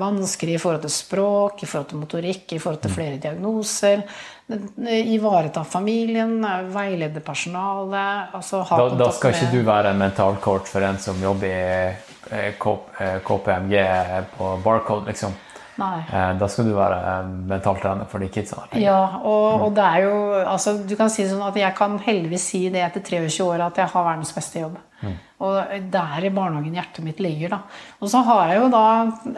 [0.00, 4.04] vansker i forhold til språk, i forhold til motorikk, i forhold til flere diagnoser.
[4.50, 6.40] Ivareta familien,
[6.74, 8.32] veilede personalet.
[8.34, 11.94] Altså Da, da skal ikke du være en mentalcoach for en som jobber i
[12.30, 13.76] eh, K- eh, KPMG
[14.36, 15.32] på Barcode, liksom.
[15.78, 16.00] Nei.
[16.12, 17.48] Eh, Da skal du være mentalt
[17.80, 18.64] mentaltrener for de kidsa.
[18.80, 20.14] Ja, og, og det er jo
[20.44, 23.76] altså, Du kan si sånn at jeg kan heldigvis si det etter 23 år at
[23.76, 24.78] jeg har verdens beste jobb.
[25.40, 27.54] Og der i barnehagen hjertet mitt ligger.
[27.54, 27.58] da.
[28.04, 28.82] Og så har jeg jo da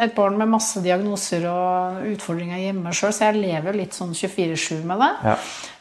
[0.03, 4.83] et barn med masse diagnoser og utfordringer hjemme sjøl, så jeg lever litt sånn 24-7
[4.89, 5.13] med det.
[5.31, 5.37] Ja.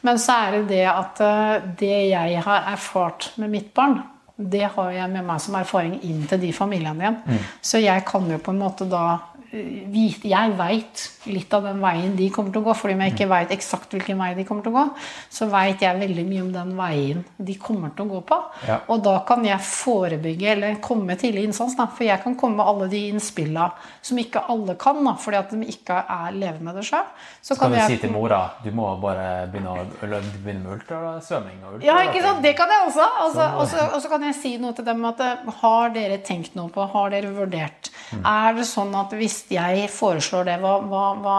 [0.06, 3.98] Men så er det det at eh, det jeg har erfart med mitt barn,
[4.42, 7.42] det har jeg med meg som erfaring inn til de familiene igjen.
[7.62, 11.82] Så jeg kan jo på en måte da eh, vite Jeg veit litt av den
[11.84, 12.76] veien de kommer til å gå.
[12.78, 14.86] Fordi om jeg ikke veit eksakt hvilken vei de kommer til å gå,
[15.34, 18.38] så veit jeg veldig mye om den veien de kommer til å gå på.
[18.68, 18.80] Ja.
[18.94, 21.76] Og da kan jeg forebygge eller komme tidlig innsats.
[21.80, 21.90] Da.
[21.92, 23.72] For jeg kan komme med alle de innspilla
[24.02, 27.06] som ikke alle kan, da, fordi at de ikke er lever med det sjøl.
[27.42, 30.74] Så Skal kan du jeg si til mora du må bare begynne, å, begynne med
[30.78, 31.60] ultrasvømming?
[31.74, 32.42] Ultra, Ja, ikke sant?
[32.46, 33.08] Det kan jeg også.
[33.26, 33.94] Altså, Sånn.
[33.96, 36.84] og så- kan jeg si noe til dem at eh, har dere tenkt noe på,
[36.92, 37.90] har dere vurdert?
[38.12, 38.26] Mm.
[38.26, 41.38] Er det sånn at hvis jeg foreslår det, hva, hva, hva,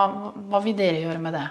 [0.51, 1.47] hva vil dere gjøre med det?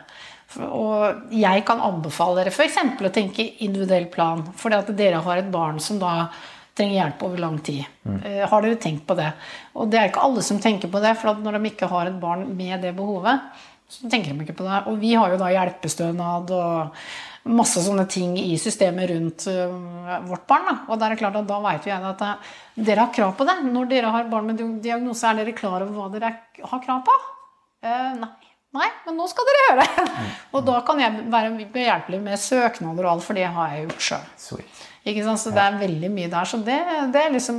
[0.68, 2.80] Og jeg kan anbefale dere f.eks.
[3.00, 6.26] å tenke individuell plan, fordi at dere har et barn som da
[6.76, 7.84] trenger hjelp over lang tid.
[8.08, 8.20] Mm.
[8.52, 9.30] Har dere tenkt på det?
[9.76, 12.20] Og det er ikke alle som tenker på det, for når de ikke har et
[12.20, 13.44] barn med det behovet,
[13.92, 14.80] så tenker de ikke på det.
[14.88, 17.04] Og vi har jo da hjelpestønad og
[17.50, 19.74] masse sånne ting i systemet rundt øh,
[20.30, 20.68] vårt barn.
[20.70, 20.76] Da.
[20.92, 22.54] Og da er klart at da vet jo jeg at øh,
[22.86, 23.58] dere har krav på det.
[23.66, 27.02] Når dere har barn med diagnose, er dere klar over hva dere er- har krav
[27.08, 27.18] på?
[27.82, 28.30] Uh, nei.
[28.72, 29.86] Nei, men nå skal dere høre!
[30.56, 34.06] Og da kan jeg være behjelpelig med søknader og alt, for det har jeg gjort
[34.06, 34.30] sjøl.
[35.02, 35.42] Ikke sant?
[35.42, 36.46] Så det er veldig mye der.
[36.46, 36.78] Så det,
[37.14, 37.58] det, er, liksom,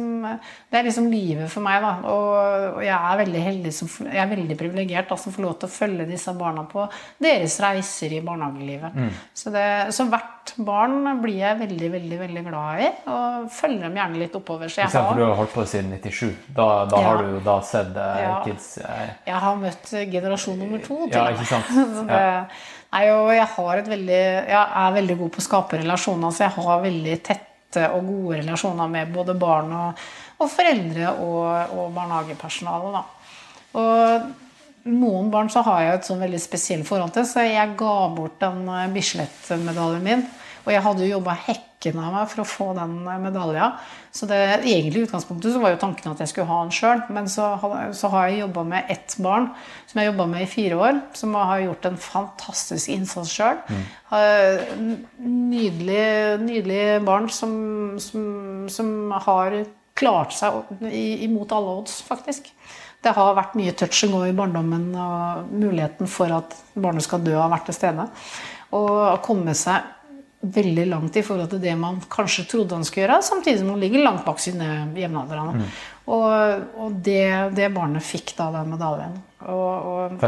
[0.70, 1.82] det er liksom livet for meg.
[1.82, 1.93] Da.
[2.12, 5.56] Og, og jeg er veldig heldig som, jeg er veldig privilegert da, som får lov
[5.59, 6.85] til å følge disse barna på
[7.22, 9.01] deres reiser i barnehagelivet.
[9.35, 9.64] Så, det,
[9.96, 14.38] så hvert barn blir jeg veldig, veldig veldig glad i, og følger dem gjerne litt
[14.38, 14.71] oppover.
[14.71, 16.30] Så jeg For du har, har holdt på siden 97.
[16.54, 17.09] Da, da Ja.
[17.09, 18.37] har du jo da sett uh, Ja.
[18.46, 21.01] kids uh, jeg har møtt generasjon nummer to.
[21.09, 22.06] til Ja, det...
[22.06, 22.62] med.
[22.93, 23.48] Nei, og jeg,
[23.88, 24.21] veldig,
[24.53, 28.43] jeg er veldig god på å skape relasjoner, så jeg har veldig tette og gode
[28.43, 30.03] relasjoner med både barn og,
[30.37, 32.93] og foreldre og, og barnehagepersonale.
[32.93, 33.04] Da.
[33.80, 37.96] Og noen barn så har jeg et sånn veldig spesielt forhold til, så jeg ga
[38.12, 40.24] bort den eh, Bislett-medaljen min.
[40.63, 43.73] Og jeg hadde jo jobba hekken av meg for å få den eh, medalja.
[44.15, 47.03] Så det, egentlig i utgangspunktet så var jo tanken at jeg skulle ha den sjøl.
[47.15, 47.49] Men så,
[47.99, 49.51] så har jeg jobba med ett barn
[49.91, 51.03] som jeg jobba med i fire år.
[51.19, 53.61] Som har gjort en fantastisk innsats sjøl.
[55.19, 56.07] Nydelig,
[56.45, 57.55] nydelig barn som,
[58.03, 58.27] som,
[58.71, 58.95] som
[59.27, 59.63] har
[59.99, 60.87] klart seg
[61.24, 62.49] imot alle odds, faktisk.
[63.03, 67.24] Det har vært mye touch and go i barndommen, og muligheten for at barnet skal
[67.24, 68.07] dø, har vært til stede.
[68.79, 69.91] Og å komme seg
[70.43, 73.82] veldig langt i forhold til det man kanskje trodde han skulle gjøre, samtidig som han
[73.82, 75.69] ligger langt bak sine jevnaldrende.
[76.11, 79.14] Og, og det, det barnet fikk da den medaljen.
[79.46, 80.24] Og, og,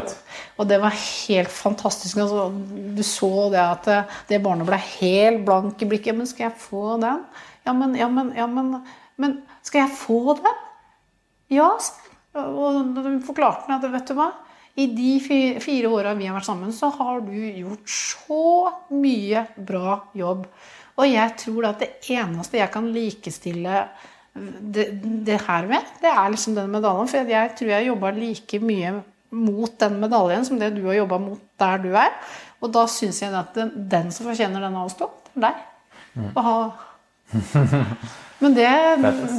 [0.59, 2.21] og det var helt fantastisk.
[2.23, 2.47] Altså,
[2.95, 3.99] du så det at det,
[4.31, 6.15] det barnet ble helt blank i blikket.
[6.19, 7.25] Men skal jeg få den?
[7.67, 8.73] Ja, men, ja, men, ja, men,
[9.19, 9.37] men
[9.67, 10.63] skal jeg få den?
[11.55, 11.73] Ja.
[12.39, 14.31] Og hun forklarte meg at vet du hva,
[14.75, 15.11] i de
[15.63, 18.47] fire åra vi har vært sammen, så har du gjort så
[18.95, 20.49] mye bra jobb.
[20.99, 23.85] Og jeg tror at det eneste jeg kan likestille
[24.35, 24.89] det,
[25.27, 27.11] det her med, det er liksom den medaljen.
[27.11, 28.97] For jeg tror jeg jobba like mye
[29.35, 32.11] mot den medaljen som det du har jobba mot der du er.
[32.63, 35.65] Og da syns jeg at den, den som fortjener den av oss to, er deg.
[36.35, 36.59] Å ha
[38.39, 38.71] men det,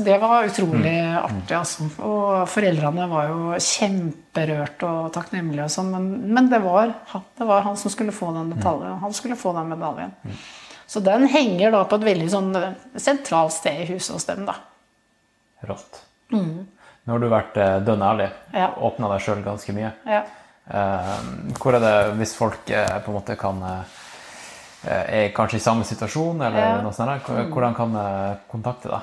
[0.06, 1.88] det var utrolig artig, altså.
[2.06, 6.08] Og foreldrene var jo kjemperørt og takknemlige og sånn, men,
[6.38, 6.94] men det, var,
[7.38, 9.02] det var han som skulle få den medaljen.
[9.04, 10.16] Han skulle få den medaljen.
[10.88, 12.56] Så den henger da på et veldig sånn
[13.02, 14.58] sentralt sted i huset hos dem, da.
[15.66, 16.02] Rått.
[17.06, 18.32] Nå har du vært eh, dønn ærlig.
[18.56, 18.72] Ja.
[18.88, 19.92] Åpna deg sjøl ganske mye.
[20.10, 20.24] Ja.
[20.66, 21.12] Eh,
[21.62, 24.00] hvor er det, hvis folk eh, på en måte kan eh,
[24.88, 26.82] Er kanskje i samme situasjon, eller Ja.
[26.82, 29.02] noe sånt, hvordan kan jeg kontakte deg?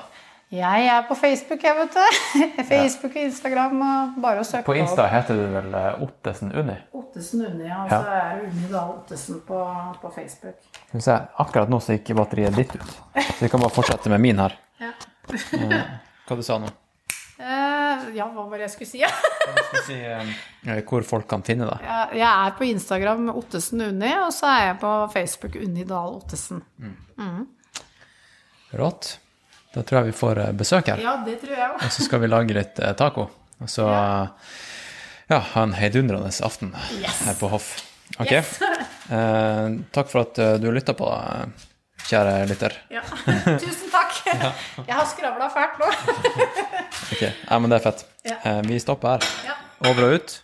[0.53, 2.63] Jeg er på Facebook, jeg, vet du.
[2.69, 3.79] Facebook og Instagram.
[3.81, 6.75] og Bare å søke På Insta heter du vel eh, Ottesen Unni?
[6.93, 7.79] Ottesen Unni, ja.
[7.83, 8.01] Og Ja.
[8.03, 9.63] så er Unni Dahl Ottesen på,
[10.01, 10.59] på Facebook.
[10.75, 12.85] Skal vi se, akkurat nå så gikk batteriet ditt ut.
[13.17, 14.53] Så vi kan bare fortsette med min her.
[14.79, 14.91] Ja.
[16.27, 16.69] Hva du sa nå?
[17.43, 19.01] Eh, ja, hva var det jeg skulle si?
[19.03, 21.83] jeg skulle si eh, hvor folk kan finne deg?
[21.83, 26.15] Jeg jeg er på Instagram Ottesen Unni, og så er jeg på Facebook Unni Dahl
[26.21, 26.63] Ottesen.
[28.73, 29.17] Rått.
[29.73, 31.01] Da tror jeg vi får besøk her.
[31.01, 31.85] Ja, det tror jeg også.
[31.87, 33.27] Og så skal vi lage litt taco.
[33.61, 37.75] Og så ja, ha en heidundrende aften her på Hoff.
[38.19, 38.31] Ok?
[38.31, 38.59] Yes.
[39.13, 41.65] Eh, takk for at du lytta på, eh,
[42.07, 42.73] kjære lytter.
[42.91, 43.01] Ja.
[43.63, 44.13] Tusen takk.
[44.89, 45.91] Jeg har skravla fælt nå.
[47.13, 48.05] Ok, ja, men det er fett.
[48.25, 48.37] Ja.
[48.49, 49.27] Eh, vi stopper her.
[49.45, 49.89] Ja.
[49.89, 50.43] Over og ut.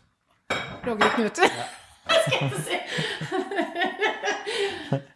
[0.88, 1.40] Roger Knut.
[1.40, 2.78] Skal ikke si.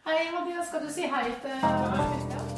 [0.07, 0.67] Hei, Mathias.
[0.67, 2.49] Skal du si hei til Kristian?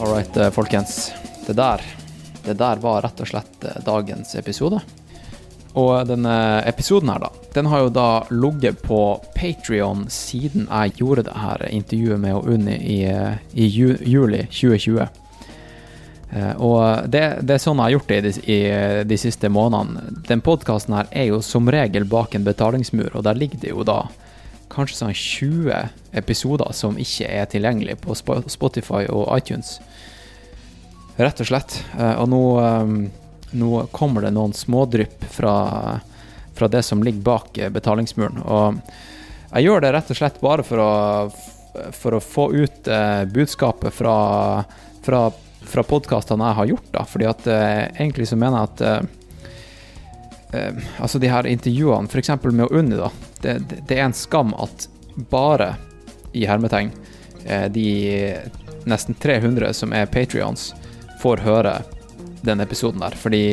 [0.00, 1.21] All right, eh, folkens.
[1.46, 1.82] Det der,
[2.44, 4.80] det der var rett og slett eh, dagens episode.
[5.78, 6.34] Og denne
[6.68, 9.00] episoden her, da, den har jo da ligget på
[9.34, 15.06] Patrion siden jeg gjorde det her intervjuet med Unni i, eh, i ju, juli 2020.
[16.32, 18.60] Eh, Og det, det er sånn jeg har gjort det i de, i
[19.08, 20.20] de siste månedene.
[20.28, 23.84] Den podkasten her er jo som regel bak en betalingsmur, og der ligger det jo
[23.88, 24.02] da
[24.72, 29.78] kanskje sånn 20 episoder som ikke er tilgjengelig på Spotify og iTunes.
[31.22, 31.84] Rett og slett.
[31.98, 32.86] Eh, Og nå, eh,
[33.50, 36.00] nå kommer det noen smådrypp fra,
[36.54, 38.42] fra det som ligger bak eh, betalingsmuren.
[38.42, 38.80] Og
[39.52, 40.90] jeg gjør det rett og slett bare for å,
[41.94, 44.16] for å få ut eh, budskapet fra,
[45.06, 45.22] fra,
[45.62, 47.06] fra podkastene jeg har gjort, da.
[47.06, 48.82] Fordi at egentlig så mener jeg at
[51.00, 52.34] altså de her intervjuene, f.eks.
[52.50, 53.08] med Unni, da.
[53.40, 54.88] Det, det, er en skam at
[55.30, 55.76] bare,
[56.36, 56.90] i hermetegn,
[57.72, 57.86] de
[58.84, 60.72] nesten 300 som er patrions,
[61.22, 61.76] får høre
[62.42, 63.14] den episoden der.
[63.18, 63.44] Fordi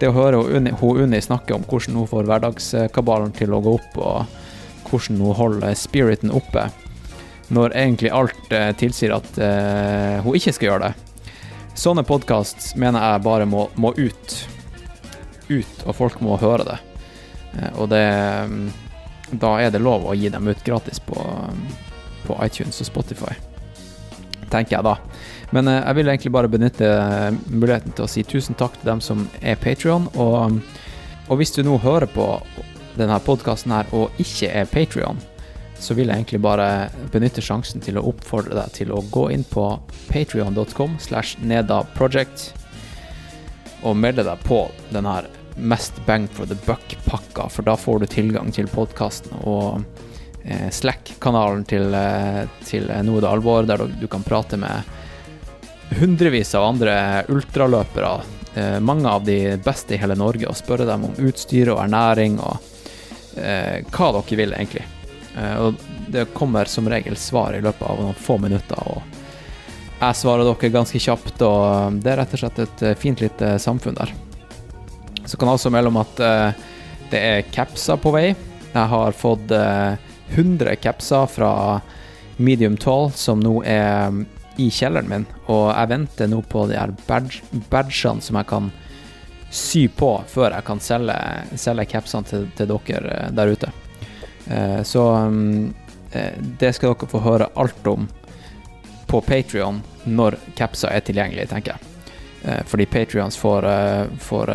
[0.00, 0.70] det å høre hun
[1.04, 5.76] Unni, snakke om hvordan hun får hverdagskabalen til å gå opp, og hvordan hun holder
[5.78, 6.66] spiriten oppe,
[7.54, 11.30] når egentlig alt eh, tilsier at eh, hun ikke skal gjøre det.
[11.78, 14.36] Sånne podkast mener jeg bare må, må ut
[15.48, 16.78] ut, og folk må høre det.
[17.58, 18.04] Eh, Og det
[18.48, 18.72] mm,
[19.40, 21.16] Da er det lov å gi dem ut gratis på,
[22.26, 23.34] på iTunes og Spotify.
[24.52, 24.98] Tenker jeg da.
[25.52, 28.92] Men eh, jeg vil egentlig bare benytte eh, muligheten til å si tusen takk til
[28.94, 30.08] dem som er Patrion.
[30.14, 30.60] Og,
[31.28, 32.28] og hvis du nå hører på
[32.98, 35.20] denne podkasten her og ikke er Patrion,
[35.84, 39.42] så vil jeg egentlig bare benytte sjansen til å oppfordre deg til å gå inn
[39.44, 39.66] på
[40.08, 42.52] patrion.com slash nedaproject
[43.84, 44.62] og melde deg på
[44.94, 49.82] den her mest bang for the buck-pakka, for da får du tilgang til podkasten og
[50.42, 51.94] eh, Slack-kanalen til,
[52.64, 54.88] til Noe det alvor, der du kan prate med
[55.90, 58.12] hundrevis av andre ultraløpere,
[58.54, 62.38] eh, mange av de beste i hele Norge, og spørre dem om utstyr og ernæring
[62.42, 62.56] og
[63.36, 64.86] eh, hva dere vil, egentlig.
[65.36, 69.02] Eh, og det kommer som regel svar i løpet av noen få minutter, og
[70.04, 73.54] jeg svarer dere ganske kjapt, og det er rett og slett et eh, fint lite
[73.62, 74.12] samfunn der.
[75.24, 76.64] Så kan jeg også melde om at eh,
[77.12, 78.26] det er capser på vei.
[78.74, 79.94] Jeg har fått eh,
[80.34, 81.52] 100 capser fra
[82.36, 84.12] Medium Tall, som nå er
[84.56, 87.42] i kjelleren min, og jeg venter nå på de her badge,
[87.72, 88.70] badgene som jeg kan
[89.54, 91.16] sy på før jeg kan selge,
[91.60, 93.70] selge capsene til, til dere eh, der ute.
[94.50, 95.74] Eh, så mm,
[96.12, 98.08] eh, det skal dere få høre alt om
[99.06, 101.90] på Patrion når capser er tilgjengelig, tenker jeg.
[102.68, 103.64] Fordi Patrions får,
[104.20, 104.50] får,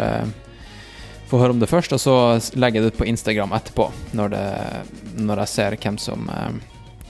[1.29, 2.15] får høre om det først, og så
[2.53, 3.87] legger jeg det ut på Instagram etterpå,
[4.19, 4.43] når, det,
[5.25, 6.29] når jeg ser hvem som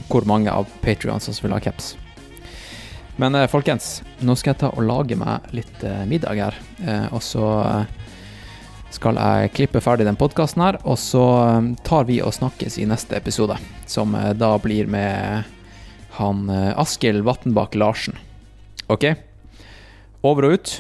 [0.08, 1.98] Hvor mange av Patrions som vil ha caps.
[3.20, 7.08] Men eh, folkens, nå skal jeg ta og lage meg litt eh, middag her, eh,
[7.12, 7.48] og så
[8.96, 11.26] skal jeg klippe ferdig den podkasten her, og så
[11.86, 15.46] tar vi og snakkes i neste episode, som da blir med
[16.18, 18.18] han Askild Vatnbakk Larsen.
[18.90, 19.12] OK?
[20.26, 20.76] Over og ut.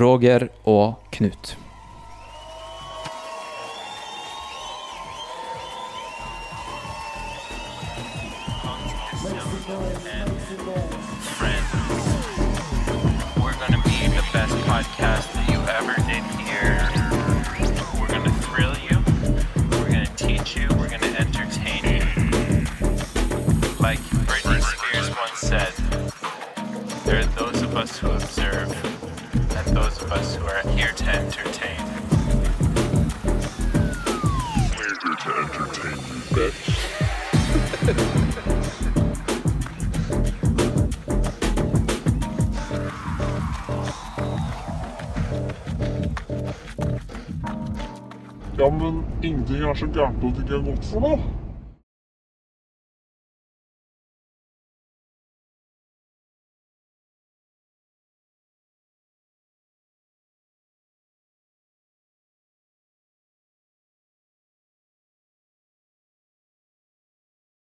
[0.00, 1.56] Roger og Knut.
[15.68, 16.88] Ever did hear.
[18.00, 18.96] We're to thrill you.
[19.70, 20.66] We're to teach you.
[20.76, 22.00] We're to entertain you.
[23.78, 25.72] Like Britney Spears once said,
[27.04, 28.72] there are those of us who observe
[29.34, 31.84] and those of us who are here to entertain.
[34.76, 36.77] We're here to entertain you, bitch.
[48.58, 51.37] Ja, men ingenting er så gærent at det ikke er godt for noe.